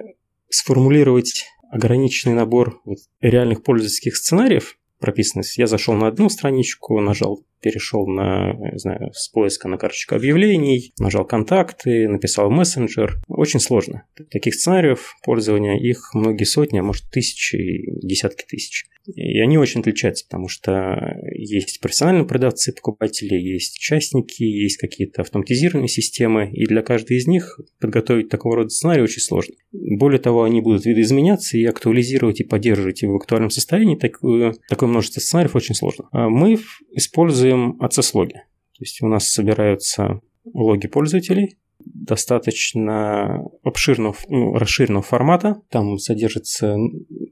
сформулировать 0.49 1.45
ограниченный 1.72 2.36
набор 2.36 2.82
реальных 3.22 3.63
пользовательских 3.63 4.16
сценариев 4.16 4.78
прописанных. 4.99 5.57
Я 5.57 5.68
зашел 5.68 5.93
на 5.93 6.07
одну 6.07 6.30
страничку, 6.30 6.99
нажал 6.99 7.43
перешел 7.66 8.05
на, 8.05 8.53
не 8.53 8.78
знаю, 8.78 9.11
с 9.11 9.28
поиска 9.30 9.68
на 9.68 9.78
карточку 9.78 10.13
объявлений, 10.13 10.93
нажал 10.99 11.26
контакты, 11.26 12.07
написал 12.07 12.51
мессенджер. 12.51 13.18
Очень 13.28 13.59
сложно. 13.59 14.03
Таких 14.30 14.53
сценариев 14.53 15.16
пользования, 15.24 15.80
их 15.80 16.11
многие 16.13 16.43
сотни, 16.43 16.78
а 16.78 16.84
может 16.84 17.09
тысячи 17.09 17.55
и 17.55 18.07
десятки 18.07 18.45
тысяч. 18.47 18.86
И 19.13 19.39
они 19.39 19.57
очень 19.57 19.82
отличаются, 19.82 20.26
потому 20.26 20.47
что 20.47 21.16
есть 21.32 21.80
профессиональные 21.80 22.26
продавцы, 22.26 22.74
покупатели, 22.74 23.36
есть 23.36 23.78
частники, 23.80 24.43
есть 24.43 24.78
какие-то 24.78 25.22
автоматизированные 25.22 25.88
системы, 25.88 26.49
и 26.51 26.66
для 26.66 26.82
каждой 26.82 27.18
из 27.18 27.28
них 27.28 27.59
подготовить 27.80 28.30
такого 28.30 28.57
рода 28.57 28.70
сценарий 28.70 29.03
очень 29.03 29.22
сложно. 29.22 29.55
Более 29.72 30.20
того, 30.20 30.43
они 30.43 30.61
будут 30.61 30.86
видоизменяться 30.86 31.57
и 31.57 31.66
актуализировать 31.66 32.39
и 32.39 32.43
поддерживать 32.43 33.03
в 33.03 33.16
актуальном 33.16 33.51
состоянии 33.51 33.95
такое, 33.95 34.53
такое 34.70 34.89
множество 34.89 35.20
сценариев 35.20 35.55
очень 35.55 35.76
сложно. 35.76 36.05
А 36.11 36.30
мы 36.30 36.57
используем 36.91 37.54
access-логи. 37.81 38.33
То 38.33 38.81
есть 38.81 39.01
у 39.01 39.07
нас 39.07 39.27
собираются 39.27 40.21
логи 40.53 40.87
пользователей, 40.87 41.57
достаточно 41.79 43.45
обширного, 43.63 44.15
ну, 44.29 44.53
расширенного 44.53 45.03
формата. 45.03 45.61
Там 45.69 45.97
содержится 45.97 46.75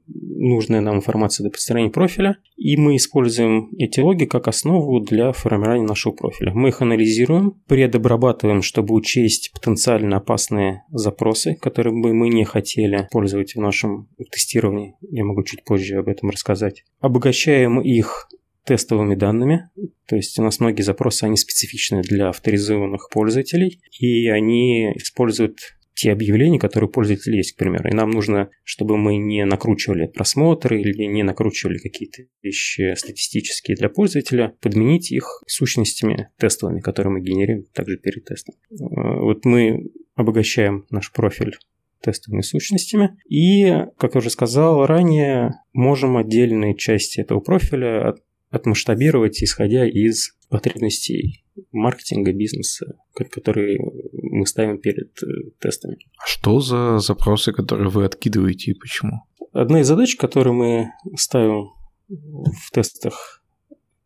нужная 0.06 0.80
нам 0.80 0.96
информация 0.96 1.44
для 1.44 1.50
построения 1.50 1.90
профиля, 1.90 2.36
и 2.56 2.76
мы 2.76 2.96
используем 2.96 3.70
эти 3.78 4.00
логи 4.00 4.26
как 4.26 4.46
основу 4.46 5.00
для 5.00 5.32
формирования 5.32 5.86
нашего 5.86 6.12
профиля. 6.12 6.52
Мы 6.54 6.68
их 6.68 6.82
анализируем, 6.82 7.62
предобрабатываем, 7.66 8.62
чтобы 8.62 8.94
учесть 8.94 9.52
потенциально 9.52 10.18
опасные 10.18 10.84
запросы, 10.90 11.56
которые 11.60 11.94
бы 11.94 12.12
мы 12.12 12.28
не 12.28 12.44
хотели 12.44 13.08
пользовать 13.10 13.54
в 13.54 13.60
нашем 13.60 14.08
тестировании. 14.30 14.96
Я 15.10 15.24
могу 15.24 15.42
чуть 15.44 15.64
позже 15.64 15.96
об 15.96 16.08
этом 16.08 16.30
рассказать. 16.30 16.84
Обогащаем 17.00 17.80
их 17.80 18.28
тестовыми 18.64 19.14
данными. 19.14 19.68
То 20.06 20.16
есть 20.16 20.38
у 20.38 20.42
нас 20.42 20.60
многие 20.60 20.82
запросы, 20.82 21.24
они 21.24 21.36
специфичны 21.36 22.02
для 22.02 22.28
авторизованных 22.30 23.08
пользователей, 23.10 23.80
и 23.98 24.28
они 24.28 24.92
используют 24.96 25.58
те 25.94 26.10
объявления, 26.10 26.58
которые 26.58 26.88
у 26.88 26.92
пользователя 26.92 27.36
есть, 27.36 27.52
к 27.52 27.56
примеру. 27.56 27.88
И 27.88 27.94
нам 27.94 28.10
нужно, 28.10 28.50
чтобы 28.64 28.96
мы 28.96 29.16
не 29.16 29.44
накручивали 29.44 30.06
просмотры 30.06 30.80
или 30.80 31.04
не 31.04 31.22
накручивали 31.22 31.78
какие-то 31.78 32.24
вещи 32.42 32.94
статистические 32.96 33.76
для 33.76 33.88
пользователя, 33.88 34.54
подменить 34.60 35.12
их 35.12 35.42
сущностями 35.46 36.30
тестовыми, 36.36 36.80
которые 36.80 37.12
мы 37.12 37.20
генерируем 37.20 37.66
также 37.72 37.96
перед 37.96 38.24
тестом. 38.24 38.56
Э, 38.72 38.74
вот 39.20 39.44
мы 39.44 39.90
обогащаем 40.16 40.84
наш 40.90 41.12
профиль 41.12 41.56
тестовыми 42.02 42.42
сущностями. 42.42 43.16
И, 43.28 43.64
как 43.96 44.14
я 44.14 44.18
уже 44.18 44.30
сказал 44.30 44.86
ранее, 44.86 45.52
можем 45.72 46.16
отдельные 46.16 46.76
части 46.76 47.20
этого 47.20 47.40
профиля 47.40 48.14
отмасштабировать, 48.54 49.42
исходя 49.42 49.86
из 49.86 50.36
потребностей 50.48 51.44
маркетинга, 51.72 52.32
бизнеса, 52.32 52.96
которые 53.30 53.78
мы 54.12 54.46
ставим 54.46 54.78
перед 54.78 55.10
э, 55.22 55.26
тестами. 55.60 55.98
А 56.18 56.26
что 56.26 56.60
за 56.60 56.98
запросы, 56.98 57.52
которые 57.52 57.88
вы 57.88 58.04
откидываете 58.04 58.72
и 58.72 58.74
почему? 58.74 59.22
Одна 59.52 59.80
из 59.80 59.86
задач, 59.86 60.16
которую 60.16 60.54
мы 60.54 60.90
ставим 61.16 61.70
в 62.08 62.70
тестах, 62.72 63.42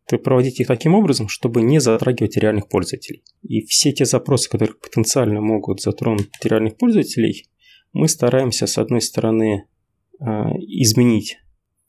это 0.07 0.17
проводить 0.17 0.59
их 0.59 0.67
таким 0.67 0.95
образом, 0.95 1.27
чтобы 1.27 1.61
не 1.61 1.79
затрагивать 1.79 2.37
реальных 2.37 2.67
пользователей. 2.67 3.23
И 3.43 3.61
все 3.65 3.91
те 3.91 4.05
запросы, 4.05 4.49
которые 4.49 4.75
потенциально 4.75 5.41
могут 5.41 5.81
затронуть 5.81 6.29
реальных 6.43 6.77
пользователей, 6.77 7.47
мы 7.93 8.07
стараемся, 8.07 8.67
с 8.67 8.77
одной 8.77 9.01
стороны, 9.01 9.65
э, 10.19 10.25
изменить 10.25 11.37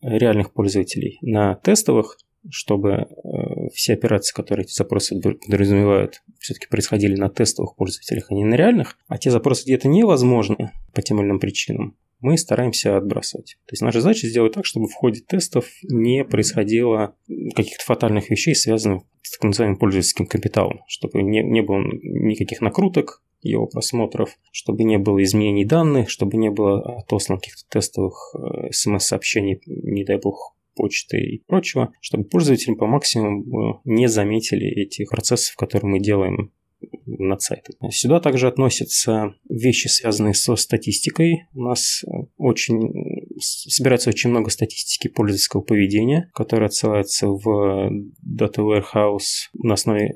реальных 0.02 0.52
пользователей 0.52 1.18
на 1.22 1.54
тестовых, 1.56 2.18
чтобы 2.49 2.91
э, 2.91 3.68
все 3.74 3.95
операции, 3.95 4.34
которые 4.34 4.64
эти 4.64 4.72
запросы 4.72 5.20
подразумевают, 5.20 6.22
все-таки 6.38 6.68
происходили 6.68 7.16
на 7.16 7.28
тестовых 7.28 7.76
пользователях, 7.76 8.26
а 8.30 8.34
не 8.34 8.45
на 8.45 8.55
реальных. 8.55 8.99
А 9.09 9.18
те 9.18 9.30
запросы, 9.30 9.64
где 9.64 9.74
это 9.74 9.88
невозможно 9.88 10.72
по 10.95 11.03
тем 11.03 11.18
или 11.18 11.26
иным 11.26 11.41
причинам, 11.41 11.97
мы 12.20 12.36
стараемся 12.36 12.97
отбрасывать. 12.97 13.57
То 13.66 13.72
есть 13.72 13.82
наша 13.82 14.01
задача 14.01 14.26
сделать 14.26 14.53
так, 14.53 14.66
чтобы 14.66 14.88
в 14.88 14.95
ходе 14.95 15.20
тестов 15.20 15.66
не 15.82 16.24
происходило 16.24 17.14
каких-то 17.55 17.84
фатальных 17.84 18.30
вещей, 18.30 18.55
связанных 18.55 19.03
с 19.22 19.32
так 19.32 19.45
называемым 19.45 19.78
пользовательским 19.78 20.26
капиталом, 20.26 20.82
чтобы 20.86 21.22
не, 21.22 21.43
не 21.43 21.62
было 21.62 21.78
никаких 22.03 22.61
накруток, 22.61 23.22
его 23.43 23.66
просмотров, 23.66 24.38
чтобы 24.53 24.84
не 24.84 24.99
было 24.99 25.22
изменений 25.22 25.64
данных, 25.64 26.11
чтобы 26.11 26.36
не 26.36 26.51
было 26.51 26.99
отосланных 26.99 27.43
каких-то 27.43 27.64
тестовых 27.70 28.34
э, 28.34 28.70
смс-сообщений, 28.70 29.62
не 29.66 30.05
дай 30.05 30.18
бог, 30.18 30.57
почты 30.80 31.18
и 31.18 31.42
прочего, 31.46 31.92
чтобы 32.00 32.24
пользователи 32.24 32.74
по 32.74 32.86
максимуму 32.86 33.42
э, 33.76 33.80
не 33.84 34.08
заметили 34.08 34.66
этих 34.66 35.10
процессов, 35.10 35.54
которые 35.56 35.90
мы 35.90 36.00
делаем 36.00 36.52
над 37.04 37.42
сайтом. 37.42 37.74
Сюда 37.90 38.20
также 38.20 38.48
относятся 38.48 39.34
вещи, 39.50 39.88
связанные 39.88 40.32
со 40.32 40.56
статистикой. 40.56 41.44
У 41.52 41.60
нас 41.60 42.02
э, 42.04 42.08
очень 42.38 42.80
собирается 43.38 44.08
очень 44.08 44.30
много 44.30 44.50
статистики 44.50 45.08
пользовательского 45.08 45.60
поведения, 45.60 46.30
которая 46.32 46.68
отсылается 46.68 47.28
в 47.28 47.90
Data 48.24 48.58
Warehouse 48.58 49.50
на 49.52 49.74
основе 49.74 50.14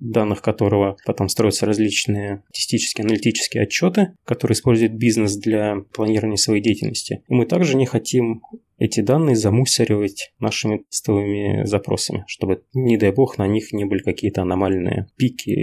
данных 0.00 0.40
которого 0.40 0.96
потом 1.04 1.28
строятся 1.28 1.66
различные 1.66 2.42
статистические, 2.48 3.04
аналитические 3.04 3.64
отчеты, 3.64 4.14
которые 4.24 4.54
использует 4.54 4.96
бизнес 4.96 5.36
для 5.36 5.76
планирования 5.92 6.36
своей 6.36 6.62
деятельности. 6.62 7.22
И 7.28 7.34
мы 7.34 7.46
также 7.46 7.76
не 7.76 7.86
хотим 7.86 8.42
эти 8.80 9.00
данные 9.02 9.36
замусоривать 9.36 10.32
нашими 10.38 10.78
тестовыми 10.90 11.66
запросами, 11.66 12.24
чтобы, 12.26 12.64
не 12.72 12.96
дай 12.96 13.12
бог, 13.12 13.36
на 13.36 13.46
них 13.46 13.72
не 13.72 13.84
были 13.84 14.02
какие-то 14.02 14.40
аномальные 14.42 15.06
пики, 15.16 15.54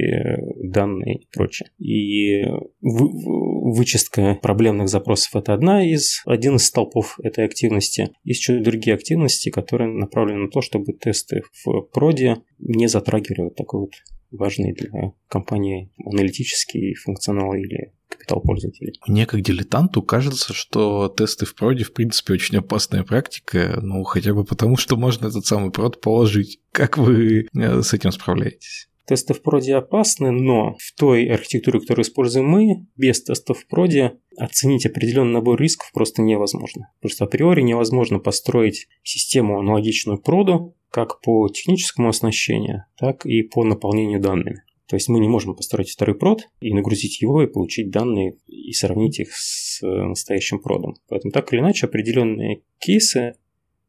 данные 0.63 1.21
и 1.21 1.27
прочее. 1.33 1.71
И 1.79 2.43
вы, 2.79 3.73
вычистка 3.73 4.35
проблемных 4.35 4.87
запросов– 4.87 5.31
это 5.35 5.55
одна 5.55 5.83
из, 5.83 6.21
один 6.27 6.57
из 6.57 6.67
столпов 6.67 7.19
этой 7.23 7.43
активности. 7.43 8.11
Есть 8.23 8.41
еще 8.41 8.59
другие 8.59 8.93
активности, 8.93 9.49
которые 9.49 9.91
направлены 9.91 10.43
на 10.43 10.49
то, 10.49 10.61
чтобы 10.61 10.93
тесты 10.93 11.41
в 11.65 11.81
проде 11.91 12.37
не 12.59 12.87
затрагивали 12.87 13.45
вот 13.45 13.55
такой 13.55 13.79
вот 13.81 13.93
важный 14.29 14.73
для 14.73 15.13
компании 15.27 15.91
аналитический 16.05 16.93
функционал 16.93 17.53
или 17.53 17.93
капитал 18.07 18.41
пользователей. 18.41 18.99
Мне 19.07 19.25
как 19.25 19.41
дилетанту 19.41 20.01
кажется, 20.01 20.53
что 20.53 21.07
тесты 21.09 21.45
в 21.45 21.55
проде 21.55 21.83
в 21.83 21.93
принципе 21.93 22.33
очень 22.33 22.57
опасная 22.57 23.03
практика, 23.03 23.79
ну 23.81 24.03
хотя 24.03 24.33
бы 24.33 24.43
потому, 24.43 24.77
что 24.77 24.97
можно 24.97 25.27
этот 25.27 25.45
самый 25.45 25.71
прод 25.71 26.01
положить. 26.01 26.59
Как 26.71 26.97
вы 26.97 27.47
э, 27.55 27.81
с 27.81 27.93
этим 27.93 28.11
справляетесь? 28.11 28.87
Тесты 29.07 29.33
в 29.33 29.41
проде 29.41 29.75
опасны, 29.75 30.31
но 30.31 30.75
в 30.79 30.93
той 30.99 31.27
архитектуре, 31.27 31.79
которую 31.79 32.03
используем 32.03 32.45
мы, 32.47 32.87
без 32.97 33.23
тестов 33.23 33.59
в 33.59 33.67
проде 33.67 34.17
оценить 34.37 34.85
определенный 34.85 35.31
набор 35.31 35.61
рисков 35.61 35.89
просто 35.93 36.21
невозможно. 36.21 36.91
Просто 36.99 37.23
априори 37.23 37.61
невозможно 37.61 38.19
построить 38.19 38.87
систему 39.03 39.59
аналогичную 39.59 40.19
проду, 40.19 40.75
как 40.91 41.21
по 41.21 41.47
техническому 41.47 42.09
оснащению, 42.09 42.83
так 42.97 43.25
и 43.25 43.43
по 43.43 43.63
наполнению 43.63 44.19
данными. 44.19 44.63
То 44.87 44.95
есть 44.95 45.09
мы 45.09 45.19
не 45.19 45.27
можем 45.27 45.55
построить 45.55 45.89
второй 45.89 46.15
прод 46.17 46.47
и 46.61 46.73
нагрузить 46.73 47.21
его 47.21 47.43
и 47.43 47.47
получить 47.47 47.89
данные 47.89 48.37
и 48.47 48.71
сравнить 48.71 49.19
их 49.19 49.35
с 49.35 49.81
настоящим 49.81 50.59
продом. 50.59 50.95
Поэтому 51.09 51.31
так 51.31 51.51
или 51.51 51.59
иначе 51.59 51.87
определенные 51.87 52.61
кейсы 52.79 53.35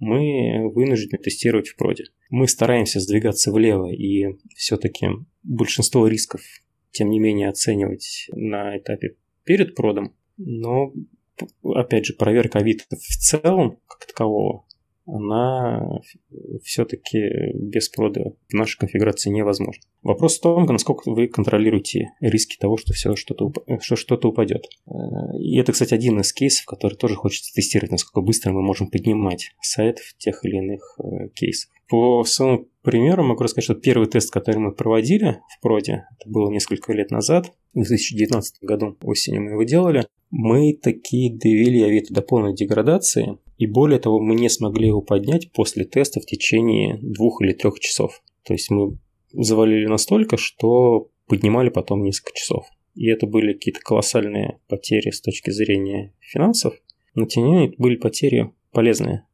мы 0.00 0.68
вынуждены 0.74 1.18
тестировать 1.18 1.68
в 1.68 1.76
проде. 1.76 2.04
Мы 2.30 2.46
стараемся 2.48 3.00
сдвигаться 3.00 3.52
влево 3.52 3.92
и 3.92 4.38
все-таки 4.56 5.06
большинство 5.42 6.06
рисков, 6.06 6.40
тем 6.90 7.10
не 7.10 7.18
менее, 7.18 7.48
оценивать 7.48 8.28
на 8.32 8.76
этапе 8.76 9.16
перед 9.44 9.74
продом, 9.74 10.14
но 10.36 10.92
опять 11.62 12.06
же, 12.06 12.14
проверка 12.14 12.58
Авито 12.58 12.84
в 12.90 13.16
целом, 13.16 13.78
как 13.86 14.06
такового, 14.06 14.64
она 15.08 16.00
все-таки 16.62 17.52
без 17.54 17.88
прода 17.88 18.32
в 18.48 18.54
нашей 18.54 18.78
конфигурации 18.78 19.30
невозможна. 19.30 19.82
Вопрос 20.02 20.38
в 20.38 20.42
том, 20.42 20.66
насколько 20.66 21.10
вы 21.10 21.28
контролируете 21.28 22.10
риски 22.20 22.56
того, 22.58 22.76
что 22.76 22.92
все 22.92 23.16
что-то, 23.16 23.52
что 23.80 23.96
что-то 23.96 24.28
упадет. 24.28 24.66
И 25.38 25.58
это, 25.58 25.72
кстати, 25.72 25.94
один 25.94 26.20
из 26.20 26.32
кейсов, 26.32 26.66
который 26.66 26.94
тоже 26.94 27.14
хочется 27.14 27.52
тестировать, 27.54 27.90
насколько 27.90 28.20
быстро 28.20 28.52
мы 28.52 28.62
можем 28.62 28.90
поднимать 28.90 29.50
сайт 29.62 29.98
в 29.98 30.16
тех 30.18 30.44
или 30.44 30.56
иных 30.56 30.98
э, 30.98 31.28
кейсах. 31.34 31.70
По 31.88 32.22
своему 32.24 32.68
примеру 32.82 33.24
могу 33.24 33.42
рассказать, 33.42 33.64
что 33.64 33.74
первый 33.74 34.08
тест, 34.08 34.30
который 34.30 34.58
мы 34.58 34.72
проводили 34.72 35.40
в 35.56 35.60
проде, 35.62 36.04
это 36.18 36.28
было 36.28 36.50
несколько 36.50 36.92
лет 36.92 37.10
назад, 37.10 37.52
в 37.72 37.76
2019 37.76 38.62
году 38.62 38.96
осенью 39.02 39.42
мы 39.42 39.50
его 39.52 39.62
делали, 39.62 40.06
мы 40.30 40.74
такие 40.74 41.34
довели 41.34 41.82
Авито 41.82 42.12
до 42.12 42.20
полной 42.20 42.54
деградации, 42.54 43.38
и 43.58 43.66
более 43.66 43.98
того, 43.98 44.20
мы 44.20 44.36
не 44.36 44.48
смогли 44.48 44.86
его 44.86 45.02
поднять 45.02 45.50
после 45.52 45.84
теста 45.84 46.20
в 46.20 46.26
течение 46.26 46.98
двух 47.02 47.42
или 47.42 47.52
трех 47.52 47.80
часов. 47.80 48.22
То 48.44 48.54
есть 48.54 48.70
мы 48.70 48.98
завалили 49.32 49.86
настолько, 49.86 50.36
что 50.36 51.10
поднимали 51.26 51.68
потом 51.68 52.04
несколько 52.04 52.38
часов. 52.38 52.66
И 52.94 53.08
это 53.08 53.26
были 53.26 53.52
какие-то 53.52 53.80
колоссальные 53.80 54.60
потери 54.68 55.10
с 55.10 55.20
точки 55.20 55.50
зрения 55.50 56.14
финансов, 56.20 56.74
но 57.14 57.26
тем 57.26 57.44
не 57.44 57.52
менее 57.52 57.74
были 57.78 57.96
потери 57.96 58.52
полезные. 58.70 59.26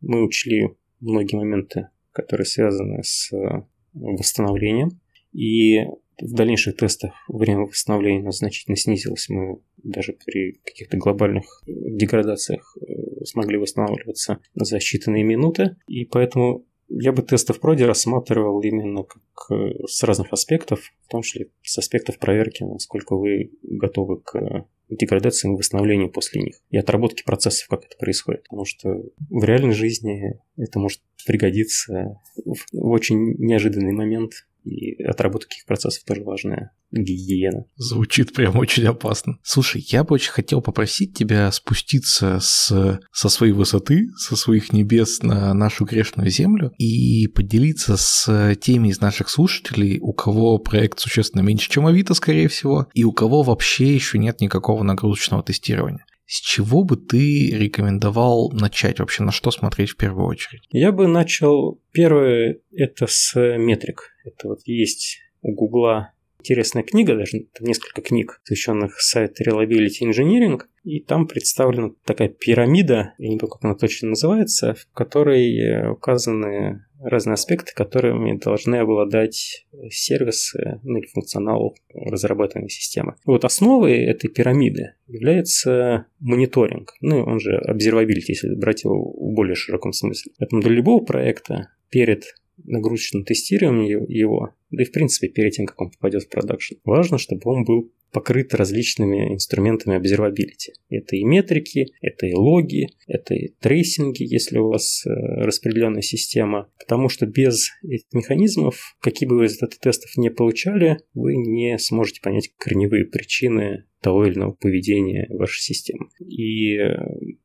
Мы 0.00 0.24
учли 0.24 0.74
многие 1.00 1.36
моменты, 1.36 1.88
которые 2.12 2.46
связаны 2.46 3.02
с 3.04 3.30
э, 3.32 3.62
восстановлением, 3.92 5.00
и 5.32 5.84
в 6.20 6.32
дальнейших 6.32 6.76
тестах 6.76 7.12
время 7.28 7.62
восстановления 7.66 8.30
значительно 8.30 8.76
снизилось. 8.76 9.28
Мы 9.28 9.58
даже 9.82 10.16
при 10.24 10.60
каких-то 10.64 10.96
глобальных 10.96 11.44
деградациях 11.66 12.76
э, 12.80 13.24
смогли 13.24 13.58
восстанавливаться 13.58 14.40
за 14.54 14.78
считанные 14.78 15.22
минуты. 15.22 15.76
И 15.88 16.04
поэтому 16.04 16.64
я 16.88 17.12
бы 17.12 17.22
тесты 17.22 17.52
в 17.52 17.60
проде 17.60 17.86
рассматривал 17.86 18.60
именно 18.60 19.02
как 19.02 19.22
э, 19.50 19.86
с 19.86 20.02
разных 20.04 20.32
аспектов, 20.32 20.92
в 21.06 21.08
том 21.08 21.22
числе 21.22 21.50
с 21.62 21.78
аспектов 21.78 22.18
проверки, 22.18 22.62
насколько 22.62 23.16
вы 23.16 23.50
готовы 23.62 24.20
к 24.20 24.66
деградации 24.88 25.52
и 25.52 25.56
восстановлению 25.56 26.10
после 26.10 26.42
них, 26.42 26.60
и 26.70 26.76
отработки 26.76 27.24
процессов, 27.24 27.68
как 27.68 27.84
это 27.84 27.96
происходит. 27.98 28.44
Потому 28.44 28.64
что 28.64 29.02
в 29.30 29.44
реальной 29.44 29.72
жизни 29.72 30.40
это 30.56 30.78
может 30.78 31.00
пригодиться 31.26 32.20
в 32.44 32.64
очень 32.72 33.34
неожиданный 33.38 33.92
момент, 33.92 34.32
и 34.66 35.02
отработка 35.02 35.48
таких 35.48 35.64
процессов 35.64 36.04
тоже 36.04 36.22
важная 36.22 36.72
гигиена. 36.90 37.66
Звучит 37.76 38.32
прям 38.32 38.56
очень 38.56 38.84
опасно. 38.86 39.38
Слушай, 39.42 39.84
я 39.88 40.04
бы 40.04 40.14
очень 40.14 40.32
хотел 40.32 40.60
попросить 40.60 41.16
тебя 41.16 41.50
спуститься 41.52 42.38
с, 42.40 43.00
со 43.12 43.28
своей 43.28 43.52
высоты, 43.52 44.08
со 44.16 44.36
своих 44.36 44.72
небес 44.72 45.22
на 45.22 45.54
нашу 45.54 45.84
грешную 45.84 46.30
землю 46.30 46.72
и 46.78 47.28
поделиться 47.28 47.96
с 47.96 48.56
теми 48.60 48.88
из 48.88 49.00
наших 49.00 49.28
слушателей, 49.28 49.98
у 50.00 50.12
кого 50.12 50.58
проект 50.58 50.98
существенно 50.98 51.42
меньше, 51.42 51.70
чем 51.70 51.86
Авито, 51.86 52.14
скорее 52.14 52.48
всего, 52.48 52.88
и 52.94 53.04
у 53.04 53.12
кого 53.12 53.42
вообще 53.42 53.94
еще 53.94 54.18
нет 54.18 54.40
никакого 54.40 54.82
нагрузочного 54.82 55.42
тестирования. 55.42 56.04
С 56.26 56.40
чего 56.40 56.82
бы 56.82 56.96
ты 56.96 57.50
рекомендовал 57.50 58.50
начать 58.50 58.98
вообще, 58.98 59.22
на 59.22 59.30
что 59.30 59.50
смотреть 59.50 59.90
в 59.90 59.96
первую 59.96 60.26
очередь? 60.26 60.62
Я 60.70 60.90
бы 60.90 61.06
начал, 61.06 61.80
первое, 61.92 62.58
это 62.72 63.06
с 63.06 63.34
метрик. 63.56 64.10
Это 64.24 64.48
вот 64.48 64.60
есть 64.64 65.18
у 65.42 65.54
Гугла 65.54 66.12
интересная 66.40 66.82
книга, 66.82 67.16
даже 67.16 67.46
несколько 67.60 68.02
книг, 68.02 68.40
посвященных 68.42 69.00
сайту 69.00 69.44
Reliability 69.44 70.02
Engineering, 70.02 70.60
и 70.86 71.00
там 71.00 71.26
представлена 71.26 71.90
такая 72.04 72.28
пирамида, 72.28 73.14
я 73.18 73.28
не 73.28 73.38
помню, 73.38 73.52
как 73.54 73.64
она 73.64 73.74
точно 73.74 74.10
называется, 74.10 74.74
в 74.74 74.86
которой 74.94 75.58
э, 75.58 75.90
указаны 75.90 76.86
разные 77.00 77.34
аспекты, 77.34 77.72
которыми 77.74 78.38
должны 78.38 78.76
обладать 78.76 79.66
сервисы 79.90 80.80
ну, 80.84 80.98
или 80.98 81.06
функционал 81.08 81.74
разрабатываемой 81.92 82.70
системы. 82.70 83.16
Вот 83.24 83.44
основой 83.44 83.98
этой 84.04 84.30
пирамиды 84.30 84.94
является 85.08 86.06
мониторинг, 86.20 86.94
ну, 87.00 87.20
он 87.20 87.40
же 87.40 87.60
observability, 87.68 88.28
если 88.28 88.54
брать 88.54 88.84
его 88.84 89.12
в 89.12 89.34
более 89.34 89.56
широком 89.56 89.92
смысле. 89.92 90.32
Поэтому 90.38 90.62
для 90.62 90.70
любого 90.70 91.04
проекта 91.04 91.70
перед 91.90 92.26
нагрузочным 92.64 93.24
тестированием 93.24 94.04
его, 94.08 94.54
да 94.70 94.82
и 94.82 94.86
в 94.86 94.92
принципе 94.92 95.28
перед 95.28 95.52
тем, 95.52 95.66
как 95.66 95.80
он 95.80 95.90
попадет 95.90 96.22
в 96.22 96.28
продакшн, 96.28 96.74
важно, 96.84 97.18
чтобы 97.18 97.42
он 97.44 97.64
был 97.64 97.92
покрыт 98.12 98.54
различными 98.54 99.34
инструментами 99.34 99.96
observability. 99.98 100.72
Это 100.88 101.16
и 101.16 101.24
метрики, 101.24 101.86
это 102.00 102.26
и 102.26 102.34
логи, 102.34 102.88
это 103.06 103.34
и 103.34 103.48
трейсинги, 103.60 104.22
если 104.22 104.58
у 104.58 104.68
вас 104.68 105.04
э, 105.06 105.10
распределенная 105.10 106.02
система. 106.02 106.70
Потому 106.78 107.08
что 107.08 107.26
без 107.26 107.70
этих 107.82 108.06
механизмов, 108.12 108.96
какие 109.00 109.28
бы 109.28 109.36
вы 109.36 109.44
результаты 109.44 109.78
тестов 109.78 110.16
не 110.16 110.30
получали, 110.30 110.98
вы 111.14 111.36
не 111.36 111.78
сможете 111.78 112.20
понять 112.20 112.50
корневые 112.56 113.04
причины 113.04 113.84
того 114.00 114.24
или 114.24 114.34
иного 114.34 114.52
поведения 114.52 115.26
вашей 115.30 115.60
системы. 115.60 116.08
И, 116.20 116.76
э, 116.76 116.96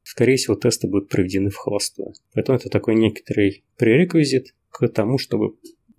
скорее 0.04 0.36
всего, 0.38 0.56
тесты 0.56 0.88
будут 0.88 1.10
проведены 1.10 1.50
в 1.50 1.56
холостую. 1.56 2.14
Поэтому 2.34 2.58
это 2.58 2.70
такой 2.70 2.96
некоторый 2.96 3.64
пререквизит 3.78 4.54
к 4.70 4.88
тому, 4.90 5.18
чтобы 5.18 5.56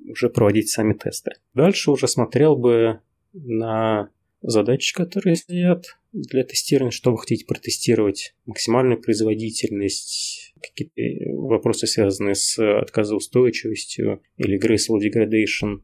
уже 0.09 0.31
проводить 0.31 0.71
сами 0.71 0.95
тесты. 0.95 1.33
Дальше 1.55 1.91
уже 1.91 2.09
смотрел 2.09 2.57
бы 2.57 3.01
на 3.33 4.11
задачи, 4.43 4.95
которые 4.95 5.37
стоят 5.37 5.85
для 6.13 6.45
тестирования, 6.45 6.91
что 6.91 7.11
вы 7.11 7.19
хотите 7.19 7.47
протестировать, 7.47 8.35
максимальную 8.47 9.01
производительность, 9.01 10.53
какие-то 10.61 11.35
вопросы, 11.37 11.87
связанные 11.87 12.35
с 12.35 12.59
отказоустойчивостью 12.59 14.23
или 14.37 14.59
graceful 14.59 14.99
degradation. 15.01 15.81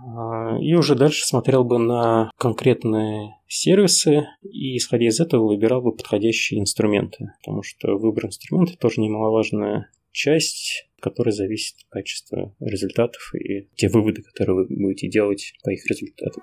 А, 0.00 0.58
и 0.60 0.74
уже 0.74 0.94
дальше 0.94 1.26
смотрел 1.26 1.64
бы 1.64 1.78
на 1.78 2.30
конкретные 2.38 3.36
сервисы 3.48 4.26
и, 4.42 4.76
исходя 4.76 5.06
из 5.06 5.20
этого, 5.20 5.48
выбирал 5.48 5.82
бы 5.82 5.94
подходящие 5.94 6.60
инструменты, 6.60 7.32
потому 7.40 7.62
что 7.62 7.96
выбор 7.96 8.26
инструмента 8.26 8.76
тоже 8.76 9.00
немаловажная 9.00 9.90
часть, 10.12 10.88
которая 11.00 11.32
зависит 11.32 11.76
от 11.78 11.90
качества 11.90 12.54
результатов 12.60 13.32
и 13.34 13.68
те 13.76 13.88
выводы, 13.88 14.22
которые 14.22 14.56
вы 14.56 14.66
будете 14.68 15.08
делать 15.08 15.52
по 15.62 15.70
их 15.70 15.86
результатам. 15.86 16.42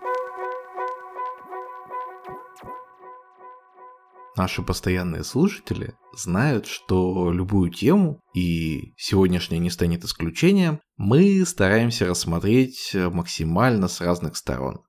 Наши 4.38 4.62
постоянные 4.62 5.24
слушатели 5.24 5.94
знают, 6.14 6.68
что 6.68 7.32
любую 7.32 7.72
тему, 7.72 8.20
и 8.34 8.94
сегодняшняя 8.98 9.60
не 9.60 9.70
станет 9.70 10.04
исключением, 10.04 10.82
мы 10.98 11.46
стараемся 11.46 12.06
рассмотреть 12.06 12.92
максимально 12.94 13.88
с 13.88 14.02
разных 14.02 14.36
сторон. 14.36 14.82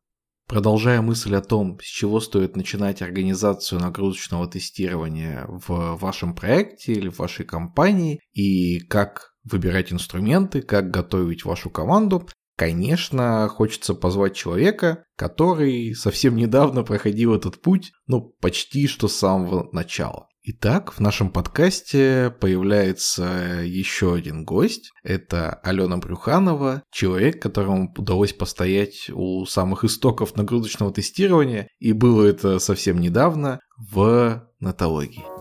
Продолжая 0.49 1.03
мысль 1.03 1.35
о 1.35 1.43
том, 1.43 1.79
с 1.81 1.85
чего 1.85 2.21
стоит 2.21 2.55
начинать 2.55 3.03
организацию 3.03 3.81
нагрузочного 3.81 4.47
тестирования 4.47 5.45
в 5.49 5.97
вашем 5.97 6.35
проекте 6.35 6.93
или 6.93 7.09
в 7.09 7.19
вашей 7.19 7.45
компании, 7.45 8.21
и 8.33 8.79
как 8.79 9.33
выбирать 9.43 9.93
инструменты, 9.93 10.63
как 10.63 10.91
готовить 10.91 11.45
вашу 11.45 11.71
команду, 11.71 12.29
Конечно, 12.57 13.49
хочется 13.49 13.95
позвать 13.95 14.35
человека, 14.35 15.05
который 15.17 15.95
совсем 15.95 16.37
недавно 16.37 16.83
проходил 16.83 17.35
этот 17.35 17.61
путь, 17.61 17.93
ну, 18.07 18.35
почти 18.41 18.87
что 18.87 19.09
с 19.09 19.15
самого 19.15 19.69
начала. 19.73 20.29
Итак, 20.49 20.93
в 20.93 21.01
нашем 21.01 21.31
подкасте 21.31 22.33
появляется 22.41 23.61
еще 23.65 24.15
один 24.15 24.45
гость. 24.45 24.93
Это 25.03 25.55
Алена 25.65 25.97
Брюханова, 25.97 26.85
человек, 26.93 27.43
которому 27.43 27.93
удалось 27.97 28.33
постоять 28.33 29.11
у 29.13 29.45
самых 29.45 29.85
истоков 29.85 30.37
нагрузочного 30.37 30.93
тестирования, 30.93 31.69
и 31.81 31.93
было 31.93 32.25
это 32.25 32.61
совсем 32.61 33.01
недавно 33.01 33.59
в 33.77 34.49
нотологии. 34.61 35.36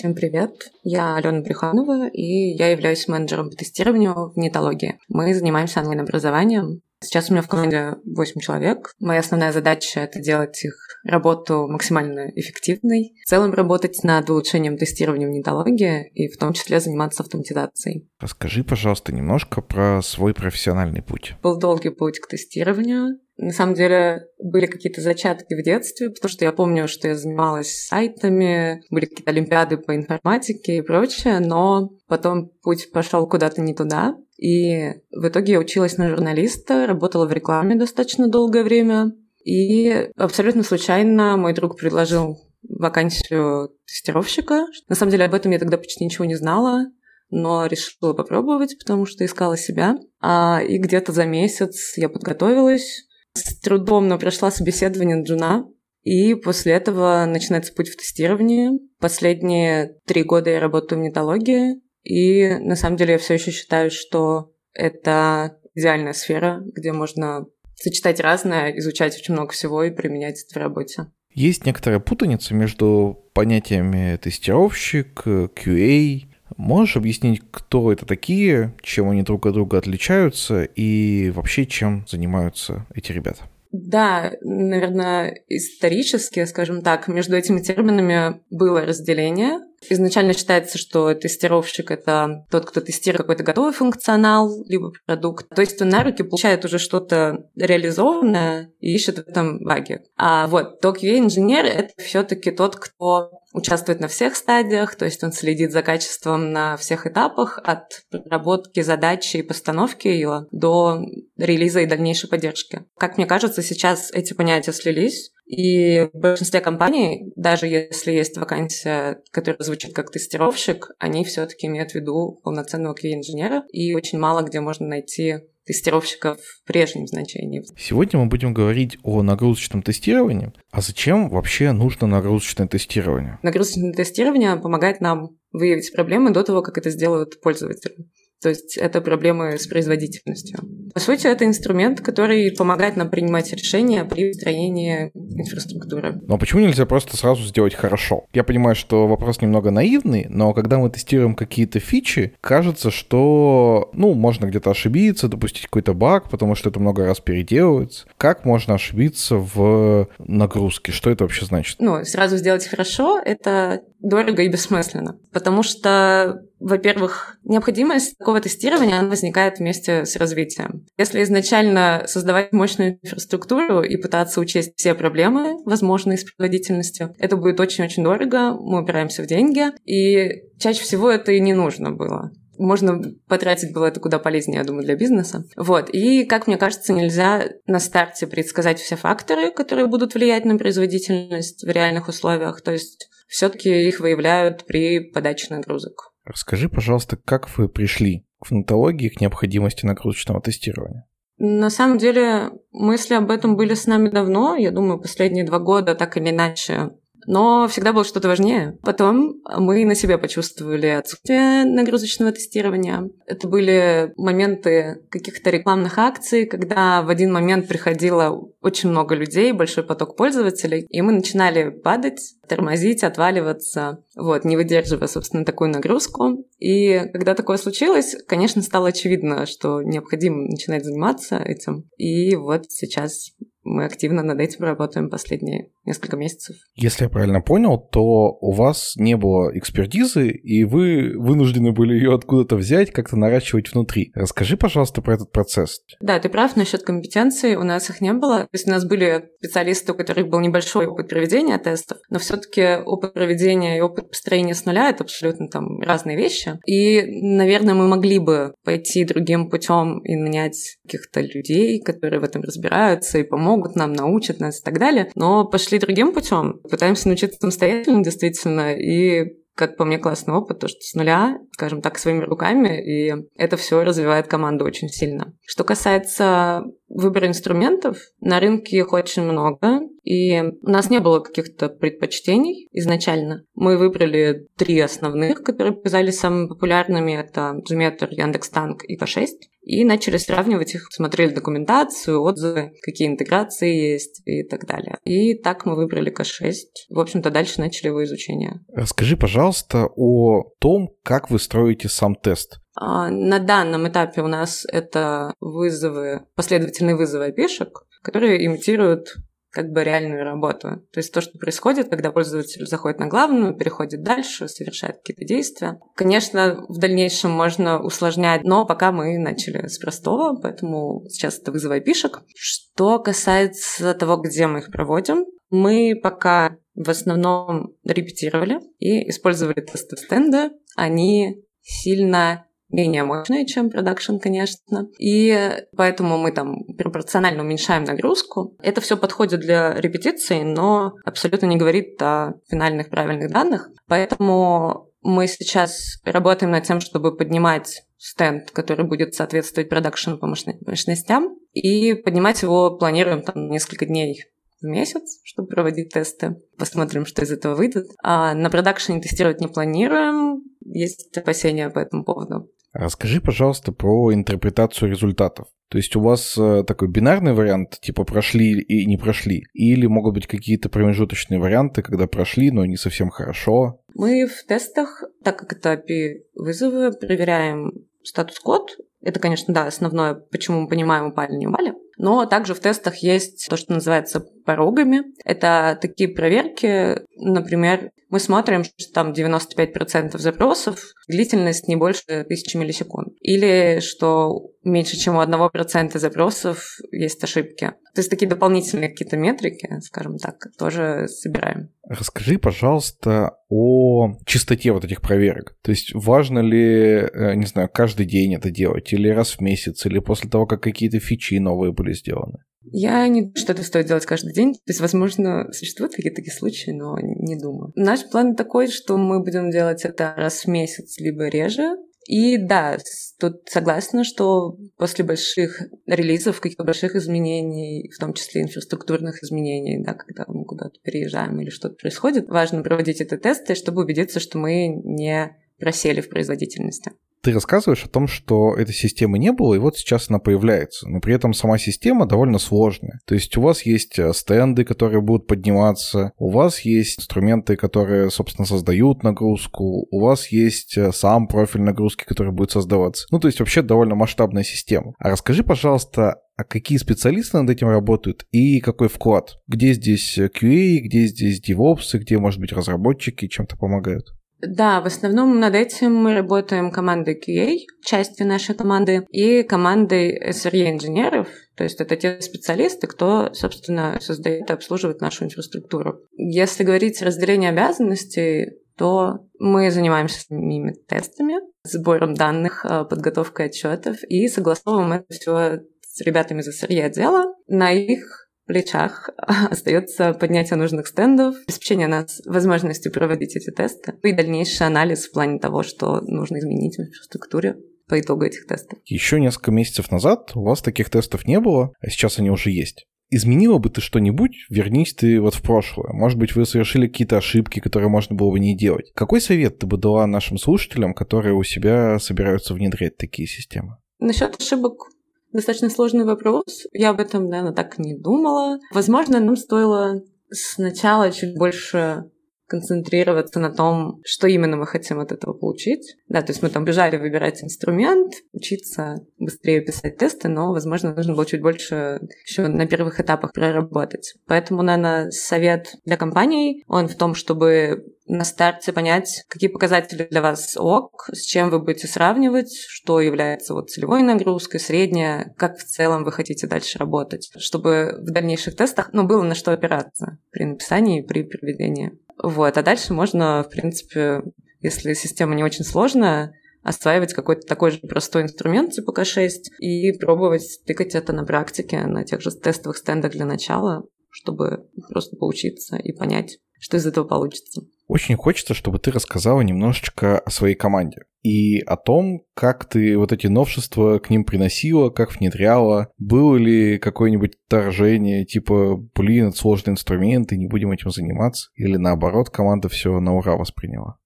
Всем 0.00 0.14
привет. 0.14 0.70
Я 0.82 1.16
Алена 1.16 1.42
Брюханова, 1.42 2.08
и 2.08 2.56
я 2.56 2.68
являюсь 2.68 3.06
менеджером 3.06 3.50
по 3.50 3.56
тестированию 3.56 4.32
в 4.34 4.38
нетологии. 4.38 4.98
Мы 5.08 5.34
занимаемся 5.34 5.80
онлайн-образованием. 5.80 6.80
Сейчас 7.02 7.28
у 7.28 7.34
меня 7.34 7.42
в 7.42 7.48
команде 7.48 7.96
8 8.06 8.40
человек. 8.40 8.94
Моя 8.98 9.20
основная 9.20 9.52
задача— 9.52 10.00
это 10.00 10.18
делать 10.18 10.64
их 10.64 10.74
работу 11.04 11.66
максимально 11.68 12.30
эффективной. 12.34 13.12
В 13.26 13.28
целом 13.28 13.52
работать 13.52 14.02
над 14.02 14.30
улучшением 14.30 14.78
тестирования 14.78 15.28
в 15.28 15.32
нетологии 15.32 16.10
и 16.14 16.28
в 16.28 16.38
том 16.38 16.54
числе 16.54 16.80
заниматься 16.80 17.22
автоматизацией. 17.22 18.08
Расскажи, 18.20 18.64
пожалуйста, 18.64 19.12
немножко 19.12 19.60
про 19.60 20.00
свой 20.02 20.32
профессиональный 20.32 21.02
путь. 21.02 21.34
Был 21.42 21.58
долгий 21.58 21.90
путь 21.90 22.20
к 22.20 22.26
тестированию. 22.26 23.18
На 23.42 23.52
самом 23.52 23.74
деле 23.74 24.26
были 24.38 24.66
какие-то 24.66 25.00
зачатки 25.00 25.54
в 25.54 25.64
детстве, 25.64 26.10
потому 26.10 26.30
что 26.30 26.44
я 26.44 26.52
помню, 26.52 26.86
что 26.86 27.08
я 27.08 27.16
занималась 27.16 27.86
сайтами, 27.86 28.82
были 28.90 29.06
какие-то 29.06 29.30
олимпиады 29.30 29.78
по 29.78 29.96
информатике 29.96 30.76
и 30.76 30.82
прочее, 30.82 31.40
но 31.40 31.88
потом 32.06 32.50
путь 32.62 32.92
пошел 32.92 33.26
куда-то 33.26 33.62
не 33.62 33.74
туда. 33.74 34.14
И 34.36 34.92
в 35.10 35.26
итоге 35.26 35.54
я 35.54 35.58
училась 35.58 35.96
на 35.96 36.10
журналиста, 36.10 36.86
работала 36.86 37.26
в 37.26 37.32
рекламе 37.32 37.76
достаточно 37.76 38.28
долгое 38.28 38.62
время. 38.62 39.12
И 39.42 40.10
абсолютно 40.16 40.62
случайно 40.62 41.38
мой 41.38 41.54
друг 41.54 41.78
предложил 41.78 42.36
вакансию 42.68 43.70
тестировщика. 43.86 44.66
На 44.90 44.94
самом 44.94 45.12
деле 45.12 45.24
об 45.24 45.32
этом 45.32 45.50
я 45.52 45.58
тогда 45.58 45.78
почти 45.78 46.04
ничего 46.04 46.26
не 46.26 46.34
знала, 46.34 46.84
но 47.30 47.64
решила 47.64 48.12
попробовать, 48.12 48.78
потому 48.78 49.06
что 49.06 49.24
искала 49.24 49.56
себя. 49.56 49.96
А, 50.20 50.60
и 50.62 50.76
где-то 50.76 51.12
за 51.12 51.24
месяц 51.24 51.96
я 51.96 52.10
подготовилась. 52.10 53.06
С 53.34 53.58
трудом, 53.60 54.08
но 54.08 54.18
прошла 54.18 54.50
собеседование 54.50 55.16
на 55.16 55.22
джуна. 55.22 55.68
И 56.02 56.34
после 56.34 56.72
этого 56.72 57.24
начинается 57.26 57.72
путь 57.74 57.88
в 57.88 57.96
тестировании. 57.96 58.70
Последние 58.98 59.96
три 60.06 60.22
года 60.22 60.50
я 60.50 60.60
работаю 60.60 60.98
в 60.98 61.02
нетологии. 61.02 61.80
И 62.02 62.54
на 62.60 62.76
самом 62.76 62.96
деле 62.96 63.12
я 63.12 63.18
все 63.18 63.34
еще 63.34 63.50
считаю, 63.50 63.90
что 63.90 64.52
это 64.72 65.58
идеальная 65.74 66.14
сфера, 66.14 66.62
где 66.64 66.92
можно 66.92 67.46
сочетать 67.74 68.20
разное, 68.20 68.76
изучать 68.78 69.16
очень 69.16 69.34
много 69.34 69.52
всего 69.52 69.84
и 69.84 69.90
применять 69.90 70.42
это 70.42 70.58
в 70.58 70.62
работе. 70.62 71.06
Есть 71.32 71.64
некоторая 71.64 72.00
путаница 72.00 72.54
между 72.54 73.30
понятиями 73.34 74.16
тестировщик, 74.16 75.22
QA. 75.26 76.22
Можешь 76.56 76.96
объяснить, 76.96 77.42
кто 77.50 77.92
это 77.92 78.06
такие, 78.06 78.74
чем 78.82 79.10
они 79.10 79.22
друг 79.22 79.46
от 79.46 79.54
друга 79.54 79.78
отличаются 79.78 80.64
и 80.64 81.30
вообще 81.30 81.66
чем 81.66 82.04
занимаются 82.08 82.86
эти 82.94 83.12
ребята? 83.12 83.44
Да, 83.72 84.32
наверное, 84.40 85.42
исторически, 85.48 86.44
скажем 86.44 86.82
так, 86.82 87.06
между 87.06 87.36
этими 87.36 87.60
терминами 87.60 88.40
было 88.50 88.82
разделение. 88.82 89.60
Изначально 89.88 90.34
считается, 90.34 90.78
что 90.78 91.14
тестировщик— 91.14 91.90
это 91.92 92.44
тот, 92.50 92.66
кто 92.66 92.80
тестирует 92.80 93.22
какой-то 93.22 93.44
готовый 93.44 93.72
функционал, 93.72 94.62
либо 94.66 94.92
продукт. 95.06 95.48
То 95.54 95.62
есть 95.62 95.80
он 95.80 95.88
на 95.88 96.04
руки 96.04 96.22
получает 96.22 96.64
уже 96.64 96.78
что-то 96.78 97.46
реализованное 97.56 98.72
и 98.80 98.94
ищет 98.94 99.16
в 99.16 99.28
этом 99.28 99.62
баги. 99.64 100.00
А 100.16 100.46
вот 100.48 100.80
то 100.80 100.90
QA-инженер— 100.90 101.64
это 101.66 101.92
все 101.96 102.22
таки 102.22 102.50
тот, 102.50 102.76
кто 102.76 103.30
участвует 103.52 104.00
на 104.00 104.08
всех 104.08 104.36
стадиях, 104.36 104.94
то 104.94 105.04
есть 105.04 105.24
он 105.24 105.32
следит 105.32 105.72
за 105.72 105.82
качеством 105.82 106.52
на 106.52 106.76
всех 106.76 107.06
этапах, 107.06 107.58
от 107.62 108.02
проработки 108.10 108.80
задачи 108.80 109.38
и 109.38 109.42
постановки 109.42 110.06
ее 110.06 110.46
до 110.52 111.02
релиза 111.36 111.80
и 111.80 111.86
дальнейшей 111.86 112.28
поддержки. 112.28 112.84
Как 112.96 113.16
мне 113.16 113.26
кажется, 113.26 113.62
сейчас 113.62 114.12
эти 114.12 114.34
понятия 114.34 114.72
слились, 114.72 115.32
и 115.50 116.08
в 116.12 116.16
большинстве 116.16 116.60
компаний, 116.60 117.32
даже 117.34 117.66
если 117.66 118.12
есть 118.12 118.36
вакансия, 118.36 119.20
которая 119.32 119.60
звучит 119.60 119.92
как 119.92 120.12
тестировщик, 120.12 120.92
они 121.00 121.24
все-таки 121.24 121.66
имеют 121.66 121.90
в 121.90 121.94
виду 121.96 122.40
полноценного 122.44 122.94
QA-инженера, 122.94 123.64
и 123.72 123.92
очень 123.94 124.20
мало 124.20 124.42
где 124.42 124.60
можно 124.60 124.86
найти 124.86 125.38
тестировщика 125.66 126.36
в 126.36 126.64
прежнем 126.64 127.08
значении. 127.08 127.64
Сегодня 127.76 128.20
мы 128.20 128.26
будем 128.26 128.54
говорить 128.54 128.98
о 129.02 129.22
нагрузочном 129.22 129.82
тестировании. 129.82 130.52
А 130.70 130.80
зачем 130.80 131.28
вообще 131.28 131.72
нужно 131.72 132.06
нагрузочное 132.06 132.68
тестирование? 132.68 133.40
Нагрузочное 133.42 133.92
тестирование 133.92 134.54
помогает 134.54 135.00
нам 135.00 135.30
выявить 135.50 135.92
проблемы 135.92 136.30
до 136.30 136.44
того, 136.44 136.62
как 136.62 136.78
это 136.78 136.90
сделают 136.90 137.40
пользователи. 137.40 137.96
То 138.42 138.48
есть 138.48 138.76
это 138.76 139.00
проблемы 139.00 139.58
с 139.58 139.66
производительностью. 139.66 140.58
По 140.94 141.00
сути, 141.00 141.26
это 141.26 141.44
инструмент, 141.44 142.00
который 142.00 142.50
помогает 142.56 142.96
нам 142.96 143.10
принимать 143.10 143.52
решения 143.52 144.04
при 144.04 144.32
строении 144.32 145.10
инфраструктуры. 145.14 146.20
Но 146.26 146.38
почему 146.38 146.62
нельзя 146.62 146.86
просто 146.86 147.16
сразу 147.16 147.42
сделать 147.44 147.74
хорошо? 147.74 148.24
Я 148.32 148.42
понимаю, 148.44 148.74
что 148.74 149.06
вопрос 149.06 149.40
немного 149.40 149.70
наивный, 149.70 150.26
но 150.28 150.52
когда 150.52 150.78
мы 150.78 150.90
тестируем 150.90 151.34
какие-то 151.34 151.80
фичи, 151.80 152.34
кажется, 152.40 152.90
что, 152.90 153.90
ну, 153.92 154.14
можно 154.14 154.46
где-то 154.46 154.70
ошибиться, 154.70 155.28
допустить 155.28 155.64
какой-то 155.64 155.94
баг, 155.94 156.30
потому 156.30 156.54
что 156.54 156.70
это 156.70 156.80
много 156.80 157.04
раз 157.04 157.20
переделывается. 157.20 158.06
Как 158.16 158.44
можно 158.44 158.74
ошибиться 158.74 159.36
в 159.36 160.08
нагрузке? 160.18 160.92
Что 160.92 161.10
это 161.10 161.24
вообще 161.24 161.44
значит? 161.44 161.76
Ну, 161.78 162.04
сразу 162.04 162.36
сделать 162.36 162.66
хорошо— 162.66 163.20
это 163.24 163.82
дорого 164.00 164.42
и 164.42 164.48
бессмысленно, 164.48 165.18
потому 165.32 165.62
что 165.62 166.42
во-первых, 166.60 167.38
необходимость 167.42 168.16
такого 168.18 168.40
тестирования 168.40 168.98
она 168.98 169.08
возникает 169.08 169.58
вместе 169.58 170.04
с 170.04 170.16
развитием. 170.16 170.86
Если 170.98 171.22
изначально 171.22 172.04
создавать 172.06 172.52
мощную 172.52 172.98
инфраструктуру 173.02 173.82
и 173.82 173.96
пытаться 173.96 174.40
учесть 174.40 174.74
все 174.76 174.94
проблемы, 174.94 175.56
возможные 175.64 176.18
с 176.18 176.24
производительностью, 176.24 177.14
это 177.18 177.36
будет 177.36 177.58
очень-очень 177.58 178.04
дорого, 178.04 178.52
мы 178.52 178.82
упираемся 178.82 179.22
в 179.22 179.26
деньги, 179.26 179.64
и 179.84 180.42
чаще 180.58 180.82
всего 180.82 181.10
это 181.10 181.32
и 181.32 181.40
не 181.40 181.54
нужно 181.54 181.90
было 181.90 182.30
можно 182.60 183.02
потратить 183.26 183.72
было 183.72 183.86
это 183.86 184.00
куда 184.00 184.18
полезнее, 184.18 184.58
я 184.58 184.64
думаю, 184.64 184.84
для 184.84 184.94
бизнеса. 184.94 185.44
Вот. 185.56 185.88
И, 185.88 186.24
как 186.24 186.46
мне 186.46 186.58
кажется, 186.58 186.92
нельзя 186.92 187.48
на 187.66 187.80
старте 187.80 188.26
предсказать 188.26 188.78
все 188.78 188.96
факторы, 188.96 189.50
которые 189.50 189.86
будут 189.86 190.12
влиять 190.14 190.44
на 190.44 190.58
производительность 190.58 191.64
в 191.64 191.68
реальных 191.68 192.08
условиях. 192.08 192.60
То 192.60 192.72
есть 192.72 193.08
все-таки 193.28 193.88
их 193.88 194.00
выявляют 194.00 194.66
при 194.66 195.00
подаче 195.00 195.46
нагрузок. 195.54 196.09
Расскажи, 196.24 196.68
пожалуйста, 196.68 197.16
как 197.16 197.56
вы 197.58 197.68
пришли 197.68 198.26
к 198.40 198.46
фонтологии, 198.46 199.08
к 199.08 199.20
необходимости 199.20 199.86
нагрузочного 199.86 200.40
тестирования? 200.40 201.06
На 201.38 201.70
самом 201.70 201.96
деле 201.96 202.50
мысли 202.70 203.14
об 203.14 203.30
этом 203.30 203.56
были 203.56 203.74
с 203.74 203.86
нами 203.86 204.10
давно. 204.10 204.56
Я 204.56 204.70
думаю, 204.70 205.00
последние 205.00 205.44
два 205.44 205.58
года 205.58 205.94
так 205.94 206.18
или 206.18 206.30
иначе 206.30 206.90
но 207.26 207.68
всегда 207.68 207.92
было 207.92 208.04
что-то 208.04 208.28
важнее. 208.28 208.78
Потом 208.82 209.40
мы 209.58 209.84
на 209.84 209.94
себе 209.94 210.18
почувствовали 210.18 210.86
отсутствие 210.86 211.64
нагрузочного 211.64 212.32
тестирования. 212.32 213.08
Это 213.26 213.48
были 213.48 214.12
моменты 214.16 215.02
каких-то 215.10 215.50
рекламных 215.50 215.98
акций, 215.98 216.46
когда 216.46 217.02
в 217.02 217.08
один 217.08 217.32
момент 217.32 217.68
приходило 217.68 218.48
очень 218.60 218.90
много 218.90 219.14
людей, 219.14 219.52
большой 219.52 219.84
поток 219.84 220.16
пользователей, 220.16 220.86
и 220.88 221.02
мы 221.02 221.12
начинали 221.12 221.70
падать, 221.70 222.34
тормозить, 222.48 223.04
отваливаться, 223.04 224.02
вот, 224.16 224.44
не 224.44 224.56
выдерживая, 224.56 225.08
собственно, 225.08 225.44
такую 225.44 225.70
нагрузку. 225.70 226.44
И 226.58 227.00
когда 227.12 227.34
такое 227.34 227.56
случилось, 227.56 228.16
конечно, 228.26 228.62
стало 228.62 228.88
очевидно, 228.88 229.46
что 229.46 229.82
необходимо 229.82 230.42
начинать 230.42 230.84
заниматься 230.84 231.36
этим. 231.36 231.88
И 231.96 232.34
вот 232.36 232.70
сейчас 232.70 233.32
мы 233.62 233.84
активно 233.84 234.22
над 234.22 234.40
этим 234.40 234.64
работаем 234.64 235.10
последние 235.10 235.70
несколько 235.90 236.16
месяцев. 236.16 236.56
Если 236.74 237.04
я 237.04 237.10
правильно 237.10 237.40
понял, 237.40 237.78
то 237.78 238.02
у 238.40 238.52
вас 238.52 238.94
не 238.96 239.16
было 239.16 239.56
экспертизы, 239.56 240.30
и 240.30 240.64
вы 240.64 241.12
вынуждены 241.16 241.72
были 241.72 241.94
ее 241.94 242.14
откуда-то 242.14 242.56
взять, 242.56 242.90
как-то 242.90 243.16
наращивать 243.16 243.72
внутри. 243.72 244.10
Расскажи, 244.14 244.56
пожалуйста, 244.56 245.02
про 245.02 245.14
этот 245.14 245.32
процесс. 245.32 245.80
Да, 246.00 246.18
ты 246.18 246.28
прав 246.28 246.56
насчет 246.56 246.82
компетенций. 246.82 247.56
У 247.56 247.62
нас 247.62 247.90
их 247.90 248.00
не 248.00 248.12
было. 248.12 248.40
То 248.40 248.48
есть 248.52 248.66
у 248.66 248.70
нас 248.70 248.84
были 248.84 249.28
специалисты, 249.38 249.92
у 249.92 249.94
которых 249.94 250.28
был 250.28 250.40
небольшой 250.40 250.86
опыт 250.86 251.08
проведения 251.08 251.58
тестов, 251.58 251.98
но 252.08 252.18
все-таки 252.18 252.82
опыт 252.84 253.14
проведения 253.14 253.78
и 253.78 253.80
опыт 253.80 254.10
построения 254.10 254.54
с 254.54 254.64
нуля 254.64 254.90
это 254.90 255.04
абсолютно 255.04 255.48
там 255.48 255.80
разные 255.80 256.16
вещи. 256.16 256.58
И, 256.66 257.02
наверное, 257.22 257.74
мы 257.74 257.86
могли 257.88 258.18
бы 258.18 258.54
пойти 258.64 259.04
другим 259.04 259.50
путем 259.50 259.98
и 260.00 260.16
нанять 260.16 260.78
каких-то 260.84 261.20
людей, 261.20 261.80
которые 261.82 262.20
в 262.20 262.24
этом 262.24 262.42
разбираются 262.42 263.18
и 263.18 263.22
помогут 263.22 263.50
помогут 263.50 263.74
нам, 263.74 263.92
научат 263.92 264.40
нас 264.40 264.60
и 264.60 264.62
так 264.62 264.78
далее. 264.78 265.10
Но 265.14 265.44
пошли 265.44 265.78
другим 265.80 266.12
путем, 266.12 266.60
пытаемся 266.70 267.08
научиться 267.08 267.38
самостоятельно 267.40 268.04
действительно 268.04 268.74
и 268.74 269.40
как 269.60 269.76
по 269.76 269.84
мне, 269.84 269.98
классный 269.98 270.32
опыт, 270.32 270.60
то, 270.60 270.68
что 270.68 270.80
с 270.80 270.94
нуля, 270.94 271.38
скажем 271.52 271.82
так, 271.82 271.98
своими 271.98 272.24
руками, 272.24 272.80
и 272.82 273.14
это 273.36 273.58
все 273.58 273.84
развивает 273.84 274.26
команду 274.26 274.64
очень 274.64 274.88
сильно. 274.88 275.34
Что 275.44 275.64
касается 275.64 276.64
выбора 276.88 277.28
инструментов, 277.28 277.98
на 278.20 278.40
рынке 278.40 278.78
их 278.78 278.94
очень 278.94 279.22
много, 279.22 279.80
и 280.02 280.40
у 280.40 280.70
нас 280.70 280.88
не 280.88 280.98
было 280.98 281.20
каких-то 281.20 281.68
предпочтений 281.68 282.68
изначально. 282.72 283.44
Мы 283.54 283.76
выбрали 283.76 284.46
три 284.56 284.80
основных, 284.80 285.42
которые 285.42 285.74
показались 285.74 286.18
самыми 286.18 286.48
популярными. 286.48 287.12
Это 287.12 287.60
Gmeter, 287.70 288.08
Яндекс.Танк 288.10 288.84
и 288.84 288.96
K6 288.96 289.26
и 289.70 289.84
начали 289.84 290.16
сравнивать 290.16 290.74
их, 290.74 290.88
смотрели 290.90 291.32
документацию, 291.32 292.20
отзывы, 292.20 292.72
какие 292.82 293.06
интеграции 293.06 293.92
есть 293.92 294.20
и 294.24 294.42
так 294.42 294.66
далее. 294.66 294.98
И 295.04 295.34
так 295.34 295.64
мы 295.64 295.76
выбрали 295.76 296.12
К6. 296.12 296.52
В 296.88 296.98
общем-то, 296.98 297.30
дальше 297.30 297.60
начали 297.60 297.86
его 297.86 298.02
изучение. 298.02 298.64
Расскажи, 298.74 299.16
пожалуйста, 299.16 299.88
о 299.94 300.42
том, 300.58 300.90
как 301.04 301.30
вы 301.30 301.38
строите 301.38 301.88
сам 301.88 302.16
тест. 302.16 302.58
А, 302.74 303.10
на 303.10 303.38
данном 303.38 303.86
этапе 303.88 304.22
у 304.22 304.26
нас 304.26 304.66
это 304.72 305.34
вызовы, 305.38 306.22
последовательные 306.34 306.96
вызовы 306.96 307.26
опишек, 307.26 307.86
которые 308.02 308.44
имитируют 308.44 309.14
как 309.50 309.70
бы 309.70 309.82
реальную 309.82 310.24
работу. 310.24 310.82
То 310.92 310.98
есть 310.98 311.12
то, 311.12 311.20
что 311.20 311.38
происходит, 311.38 311.88
когда 311.88 312.12
пользователь 312.12 312.66
заходит 312.66 312.98
на 312.98 313.08
главную, 313.08 313.54
переходит 313.54 314.02
дальше, 314.02 314.48
совершает 314.48 314.98
какие-то 314.98 315.24
действия. 315.24 315.80
Конечно, 315.94 316.64
в 316.68 316.78
дальнейшем 316.78 317.32
можно 317.32 317.82
усложнять, 317.82 318.44
но 318.44 318.64
пока 318.64 318.92
мы 318.92 319.18
начали 319.18 319.66
с 319.66 319.78
простого, 319.78 320.38
поэтому 320.40 321.04
сейчас 321.08 321.38
это 321.38 321.52
вызов 321.52 321.70
пишек. 321.84 322.22
Что 322.34 322.98
касается 322.98 323.94
того, 323.94 324.16
где 324.16 324.46
мы 324.46 324.60
их 324.60 324.70
проводим, 324.70 325.24
мы 325.50 325.98
пока 326.00 326.56
в 326.74 326.88
основном 326.88 327.74
репетировали 327.84 328.60
и 328.78 329.08
использовали 329.10 329.60
тесты 329.60 329.96
стенда. 329.96 330.50
Они 330.76 331.44
сильно 331.60 332.46
менее 332.70 333.04
мощные, 333.04 333.46
чем 333.46 333.70
продакшн, 333.70 334.16
конечно. 334.18 334.88
И 334.98 335.50
поэтому 335.76 336.18
мы 336.18 336.32
там 336.32 336.64
пропорционально 336.78 337.42
уменьшаем 337.42 337.84
нагрузку. 337.84 338.56
Это 338.62 338.80
все 338.80 338.96
подходит 338.96 339.40
для 339.40 339.74
репетиции, 339.74 340.42
но 340.42 340.94
абсолютно 341.04 341.46
не 341.46 341.56
говорит 341.56 342.00
о 342.02 342.34
финальных 342.48 342.90
правильных 342.90 343.30
данных. 343.30 343.70
Поэтому 343.88 344.90
мы 345.02 345.26
сейчас 345.26 346.00
работаем 346.04 346.52
над 346.52 346.64
тем, 346.64 346.80
чтобы 346.80 347.16
поднимать 347.16 347.82
стенд, 347.96 348.50
который 348.50 348.86
будет 348.86 349.14
соответствовать 349.14 349.68
продакшену 349.68 350.18
по 350.18 350.26
мощностям, 350.26 351.36
и 351.52 351.94
поднимать 351.94 352.42
его 352.42 352.76
планируем 352.76 353.22
там 353.22 353.48
несколько 353.50 353.86
дней 353.86 354.24
в 354.60 354.66
месяц, 354.66 355.20
чтобы 355.24 355.48
проводить 355.48 355.92
тесты. 355.92 356.36
Посмотрим, 356.58 357.06
что 357.06 357.22
из 357.22 357.32
этого 357.32 357.54
выйдет. 357.54 357.86
А 358.02 358.34
на 358.34 358.50
продакшене 358.50 359.00
тестировать 359.00 359.40
не 359.40 359.48
планируем. 359.48 360.42
Есть 360.60 361.16
опасения 361.16 361.70
по 361.70 361.78
этому 361.78 362.04
поводу. 362.04 362.50
Расскажи, 362.72 363.20
пожалуйста, 363.20 363.72
про 363.72 364.14
интерпретацию 364.14 364.90
результатов. 364.90 365.48
То 365.70 365.78
есть 365.78 365.94
у 365.94 366.00
вас 366.00 366.36
э, 366.36 366.64
такой 366.66 366.88
бинарный 366.88 367.32
вариант, 367.32 367.78
типа 367.80 368.04
прошли 368.04 368.60
и 368.60 368.86
не 368.86 368.96
прошли, 368.96 369.44
или 369.52 369.86
могут 369.86 370.14
быть 370.14 370.26
какие-то 370.26 370.68
промежуточные 370.68 371.38
варианты, 371.38 371.82
когда 371.82 372.08
прошли, 372.08 372.50
но 372.50 372.64
не 372.64 372.76
совсем 372.76 373.08
хорошо? 373.10 373.80
Мы 373.94 374.26
в 374.26 374.44
тестах, 374.46 375.04
так 375.22 375.38
как 375.38 375.52
это 375.52 375.74
API 375.74 376.22
вызовы, 376.34 376.92
проверяем 376.92 377.72
статус-код. 378.02 378.78
Это, 379.00 379.20
конечно, 379.20 379.54
да, 379.54 379.66
основное, 379.66 380.14
почему 380.14 380.62
мы 380.62 380.68
понимаем, 380.68 381.06
упали, 381.06 381.36
не 381.36 381.46
упали. 381.46 381.74
Но 381.96 382.26
также 382.26 382.54
в 382.54 382.60
тестах 382.60 382.96
есть 382.96 383.46
то, 383.48 383.56
что 383.56 383.72
называется 383.72 384.26
порогами. 384.50 385.02
Это 385.24 385.78
такие 385.80 386.08
проверки, 386.08 386.98
например, 387.16 387.90
мы 388.08 388.18
смотрим, 388.18 388.64
что 388.64 388.92
там 388.92 389.12
95% 389.12 390.18
запросов, 390.18 390.80
длительность 391.06 391.68
не 391.68 391.76
больше 391.76 392.02
1000 392.08 392.58
миллисекунд. 392.58 393.14
Или 393.20 393.78
что 393.80 394.50
меньше, 394.64 394.96
чем 394.96 395.16
у 395.16 395.22
1% 395.22 395.96
запросов 395.96 396.64
есть 396.90 397.22
ошибки. 397.22 397.66
То 397.94 398.00
есть 398.00 398.10
такие 398.10 398.28
дополнительные 398.28 398.90
какие-то 398.90 399.16
метрики, 399.16 399.68
скажем 399.82 400.18
так, 400.18 400.48
тоже 400.58 401.06
собираем. 401.06 401.70
Расскажи, 401.88 402.38
пожалуйста, 402.38 403.36
о 403.48 404.16
чистоте 404.26 404.72
вот 404.72 404.84
этих 404.84 405.00
проверок. 405.00 405.56
То 405.62 405.70
есть 405.70 405.92
важно 405.94 406.40
ли, 406.40 407.08
э, 407.12 407.34
не 407.36 407.46
знаю, 407.46 407.68
каждый 407.72 408.06
день 408.06 408.34
это 408.34 408.50
делать, 408.50 408.92
или 408.92 409.08
раз 409.08 409.36
в 409.36 409.40
месяц, 409.40 409.86
или 409.86 410.00
после 410.00 410.28
того, 410.28 410.46
как 410.46 410.60
какие-то 410.60 410.98
фичи 410.98 411.34
новые 411.34 411.72
были 411.72 411.92
сделаны? 411.92 412.38
Я 412.62 413.06
не 413.08 413.22
думаю, 413.22 413.36
что 413.36 413.52
это 413.52 413.62
стоит 413.62 413.86
делать 413.86 414.06
каждый 414.06 414.32
день. 414.32 414.54
То 414.54 414.60
есть, 414.68 414.80
возможно, 414.80 415.50
существуют 415.52 415.94
какие-то 415.94 416.16
такие 416.16 416.34
случаи, 416.34 416.70
но 416.70 416.96
не 417.00 417.36
думаю. 417.36 417.72
Наш 417.74 418.08
план 418.08 418.36
такой, 418.36 418.68
что 418.68 418.96
мы 418.96 419.22
будем 419.22 419.50
делать 419.50 419.84
это 419.84 420.14
раз 420.16 420.44
в 420.44 420.48
месяц, 420.48 420.98
либо 420.98 421.28
реже. 421.28 421.76
И 422.06 422.38
да, 422.38 422.76
тут 423.20 423.48
согласна, 423.48 424.04
что 424.04 424.56
после 424.76 425.04
больших 425.04 425.62
релизов, 425.86 426.40
каких-то 426.40 426.64
больших 426.64 426.96
изменений, 426.96 427.90
в 427.94 428.00
том 428.00 428.14
числе 428.14 428.42
инфраструктурных 428.42 429.22
изменений, 429.22 429.82
да, 429.84 429.94
когда 429.94 430.24
мы 430.26 430.44
куда-то 430.44 430.80
переезжаем 430.82 431.40
или 431.40 431.50
что-то 431.50 431.76
происходит, 431.76 432.28
важно 432.28 432.62
проводить 432.62 433.00
эти 433.00 433.16
тесты, 433.16 433.54
чтобы 433.54 433.82
убедиться, 433.82 434.18
что 434.18 434.38
мы 434.38 434.68
не 434.68 435.36
просели 435.60 436.00
в 436.00 436.08
производительности 436.08 436.90
ты 437.22 437.32
рассказываешь 437.32 437.84
о 437.84 437.88
том, 437.88 438.08
что 438.08 438.54
этой 438.56 438.74
системы 438.74 439.18
не 439.18 439.32
было, 439.32 439.54
и 439.54 439.58
вот 439.58 439.76
сейчас 439.76 440.08
она 440.08 440.18
появляется. 440.18 440.88
Но 440.88 441.00
при 441.00 441.14
этом 441.14 441.34
сама 441.34 441.58
система 441.58 442.06
довольно 442.06 442.38
сложная. 442.38 443.00
То 443.06 443.14
есть 443.14 443.36
у 443.36 443.42
вас 443.42 443.62
есть 443.66 443.98
э, 443.98 444.12
стенды, 444.14 444.64
которые 444.64 445.02
будут 445.02 445.26
подниматься, 445.26 446.12
у 446.18 446.30
вас 446.30 446.60
есть 446.60 447.00
инструменты, 447.00 447.56
которые, 447.56 448.10
собственно, 448.10 448.46
создают 448.46 449.02
нагрузку, 449.02 449.86
у 449.90 450.00
вас 450.00 450.28
есть 450.28 450.76
э, 450.78 450.92
сам 450.92 451.28
профиль 451.28 451.62
нагрузки, 451.62 452.04
который 452.04 452.32
будет 452.32 452.52
создаваться. 452.52 453.06
Ну, 453.10 453.18
то 453.18 453.28
есть 453.28 453.40
вообще 453.40 453.62
довольно 453.62 453.94
масштабная 453.94 454.44
система. 454.44 454.94
А 454.98 455.10
расскажи, 455.10 455.44
пожалуйста, 455.44 456.20
а 456.36 456.44
какие 456.44 456.78
специалисты 456.78 457.38
над 457.38 457.50
этим 457.50 457.68
работают 457.68 458.24
и 458.30 458.60
какой 458.60 458.88
вклад? 458.88 459.36
Где 459.46 459.74
здесь 459.74 460.16
э, 460.16 460.28
QA, 460.28 460.78
где 460.78 461.06
здесь 461.06 461.42
DevOps, 461.46 461.98
где, 461.98 462.18
может 462.18 462.40
быть, 462.40 462.52
разработчики 462.52 463.28
чем-то 463.28 463.58
помогают? 463.58 464.14
Да, 464.42 464.80
в 464.80 464.86
основном 464.86 465.38
над 465.38 465.54
этим 465.54 465.94
мы 465.94 466.14
работаем 466.14 466.70
командой 466.70 467.14
QA, 467.14 467.58
частью 467.84 468.26
нашей 468.26 468.54
команды, 468.54 469.06
и 469.10 469.42
командой 469.42 470.18
SRE-инженеров, 470.30 471.28
то 471.56 471.64
есть 471.64 471.80
это 471.80 471.96
те 471.96 472.20
специалисты, 472.20 472.86
кто, 472.86 473.34
собственно, 473.34 473.98
создает 474.00 474.48
и 474.48 474.52
обслуживает 474.52 475.00
нашу 475.00 475.24
инфраструктуру. 475.24 476.00
Если 476.16 476.64
говорить 476.64 477.02
о 477.02 477.06
разделении 477.06 477.48
обязанностей, 477.48 478.52
то 478.78 479.26
мы 479.38 479.70
занимаемся 479.70 480.22
самими 480.22 480.72
тестами, 480.88 481.34
сбором 481.64 482.14
данных, 482.14 482.64
э, 482.64 482.84
подготовкой 482.84 483.46
отчетов 483.46 483.98
и 484.08 484.26
согласовываем 484.28 484.92
это 484.92 485.04
все 485.10 485.60
с 485.82 486.00
ребятами 486.00 486.40
из 486.40 486.64
SRE 486.64 486.80
отдела. 486.80 487.34
На 487.46 487.72
их 487.72 488.29
плечах 488.50 489.10
остается 489.50 490.12
поднятие 490.12 490.56
нужных 490.56 490.88
стендов, 490.88 491.36
обеспечение 491.46 491.86
нас 491.86 492.20
возможностью 492.26 492.92
проводить 492.92 493.36
эти 493.36 493.50
тесты 493.50 493.94
и 494.02 494.12
дальнейший 494.12 494.66
анализ 494.66 495.06
в 495.06 495.12
плане 495.12 495.38
того, 495.38 495.62
что 495.62 496.00
нужно 496.00 496.38
изменить 496.38 496.76
в 496.76 496.80
инфраструктуре 496.80 497.56
по 497.88 498.00
итогу 498.00 498.24
этих 498.24 498.46
тестов. 498.46 498.78
Еще 498.84 499.20
несколько 499.20 499.52
месяцев 499.52 499.90
назад 499.90 500.32
у 500.34 500.42
вас 500.42 500.62
таких 500.62 500.90
тестов 500.90 501.26
не 501.26 501.38
было, 501.38 501.72
а 501.80 501.90
сейчас 501.90 502.18
они 502.18 502.30
уже 502.30 502.50
есть. 502.50 502.86
Изменила 503.12 503.58
бы 503.58 503.70
ты 503.70 503.80
что-нибудь, 503.80 504.32
вернись 504.50 504.94
ты 504.94 505.20
вот 505.20 505.34
в 505.34 505.42
прошлое. 505.42 505.92
Может 505.92 506.18
быть, 506.18 506.36
вы 506.36 506.46
совершили 506.46 506.86
какие-то 506.86 507.16
ошибки, 507.16 507.58
которые 507.58 507.88
можно 507.88 508.14
было 508.14 508.30
бы 508.30 508.38
не 508.38 508.56
делать. 508.56 508.92
Какой 508.94 509.20
совет 509.20 509.58
ты 509.58 509.66
бы 509.66 509.78
дала 509.78 510.06
нашим 510.06 510.38
слушателям, 510.38 510.94
которые 510.94 511.34
у 511.34 511.42
себя 511.42 511.98
собираются 511.98 512.54
внедрять 512.54 512.96
такие 512.96 513.26
системы? 513.26 513.78
Насчет 513.98 514.40
ошибок 514.40 514.88
Достаточно 515.32 515.70
сложный 515.70 516.04
вопрос. 516.04 516.66
Я 516.72 516.90
об 516.90 517.00
этом, 517.00 517.28
наверное, 517.28 517.52
так 517.52 517.78
не 517.78 517.96
думала. 517.96 518.58
Возможно, 518.72 519.20
нам 519.20 519.36
стоило 519.36 520.02
сначала 520.30 521.10
чуть 521.12 521.36
больше 521.36 522.10
концентрироваться 522.50 523.38
на 523.38 523.50
том, 523.50 524.00
что 524.04 524.26
именно 524.26 524.56
мы 524.56 524.66
хотим 524.66 524.98
от 524.98 525.12
этого 525.12 525.32
получить. 525.32 525.96
Да, 526.08 526.20
то 526.20 526.32
есть 526.32 526.42
мы 526.42 526.50
там 526.50 526.64
бежали 526.64 526.96
выбирать 526.96 527.44
инструмент, 527.44 528.12
учиться 528.32 528.96
быстрее 529.18 529.60
писать 529.60 529.96
тесты, 529.96 530.28
но, 530.28 530.52
возможно, 530.52 530.92
нужно 530.92 531.14
было 531.14 531.24
чуть 531.24 531.40
больше 531.40 532.00
еще 532.26 532.48
на 532.48 532.66
первых 532.66 532.98
этапах 532.98 533.32
проработать. 533.32 534.14
Поэтому, 534.26 534.62
наверное, 534.62 535.10
совет 535.10 535.76
для 535.84 535.96
компаний, 535.96 536.64
он 536.66 536.88
в 536.88 536.96
том, 536.96 537.14
чтобы 537.14 537.84
на 538.10 538.24
старте 538.24 538.72
понять, 538.72 539.24
какие 539.28 539.48
показатели 539.48 540.08
для 540.10 540.20
вас 540.20 540.56
ок, 540.56 541.08
с 541.12 541.22
чем 541.24 541.50
вы 541.50 541.60
будете 541.60 541.86
сравнивать, 541.86 542.52
что 542.52 543.00
является 543.00 543.54
вот 543.54 543.70
целевой 543.70 544.02
нагрузкой, 544.02 544.58
средняя, 544.58 545.32
как 545.36 545.58
в 545.58 545.64
целом 545.64 546.02
вы 546.02 546.10
хотите 546.10 546.48
дальше 546.48 546.78
работать, 546.78 547.30
чтобы 547.38 548.00
в 548.00 548.10
дальнейших 548.10 548.56
тестах 548.56 548.90
ну, 548.92 549.04
было 549.04 549.22
на 549.22 549.36
что 549.36 549.52
опираться 549.52 550.18
при 550.32 550.44
написании 550.44 551.00
и 551.00 551.06
при 551.06 551.22
проведении. 551.22 551.92
Вот. 552.22 552.56
А 552.56 552.62
дальше 552.62 552.92
можно, 552.92 553.42
в 553.42 553.50
принципе, 553.50 554.22
если 554.60 554.94
система 554.94 555.34
не 555.34 555.44
очень 555.44 555.64
сложная, 555.64 556.34
осваивать 556.62 557.14
какой-то 557.14 557.46
такой 557.46 557.70
же 557.70 557.78
простой 557.78 558.22
инструмент 558.22 558.72
типа 558.72 558.90
К6 558.90 559.30
и 559.60 559.92
пробовать 559.92 560.60
тыкать 560.66 560.94
это 560.94 561.12
на 561.12 561.24
практике, 561.24 561.86
на 561.86 562.04
тех 562.04 562.20
же 562.20 562.30
тестовых 562.30 562.76
стендах 562.76 563.12
для 563.12 563.24
начала, 563.24 563.84
чтобы 564.10 564.68
просто 564.90 565.16
поучиться 565.16 565.76
и 565.76 565.92
понять, 565.92 566.38
что 566.58 566.76
из 566.76 566.86
этого 566.86 567.04
получится. 567.06 567.62
Очень 567.90 568.14
хочется, 568.14 568.54
чтобы 568.54 568.78
ты 568.78 568.92
рассказала 568.92 569.40
немножечко 569.40 570.20
о 570.20 570.30
своей 570.30 570.54
команде 570.54 571.02
и 571.24 571.58
о 571.58 571.76
том, 571.76 572.22
как 572.34 572.64
ты 572.64 572.96
вот 572.96 573.10
эти 573.10 573.26
новшества 573.26 573.98
к 573.98 574.10
ним 574.10 574.24
приносила, 574.24 574.90
как 574.90 575.12
внедряла. 575.12 575.88
Было 575.98 576.36
ли 576.36 576.78
какое-нибудь 576.78 577.32
торжение, 577.48 578.24
типа, 578.24 578.76
блин, 578.94 579.30
это 579.30 579.36
сложный 579.36 579.72
инструмент, 579.72 580.30
и 580.30 580.38
не 580.38 580.46
будем 580.46 580.70
этим 580.70 580.90
заниматься? 580.90 581.50
Или 581.56 581.78
наоборот, 581.78 582.30
команда 582.30 582.68
все 582.68 583.00
на 583.00 583.16
ура 583.16 583.34
восприняла? 583.34 583.96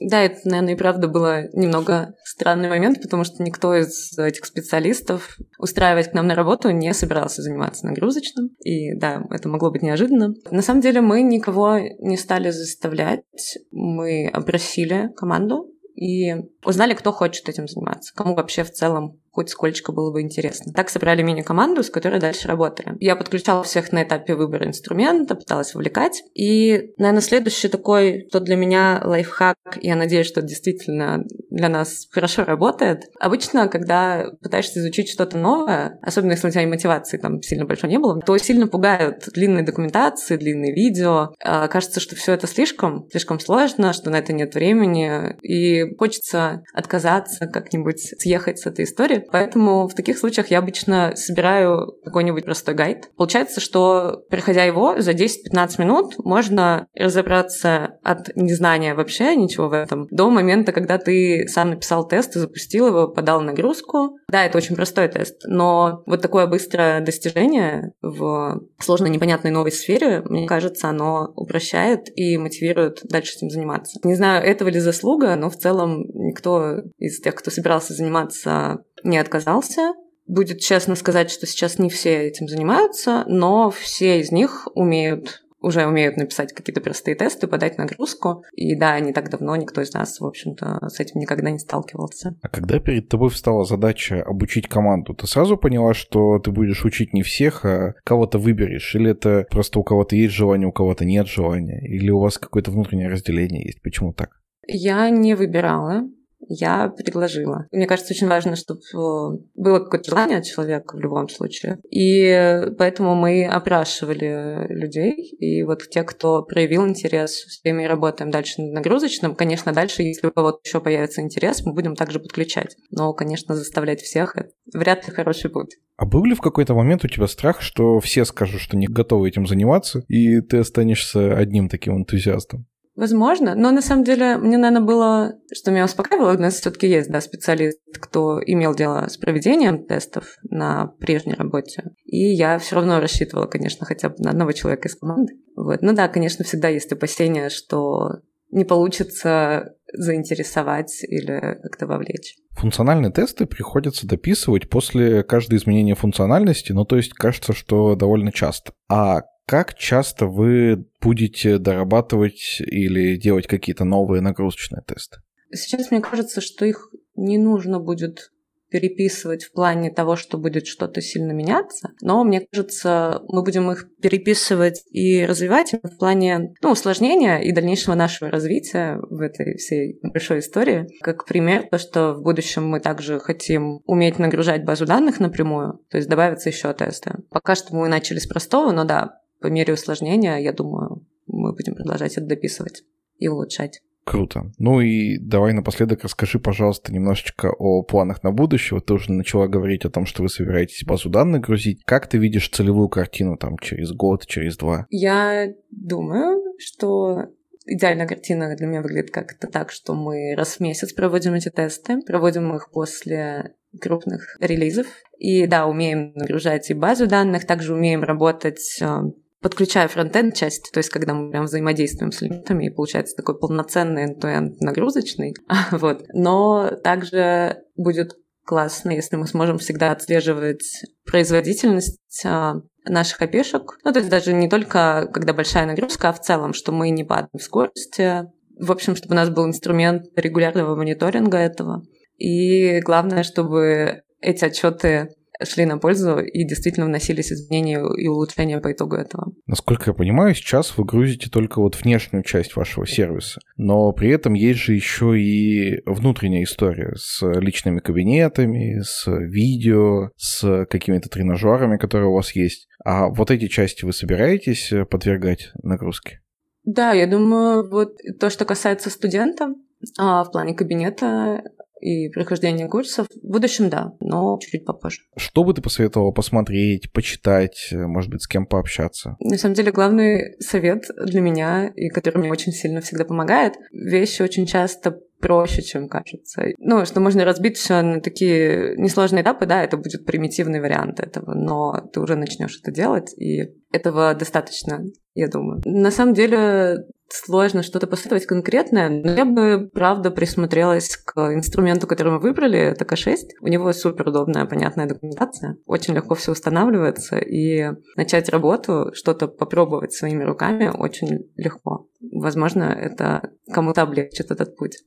Да, 0.00 0.22
это, 0.22 0.40
наверное, 0.44 0.74
и 0.74 0.78
правда 0.78 1.08
было 1.08 1.42
немного 1.52 2.14
странный 2.24 2.68
момент, 2.68 3.02
потому 3.02 3.24
что 3.24 3.42
никто 3.42 3.74
из 3.74 4.16
этих 4.18 4.46
специалистов 4.46 5.36
устраивать 5.58 6.10
к 6.10 6.14
нам 6.14 6.26
на 6.26 6.34
работу 6.34 6.70
не 6.70 6.92
собирался 6.94 7.42
заниматься 7.42 7.86
нагрузочным. 7.86 8.50
И 8.64 8.94
да, 8.94 9.22
это 9.30 9.48
могло 9.48 9.70
быть 9.70 9.82
неожиданно. 9.82 10.34
На 10.50 10.62
самом 10.62 10.80
деле 10.80 11.00
мы 11.00 11.22
никого 11.22 11.78
не 11.78 12.16
стали 12.16 12.50
заставлять. 12.50 13.22
Мы 13.70 14.28
опросили 14.28 15.10
команду 15.16 15.68
и 15.94 16.34
узнали, 16.64 16.94
кто 16.94 17.12
хочет 17.12 17.48
этим 17.48 17.68
заниматься, 17.68 18.14
кому 18.14 18.34
вообще 18.34 18.64
в 18.64 18.72
целом 18.72 19.20
хоть 19.32 19.48
сколько 19.48 19.92
было 19.92 20.12
бы 20.12 20.20
интересно. 20.20 20.72
Так 20.72 20.90
собрали 20.90 21.22
мини-команду, 21.22 21.82
с 21.82 21.90
которой 21.90 22.20
дальше 22.20 22.48
работали. 22.48 22.94
Я 23.00 23.16
подключала 23.16 23.62
всех 23.62 23.90
на 23.90 24.02
этапе 24.02 24.34
выбора 24.34 24.66
инструмента, 24.66 25.34
пыталась 25.34 25.74
вовлекать. 25.74 26.22
И, 26.34 26.92
наверное, 26.98 27.22
следующий 27.22 27.68
такой, 27.68 28.26
что 28.28 28.40
для 28.40 28.56
меня 28.56 29.00
лайфхак, 29.02 29.56
я 29.80 29.96
надеюсь, 29.96 30.26
что 30.26 30.42
действительно 30.42 31.24
для 31.50 31.68
нас 31.68 32.06
хорошо 32.10 32.44
работает. 32.44 33.04
Обычно, 33.18 33.68
когда 33.68 34.26
пытаешься 34.42 34.80
изучить 34.80 35.08
что-то 35.08 35.38
новое, 35.38 35.98
особенно 36.02 36.32
если 36.32 36.48
у 36.48 36.50
тебя 36.50 36.62
и 36.62 36.66
мотивации 36.66 37.16
там 37.16 37.40
сильно 37.42 37.64
большой 37.64 37.88
не 37.88 37.98
было, 37.98 38.20
то 38.20 38.36
сильно 38.36 38.66
пугают 38.66 39.28
длинные 39.32 39.64
документации, 39.64 40.36
длинные 40.36 40.74
видео. 40.74 41.34
А, 41.42 41.68
кажется, 41.68 42.00
что 42.00 42.16
все 42.16 42.34
это 42.34 42.46
слишком, 42.46 43.08
слишком 43.10 43.40
сложно, 43.40 43.94
что 43.94 44.10
на 44.10 44.16
это 44.16 44.32
нет 44.32 44.54
времени. 44.54 45.36
И 45.42 45.96
хочется 45.96 46.62
отказаться, 46.74 47.46
как-нибудь 47.46 48.14
съехать 48.18 48.58
с 48.58 48.66
этой 48.66 48.84
истории. 48.84 49.21
Поэтому 49.30 49.88
в 49.88 49.94
таких 49.94 50.18
случаях 50.18 50.48
я 50.48 50.58
обычно 50.58 51.12
собираю 51.14 51.94
какой-нибудь 52.04 52.44
простой 52.44 52.74
гайд. 52.74 53.10
Получается, 53.16 53.60
что, 53.60 54.22
проходя 54.30 54.64
его, 54.64 55.00
за 55.00 55.12
10-15 55.12 55.80
минут 55.80 56.14
можно 56.18 56.86
разобраться 56.94 57.98
от 58.02 58.34
незнания 58.36 58.94
вообще 58.94 59.36
ничего 59.36 59.68
в 59.68 59.72
этом 59.72 60.08
до 60.10 60.30
момента, 60.30 60.72
когда 60.72 60.98
ты 60.98 61.46
сам 61.48 61.70
написал 61.70 62.06
тест 62.06 62.36
и 62.36 62.38
запустил 62.38 62.88
его, 62.88 63.08
подал 63.08 63.40
нагрузку. 63.40 64.18
Да, 64.28 64.44
это 64.44 64.58
очень 64.58 64.76
простой 64.76 65.08
тест, 65.08 65.42
но 65.44 66.02
вот 66.06 66.22
такое 66.22 66.46
быстрое 66.46 67.00
достижение 67.00 67.92
в 68.02 68.60
сложной 68.78 69.10
непонятной 69.10 69.50
новой 69.50 69.72
сфере, 69.72 70.22
мне 70.24 70.46
кажется, 70.46 70.88
оно 70.88 71.32
упрощает 71.36 72.08
и 72.16 72.38
мотивирует 72.38 73.00
дальше 73.04 73.36
этим 73.36 73.50
заниматься. 73.50 74.00
Не 74.04 74.14
знаю, 74.14 74.44
этого 74.44 74.68
ли 74.68 74.78
заслуга, 74.78 75.34
но 75.36 75.50
в 75.50 75.56
целом 75.56 76.04
никто 76.14 76.78
из 76.98 77.20
тех, 77.20 77.34
кто 77.34 77.50
собирался 77.50 77.94
заниматься, 77.94 78.84
не 79.04 79.18
отказался. 79.18 79.92
Будет 80.26 80.60
честно 80.60 80.94
сказать, 80.94 81.30
что 81.30 81.46
сейчас 81.46 81.78
не 81.78 81.90
все 81.90 82.28
этим 82.28 82.48
занимаются, 82.48 83.24
но 83.26 83.70
все 83.70 84.20
из 84.20 84.30
них 84.30 84.68
умеют 84.74 85.42
уже 85.62 85.86
умеют 85.86 86.16
написать 86.16 86.52
какие-то 86.52 86.80
простые 86.80 87.14
тесты, 87.14 87.46
подать 87.46 87.78
нагрузку. 87.78 88.44
И 88.52 88.74
да, 88.76 88.98
не 89.00 89.12
так 89.12 89.30
давно 89.30 89.56
никто 89.56 89.80
из 89.80 89.94
нас, 89.94 90.20
в 90.20 90.26
общем-то, 90.26 90.88
с 90.88 91.00
этим 91.00 91.20
никогда 91.20 91.50
не 91.50 91.58
сталкивался. 91.58 92.36
А 92.42 92.48
когда 92.48 92.78
перед 92.80 93.08
тобой 93.08 93.30
встала 93.30 93.64
задача 93.64 94.22
обучить 94.22 94.68
команду, 94.68 95.14
ты 95.14 95.26
сразу 95.26 95.56
поняла, 95.56 95.94
что 95.94 96.38
ты 96.38 96.50
будешь 96.50 96.84
учить 96.84 97.12
не 97.14 97.22
всех, 97.22 97.64
а 97.64 97.94
кого-то 98.04 98.38
выберешь? 98.38 98.94
Или 98.94 99.12
это 99.12 99.46
просто 99.50 99.78
у 99.78 99.84
кого-то 99.84 100.16
есть 100.16 100.34
желание, 100.34 100.68
у 100.68 100.72
кого-то 100.72 101.04
нет 101.04 101.28
желания? 101.28 101.80
Или 101.86 102.10
у 102.10 102.18
вас 102.18 102.38
какое-то 102.38 102.70
внутреннее 102.70 103.08
разделение 103.08 103.64
есть? 103.64 103.80
Почему 103.82 104.12
так? 104.12 104.40
Я 104.66 105.08
не 105.10 105.34
выбирала 105.34 106.08
я 106.52 106.88
предложила. 106.88 107.66
Мне 107.72 107.86
кажется, 107.86 108.12
очень 108.12 108.28
важно, 108.28 108.56
чтобы 108.56 108.80
э, 108.80 109.38
было 109.54 109.78
какое-то 109.80 110.10
желание 110.10 110.38
от 110.38 110.44
человека 110.44 110.96
в 110.96 111.00
любом 111.00 111.28
случае. 111.28 111.78
И 111.90 112.62
поэтому 112.78 113.14
мы 113.14 113.46
опрашивали 113.46 114.66
людей. 114.68 115.34
И 115.38 115.62
вот 115.62 115.88
те, 115.90 116.02
кто 116.02 116.42
проявил 116.42 116.86
интерес, 116.86 117.44
с 117.48 117.60
теми 117.62 117.84
работаем 117.84 118.30
дальше 118.30 118.62
над 118.62 118.72
нагрузочным. 118.72 119.34
Конечно, 119.34 119.72
дальше, 119.72 120.02
если 120.02 120.26
у 120.26 120.30
кого-то 120.30 120.58
еще 120.64 120.80
появится 120.80 121.20
интерес, 121.22 121.64
мы 121.64 121.72
будем 121.72 121.96
также 121.96 122.20
подключать. 122.20 122.76
Но, 122.90 123.12
конечно, 123.14 123.54
заставлять 123.54 124.00
всех— 124.00 124.36
вряд 124.74 125.06
ли 125.06 125.14
хороший 125.14 125.50
путь. 125.50 125.76
А 125.96 126.06
был 126.06 126.24
ли 126.24 126.34
в 126.34 126.40
какой-то 126.40 126.74
момент 126.74 127.04
у 127.04 127.08
тебя 127.08 127.26
страх, 127.26 127.60
что 127.60 128.00
все 128.00 128.24
скажут, 128.24 128.60
что 128.60 128.76
не 128.76 128.86
готовы 128.86 129.28
этим 129.28 129.46
заниматься, 129.46 130.04
и 130.08 130.40
ты 130.40 130.58
останешься 130.58 131.36
одним 131.36 131.68
таким 131.68 131.96
энтузиастом? 131.96 132.66
Возможно, 132.94 133.54
но 133.54 133.70
на 133.70 133.80
самом 133.80 134.04
деле 134.04 134.36
мне, 134.36 134.58
наверное, 134.58 134.86
было, 134.86 135.38
что 135.52 135.70
меня 135.70 135.86
успокаивало, 135.86 136.34
у 136.34 136.38
нас 136.38 136.54
все-таки 136.54 136.86
есть, 136.86 137.10
да, 137.10 137.20
специалист, 137.22 137.78
кто 138.00 138.40
имел 138.44 138.74
дело 138.74 139.08
с 139.08 139.16
проведением 139.16 139.86
тестов 139.86 140.36
на 140.42 140.88
прежней 141.00 141.34
работе. 141.34 141.92
И 142.04 142.18
я 142.18 142.58
все 142.58 142.76
равно 142.76 143.00
рассчитывала, 143.00 143.46
конечно, 143.46 143.86
хотя 143.86 144.10
бы 144.10 144.16
на 144.18 144.30
одного 144.30 144.52
человека 144.52 144.88
из 144.88 144.96
команды. 144.96 145.32
Вот. 145.56 145.80
Ну 145.80 145.94
да, 145.94 146.08
конечно, 146.08 146.44
всегда 146.44 146.68
есть 146.68 146.92
опасения, 146.92 147.48
что 147.48 148.20
не 148.50 148.64
получится 148.64 149.74
заинтересовать 149.94 151.02
или 151.04 151.58
как-то 151.62 151.86
вовлечь. 151.86 152.36
Функциональные 152.52 153.10
тесты 153.10 153.46
приходится 153.46 154.06
дописывать 154.06 154.68
после 154.68 155.22
каждого 155.22 155.56
изменения 155.58 155.94
функциональности, 155.94 156.72
ну 156.72 156.84
то 156.84 156.96
есть 156.96 157.14
кажется, 157.14 157.54
что 157.54 157.96
довольно 157.96 158.30
часто. 158.30 158.72
А 158.90 159.22
как 159.52 159.74
часто 159.74 160.28
вы 160.28 160.86
будете 161.02 161.58
дорабатывать 161.58 162.56
или 162.60 163.16
делать 163.16 163.46
какие-то 163.46 163.84
новые 163.84 164.22
нагрузочные 164.22 164.82
тесты? 164.82 165.18
Сейчас 165.52 165.90
мне 165.90 166.00
кажется, 166.00 166.40
что 166.40 166.64
их 166.64 166.88
не 167.16 167.36
нужно 167.36 167.78
будет 167.78 168.30
переписывать 168.70 169.44
в 169.44 169.52
плане 169.52 169.90
того, 169.90 170.16
что 170.16 170.38
будет 170.38 170.66
что-то 170.66 171.02
сильно 171.02 171.32
меняться, 171.32 171.90
но 172.00 172.24
мне 172.24 172.46
кажется, 172.50 173.20
мы 173.28 173.42
будем 173.42 173.70
их 173.70 173.88
переписывать 174.00 174.84
и 174.90 175.26
развивать 175.26 175.74
в 175.82 175.98
плане 175.98 176.54
ну, 176.62 176.70
усложнения 176.70 177.36
и 177.40 177.52
дальнейшего 177.52 177.94
нашего 177.94 178.30
развития 178.30 178.98
в 179.02 179.20
этой 179.20 179.58
всей 179.58 180.00
большой 180.02 180.38
истории. 180.38 180.86
Как 181.02 181.26
пример, 181.26 181.68
то, 181.70 181.76
что 181.76 182.14
в 182.14 182.22
будущем 182.22 182.66
мы 182.66 182.80
также 182.80 183.20
хотим 183.20 183.82
уметь 183.84 184.18
нагружать 184.18 184.64
базу 184.64 184.86
данных 184.86 185.20
напрямую, 185.20 185.80
то 185.90 185.98
есть 185.98 186.08
добавятся 186.08 186.48
еще 186.48 186.72
тесты. 186.72 187.16
Пока 187.28 187.54
что 187.54 187.76
мы 187.76 187.88
начали 187.88 188.18
с 188.18 188.26
простого, 188.26 188.72
но 188.72 188.84
да, 188.84 189.18
по 189.42 189.48
мере 189.48 189.74
усложнения, 189.74 190.38
я 190.38 190.52
думаю, 190.52 191.06
мы 191.26 191.52
будем 191.52 191.74
продолжать 191.74 192.16
это 192.16 192.26
дописывать 192.26 192.84
и 193.18 193.28
улучшать. 193.28 193.82
Круто. 194.04 194.50
Ну 194.58 194.80
и 194.80 195.16
давай 195.18 195.52
напоследок 195.52 196.02
расскажи, 196.02 196.40
пожалуйста, 196.40 196.92
немножечко 196.92 197.52
о 197.56 197.82
планах 197.82 198.24
на 198.24 198.32
будущее. 198.32 198.80
Ты 198.80 198.94
уже 198.94 199.12
начала 199.12 199.46
говорить 199.46 199.84
о 199.84 199.90
том, 199.90 200.06
что 200.06 200.22
вы 200.22 200.28
собираетесь 200.28 200.84
базу 200.84 201.08
данных 201.08 201.42
грузить. 201.42 201.82
Как 201.84 202.08
ты 202.08 202.18
видишь 202.18 202.50
целевую 202.50 202.88
картину 202.88 203.36
там 203.36 203.58
через 203.58 203.92
год, 203.92 204.26
через 204.26 204.56
два? 204.56 204.86
Я 204.90 205.52
думаю, 205.70 206.42
что 206.58 207.26
идеальная 207.64 208.08
картина 208.08 208.56
для 208.56 208.66
меня 208.66 208.82
выглядит 208.82 209.12
как-то 209.12 209.46
так, 209.46 209.70
что 209.70 209.94
мы 209.94 210.34
раз 210.36 210.56
в 210.56 210.60
месяц 210.60 210.92
проводим 210.92 211.34
эти 211.34 211.48
тесты, 211.48 212.00
проводим 212.02 212.54
их 212.56 212.70
после 212.72 213.54
крупных 213.80 214.36
релизов. 214.40 214.86
И 215.18 215.46
да, 215.46 215.66
умеем 215.66 216.12
нагружать 216.14 216.70
и 216.70 216.74
базу 216.74 217.06
данных, 217.06 217.46
также 217.46 217.74
умеем 217.74 218.02
работать 218.02 218.78
э, 218.80 219.02
подключая 219.42 219.88
фронтенд 219.88 220.34
часть, 220.34 220.70
то 220.72 220.78
есть 220.78 220.88
когда 220.88 221.14
мы 221.14 221.30
прям 221.30 221.44
взаимодействуем 221.44 222.12
с 222.12 222.22
элементами, 222.22 222.66
и 222.66 222.70
получается 222.70 223.16
такой 223.16 223.38
полноценный 223.38 224.12
end 224.14 224.56
нагрузочный. 224.60 225.34
вот. 225.72 226.04
Но 226.14 226.70
также 226.82 227.58
будет 227.76 228.12
классно, 228.44 228.90
если 228.90 229.16
мы 229.16 229.26
сможем 229.26 229.58
всегда 229.58 229.92
отслеживать 229.92 230.84
производительность 231.04 232.24
а, 232.24 232.54
наших 232.84 233.20
опешек. 233.20 233.78
Ну, 233.84 233.92
то 233.92 233.98
есть 233.98 234.10
даже 234.10 234.32
не 234.32 234.48
только 234.48 235.08
когда 235.12 235.32
большая 235.32 235.66
нагрузка, 235.66 236.08
а 236.08 236.12
в 236.12 236.20
целом, 236.20 236.52
что 236.52 236.72
мы 236.72 236.90
не 236.90 237.04
падаем 237.04 237.30
в 237.32 237.42
скорости. 237.42 238.24
В 238.58 238.70
общем, 238.70 238.96
чтобы 238.96 239.14
у 239.14 239.16
нас 239.16 239.30
был 239.30 239.46
инструмент 239.46 240.04
регулярного 240.16 240.76
мониторинга 240.76 241.38
этого. 241.38 241.82
И 242.18 242.80
главное, 242.80 243.22
чтобы 243.22 244.02
эти 244.20 244.44
отчеты 244.44 245.08
шли 245.44 245.64
на 245.64 245.78
пользу 245.78 246.18
и 246.18 246.44
действительно 246.44 246.86
вносились 246.86 247.32
изменения 247.32 247.82
и 247.96 248.08
улучшения 248.08 248.60
по 248.60 248.72
итогу 248.72 248.96
этого. 248.96 249.32
Насколько 249.46 249.90
я 249.90 249.94
понимаю, 249.94 250.34
сейчас 250.34 250.76
вы 250.76 250.84
грузите 250.84 251.30
только 251.30 251.60
вот 251.60 251.80
внешнюю 251.80 252.24
часть 252.24 252.56
вашего 252.56 252.86
сервиса, 252.86 253.40
но 253.56 253.92
при 253.92 254.10
этом 254.10 254.34
есть 254.34 254.60
же 254.60 254.74
еще 254.74 255.18
и 255.18 255.82
внутренняя 255.86 256.44
история 256.44 256.92
с 256.96 257.24
личными 257.40 257.80
кабинетами, 257.80 258.80
с 258.82 259.10
видео, 259.10 260.10
с 260.16 260.66
какими-то 260.66 261.08
тренажерами, 261.08 261.76
которые 261.76 262.08
у 262.08 262.14
вас 262.14 262.34
есть. 262.34 262.68
А 262.84 263.08
вот 263.08 263.30
эти 263.30 263.48
части 263.48 263.84
вы 263.84 263.92
собираетесь 263.92 264.72
подвергать 264.90 265.50
нагрузке? 265.62 266.20
Да, 266.64 266.92
я 266.92 267.06
думаю, 267.06 267.68
вот 267.68 267.96
то, 268.20 268.30
что 268.30 268.44
касается 268.44 268.90
студента, 268.90 269.54
а 269.98 270.24
в 270.24 270.30
плане 270.30 270.54
кабинета 270.54 271.42
и 271.82 272.08
прохождение 272.08 272.68
курсов. 272.68 273.06
В 273.22 273.26
будущем, 273.26 273.68
да, 273.68 273.92
но 274.00 274.38
чуть-чуть 274.40 274.64
попозже. 274.64 275.00
Что 275.16 275.44
бы 275.44 275.52
ты 275.52 275.60
посоветовала 275.60 276.12
посмотреть, 276.12 276.92
почитать, 276.92 277.68
может 277.72 278.10
быть, 278.10 278.22
с 278.22 278.28
кем 278.28 278.46
пообщаться? 278.46 279.16
На 279.20 279.36
самом 279.36 279.54
деле, 279.54 279.72
главный 279.72 280.36
совет 280.40 280.84
для 281.04 281.20
меня, 281.20 281.70
и 281.74 281.88
который 281.88 282.18
мне 282.18 282.30
очень 282.30 282.52
сильно 282.52 282.80
всегда 282.80 283.04
помогает, 283.04 283.54
вещи 283.72 284.22
очень 284.22 284.46
часто 284.46 284.98
проще, 285.20 285.62
чем 285.62 285.88
кажется. 285.88 286.46
Ну, 286.58 286.84
что 286.84 287.00
можно 287.00 287.24
разбить 287.24 287.56
все 287.56 287.80
на 287.82 288.00
такие 288.00 288.74
несложные 288.76 289.22
этапы, 289.22 289.46
да, 289.46 289.62
это 289.62 289.76
будет 289.76 290.04
примитивный 290.04 290.60
вариант 290.60 290.98
этого, 290.98 291.34
но 291.34 291.80
ты 291.92 292.00
уже 292.00 292.16
начнешь 292.16 292.58
это 292.60 292.72
делать, 292.72 293.14
и 293.16 293.54
этого 293.72 294.14
достаточно, 294.14 294.84
я 295.14 295.28
думаю. 295.28 295.60
На 295.64 295.90
самом 295.90 296.14
деле 296.14 296.84
сложно 297.08 297.62
что-то 297.62 297.86
посоветовать 297.86 298.26
конкретное, 298.26 298.88
но 298.88 299.12
я 299.12 299.24
бы, 299.24 299.68
правда, 299.72 300.10
присмотрелась 300.10 300.96
к 300.96 301.18
инструменту, 301.34 301.86
который 301.86 302.12
мы 302.12 302.18
выбрали, 302.18 302.58
это 302.58 302.84
К6. 302.84 303.16
У 303.40 303.48
него 303.48 303.72
супер 303.72 304.08
удобная, 304.08 304.46
понятная 304.46 304.86
документация, 304.86 305.56
очень 305.66 305.94
легко 305.94 306.14
все 306.14 306.32
устанавливается, 306.32 307.18
и 307.18 307.70
начать 307.96 308.28
работу, 308.28 308.90
что-то 308.94 309.28
попробовать 309.28 309.92
своими 309.92 310.24
руками 310.24 310.70
очень 310.72 311.30
легко. 311.36 311.86
Возможно, 312.12 312.64
это 312.64 313.30
кому-то 313.52 313.82
облегчит 313.82 314.30
этот 314.30 314.56
путь. 314.56 314.78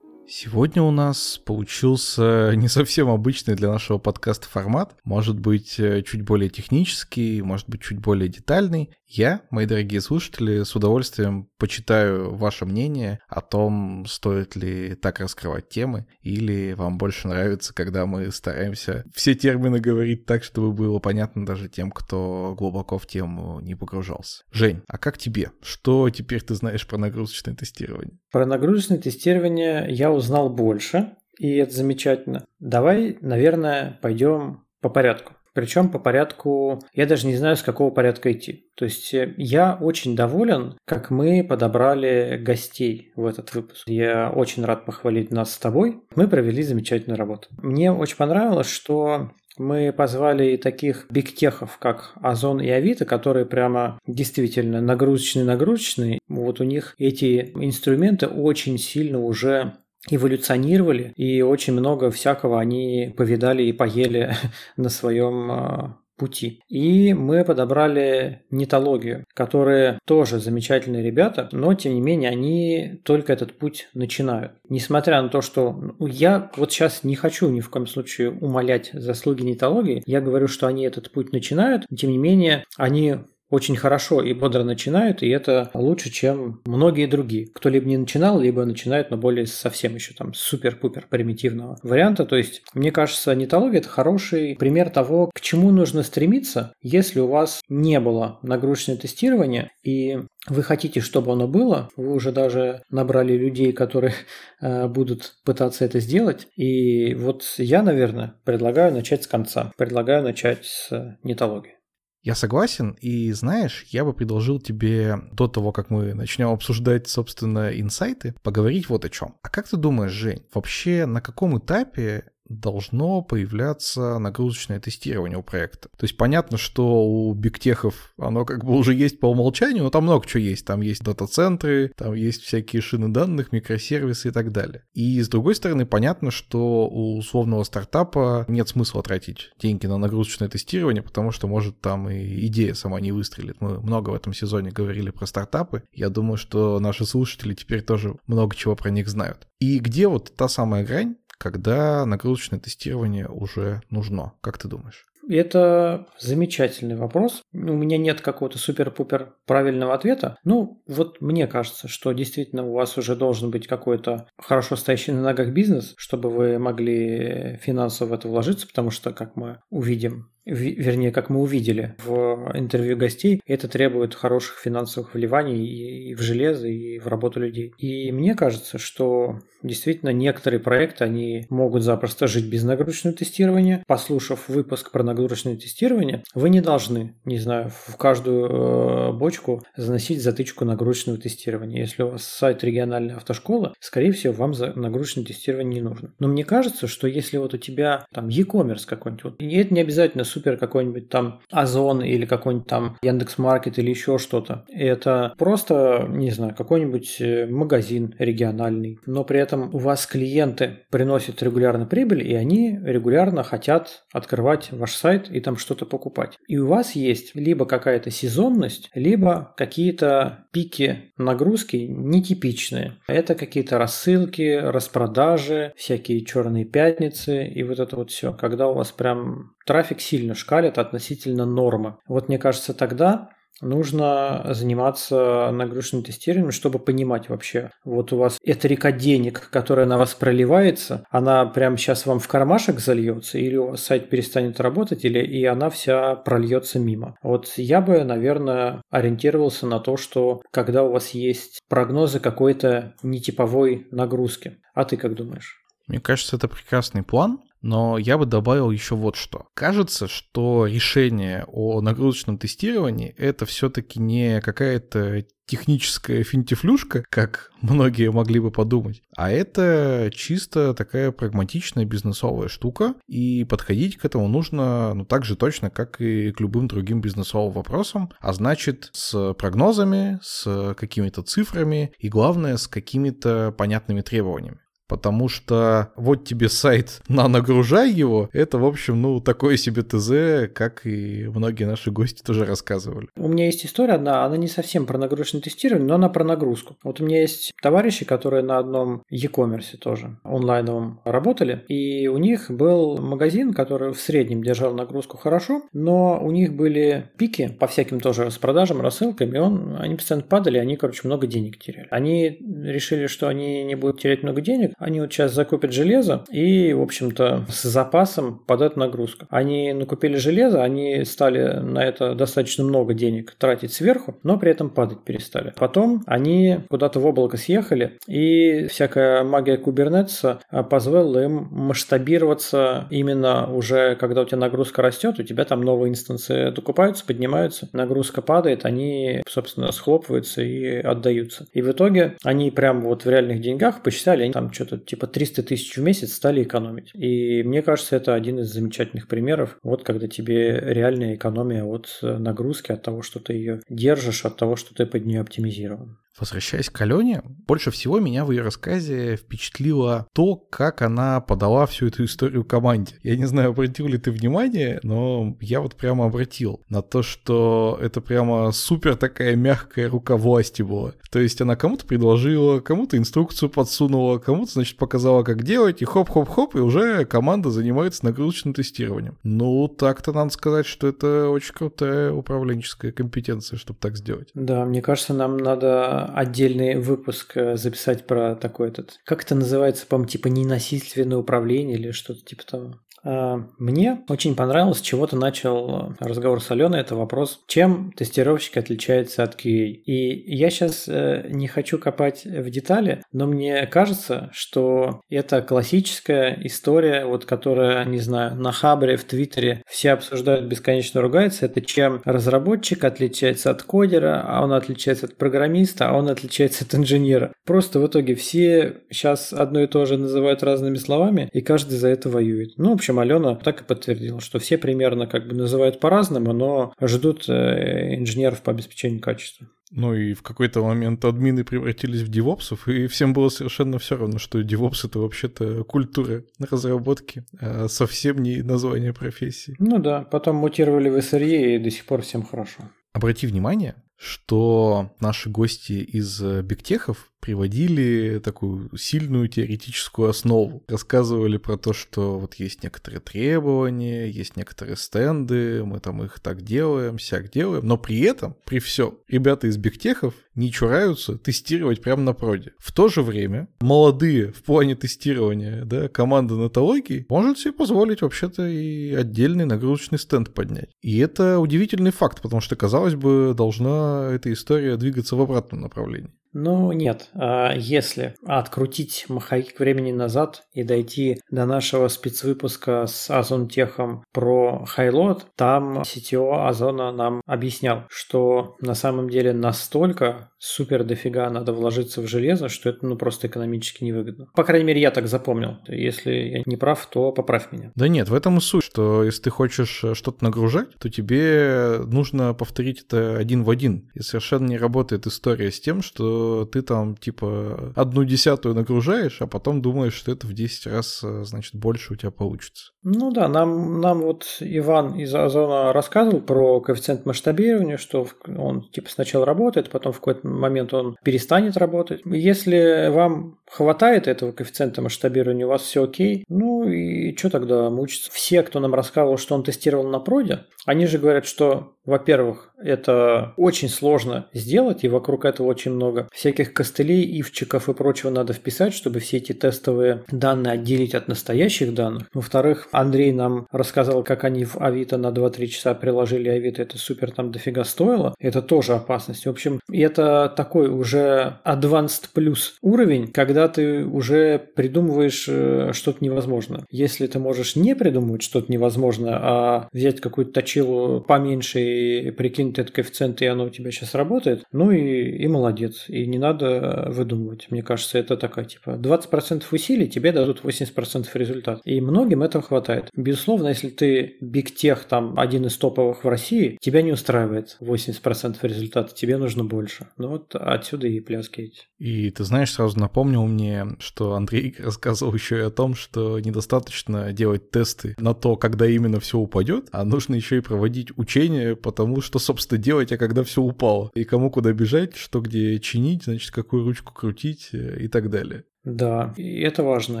Сегодня 0.26 0.82
у 0.82 0.90
нас 0.90 1.38
получился 1.44 2.52
не 2.56 2.68
совсем 2.68 3.10
обычный 3.10 3.54
для 3.54 3.68
нашего 3.70 3.98
подкаста 3.98 4.48
формат. 4.48 4.96
Может 5.04 5.38
быть, 5.38 5.78
э, 5.78 6.02
чуть 6.02 6.22
более 6.22 6.48
технический, 6.48 7.42
может 7.42 7.68
быть, 7.68 7.82
чуть 7.82 7.98
более 7.98 8.28
детальный. 8.28 8.90
Я, 9.06 9.42
мои 9.50 9.66
дорогие 9.66 10.00
слушатели, 10.00 10.62
с 10.62 10.74
удовольствием 10.74 11.48
почитаю 11.58 12.34
ваше 12.34 12.64
мнение 12.64 13.20
о 13.28 13.40
том, 13.40 14.06
стоит 14.06 14.56
ли 14.56 14.94
так 14.94 15.20
раскрывать 15.20 15.68
темы, 15.68 16.06
или 16.22 16.72
вам 16.72 16.98
больше 16.98 17.28
нравится, 17.28 17.74
когда 17.74 18.06
мы 18.06 18.30
стараемся 18.32 19.04
все 19.14 19.34
термины 19.34 19.78
говорить 19.78 20.26
так, 20.26 20.42
чтобы 20.42 20.72
было 20.72 20.98
понятно 20.98 21.46
даже 21.46 21.68
тем, 21.68 21.90
кто 21.90 22.54
глубоко 22.56 22.98
в 22.98 23.06
тему 23.06 23.60
не 23.60 23.74
погружался. 23.74 24.42
Жень, 24.50 24.82
а 24.88 24.98
как 24.98 25.18
тебе? 25.18 25.50
Что 25.62 26.08
теперь 26.10 26.42
ты 26.42 26.54
знаешь 26.54 26.86
про 26.86 26.98
нагрузочное 26.98 27.54
тестирование? 27.54 28.18
Про 28.32 28.46
нагрузочное 28.46 28.98
тестирование 28.98 29.86
я 29.88 30.10
узнал 30.10 30.48
больше, 30.48 31.12
и 31.38 31.56
это 31.56 31.74
замечательно. 31.74 32.44
Давай, 32.58 33.18
наверное, 33.20 33.98
пойдем 34.00 34.64
по 34.80 34.88
порядку. 34.88 35.34
Причем 35.54 35.88
по 35.88 35.98
порядку, 35.98 36.80
я 36.92 37.06
даже 37.06 37.26
не 37.26 37.36
знаю, 37.36 37.56
с 37.56 37.62
какого 37.62 37.90
порядка 37.90 38.32
идти. 38.32 38.66
То 38.74 38.84
есть 38.84 39.14
э, 39.14 39.34
я 39.36 39.78
очень 39.80 40.16
доволен, 40.16 40.76
как 40.84 41.10
мы 41.10 41.44
подобрали 41.44 42.38
гостей 42.42 43.12
в 43.14 43.24
этот 43.24 43.54
выпуск. 43.54 43.88
Я 43.88 44.30
очень 44.30 44.64
рад 44.64 44.84
похвалить 44.84 45.30
нас 45.30 45.54
с 45.54 45.58
тобой. 45.58 46.02
Мы 46.16 46.28
провели 46.28 46.62
замечательную 46.62 47.18
работу. 47.18 47.48
Мне 47.62 47.92
очень 47.92 48.16
понравилось, 48.16 48.68
что 48.68 49.30
мы 49.56 49.92
позвали 49.92 50.56
таких 50.56 51.06
бигтехов, 51.10 51.78
как 51.78 52.12
Озон 52.20 52.60
и 52.60 52.68
Авито, 52.68 53.04
которые 53.04 53.46
прямо 53.46 53.98
действительно 54.06 54.80
нагрузочные-нагрузочные. 54.80 56.18
Вот 56.28 56.60
у 56.60 56.64
них 56.64 56.94
эти 56.98 57.52
инструменты 57.54 58.26
очень 58.26 58.78
сильно 58.78 59.20
уже 59.20 59.74
эволюционировали, 60.10 61.12
и 61.16 61.42
очень 61.42 61.72
много 61.72 62.10
всякого 62.10 62.60
они 62.60 63.14
повидали 63.16 63.62
и 63.62 63.72
поели 63.72 64.34
на 64.76 64.88
своем 64.88 65.50
а, 65.50 65.98
пути. 66.16 66.60
И 66.68 67.12
мы 67.12 67.44
подобрали 67.44 68.42
нетологию, 68.50 69.24
которые 69.34 69.98
тоже 70.06 70.38
замечательные 70.38 71.02
ребята, 71.02 71.48
но 71.52 71.74
тем 71.74 71.94
не 71.94 72.00
менее 72.00 72.30
они 72.30 73.00
только 73.04 73.32
этот 73.32 73.58
путь 73.58 73.88
начинают. 73.94 74.52
Несмотря 74.68 75.22
на 75.22 75.28
то, 75.28 75.40
что 75.40 75.72
ну, 75.72 76.06
я 76.06 76.50
вот 76.56 76.72
сейчас 76.72 77.04
не 77.04 77.16
хочу 77.16 77.48
ни 77.50 77.60
в 77.60 77.70
коем 77.70 77.86
случае 77.86 78.30
умолять 78.30 78.90
заслуги 78.92 79.42
нетологии, 79.42 80.02
я 80.06 80.20
говорю, 80.20 80.48
что 80.48 80.66
они 80.66 80.84
этот 80.84 81.10
путь 81.10 81.32
начинают, 81.32 81.84
тем 81.94 82.10
не 82.10 82.18
менее 82.18 82.64
они 82.76 83.16
очень 83.50 83.76
хорошо 83.76 84.22
и 84.22 84.32
бодро 84.32 84.64
начинают, 84.64 85.22
и 85.22 85.28
это 85.28 85.70
лучше, 85.74 86.10
чем 86.10 86.62
многие 86.64 87.06
другие, 87.06 87.46
кто 87.46 87.68
либо 87.68 87.86
не 87.86 87.96
начинал, 87.96 88.40
либо 88.40 88.64
начинает, 88.64 89.10
но 89.10 89.16
более 89.16 89.46
совсем 89.46 89.94
еще 89.94 90.14
там 90.14 90.34
супер-пупер 90.34 91.06
примитивного 91.08 91.78
варианта. 91.82 92.24
То 92.24 92.36
есть, 92.36 92.62
мне 92.74 92.90
кажется, 92.90 93.34
нетология– 93.34 93.78
это 93.80 93.88
хороший 93.88 94.56
пример 94.56 94.90
того, 94.90 95.30
к 95.34 95.40
чему 95.40 95.70
нужно 95.70 96.02
стремиться, 96.02 96.72
если 96.80 97.20
у 97.20 97.28
вас 97.28 97.60
не 97.68 98.00
было 98.00 98.38
нагрузочного 98.42 99.00
тестирования, 99.00 99.70
и 99.82 100.18
вы 100.48 100.62
хотите, 100.62 101.00
чтобы 101.00 101.32
оно 101.32 101.48
было, 101.48 101.88
вы 101.96 102.12
уже 102.12 102.32
даже 102.32 102.82
набрали 102.90 103.34
людей, 103.34 103.72
которые 103.72 104.14
э, 104.60 104.88
будут 104.88 105.36
пытаться 105.44 105.84
это 105.84 106.00
сделать. 106.00 106.48
И 106.56 107.14
вот 107.14 107.44
я, 107.56 107.82
наверное, 107.82 108.34
предлагаю 108.44 108.92
начать 108.92 109.24
с 109.24 109.26
конца. 109.26 109.72
Предлагаю 109.76 110.22
начать 110.22 110.64
с 110.66 111.16
нетологии. 111.22 111.76
Я 112.24 112.34
согласен, 112.34 112.96
и 113.02 113.32
знаешь, 113.32 113.84
я 113.90 114.02
бы 114.02 114.14
предложил 114.14 114.58
тебе 114.58 115.18
до 115.30 115.46
того, 115.46 115.72
как 115.72 115.90
мы 115.90 116.14
начнем 116.14 116.48
обсуждать, 116.48 117.06
собственно, 117.06 117.68
инсайты, 117.78 118.34
поговорить 118.42 118.88
вот 118.88 119.04
о 119.04 119.10
чем. 119.10 119.36
А 119.42 119.50
как 119.50 119.68
ты 119.68 119.76
думаешь, 119.76 120.12
Жень, 120.12 120.42
вообще 120.54 121.04
на 121.04 121.20
каком 121.20 121.58
этапе 121.58 122.24
должно 122.48 123.22
появляться 123.22 124.18
нагрузочное 124.18 124.80
тестирование 124.80 125.38
у 125.38 125.42
проекта. 125.42 125.88
То 125.96 126.04
есть 126.04 126.16
понятно, 126.16 126.58
что 126.58 127.04
у 127.04 127.32
бигтехов 127.34 128.12
оно 128.18 128.44
как 128.44 128.64
бы 128.64 128.76
уже 128.76 128.94
есть 128.94 129.20
по 129.20 129.26
умолчанию, 129.26 129.84
но 129.84 129.90
там 129.90 130.04
много 130.04 130.26
чего 130.26 130.40
есть. 130.40 130.66
Там 130.66 130.80
есть 130.80 131.02
дата-центры, 131.02 131.92
там 131.96 132.14
есть 132.14 132.42
всякие 132.42 132.82
шины 132.82 133.08
данных, 133.08 133.52
микросервисы 133.52 134.28
и 134.28 134.30
так 134.30 134.52
далее. 134.52 134.82
И 134.92 135.20
с 135.20 135.28
другой 135.28 135.54
стороны, 135.54 135.86
понятно, 135.86 136.30
что 136.30 136.86
у 136.86 137.18
условного 137.18 137.64
стартапа 137.64 138.44
нет 138.48 138.68
смысла 138.68 139.02
тратить 139.02 139.52
деньги 139.58 139.86
на 139.86 139.98
нагрузочное 139.98 140.48
тестирование, 140.48 141.02
потому 141.02 141.30
что 141.30 141.46
может 141.46 141.80
там 141.80 142.08
и 142.10 142.46
идея 142.46 142.74
сама 142.74 143.00
не 143.00 143.12
выстрелит. 143.12 143.60
Мы 143.60 143.80
много 143.80 144.10
в 144.10 144.14
этом 144.14 144.34
сезоне 144.34 144.70
говорили 144.70 145.10
про 145.10 145.26
стартапы. 145.26 145.82
Я 145.92 146.08
думаю, 146.08 146.36
что 146.36 146.78
наши 146.80 147.06
слушатели 147.06 147.54
теперь 147.54 147.82
тоже 147.82 148.16
много 148.26 148.54
чего 148.54 148.76
про 148.76 148.90
них 148.90 149.08
знают. 149.08 149.46
И 149.60 149.78
где 149.78 150.08
вот 150.08 150.34
та 150.36 150.48
самая 150.48 150.84
грань, 150.84 151.16
когда 151.38 152.04
нагрузочное 152.06 152.60
тестирование 152.60 153.28
уже 153.28 153.82
нужно? 153.90 154.32
Как 154.40 154.58
ты 154.58 154.68
думаешь? 154.68 155.06
Это 155.28 156.06
замечательный 156.18 156.96
вопрос. 156.96 157.42
У 157.52 157.58
меня 157.58 157.96
нет 157.96 158.20
какого-то 158.20 158.58
супер-пупер 158.58 159.34
правильного 159.46 159.94
ответа. 159.94 160.36
Ну, 160.44 160.82
вот 160.86 161.20
мне 161.20 161.46
кажется, 161.46 161.88
что 161.88 162.12
действительно 162.12 162.66
у 162.66 162.74
вас 162.74 162.98
уже 162.98 163.16
должен 163.16 163.50
быть 163.50 163.66
какой-то 163.66 164.26
хорошо 164.38 164.76
стоящий 164.76 165.12
на 165.12 165.22
ногах 165.22 165.48
бизнес, 165.48 165.94
чтобы 165.96 166.30
вы 166.30 166.58
могли 166.58 167.58
финансово 167.62 168.10
в 168.10 168.12
это 168.12 168.28
вложиться, 168.28 168.66
потому 168.66 168.90
что, 168.90 169.12
как 169.12 169.36
мы 169.36 169.60
увидим, 169.70 170.30
вернее, 170.44 171.10
как 171.10 171.30
мы 171.30 171.40
увидели 171.40 171.94
в 172.04 172.52
интервью 172.54 172.96
гостей, 172.96 173.40
это 173.46 173.68
требует 173.68 174.14
хороших 174.14 174.58
финансовых 174.58 175.14
вливаний 175.14 175.64
и 176.10 176.14
в 176.14 176.20
железо, 176.20 176.68
и 176.68 176.98
в 176.98 177.06
работу 177.06 177.40
людей. 177.40 177.72
И 177.78 178.12
мне 178.12 178.34
кажется, 178.34 178.78
что 178.78 179.38
действительно 179.62 180.10
некоторые 180.10 180.60
проекты, 180.60 181.04
они 181.04 181.46
могут 181.48 181.82
запросто 181.82 182.26
жить 182.26 182.46
без 182.46 182.62
нагрузочного 182.62 183.16
тестирования. 183.16 183.82
Послушав 183.86 184.48
выпуск 184.48 184.92
про 184.92 185.02
нагрузочное 185.02 185.56
тестирование, 185.56 186.22
вы 186.34 186.50
не 186.50 186.60
должны, 186.60 187.14
не 187.24 187.38
знаю, 187.38 187.70
в 187.70 187.96
каждую 187.96 188.46
э, 188.46 189.12
бочку 189.12 189.62
заносить 189.76 190.22
затычку 190.22 190.64
нагрузочного 190.64 191.18
тестирования. 191.18 191.80
Если 191.80 192.02
у 192.02 192.08
вас 192.08 192.24
сайт 192.24 192.62
региональной 192.62 193.14
автошколы, 193.14 193.72
скорее 193.80 194.12
всего, 194.12 194.34
вам 194.34 194.54
за 194.54 194.72
нагрузочное 194.74 195.24
тестирование 195.24 195.80
не 195.80 195.88
нужно. 195.88 196.12
Но 196.18 196.28
мне 196.28 196.44
кажется, 196.44 196.86
что 196.86 197.06
если 197.06 197.38
вот 197.38 197.54
у 197.54 197.58
тебя 197.58 198.06
там 198.12 198.28
e-commerce 198.28 198.86
какой-нибудь, 198.86 199.24
вот, 199.24 199.34
и 199.40 199.56
это 199.56 199.72
не 199.72 199.80
обязательно 199.80 200.24
супер 200.34 200.56
какой-нибудь 200.56 201.08
там 201.08 201.40
Озон 201.50 202.02
или 202.02 202.26
какой-нибудь 202.26 202.68
там 202.68 202.96
Яндекс.Маркет 203.02 203.78
или 203.78 203.90
еще 203.90 204.18
что-то. 204.18 204.64
Это 204.68 205.34
просто, 205.38 206.06
не 206.08 206.30
знаю, 206.30 206.54
какой-нибудь 206.56 207.16
э, 207.20 207.46
магазин 207.46 208.14
региональный, 208.18 208.98
но 209.06 209.24
при 209.24 209.38
этом 209.38 209.74
у 209.74 209.78
вас 209.78 210.06
клиенты 210.06 210.78
приносят 210.90 211.42
регулярно 211.42 211.86
прибыль, 211.86 212.26
и 212.26 212.34
они 212.34 212.78
регулярно 212.82 213.42
хотят 213.44 214.04
открывать 214.12 214.72
ваш 214.72 214.94
сайт 214.94 215.30
и 215.30 215.40
там 215.40 215.56
что-то 215.56 215.86
покупать. 215.86 216.38
И 216.48 216.58
у 216.58 216.66
вас 216.66 216.96
есть 216.96 217.34
либо 217.34 217.64
какая-то 217.64 218.10
сезонность, 218.10 218.90
либо 218.94 219.54
какие-то 219.56 220.46
пики 220.52 221.12
нагрузки 221.16 221.76
нетипичные. 221.76 222.98
Это 223.06 223.34
какие-то 223.34 223.78
рассылки, 223.78 224.58
распродажи, 224.58 225.72
всякие 225.76 226.24
черные 226.24 226.64
пятницы 226.64 227.46
и 227.46 227.62
вот 227.62 227.78
это 227.78 227.96
вот 227.96 228.10
все. 228.10 228.32
Когда 228.32 228.68
у 228.68 228.74
вас 228.74 228.90
прям 228.92 229.54
трафик 229.66 230.00
сильно 230.00 230.34
шкалит 230.34 230.78
относительно 230.78 231.46
нормы. 231.46 231.96
Вот 232.06 232.28
мне 232.28 232.38
кажется, 232.38 232.74
тогда 232.74 233.30
нужно 233.60 234.46
заниматься 234.50 235.50
нагрузочным 235.52 236.02
тестированием, 236.02 236.52
чтобы 236.52 236.78
понимать 236.78 237.28
вообще, 237.28 237.70
вот 237.84 238.12
у 238.12 238.18
вас 238.18 238.38
эта 238.44 238.68
река 238.68 238.92
денег, 238.92 239.48
которая 239.50 239.86
на 239.86 239.98
вас 239.98 240.14
проливается, 240.14 241.04
она 241.10 241.46
прямо 241.46 241.76
сейчас 241.76 242.06
вам 242.06 242.18
в 242.18 242.28
кармашек 242.28 242.80
зальется, 242.80 243.38
или 243.38 243.56
у 243.56 243.68
вас 243.68 243.82
сайт 243.82 244.10
перестанет 244.10 244.60
работать, 244.60 245.04
или 245.04 245.20
и 245.20 245.44
она 245.44 245.70
вся 245.70 246.16
прольется 246.16 246.78
мимо. 246.78 247.16
Вот 247.22 247.52
я 247.56 247.80
бы, 247.80 248.02
наверное, 248.04 248.82
ориентировался 248.90 249.66
на 249.66 249.80
то, 249.80 249.96
что 249.96 250.42
когда 250.50 250.82
у 250.82 250.92
вас 250.92 251.10
есть 251.10 251.60
прогнозы 251.68 252.20
какой-то 252.20 252.94
нетиповой 253.02 253.86
нагрузки. 253.90 254.58
А 254.74 254.84
ты 254.84 254.96
как 254.96 255.14
думаешь? 255.14 255.60
Мне 255.86 256.00
кажется, 256.00 256.36
это 256.36 256.48
прекрасный 256.48 257.02
план, 257.02 257.40
но 257.64 257.96
я 257.96 258.18
бы 258.18 258.26
добавил 258.26 258.70
еще 258.70 258.94
вот 258.94 259.16
что. 259.16 259.46
Кажется, 259.54 260.06
что 260.06 260.66
решение 260.66 261.44
о 261.48 261.80
нагрузочном 261.80 262.36
тестировании 262.36 263.14
это 263.16 263.46
все-таки 263.46 263.98
не 263.98 264.42
какая-то 264.42 265.24
техническая 265.46 266.24
финтифлюшка, 266.24 267.04
как 267.08 267.52
многие 267.62 268.10
могли 268.10 268.38
бы 268.38 268.50
подумать, 268.50 269.02
а 269.16 269.30
это 269.30 270.10
чисто 270.12 270.74
такая 270.74 271.10
прагматичная 271.10 271.86
бизнесовая 271.86 272.48
штука, 272.48 272.94
и 273.06 273.44
подходить 273.44 273.96
к 273.96 274.04
этому 274.04 274.28
нужно 274.28 274.92
ну, 274.94 275.04
так 275.06 275.24
же 275.24 275.34
точно, 275.34 275.70
как 275.70 276.00
и 276.00 276.32
к 276.32 276.40
любым 276.40 276.68
другим 276.68 277.00
бизнесовым 277.00 277.52
вопросам, 277.52 278.12
а 278.20 278.32
значит 278.34 278.90
с 278.92 279.34
прогнозами, 279.34 280.18
с 280.22 280.74
какими-то 280.74 281.22
цифрами 281.22 281.92
и, 281.98 282.08
главное, 282.08 282.58
с 282.58 282.68
какими-то 282.68 283.54
понятными 283.56 284.02
требованиями. 284.02 284.60
Потому 284.94 285.28
что 285.28 285.90
вот 285.96 286.24
тебе 286.24 286.48
сайт 286.48 287.00
на 287.08 287.26
нагружай 287.26 287.90
его, 287.90 288.30
это, 288.32 288.58
в 288.58 288.64
общем, 288.64 289.02
ну, 289.02 289.18
такое 289.18 289.56
себе 289.56 289.82
ТЗ, 289.82 290.48
как 290.54 290.86
и 290.86 291.26
многие 291.34 291.64
наши 291.64 291.90
гости 291.90 292.22
тоже 292.22 292.44
рассказывали. 292.44 293.08
У 293.16 293.26
меня 293.26 293.46
есть 293.46 293.66
история 293.66 293.94
одна, 293.94 294.24
она 294.24 294.36
не 294.36 294.46
совсем 294.46 294.86
про 294.86 294.96
нагрузочное 294.96 295.40
тестирование, 295.40 295.88
но 295.88 295.96
она 295.96 296.08
про 296.08 296.22
нагрузку. 296.22 296.76
Вот 296.84 297.00
у 297.00 297.04
меня 297.04 297.22
есть 297.22 297.50
товарищи, 297.60 298.04
которые 298.04 298.44
на 298.44 298.58
одном 298.58 299.02
e-commerce 299.10 299.76
тоже 299.78 300.16
онлайновом 300.22 301.00
работали, 301.04 301.64
и 301.66 302.06
у 302.06 302.18
них 302.18 302.48
был 302.48 302.96
магазин, 302.98 303.52
который 303.52 303.92
в 303.92 303.98
среднем 303.98 304.44
держал 304.44 304.74
нагрузку 304.74 305.16
хорошо, 305.16 305.62
но 305.72 306.20
у 306.22 306.30
них 306.30 306.54
были 306.54 307.10
пики 307.18 307.48
по 307.58 307.66
всяким 307.66 307.98
тоже 307.98 308.26
распродажам, 308.26 308.80
рассылкам, 308.80 309.34
и 309.34 309.38
он, 309.38 309.76
они 309.76 309.96
постоянно 309.96 310.24
падали, 310.24 310.58
они, 310.58 310.76
короче, 310.76 311.00
много 311.02 311.26
денег 311.26 311.58
теряли. 311.58 311.88
Они 311.90 312.38
решили, 312.38 313.08
что 313.08 313.26
они 313.26 313.64
не 313.64 313.74
будут 313.74 314.00
терять 314.00 314.22
много 314.22 314.40
денег, 314.40 314.72
они 314.84 315.00
вот 315.00 315.12
сейчас 315.12 315.32
закупят 315.32 315.72
железо 315.72 316.24
и, 316.30 316.72
в 316.72 316.82
общем-то, 316.82 317.46
с 317.48 317.62
запасом 317.62 318.42
под 318.46 318.60
эту 318.60 318.78
нагрузку. 318.78 319.26
Они 319.30 319.72
накупили 319.72 320.16
железо, 320.16 320.62
они 320.62 321.04
стали 321.04 321.60
на 321.60 321.82
это 321.84 322.14
достаточно 322.14 322.64
много 322.64 322.94
денег 322.94 323.34
тратить 323.38 323.72
сверху, 323.72 324.16
но 324.22 324.38
при 324.38 324.50
этом 324.50 324.70
падать 324.70 325.04
перестали. 325.04 325.52
Потом 325.56 326.02
они 326.06 326.60
куда-то 326.68 327.00
в 327.00 327.06
облако 327.06 327.36
съехали, 327.36 327.98
и 328.06 328.66
всякая 328.66 329.24
магия 329.24 329.56
кубернетса 329.56 330.40
позволила 330.70 331.24
им 331.24 331.48
масштабироваться 331.50 332.86
именно 332.90 333.50
уже, 333.52 333.96
когда 333.96 334.22
у 334.22 334.24
тебя 334.24 334.38
нагрузка 334.38 334.82
растет, 334.82 335.18
у 335.18 335.22
тебя 335.22 335.44
там 335.44 335.62
новые 335.62 335.90
инстансы 335.90 336.50
докупаются, 336.50 337.06
поднимаются, 337.06 337.68
нагрузка 337.72 338.22
падает, 338.22 338.64
они, 338.64 339.22
собственно, 339.28 339.72
схлопываются 339.72 340.42
и 340.42 340.76
отдаются. 340.76 341.46
И 341.52 341.62
в 341.62 341.70
итоге 341.70 342.16
они 342.22 342.50
прям 342.50 342.82
вот 342.82 343.04
в 343.04 343.10
реальных 343.10 343.40
деньгах 343.40 343.82
посчитали, 343.82 344.24
они 344.24 344.32
там 344.32 344.50
что-то 344.66 344.84
типа 344.84 345.06
300 345.06 345.42
тысяч 345.42 345.76
в 345.76 345.82
месяц 345.82 346.12
стали 346.12 346.42
экономить. 346.42 346.90
И 346.94 347.42
мне 347.42 347.62
кажется, 347.62 347.96
это 347.96 348.14
один 348.14 348.40
из 348.40 348.52
замечательных 348.52 349.08
примеров, 349.08 349.58
вот 349.62 349.84
когда 349.84 350.08
тебе 350.08 350.58
реальная 350.60 351.14
экономия 351.14 351.64
от 351.64 351.98
нагрузки, 352.02 352.72
от 352.72 352.82
того, 352.82 353.02
что 353.02 353.20
ты 353.20 353.34
ее 353.34 353.60
держишь, 353.68 354.24
от 354.24 354.36
того, 354.36 354.56
что 354.56 354.74
ты 354.74 354.86
под 354.86 355.04
нее 355.04 355.20
оптимизирован. 355.20 355.98
Возвращаясь 356.18 356.70
к 356.70 356.80
Алене, 356.80 357.22
больше 357.24 357.70
всего 357.70 357.98
меня 357.98 358.24
в 358.24 358.30
ее 358.30 358.42
рассказе 358.42 359.16
впечатлило 359.16 360.06
то, 360.12 360.36
как 360.36 360.82
она 360.82 361.20
подала 361.20 361.66
всю 361.66 361.88
эту 361.88 362.04
историю 362.04 362.44
команде. 362.44 362.94
Я 363.02 363.16
не 363.16 363.24
знаю, 363.24 363.50
обратил 363.50 363.86
ли 363.88 363.98
ты 363.98 364.10
внимание, 364.10 364.78
но 364.82 365.36
я 365.40 365.60
вот 365.60 365.74
прямо 365.74 366.06
обратил 366.06 366.62
на 366.68 366.82
то, 366.82 367.02
что 367.02 367.78
это 367.80 368.00
прямо 368.00 368.52
супер 368.52 368.96
такая 368.96 369.34
мягкая 369.34 369.88
рука 369.88 370.16
власти 370.16 370.62
была. 370.62 370.92
То 371.10 371.18
есть 371.18 371.40
она 371.40 371.56
кому-то 371.56 371.86
предложила, 371.86 372.60
кому-то 372.60 372.96
инструкцию 372.96 373.50
подсунула, 373.50 374.18
кому-то, 374.18 374.52
значит, 374.52 374.76
показала, 374.76 375.22
как 375.22 375.42
делать, 375.42 375.82
и 375.82 375.84
хоп-хоп-хоп, 375.84 376.54
и 376.54 376.60
уже 376.60 377.04
команда 377.04 377.50
занимается 377.50 378.04
нагрузочным 378.04 378.54
тестированием. 378.54 379.18
Ну, 379.22 379.68
так-то 379.68 380.12
надо 380.12 380.30
сказать, 380.30 380.66
что 380.66 380.86
это 380.86 381.28
очень 381.28 381.54
крутая 381.54 382.12
управленческая 382.12 382.92
компетенция, 382.92 383.56
чтобы 383.56 383.78
так 383.80 383.96
сделать. 383.96 384.28
Да, 384.34 384.64
мне 384.64 384.80
кажется, 384.82 385.14
нам 385.14 385.36
надо 385.36 386.03
отдельный 386.06 386.76
выпуск 386.76 387.36
э, 387.36 387.56
записать 387.56 388.06
про 388.06 388.34
такой 388.36 388.68
этот... 388.68 389.00
Как 389.04 389.22
это 389.22 389.34
называется, 389.34 389.86
по-моему, 389.86 390.08
типа 390.08 390.28
ненасильственное 390.28 391.18
управление 391.18 391.76
или 391.76 391.90
что-то 391.90 392.24
типа 392.24 392.44
того. 392.46 392.80
А, 393.04 393.44
мне 393.58 394.02
очень 394.08 394.34
понравилось, 394.34 394.80
чего 394.80 395.06
ты 395.06 395.16
начал 395.16 395.94
э, 396.00 396.04
разговор 396.04 396.42
с 396.42 396.50
Аленой, 396.50 396.80
это 396.80 396.96
вопрос, 396.96 397.42
чем 397.46 397.92
тестировщик 397.92 398.56
отличается 398.56 399.22
от 399.22 399.34
QA. 399.34 399.66
И 399.66 400.34
я 400.34 400.50
сейчас 400.50 400.88
э, 400.88 401.26
не 401.28 401.46
хочу 401.46 401.78
копать 401.78 402.24
в 402.24 402.50
детали, 402.50 403.02
но 403.12 403.26
мне 403.26 403.66
кажется, 403.66 404.30
что 404.32 405.02
это 405.10 405.42
классическая 405.42 406.38
история, 406.42 407.04
вот 407.04 407.26
которая, 407.26 407.84
не 407.84 407.98
знаю, 407.98 408.36
на 408.36 408.52
Хабре, 408.52 408.96
в 408.96 409.04
Твиттере 409.04 409.62
все 409.66 409.92
обсуждают, 409.92 410.46
бесконечно 410.46 411.02
ругаются, 411.02 411.46
это 411.46 411.60
чем 411.60 412.00
разработчик 412.04 412.84
отличается 412.84 413.50
от 413.50 413.62
кодера, 413.62 414.24
а 414.26 414.42
он 414.42 414.52
отличается 414.52 415.06
от 415.06 415.16
программиста, 415.16 415.90
а 415.90 415.92
он 415.92 416.08
отличается 416.08 416.64
от 416.64 416.74
инженера. 416.74 417.32
Просто 417.44 417.80
в 417.80 417.86
итоге 417.86 418.14
все 418.14 418.78
сейчас 418.90 419.32
одно 419.32 419.60
и 419.60 419.66
то 419.66 419.84
же 419.84 419.98
называют 419.98 420.42
разными 420.42 420.76
словами, 420.76 421.28
и 421.32 421.42
каждый 421.42 421.76
за 421.76 421.88
это 421.88 422.08
воюет. 422.08 422.54
Ну, 422.56 422.70
в 422.70 422.74
общем, 422.74 422.93
общем, 422.94 422.98
Алена 422.98 423.34
так 423.34 423.62
и 423.62 423.64
подтвердила, 423.64 424.20
что 424.20 424.38
все 424.38 424.58
примерно 424.58 425.06
как 425.06 425.26
бы 425.26 425.34
называют 425.34 425.80
по-разному, 425.80 426.32
но 426.32 426.72
ждут 426.80 427.28
э, 427.28 427.96
инженеров 427.96 428.42
по 428.42 428.52
обеспечению 428.52 429.00
качества. 429.00 429.48
Ну 429.70 429.94
и 429.94 430.14
в 430.14 430.22
какой-то 430.22 430.62
момент 430.62 431.04
админы 431.04 431.44
превратились 431.44 432.02
в 432.02 432.08
девопсов, 432.08 432.68
и 432.68 432.86
всем 432.86 433.12
было 433.12 433.28
совершенно 433.28 433.78
все 433.78 433.96
равно, 433.96 434.18
что 434.18 434.42
девопс 434.42 434.84
это 434.84 435.00
вообще-то 435.00 435.64
культура 435.64 436.22
разработки, 436.38 437.24
а 437.40 437.66
совсем 437.68 438.18
не 438.18 438.42
название 438.42 438.92
профессии. 438.92 439.56
Ну 439.58 439.78
да, 439.78 440.02
потом 440.02 440.36
мутировали 440.36 440.90
в 440.90 440.96
SRE, 440.96 441.56
и 441.56 441.58
до 441.58 441.70
сих 441.70 441.86
пор 441.86 442.02
всем 442.02 442.22
хорошо. 442.22 442.70
Обрати 442.92 443.26
внимание, 443.26 443.74
что 443.96 444.94
наши 445.00 445.28
гости 445.28 445.72
из 445.72 446.22
бигтехов 446.22 447.10
приводили 447.24 448.20
такую 448.22 448.68
сильную 448.76 449.28
теоретическую 449.28 450.10
основу. 450.10 450.62
Рассказывали 450.68 451.38
про 451.38 451.56
то, 451.56 451.72
что 451.72 452.18
вот 452.18 452.34
есть 452.34 452.62
некоторые 452.62 453.00
требования, 453.00 454.10
есть 454.10 454.36
некоторые 454.36 454.76
стенды, 454.76 455.64
мы 455.64 455.80
там 455.80 456.02
их 456.02 456.20
так 456.20 456.42
делаем, 456.42 456.98
сяк 456.98 457.30
делаем, 457.30 457.66
но 457.66 457.78
при 457.78 458.00
этом, 458.00 458.36
при 458.44 458.58
всем, 458.58 458.98
ребята 459.08 459.46
из 459.46 459.56
бигтехов 459.56 460.12
не 460.34 460.52
чураются 460.52 461.16
тестировать 461.16 461.80
прямо 461.80 462.02
на 462.02 462.12
проде. 462.12 462.52
В 462.58 462.72
то 462.72 462.88
же 462.88 463.00
время 463.00 463.48
молодые 463.58 464.30
в 464.32 464.42
плане 464.42 464.74
тестирования 464.74 465.64
да, 465.64 465.88
команда 465.88 466.34
натологии 466.34 467.06
может 467.08 467.38
себе 467.38 467.54
позволить 467.54 468.02
вообще-то 468.02 468.46
и 468.46 468.92
отдельный 468.92 469.46
нагрузочный 469.46 469.98
стенд 469.98 470.34
поднять. 470.34 470.68
И 470.82 470.98
это 470.98 471.38
удивительный 471.38 471.90
факт, 471.90 472.20
потому 472.20 472.42
что, 472.42 472.54
казалось 472.54 472.96
бы, 472.96 473.32
должна 473.34 474.10
эта 474.12 474.30
история 474.30 474.76
двигаться 474.76 475.16
в 475.16 475.22
обратном 475.22 475.62
направлении. 475.62 476.12
Ну, 476.34 476.72
нет. 476.72 477.10
А 477.14 477.54
если 477.54 478.16
открутить 478.26 479.06
маховик 479.08 479.58
времени 479.58 479.92
назад 479.92 480.42
и 480.52 480.64
дойти 480.64 481.20
до 481.30 481.46
нашего 481.46 481.88
спецвыпуска 481.88 482.86
с 482.86 483.10
Озон 483.10 483.48
Техом 483.48 484.04
про 484.12 484.64
Хайлот, 484.66 485.26
там 485.36 485.82
CTO 485.82 486.46
Озона 486.48 486.92
нам 486.92 487.22
объяснял, 487.26 487.84
что 487.88 488.56
на 488.60 488.74
самом 488.74 489.08
деле 489.08 489.32
настолько 489.32 490.30
супер 490.38 490.84
дофига 490.84 491.30
надо 491.30 491.52
вложиться 491.52 492.02
в 492.02 492.06
железо, 492.06 492.48
что 492.48 492.68
это 492.68 492.86
ну 492.86 492.96
просто 492.96 493.28
экономически 493.28 493.84
невыгодно. 493.84 494.28
По 494.34 494.44
крайней 494.44 494.66
мере, 494.66 494.80
я 494.80 494.90
так 494.90 495.06
запомнил. 495.06 495.58
Если 495.68 496.12
я 496.12 496.42
не 496.44 496.56
прав, 496.56 496.84
то 496.86 497.12
поправь 497.12 497.52
меня. 497.52 497.72
Да 497.76 497.88
нет, 497.88 498.08
в 498.08 498.14
этом 498.14 498.38
и 498.38 498.40
суть, 498.40 498.64
что 498.64 499.04
если 499.04 499.22
ты 499.22 499.30
хочешь 499.30 499.82
э, 499.84 499.94
что-то 499.94 500.24
нагружать, 500.24 500.76
то 500.78 500.90
тебе 500.90 501.80
нужно 501.86 502.34
повторить 502.34 502.82
это 502.82 503.16
один 503.16 503.44
в 503.44 503.50
один. 503.50 503.90
И 503.94 504.00
совершенно 504.00 504.46
не 504.46 504.58
работает 504.58 505.06
история 505.06 505.50
с 505.50 505.60
тем, 505.60 505.80
что 505.80 506.23
ты 506.52 506.62
там 506.62 506.96
типа 506.96 507.72
одну 507.74 508.04
десятую 508.04 508.54
нагружаешь, 508.54 509.20
а 509.20 509.26
потом 509.26 509.62
думаешь, 509.62 509.94
что 509.94 510.12
это 510.12 510.26
в 510.26 510.32
10 510.32 510.66
раз, 510.66 511.00
э, 511.02 511.24
значит, 511.24 511.54
больше 511.54 511.92
у 511.92 511.96
тебя 511.96 512.10
получится. 512.10 512.72
Ну 512.82 513.10
да, 513.10 513.28
нам, 513.28 513.80
нам 513.80 514.02
вот 514.02 514.26
Иван 514.40 514.94
из 514.98 515.14
Озона 515.14 515.72
рассказывал 515.72 516.20
про 516.20 516.60
коэффициент 516.60 517.06
масштабирования, 517.06 517.76
что 517.76 518.06
он 518.36 518.68
типа 518.70 518.90
сначала 518.90 519.24
работает, 519.24 519.70
потом 519.70 519.92
в 519.92 519.96
какой-то 519.96 520.26
момент 520.26 520.74
он 520.74 520.96
перестанет 521.02 521.56
работать. 521.56 522.02
Если 522.04 522.88
вам 522.90 523.38
хватает 523.50 524.08
этого 524.08 524.32
коэффициента 524.32 524.82
масштабирования, 524.82 525.46
у 525.46 525.50
вас 525.50 525.62
все 525.62 525.84
окей, 525.84 526.24
ну 526.28 526.68
и 526.68 527.16
что 527.16 527.30
тогда 527.30 527.70
мучиться? 527.70 528.10
Все, 528.12 528.42
кто 528.42 528.60
нам 528.60 528.74
рассказывал, 528.74 529.18
что 529.18 529.34
он 529.34 529.44
тестировал 529.44 529.88
на 529.88 530.00
проде, 530.00 530.46
они 530.66 530.86
же 530.86 530.98
говорят, 530.98 531.26
что 531.26 531.73
во-первых, 531.84 532.50
это 532.62 533.34
очень 533.36 533.68
сложно 533.68 534.26
сделать, 534.32 534.84
и 534.84 534.88
вокруг 534.88 535.24
этого 535.24 535.46
очень 535.46 535.72
много 535.72 536.08
всяких 536.12 536.54
костылей, 536.54 537.04
ивчиков 537.18 537.68
и 537.68 537.74
прочего 537.74 538.10
надо 538.10 538.32
вписать, 538.32 538.72
чтобы 538.72 539.00
все 539.00 539.18
эти 539.18 539.32
тестовые 539.32 540.04
данные 540.10 540.54
отделить 540.54 540.94
от 540.94 541.08
настоящих 541.08 541.74
данных. 541.74 542.08
Во-вторых, 542.14 542.68
Андрей 542.72 543.12
нам 543.12 543.46
рассказал, 543.52 544.02
как 544.02 544.24
они 544.24 544.44
в 544.44 544.56
Авито 544.58 544.96
на 544.96 545.08
2-3 545.08 545.46
часа 545.46 545.74
приложили 545.74 546.28
Авито, 546.28 546.62
это 546.62 546.78
супер 546.78 547.10
там 547.10 547.32
дофига 547.32 547.64
стоило. 547.64 548.14
Это 548.18 548.40
тоже 548.40 548.74
опасность. 548.74 549.26
В 549.26 549.30
общем, 549.30 549.60
это 549.70 550.32
такой 550.34 550.68
уже 550.68 551.38
advanced 551.44 552.08
плюс 552.14 552.56
уровень, 552.62 553.08
когда 553.08 553.48
ты 553.48 553.84
уже 553.84 554.38
придумываешь 554.38 555.26
э, 555.28 555.72
что-то 555.72 556.02
невозможное. 556.02 556.64
Если 556.70 557.06
ты 557.06 557.18
можешь 557.18 557.56
не 557.56 557.74
придумывать 557.74 558.22
что-то 558.22 558.50
невозможное, 558.50 559.18
а 559.20 559.68
взять 559.72 560.00
какую-то 560.00 560.32
точилу 560.32 561.00
поменьше 561.00 561.60
и 561.60 561.73
прикинь 562.16 562.50
этот 562.50 562.70
коэффициент, 562.70 563.22
и 563.22 563.26
оно 563.26 563.44
у 563.46 563.50
тебя 563.50 563.70
сейчас 563.70 563.94
работает, 563.94 564.44
ну 564.52 564.70
и, 564.70 565.10
и 565.10 565.26
молодец. 565.28 565.84
И 565.88 566.06
не 566.06 566.18
надо 566.18 566.88
выдумывать. 566.90 567.46
Мне 567.50 567.62
кажется, 567.62 567.98
это 567.98 568.16
такая, 568.16 568.44
типа, 568.44 568.70
20% 568.70 569.44
усилий 569.50 569.88
тебе 569.88 570.12
дадут 570.12 570.42
80% 570.42 571.06
результат. 571.14 571.60
И 571.64 571.80
многим 571.80 572.22
этого 572.22 572.42
хватает. 572.44 572.90
Безусловно, 572.96 573.48
если 573.48 573.68
ты 573.68 574.16
биг 574.20 574.54
тех, 574.54 574.84
там, 574.84 575.18
один 575.18 575.46
из 575.46 575.56
топовых 575.56 576.04
в 576.04 576.08
России, 576.08 576.58
тебя 576.60 576.82
не 576.82 576.92
устраивает 576.92 577.56
80% 577.60 578.36
результата, 578.42 578.94
тебе 578.94 579.16
нужно 579.16 579.44
больше. 579.44 579.88
Ну 579.96 580.08
вот 580.08 580.34
отсюда 580.34 580.86
и 580.86 581.00
пляски 581.00 581.42
эти. 581.42 581.62
И 581.78 582.10
ты 582.10 582.24
знаешь, 582.24 582.52
сразу 582.52 582.78
напомнил 582.78 583.26
мне, 583.26 583.66
что 583.78 584.14
Андрей 584.14 584.54
рассказывал 584.58 585.14
еще 585.14 585.38
и 585.38 585.42
о 585.42 585.50
том, 585.50 585.74
что 585.74 586.18
недостаточно 586.20 587.12
делать 587.12 587.50
тесты 587.50 587.94
на 587.98 588.14
то, 588.14 588.36
когда 588.36 588.66
именно 588.66 589.00
все 589.00 589.18
упадет, 589.18 589.68
а 589.72 589.84
нужно 589.84 590.14
еще 590.14 590.38
и 590.38 590.40
проводить 590.40 590.96
учения, 590.96 591.56
потому 591.64 592.02
что, 592.02 592.18
собственно, 592.18 592.60
делать, 592.60 592.92
а 592.92 592.98
когда 592.98 593.24
все 593.24 593.40
упало. 593.40 593.90
И 593.94 594.04
кому 594.04 594.30
куда 594.30 594.52
бежать, 594.52 594.96
что 594.96 595.20
где 595.22 595.58
чинить, 595.58 596.04
значит, 596.04 596.30
какую 596.30 596.62
ручку 596.64 596.92
крутить 596.92 597.48
э, 597.52 597.78
и 597.80 597.88
так 597.88 598.10
далее. 598.10 598.44
Да, 598.64 599.12
и 599.16 599.40
это 599.40 599.62
важно. 599.62 600.00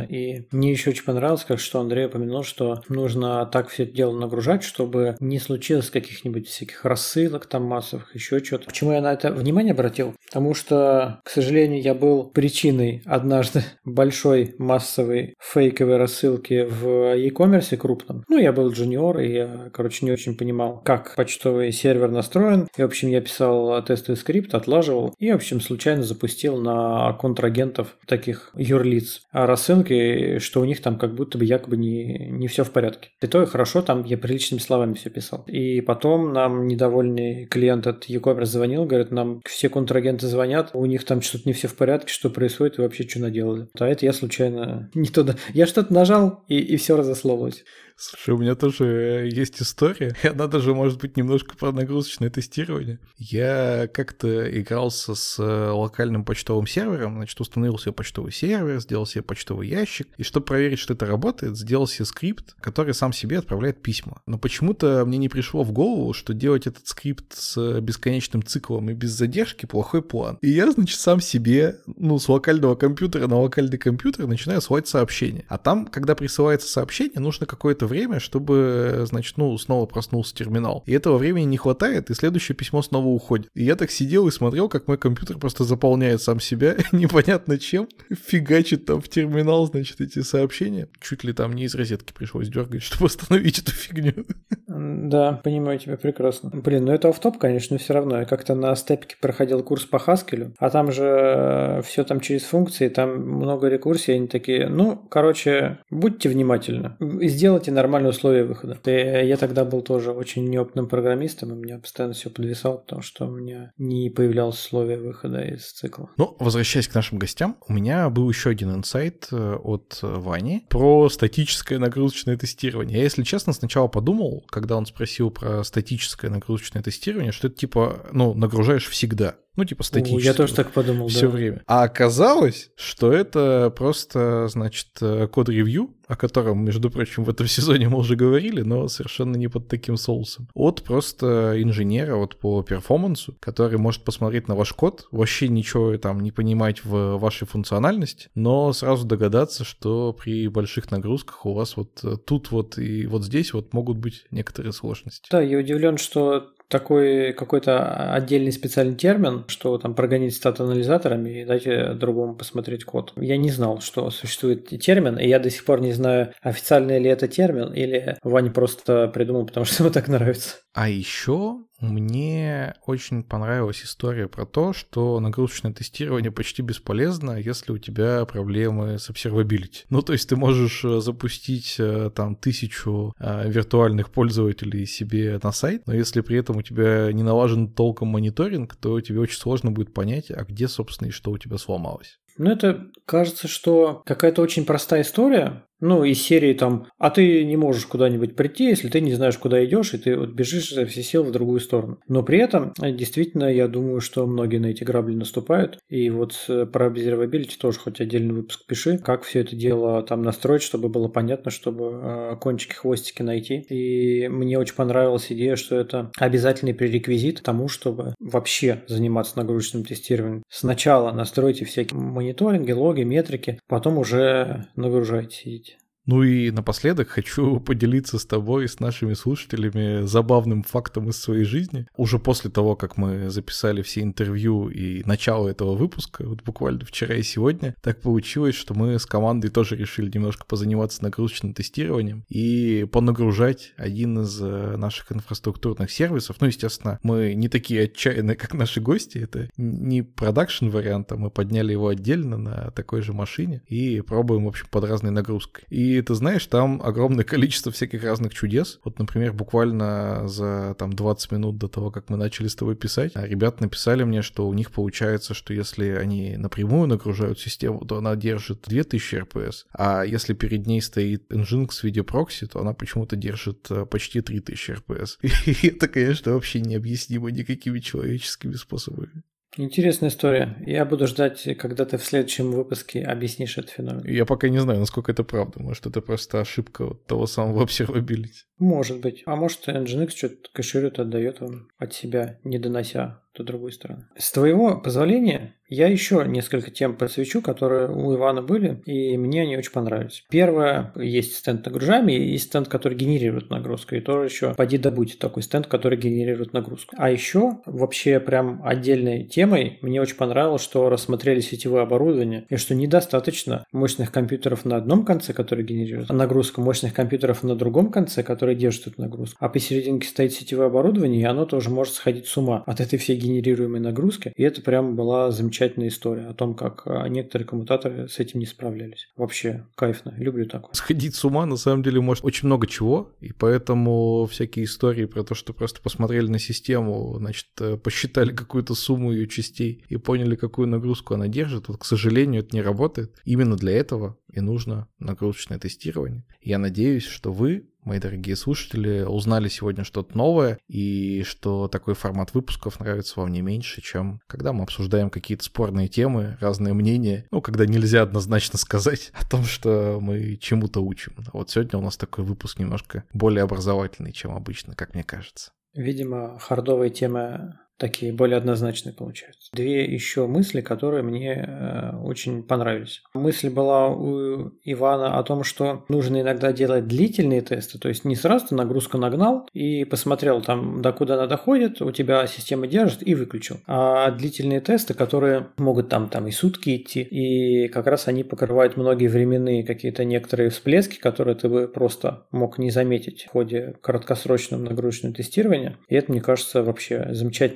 И 0.00 0.46
мне 0.50 0.72
еще 0.72 0.90
очень 0.90 1.04
понравилось, 1.04 1.44
как 1.44 1.60
что 1.60 1.80
Андрей 1.80 2.06
упомянул, 2.06 2.42
что 2.42 2.82
нужно 2.88 3.44
так 3.46 3.68
все 3.68 3.84
это 3.84 3.92
дело 3.92 4.18
нагружать, 4.18 4.64
чтобы 4.64 5.16
не 5.20 5.38
случилось 5.38 5.90
каких-нибудь 5.90 6.48
всяких 6.48 6.84
рассылок 6.84 7.46
там 7.46 7.64
массовых, 7.64 8.14
еще 8.14 8.42
что-то. 8.42 8.66
Почему 8.66 8.92
я 8.92 9.02
на 9.02 9.12
это 9.12 9.30
внимание 9.30 9.72
обратил? 9.72 10.14
Потому 10.26 10.54
что, 10.54 11.20
к 11.24 11.30
сожалению, 11.30 11.82
я 11.82 11.94
был 11.94 12.24
причиной 12.24 13.02
однажды 13.04 13.62
большой 13.84 14.54
массовой 14.58 15.34
фейковой 15.38 15.98
рассылки 15.98 16.66
в 16.68 17.14
e-commerce 17.16 17.76
крупном. 17.76 18.24
Ну, 18.28 18.38
я 18.38 18.52
был 18.52 18.70
джуниор, 18.70 19.20
и 19.20 19.32
я, 19.32 19.70
короче, 19.72 20.06
не 20.06 20.12
очень 20.12 20.36
понимал, 20.36 20.80
как 20.84 21.14
почтовый 21.16 21.70
сервер 21.70 22.10
настроен. 22.10 22.68
И, 22.76 22.82
в 22.82 22.86
общем, 22.86 23.08
я 23.08 23.20
писал 23.20 23.84
тестовый 23.84 24.16
скрипт, 24.16 24.54
отлаживал, 24.54 25.14
и, 25.18 25.30
в 25.30 25.34
общем, 25.34 25.60
случайно 25.60 26.02
запустил 26.02 26.56
на 26.56 27.12
контрагентов 27.14 27.96
таких 28.06 28.53
юрлиц 28.56 29.22
о 29.30 29.46
рассылке, 29.46 30.38
что 30.38 30.60
у 30.60 30.64
них 30.64 30.80
там 30.82 30.98
как 30.98 31.14
будто 31.14 31.38
бы 31.38 31.44
якобы 31.44 31.76
не, 31.76 32.28
не 32.30 32.48
все 32.48 32.64
в 32.64 32.70
порядке. 32.70 33.10
И 33.20 33.26
то 33.26 33.42
и 33.42 33.46
хорошо, 33.46 33.82
там 33.82 34.04
я 34.04 34.18
приличными 34.18 34.60
словами 34.60 34.94
все 34.94 35.10
писал. 35.10 35.44
И 35.46 35.80
потом 35.80 36.32
нам 36.32 36.66
недовольный 36.66 37.46
клиент 37.46 37.86
от 37.86 38.04
e-commerce 38.06 38.46
звонил, 38.46 38.84
говорит, 38.84 39.10
нам 39.10 39.40
все 39.46 39.68
контрагенты 39.68 40.26
звонят, 40.26 40.70
у 40.74 40.86
них 40.86 41.04
там 41.04 41.20
что-то 41.20 41.44
не 41.46 41.52
все 41.52 41.68
в 41.68 41.76
порядке, 41.76 42.12
что 42.12 42.30
происходит, 42.30 42.78
и 42.78 42.82
вообще 42.82 43.08
что 43.08 43.20
наделали. 43.20 43.68
А 43.78 43.86
это 43.86 44.04
я 44.06 44.12
случайно 44.12 44.90
не 44.94 45.08
туда. 45.08 45.36
Я 45.52 45.66
что-то 45.66 45.92
нажал, 45.92 46.44
и, 46.48 46.58
и 46.58 46.76
все 46.76 46.96
разослалось. 46.96 47.64
Слушай, 47.96 48.34
у 48.34 48.38
меня 48.38 48.56
тоже 48.56 48.84
э, 48.84 49.28
есть 49.28 49.62
история, 49.62 50.16
и 50.22 50.26
она 50.28 50.48
даже 50.48 50.74
может 50.74 51.00
быть 51.00 51.16
немножко 51.16 51.56
про 51.56 51.70
нагрузочное 51.70 52.28
тестирование. 52.28 52.98
Я 53.16 53.88
как-то 53.92 54.60
игрался 54.60 55.14
с 55.14 55.38
э, 55.38 55.70
локальным 55.70 56.24
почтовым 56.24 56.66
сервером, 56.66 57.16
значит, 57.16 57.40
установил 57.40 57.78
себе 57.78 57.92
почтовый 57.92 58.32
сервер, 58.32 58.80
сделал 58.80 59.06
себе 59.06 59.22
почтовый 59.22 59.68
ящик, 59.68 60.08
и 60.16 60.24
чтобы 60.24 60.46
проверить, 60.46 60.80
что 60.80 60.94
это 60.94 61.06
работает, 61.06 61.56
сделал 61.56 61.86
себе 61.86 62.04
скрипт, 62.04 62.56
который 62.60 62.94
сам 62.94 63.12
себе 63.12 63.38
отправляет 63.38 63.80
письма. 63.80 64.22
Но 64.26 64.38
почему-то 64.38 65.04
мне 65.06 65.18
не 65.18 65.28
пришло 65.28 65.62
в 65.62 65.70
голову, 65.70 66.12
что 66.14 66.34
делать 66.34 66.66
этот 66.66 66.88
скрипт 66.88 67.32
с 67.32 67.80
бесконечным 67.80 68.42
циклом 68.42 68.90
и 68.90 68.94
без 68.94 69.12
задержки 69.12 69.66
плохой 69.66 70.02
план. 70.02 70.38
И 70.42 70.50
я, 70.50 70.70
значит, 70.72 70.98
сам 70.98 71.20
себе, 71.20 71.78
ну, 71.86 72.18
с 72.18 72.28
локального 72.28 72.74
компьютера 72.74 73.28
на 73.28 73.38
локальный 73.38 73.78
компьютер 73.78 74.26
начинаю 74.26 74.60
слать 74.60 74.88
сообщение. 74.88 75.44
А 75.48 75.58
там, 75.58 75.86
когда 75.86 76.16
присылается 76.16 76.68
сообщение, 76.68 77.20
нужно 77.20 77.46
какое-то 77.46 77.83
время, 77.86 78.20
чтобы, 78.20 79.04
значит, 79.04 79.36
ну, 79.36 79.56
снова 79.58 79.86
проснулся 79.86 80.34
терминал. 80.34 80.82
И 80.86 80.92
этого 80.92 81.18
времени 81.18 81.44
не 81.44 81.56
хватает, 81.56 82.10
и 82.10 82.14
следующее 82.14 82.56
письмо 82.56 82.82
снова 82.82 83.08
уходит. 83.08 83.48
И 83.54 83.64
я 83.64 83.76
так 83.76 83.90
сидел 83.90 84.26
и 84.28 84.30
смотрел, 84.30 84.68
как 84.68 84.88
мой 84.88 84.98
компьютер 84.98 85.38
просто 85.38 85.64
заполняет 85.64 86.22
сам 86.22 86.40
себя, 86.40 86.76
непонятно 86.92 87.58
чем, 87.58 87.88
фигачит 88.10 88.86
там 88.86 89.00
в 89.00 89.08
терминал, 89.08 89.66
значит, 89.66 90.00
эти 90.00 90.20
сообщения. 90.20 90.88
Чуть 91.00 91.24
ли 91.24 91.32
там 91.32 91.52
не 91.52 91.64
из 91.64 91.74
розетки 91.74 92.12
пришлось 92.12 92.48
дергать, 92.48 92.82
чтобы 92.84 93.06
остановить 93.06 93.58
эту 93.58 93.72
фигню. 93.72 94.24
Да, 94.66 95.40
понимаю 95.44 95.78
тебя 95.78 95.96
прекрасно. 95.96 96.50
Блин, 96.50 96.86
ну 96.86 96.92
это 96.92 97.08
оф-топ, 97.08 97.38
конечно, 97.38 97.78
все 97.78 97.94
равно. 97.94 98.18
Я 98.18 98.24
как-то 98.24 98.54
на 98.54 98.74
степике 98.74 99.16
проходил 99.20 99.62
курс 99.62 99.84
по 99.84 99.98
Хаскелю, 99.98 100.54
а 100.58 100.70
там 100.70 100.90
же 100.90 101.04
э, 101.04 101.82
все 101.82 102.04
там 102.04 102.20
через 102.20 102.42
функции, 102.44 102.88
там 102.88 103.20
много 103.20 103.68
рекурсий, 103.68 104.14
они 104.14 104.26
такие, 104.26 104.68
ну, 104.68 104.96
короче, 104.96 105.78
будьте 105.90 106.28
внимательны, 106.28 106.96
сделайте 107.00 107.70
нормальные 107.74 108.10
условия 108.10 108.44
выхода. 108.44 108.78
И 108.84 109.26
я 109.26 109.36
тогда 109.36 109.64
был 109.64 109.82
тоже 109.82 110.12
очень 110.12 110.48
неопытным 110.48 110.88
программистом, 110.88 111.52
и 111.52 111.56
меня 111.56 111.78
постоянно 111.78 112.14
все 112.14 112.30
подвисало, 112.30 112.78
потому 112.78 113.02
что 113.02 113.26
у 113.26 113.30
меня 113.30 113.72
не 113.76 114.10
появлялось 114.10 114.58
условия 114.58 114.98
выхода 114.98 115.40
из 115.40 115.72
цикла. 115.72 116.10
Ну, 116.16 116.36
возвращаясь 116.38 116.88
к 116.88 116.94
нашим 116.94 117.18
гостям, 117.18 117.56
у 117.66 117.72
меня 117.72 118.08
был 118.10 118.28
еще 118.28 118.50
один 118.50 118.74
инсайт 118.74 119.28
э, 119.32 119.56
от 119.62 119.98
Вани 120.02 120.66
про 120.68 121.08
статическое 121.08 121.78
нагрузочное 121.78 122.36
тестирование. 122.36 122.98
Я, 122.98 123.04
если 123.04 123.22
честно, 123.22 123.52
сначала 123.52 123.88
подумал, 123.88 124.44
когда 124.50 124.76
он 124.76 124.86
спросил 124.86 125.30
про 125.30 125.64
статическое 125.64 126.30
нагрузочное 126.30 126.82
тестирование, 126.82 127.32
что 127.32 127.48
это 127.48 127.56
типа, 127.56 128.06
ну, 128.12 128.34
нагружаешь 128.34 128.88
всегда. 128.88 129.36
Ну, 129.56 129.64
типа 129.64 129.82
статически. 129.84 130.26
я 130.26 130.34
тоже 130.34 130.54
так 130.54 130.72
подумал, 130.72 131.08
Все 131.08 131.22
да. 131.22 131.28
время. 131.28 131.62
А 131.66 131.84
оказалось, 131.84 132.70
что 132.76 133.12
это 133.12 133.72
просто, 133.76 134.48
значит, 134.48 134.88
э, 135.00 135.28
код-ревью, 135.28 135.94
о 136.06 136.16
котором, 136.16 136.64
между 136.64 136.90
прочим, 136.90 137.24
в 137.24 137.30
этом 137.30 137.46
сезоне 137.46 137.88
мы 137.88 137.98
уже 137.98 138.16
говорили, 138.16 138.62
но 138.62 138.88
совершенно 138.88 139.36
не 139.36 139.48
под 139.48 139.68
таким 139.68 139.96
соусом. 139.96 140.48
От 140.54 140.82
просто 140.82 141.54
инженера, 141.62 142.16
вот 142.16 142.36
по 142.36 142.62
перформансу, 142.62 143.36
который 143.40 143.78
может 143.78 144.02
посмотреть 144.02 144.48
на 144.48 144.54
ваш 144.54 144.72
код, 144.72 145.06
вообще 145.10 145.48
ничего 145.48 145.96
там 145.98 146.20
не 146.20 146.32
понимать 146.32 146.84
в 146.84 147.16
вашей 147.18 147.46
функциональности, 147.46 148.28
но 148.34 148.72
сразу 148.72 149.06
догадаться, 149.06 149.64
что 149.64 150.12
при 150.12 150.48
больших 150.48 150.90
нагрузках 150.90 151.46
у 151.46 151.54
вас 151.54 151.76
вот 151.76 152.00
э, 152.02 152.16
тут 152.16 152.50
вот 152.50 152.78
и 152.78 153.06
вот 153.06 153.24
здесь 153.24 153.52
вот 153.52 153.72
могут 153.72 153.98
быть 153.98 154.24
некоторые 154.30 154.72
сложности. 154.72 155.28
Да, 155.30 155.40
я 155.40 155.58
удивлен, 155.58 155.98
что 155.98 156.53
такой 156.68 157.32
какой-то 157.32 158.12
отдельный 158.12 158.52
специальный 158.52 158.96
термин, 158.96 159.44
что 159.48 159.78
там 159.78 159.94
прогонить 159.94 160.34
стат-анализаторами 160.34 161.42
и 161.42 161.44
дайте 161.44 161.94
другому 161.94 162.34
посмотреть 162.34 162.84
код. 162.84 163.12
Я 163.16 163.36
не 163.36 163.50
знал, 163.50 163.80
что 163.80 164.10
существует 164.10 164.68
термин, 164.80 165.18
и 165.18 165.28
я 165.28 165.38
до 165.38 165.50
сих 165.50 165.64
пор 165.64 165.80
не 165.80 165.92
знаю, 165.92 166.32
официальный 166.42 166.98
ли 166.98 167.08
это 167.10 167.28
термин, 167.28 167.72
или 167.72 168.16
Ваня 168.22 168.50
просто 168.50 169.08
придумал, 169.08 169.46
потому 169.46 169.66
что 169.66 169.82
ему 169.82 169.92
так 169.92 170.08
нравится. 170.08 170.56
А 170.72 170.88
еще 170.88 171.58
мне 171.84 172.74
очень 172.86 173.22
понравилась 173.22 173.82
история 173.82 174.28
про 174.28 174.46
то, 174.46 174.72
что 174.72 175.20
нагрузочное 175.20 175.72
тестирование 175.72 176.30
почти 176.30 176.62
бесполезно, 176.62 177.38
если 177.38 177.72
у 177.72 177.78
тебя 177.78 178.24
проблемы 178.24 178.98
с 178.98 179.10
observability. 179.10 179.84
Ну, 179.90 180.02
то 180.02 180.12
есть 180.12 180.28
ты 180.28 180.36
можешь 180.36 180.84
э, 180.84 181.00
запустить 181.00 181.76
э, 181.78 182.10
там 182.14 182.36
тысячу 182.36 183.14
э, 183.18 183.50
виртуальных 183.50 184.10
пользователей 184.10 184.86
себе 184.86 185.38
на 185.42 185.52
сайт, 185.52 185.86
но 185.86 185.94
если 185.94 186.20
при 186.20 186.38
этом 186.38 186.56
у 186.56 186.62
тебя 186.62 187.12
не 187.12 187.22
налажен 187.22 187.68
толком 187.68 188.08
мониторинг, 188.08 188.74
то 188.76 189.00
тебе 189.00 189.20
очень 189.20 189.38
сложно 189.38 189.70
будет 189.70 189.94
понять, 189.94 190.30
а 190.30 190.44
где, 190.44 190.68
собственно, 190.68 191.08
и 191.08 191.12
что 191.12 191.30
у 191.30 191.38
тебя 191.38 191.58
сломалось. 191.58 192.18
Ну, 192.36 192.50
это 192.50 192.88
кажется, 193.06 193.46
что 193.46 194.02
какая-то 194.04 194.42
очень 194.42 194.64
простая 194.64 195.02
история, 195.02 195.64
ну, 195.84 196.02
из 196.02 196.22
серии 196.22 196.54
там, 196.54 196.86
а 196.98 197.10
ты 197.10 197.44
не 197.44 197.56
можешь 197.56 197.84
куда-нибудь 197.84 198.36
прийти, 198.36 198.64
если 198.64 198.88
ты 198.88 199.02
не 199.02 199.12
знаешь, 199.12 199.36
куда 199.36 199.62
идешь, 199.64 199.92
и 199.92 199.98
ты 199.98 200.16
вот 200.16 200.30
бежишь 200.30 200.72
за 200.72 200.86
все 200.86 201.02
силы 201.02 201.26
в 201.26 201.30
другую 201.30 201.60
сторону. 201.60 201.98
Но 202.08 202.22
при 202.22 202.38
этом, 202.38 202.72
э, 202.80 202.90
действительно, 202.92 203.52
я 203.52 203.68
думаю, 203.68 204.00
что 204.00 204.26
многие 204.26 204.56
на 204.56 204.66
эти 204.66 204.82
грабли 204.82 205.14
наступают. 205.14 205.78
И 205.90 206.08
вот 206.08 206.34
э, 206.48 206.64
про 206.64 206.86
observability 206.86 207.58
тоже 207.60 207.78
хоть 207.78 208.00
отдельный 208.00 208.32
выпуск 208.32 208.66
пиши, 208.66 208.96
как 208.96 209.24
все 209.24 209.40
это 209.40 209.54
дело 209.54 210.02
там 210.02 210.22
настроить, 210.22 210.62
чтобы 210.62 210.88
было 210.88 211.08
понятно, 211.08 211.50
чтобы 211.50 212.00
э, 212.02 212.36
кончики, 212.40 212.72
хвостики 212.72 213.20
найти. 213.20 213.58
И 213.68 214.28
мне 214.28 214.58
очень 214.58 214.76
понравилась 214.76 215.30
идея, 215.30 215.56
что 215.56 215.76
это 215.76 216.10
обязательный 216.18 216.72
пререквизит 216.72 217.42
тому, 217.42 217.68
чтобы 217.68 218.14
вообще 218.20 218.84
заниматься 218.86 219.36
нагрузочным 219.36 219.84
тестированием. 219.84 220.44
Сначала 220.48 221.12
настройте 221.12 221.66
всякие 221.66 222.00
мониторинги, 222.00 222.72
логи, 222.72 223.02
метрики, 223.02 223.58
потом 223.68 223.98
уже 223.98 224.66
нагружайте, 224.76 225.36
сидите. 225.36 225.73
Ну 226.06 226.22
и 226.22 226.50
напоследок 226.50 227.08
хочу 227.08 227.60
поделиться 227.66 228.18
с 228.18 228.26
тобой 228.26 228.64
и 228.64 228.68
с 228.68 228.80
нашими 228.80 229.14
слушателями 229.14 230.06
забавным 230.06 230.62
фактом 230.62 231.08
из 231.08 231.16
своей 231.16 231.44
жизни. 231.44 231.86
Уже 231.96 232.18
после 232.18 232.50
того, 232.50 232.76
как 232.76 232.96
мы 232.96 233.30
записали 233.30 233.82
все 233.82 234.02
интервью 234.02 234.68
и 234.68 235.02
начало 235.04 235.48
этого 235.48 235.74
выпуска, 235.74 236.26
вот 236.26 236.42
буквально 236.42 236.84
вчера 236.84 237.14
и 237.16 237.22
сегодня, 237.22 237.74
так 237.80 238.00
получилось, 238.00 238.54
что 238.54 238.74
мы 238.74 238.98
с 238.98 239.06
командой 239.06 239.48
тоже 239.48 239.76
решили 239.76 240.10
немножко 240.12 240.44
позаниматься 240.46 241.02
нагрузочным 241.02 241.54
тестированием 241.54 242.24
и 242.28 242.86
понагружать 242.90 243.72
один 243.76 244.20
из 244.20 244.40
э, 244.40 244.76
наших 244.76 245.12
инфраструктурных 245.12 245.90
сервисов. 245.90 246.36
Ну, 246.40 246.48
естественно, 246.48 246.98
мы 247.02 247.34
не 247.34 247.48
такие 247.48 247.84
отчаянные, 247.84 248.36
как 248.44 248.54
наши 248.54 248.80
гости. 248.80 249.18
Это 249.18 249.48
не 249.56 250.02
продакшн 250.02 250.68
вариант, 250.68 251.12
а 251.12 251.16
мы 251.16 251.30
подняли 251.30 251.72
его 251.72 251.88
отдельно 251.88 252.36
на 252.36 252.70
такой 252.72 253.02
же 253.02 253.12
машине 253.12 253.62
и 253.66 254.00
пробуем, 254.00 254.44
в 254.44 254.48
общем, 254.48 254.66
под 254.70 254.84
разной 254.84 255.10
нагрузкой. 255.10 255.64
И 255.70 255.93
И 255.98 256.02
ты 256.02 256.14
знаешь, 256.14 256.46
там 256.46 256.80
огромное 256.82 257.24
количество 257.34 257.70
всяких 257.72 258.02
разных 258.04 258.34
чудес. 258.34 258.80
Вот, 258.84 258.98
например, 258.98 259.32
буквально 259.32 260.26
за 260.28 260.74
там 260.78 260.92
20 260.92 261.32
минут 261.32 261.58
до 261.58 261.68
того, 261.68 261.90
как 261.90 262.10
мы 262.10 262.16
начали 262.16 262.48
с 262.48 262.54
тобой 262.54 262.76
писать, 262.76 263.12
ребята 263.14 263.62
написали 263.62 264.04
мне, 264.04 264.22
что 264.22 264.48
у 264.48 264.54
них 264.54 264.70
получается, 264.70 265.34
что 265.34 265.54
если 265.54 265.88
они 265.90 266.36
напрямую 266.36 266.88
нагружают 266.88 267.38
систему, 267.38 267.84
то 267.84 267.98
она 267.98 268.16
держит 268.16 268.62
2000 268.66 269.14
RPS, 269.14 269.54
а 269.72 270.02
если 270.02 270.34
перед 270.34 270.66
ней 270.66 270.80
стоит 270.80 271.30
Nginx 271.30 271.80
в 271.80 271.84
виде 271.84 272.02
прокси, 272.02 272.46
то 272.46 272.60
она 272.60 272.72
почему-то 272.72 273.16
держит 273.16 273.70
э, 273.70 273.86
почти 273.86 274.20
3000 274.20 274.70
RPS. 274.70 275.18
И 275.62 275.68
это, 275.68 275.88
конечно, 275.88 276.32
вообще 276.32 276.60
необъяснимо 276.60 277.30
никакими 277.30 277.78
человеческими 277.80 278.54
способами. 278.54 279.22
Интересная 279.56 280.08
история. 280.08 280.56
Я 280.66 280.84
буду 280.84 281.06
ждать, 281.06 281.46
когда 281.58 281.84
ты 281.84 281.96
в 281.96 282.04
следующем 282.04 282.50
выпуске 282.50 283.02
объяснишь 283.02 283.56
этот 283.56 283.70
феномен. 283.70 284.04
Я 284.04 284.24
пока 284.24 284.48
не 284.48 284.58
знаю, 284.58 284.80
насколько 284.80 285.12
это 285.12 285.22
правда. 285.22 285.62
Может, 285.62 285.86
это 285.86 286.00
просто 286.00 286.40
ошибка 286.40 286.86
вот 286.86 287.06
того 287.06 287.26
самого 287.26 287.64
observability. 287.64 288.44
Может 288.58 289.00
быть. 289.00 289.22
А 289.26 289.36
может, 289.36 289.68
Nginx 289.68 290.10
что-то 290.10 290.50
кэширует, 290.52 290.98
отдает 290.98 291.40
вам 291.40 291.68
от 291.78 291.94
себя, 291.94 292.38
не 292.42 292.58
донося 292.58 293.23
до 293.36 293.44
другой 293.44 293.72
стороны. 293.72 294.06
С 294.16 294.32
твоего 294.32 294.80
позволения 294.80 295.54
я 295.68 295.88
еще 295.88 296.24
несколько 296.26 296.70
тем 296.70 296.94
подсвечу, 296.94 297.40
которые 297.40 297.88
у 297.88 298.14
Ивана 298.14 298.42
были, 298.42 298.82
и 298.86 299.16
мне 299.16 299.42
они 299.42 299.56
очень 299.56 299.72
понравились. 299.72 300.24
Первое, 300.30 300.92
есть 300.96 301.36
стенд 301.36 301.64
нагружаемый, 301.64 302.16
и 302.16 302.32
есть 302.32 302.46
стенд, 302.46 302.68
который 302.68 302.96
генерирует 302.96 303.50
нагрузку, 303.50 303.94
и 303.94 304.00
тоже 304.00 304.26
еще 304.26 304.54
поди 304.54 304.78
добудь 304.78 305.18
такой 305.18 305.42
стенд, 305.42 305.66
который 305.66 305.98
генерирует 305.98 306.52
нагрузку. 306.52 306.94
А 306.98 307.10
еще 307.10 307.58
вообще 307.66 308.20
прям 308.20 308.60
отдельной 308.64 309.24
темой 309.24 309.78
мне 309.82 310.00
очень 310.00 310.16
понравилось, 310.16 310.62
что 310.62 310.88
рассмотрели 310.88 311.40
сетевое 311.40 311.82
оборудование, 311.82 312.46
и 312.50 312.56
что 312.56 312.74
недостаточно 312.74 313.64
мощных 313.72 314.12
компьютеров 314.12 314.64
на 314.64 314.76
одном 314.76 315.04
конце, 315.04 315.32
который 315.32 315.64
генерирует 315.64 316.10
нагрузку, 316.10 316.60
мощных 316.60 316.92
компьютеров 316.92 317.42
на 317.42 317.56
другом 317.56 317.90
конце, 317.90 318.22
которые 318.22 318.54
держат 318.54 318.88
эту 318.88 319.00
нагрузку. 319.00 319.36
А 319.40 319.48
посерединке 319.48 320.06
стоит 320.06 320.32
сетевое 320.32 320.68
оборудование, 320.68 321.22
и 321.22 321.24
оно 321.24 321.46
тоже 321.46 321.70
может 321.70 321.94
сходить 321.94 322.26
с 322.26 322.36
ума 322.36 322.62
от 322.66 322.80
этой 322.80 322.98
всей 322.98 323.16
генерируемой 323.24 323.80
нагрузки. 323.80 324.32
И 324.36 324.42
это 324.42 324.62
прям 324.62 324.96
была 324.96 325.30
замечательная 325.30 325.88
история 325.88 326.26
о 326.26 326.34
том, 326.34 326.54
как 326.54 326.82
а, 326.86 327.08
некоторые 327.08 327.46
коммутаторы 327.46 328.08
с 328.08 328.18
этим 328.18 328.40
не 328.40 328.46
справлялись. 328.46 329.08
Вообще 329.16 329.66
кайфно, 329.74 330.14
люблю 330.16 330.46
такое. 330.46 330.74
Сходить 330.74 331.14
с 331.14 331.24
ума 331.24 331.46
на 331.46 331.56
самом 331.56 331.82
деле 331.82 332.00
может 332.00 332.24
очень 332.24 332.46
много 332.46 332.66
чего, 332.66 333.12
и 333.20 333.32
поэтому 333.32 334.26
всякие 334.30 334.64
истории 334.64 335.06
про 335.06 335.24
то, 335.24 335.34
что 335.34 335.52
просто 335.52 335.80
посмотрели 335.80 336.28
на 336.28 336.38
систему, 336.38 337.16
значит, 337.18 337.48
э, 337.60 337.76
посчитали 337.76 338.32
какую-то 338.32 338.74
сумму 338.74 339.12
ее 339.12 339.26
частей 339.28 339.84
и 339.88 339.96
поняли, 339.96 340.36
какую 340.36 340.68
нагрузку 340.68 341.14
она 341.14 341.28
держит, 341.28 341.68
вот, 341.68 341.78
к 341.78 341.84
сожалению, 341.84 342.42
это 342.42 342.54
не 342.54 342.62
работает. 342.62 343.14
Именно 343.24 343.56
для 343.56 343.72
этого 343.72 344.18
и 344.34 344.40
нужно 344.40 344.88
нагрузочное 344.98 345.58
тестирование. 345.58 346.24
Я 346.40 346.58
надеюсь, 346.58 347.04
что 347.04 347.32
вы 347.32 347.68
мои 347.84 347.98
дорогие 347.98 348.36
слушатели, 348.36 349.02
узнали 349.02 349.48
сегодня 349.48 349.84
что-то 349.84 350.16
новое, 350.16 350.58
и 350.68 351.22
что 351.24 351.68
такой 351.68 351.94
формат 351.94 352.34
выпусков 352.34 352.80
нравится 352.80 353.20
вам 353.20 353.32
не 353.32 353.42
меньше, 353.42 353.80
чем 353.80 354.20
когда 354.26 354.52
мы 354.52 354.64
обсуждаем 354.64 355.10
какие-то 355.10 355.44
спорные 355.44 355.88
темы, 355.88 356.36
разные 356.40 356.74
мнения, 356.74 357.26
ну, 357.30 357.40
когда 357.40 357.66
нельзя 357.66 358.02
однозначно 358.02 358.58
сказать 358.58 359.12
о 359.14 359.28
том, 359.28 359.44
что 359.44 359.98
мы 360.00 360.36
чему-то 360.36 360.80
учим. 360.80 361.14
Вот 361.32 361.50
сегодня 361.50 361.78
у 361.78 361.82
нас 361.82 361.96
такой 361.96 362.24
выпуск 362.24 362.58
немножко 362.58 363.04
более 363.12 363.42
образовательный, 363.44 364.12
чем 364.12 364.34
обычно, 364.34 364.74
как 364.74 364.94
мне 364.94 365.04
кажется. 365.04 365.52
Видимо, 365.74 366.38
хардовые 366.38 366.90
темы 366.90 367.58
такие 367.78 368.12
более 368.12 368.36
однозначные 368.36 368.94
получаются. 368.94 369.50
Две 369.52 369.84
еще 369.84 370.26
мысли, 370.26 370.60
которые 370.60 371.02
мне 371.02 371.44
э, 371.46 371.96
очень 372.02 372.42
понравились. 372.42 373.02
Мысль 373.14 373.50
была 373.50 373.88
у 373.88 374.52
Ивана 374.64 375.18
о 375.18 375.22
том, 375.22 375.44
что 375.44 375.84
нужно 375.88 376.20
иногда 376.20 376.52
делать 376.52 376.86
длительные 376.86 377.40
тесты, 377.40 377.78
то 377.78 377.88
есть 377.88 378.04
не 378.04 378.16
сразу 378.16 378.54
нагрузку 378.54 378.98
нагнал 378.98 379.48
и 379.52 379.84
посмотрел 379.84 380.40
там, 380.40 380.82
до 380.82 380.92
куда 380.92 381.14
она 381.14 381.26
доходит, 381.26 381.82
у 381.82 381.90
тебя 381.90 382.26
система 382.26 382.66
держит 382.66 383.06
и 383.06 383.14
выключил. 383.14 383.58
А 383.66 384.10
длительные 384.10 384.60
тесты, 384.60 384.94
которые 384.94 385.48
могут 385.56 385.88
там, 385.88 386.08
там 386.08 386.26
и 386.26 386.30
сутки 386.30 386.76
идти, 386.76 387.02
и 387.02 387.68
как 387.68 387.86
раз 387.86 388.08
они 388.08 388.24
покрывают 388.24 388.76
многие 388.76 389.08
временные 389.08 389.64
какие-то 389.64 390.04
некоторые 390.04 390.50
всплески, 390.50 390.98
которые 390.98 391.34
ты 391.36 391.48
бы 391.48 391.68
просто 391.68 392.26
мог 392.30 392.58
не 392.58 392.70
заметить 392.70 393.24
в 393.24 393.30
ходе 393.30 393.74
краткосрочного 393.80 394.62
нагрузочного 394.62 395.14
тестирования. 395.14 395.76
И 395.88 395.94
это, 395.94 396.12
мне 396.12 396.20
кажется, 396.20 396.62
вообще 396.62 397.08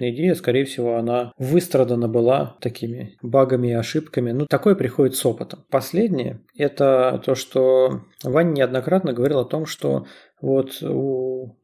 замечательный 0.08 0.10
идея, 0.10 0.34
скорее 0.34 0.64
всего, 0.64 0.96
она 0.96 1.32
выстрадана 1.38 2.08
была 2.08 2.56
такими 2.60 3.16
багами 3.22 3.68
и 3.68 3.72
ошибками. 3.72 4.32
Ну, 4.32 4.46
такое 4.46 4.74
приходит 4.74 5.16
с 5.16 5.26
опытом. 5.26 5.64
Последнее– 5.70 6.40
это 6.56 7.20
то, 7.24 7.34
что 7.34 8.02
Ваня 8.22 8.52
неоднократно 8.52 9.12
говорил 9.12 9.40
о 9.40 9.44
том, 9.44 9.66
что 9.66 10.06
вот 10.40 10.82
у 10.82 11.56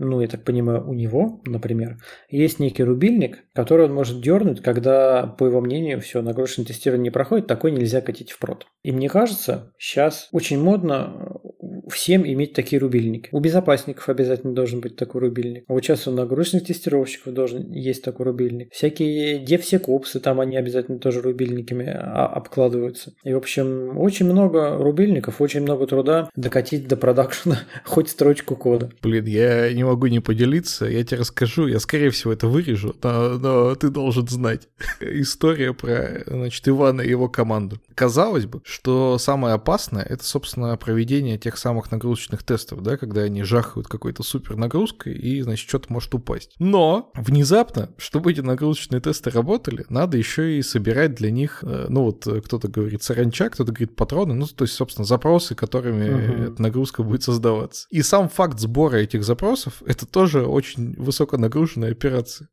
ну, 0.00 0.20
я 0.20 0.28
так 0.28 0.44
понимаю, 0.44 0.88
у 0.88 0.94
него, 0.94 1.40
например, 1.44 1.98
есть 2.30 2.60
некий 2.60 2.84
рубильник, 2.84 3.40
который 3.52 3.86
он 3.86 3.94
может 3.94 4.20
дернуть, 4.20 4.62
когда, 4.62 5.26
по 5.26 5.44
его 5.44 5.60
мнению, 5.60 6.00
все, 6.00 6.22
нагрузочное 6.22 6.66
тестирование 6.66 7.06
не 7.06 7.10
проходит, 7.10 7.48
такой 7.48 7.72
нельзя 7.72 8.00
катить 8.00 8.30
в 8.30 8.38
прод. 8.38 8.68
И 8.84 8.92
мне 8.92 9.08
кажется, 9.08 9.72
сейчас 9.76 10.28
очень 10.30 10.62
модно 10.62 11.40
всем 11.88 12.26
иметь 12.26 12.52
такие 12.52 12.78
рубильники. 12.80 13.28
У 13.32 13.40
безопасников 13.40 14.08
обязательно 14.08 14.54
должен 14.54 14.80
быть 14.80 14.96
такой 14.96 15.22
рубильник. 15.22 15.64
Вот 15.68 15.84
сейчас 15.84 16.06
у 16.06 16.10
нагрузочных 16.10 16.64
тестировщиков 16.64 17.32
должен 17.32 17.70
есть 17.72 18.02
такой 18.02 18.26
рубильник. 18.26 18.72
Всякие 18.72 19.38
девсекопсы, 19.38 20.20
там 20.20 20.40
они 20.40 20.56
обязательно 20.56 20.98
тоже 20.98 21.20
рубильниками 21.20 21.86
а, 21.88 22.26
обкладываются. 22.26 23.12
И, 23.24 23.32
в 23.32 23.36
общем, 23.36 23.98
очень 23.98 24.26
много 24.26 24.76
рубильников, 24.76 25.40
очень 25.40 25.62
много 25.62 25.86
труда 25.86 26.30
докатить 26.36 26.88
до 26.88 26.96
продакшена 26.96 27.60
хоть 27.84 28.08
строчку 28.10 28.56
кода. 28.56 28.90
Блин, 29.02 29.26
я 29.26 29.72
не 29.72 29.84
могу 29.84 30.06
не 30.06 30.20
поделиться, 30.20 30.86
я 30.86 31.04
тебе 31.04 31.20
расскажу, 31.20 31.66
я, 31.66 31.80
скорее 31.80 32.10
всего, 32.10 32.32
это 32.32 32.46
вырежу, 32.46 32.94
но, 33.02 33.38
но 33.38 33.74
ты 33.74 33.88
должен 33.88 34.26
знать. 34.28 34.68
История 35.00 35.72
про, 35.72 36.22
значит, 36.26 36.66
Ивана 36.68 37.02
и 37.02 37.10
его 37.10 37.28
команду. 37.28 37.78
Казалось 37.94 38.46
бы, 38.46 38.60
что 38.64 39.18
самое 39.18 39.54
опасное— 39.54 40.02
это, 40.08 40.24
собственно, 40.24 40.76
проведение 40.76 41.38
тех 41.38 41.58
самых 41.58 41.77
самых 41.78 41.90
нагрузочных 41.92 42.42
тестов, 42.42 42.82
да, 42.82 42.96
когда 42.96 43.22
они 43.22 43.42
жахают 43.42 43.88
какой-то 43.88 44.22
супер 44.22 44.56
нагрузкой 44.56 45.14
и, 45.14 45.42
значит, 45.42 45.68
что-то 45.68 45.92
может 45.92 46.12
упасть. 46.14 46.54
Но 46.58 47.10
внезапно, 47.14 47.90
чтобы 47.96 48.32
эти 48.32 48.40
нагрузочные 48.40 49.00
тесты 49.00 49.30
работали, 49.30 49.86
надо 49.88 50.16
еще 50.16 50.58
и 50.58 50.62
собирать 50.62 51.14
для 51.14 51.30
них, 51.30 51.60
э, 51.62 51.86
ну 51.88 52.04
вот 52.04 52.26
э, 52.26 52.40
кто-то 52.40 52.68
говорит 52.68 53.02
саранча, 53.02 53.50
кто-то 53.50 53.72
говорит 53.72 53.94
патроны, 53.96 54.34
ну 54.34 54.46
то 54.46 54.64
есть, 54.64 54.74
собственно, 54.74 55.04
запросы, 55.04 55.54
которыми 55.54 56.04
uh-huh. 56.04 56.52
эта 56.52 56.62
нагрузка 56.62 57.02
будет 57.02 57.22
создаваться. 57.22 57.86
И 57.90 58.02
сам 58.02 58.28
факт 58.28 58.58
сбора 58.58 58.96
этих 58.96 59.24
запросов, 59.24 59.82
это 59.86 60.06
тоже 60.06 60.46
очень 60.46 60.94
высоконагруженная 60.96 61.92
операция. 61.92 62.48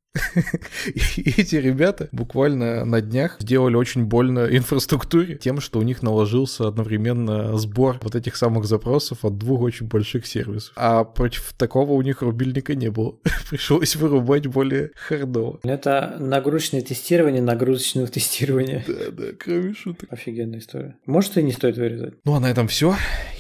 И 0.88 1.34
эти 1.38 1.56
ребята 1.56 2.10
буквально 2.12 2.86
на 2.86 3.02
днях 3.02 3.38
сделали 3.40 3.76
очень 3.76 4.06
больно 4.06 4.48
инфраструктуре 4.50 5.36
тем, 5.36 5.60
что 5.60 5.80
у 5.80 5.82
них 5.82 6.02
наложился 6.02 6.68
одновременно 6.68 7.58
сбор 7.58 8.00
вот 8.02 8.16
этих 8.16 8.36
самых 8.36 8.66
запросов 8.66 9.26
от 9.26 9.38
двух 9.38 9.62
очень 9.62 9.88
больших 9.88 10.26
сервисов. 10.26 10.74
А 10.76 11.04
против 11.04 11.54
такого 11.58 11.92
у 11.94 12.02
них 12.02 12.22
рубильника 12.22 12.76
не 12.76 12.90
было. 12.90 13.16
Пришлось 13.50 13.96
вырубать 13.96 14.48
более 14.48 14.92
хардово. 14.96 15.60
Это 15.64 16.18
нагрузочное 16.20 16.82
тестирование 16.82 17.42
нагрузочного 17.42 18.08
тестирования. 18.08 18.84
Да, 18.88 19.12
да, 19.12 19.24
кроме 19.38 19.74
шуток. 19.74 20.12
Офигенная 20.12 20.60
история. 20.60 20.96
Может, 21.06 21.38
и 21.38 21.44
не 21.44 21.52
стоит 21.52 21.78
вырезать. 21.78 22.16
Ну, 22.24 22.36
а 22.36 22.40
на 22.40 22.50
этом 22.50 22.68
все. 22.68 22.96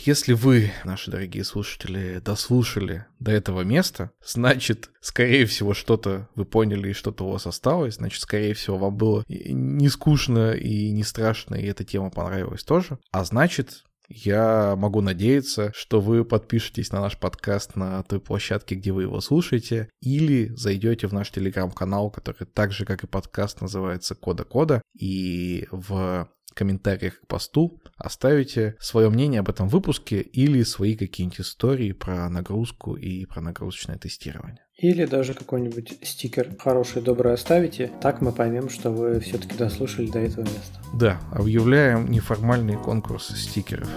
Если 0.06 0.34
вы, 0.34 0.72
наши 0.84 1.10
дорогие 1.10 1.43
слушатели, 1.43 2.22
дослушали 2.23 3.06
до 3.19 3.31
этого 3.31 3.61
места, 3.61 4.11
значит, 4.23 4.89
скорее 5.02 5.45
всего, 5.45 5.73
что-то 5.73 6.30
вы 6.35 6.45
поняли 6.66 6.90
и 6.90 6.94
что-то 6.94 7.26
у 7.26 7.32
вас 7.32 7.46
осталось, 7.46 7.96
значит, 7.96 8.22
скорее 8.22 8.54
всего, 8.54 8.78
вам 8.78 8.98
было 8.98 9.24
не 9.28 9.88
скучно 9.90 10.54
и 10.54 10.92
не 10.92 11.04
страшно, 11.04 11.56
и 11.56 11.68
эта 11.68 11.84
тема 11.84 12.10
понравилась 12.10 12.64
тоже. 12.64 12.98
А 13.12 13.24
значит, 13.24 13.84
я 14.10 14.76
могу 14.76 15.02
надеяться, 15.02 15.72
что 15.76 16.02
вы 16.02 16.26
подпишетесь 16.26 16.92
на 16.92 17.02
наш 17.02 17.20
подкаст 17.20 17.76
на 17.76 18.02
той 18.04 18.20
площадке, 18.20 18.76
где 18.76 18.92
вы 18.92 19.04
его 19.04 19.22
слушаете, 19.22 19.90
или 20.02 20.52
зайдете 20.56 21.08
в 21.08 21.14
наш 21.14 21.30
телеграм-канал, 21.30 22.10
который 22.10 22.48
так 22.48 22.72
же, 22.72 22.86
как 22.86 23.04
и 23.04 23.08
подкаст, 23.08 23.62
называется 23.62 24.16
Кода 24.16 24.44
Кода, 24.44 24.82
и 25.00 25.68
в 25.72 26.28
комментариях 26.56 27.20
к 27.20 27.28
посту 27.28 27.80
оставите 27.98 28.76
свое 28.80 29.10
мнение 29.10 29.42
об 29.42 29.50
этом 29.50 29.68
выпуске 29.68 30.22
или 30.22 30.64
свои 30.64 30.96
какие-нибудь 30.96 31.42
истории 31.42 31.92
про 31.92 32.28
нагрузку 32.30 32.96
и 32.96 33.26
про 33.26 33.42
нагрузочное 33.42 33.98
тестирование. 33.98 34.65
Или 34.86 35.06
даже 35.06 35.34
какой-нибудь 35.34 35.98
стикер 36.03 36.56
хороший, 36.60 37.02
добрый 37.02 37.34
оставите. 37.34 37.91
Так 38.02 38.22
мы 38.22 38.32
поймем, 38.32 38.70
что 38.70 38.91
вы 38.91 39.20
все-таки 39.20 39.57
дослушали 39.57 40.12
до 40.12 40.20
этого 40.20 40.44
места. 40.44 40.80
Да, 40.94 41.20
объявляем 41.32 42.12
неформальный 42.12 42.78
конкурс 42.78 43.30
стикеров. 43.36 43.90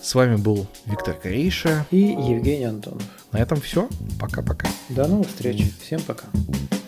С 0.00 0.14
вами 0.14 0.36
был 0.36 0.68
Виктор 0.84 1.14
Корейша 1.14 1.86
и 1.90 1.98
Евгений 1.98 2.66
Антонов. 2.66 3.02
На 3.32 3.38
этом 3.38 3.60
все. 3.60 3.88
Пока-пока. 4.20 4.68
До 4.90 5.08
новых 5.08 5.26
встреч. 5.26 5.72
Всем 5.80 6.00
пока. 6.02 6.26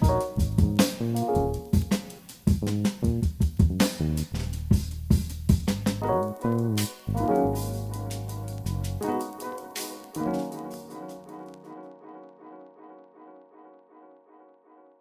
Thank 0.01 0.39
you. 0.39 0.48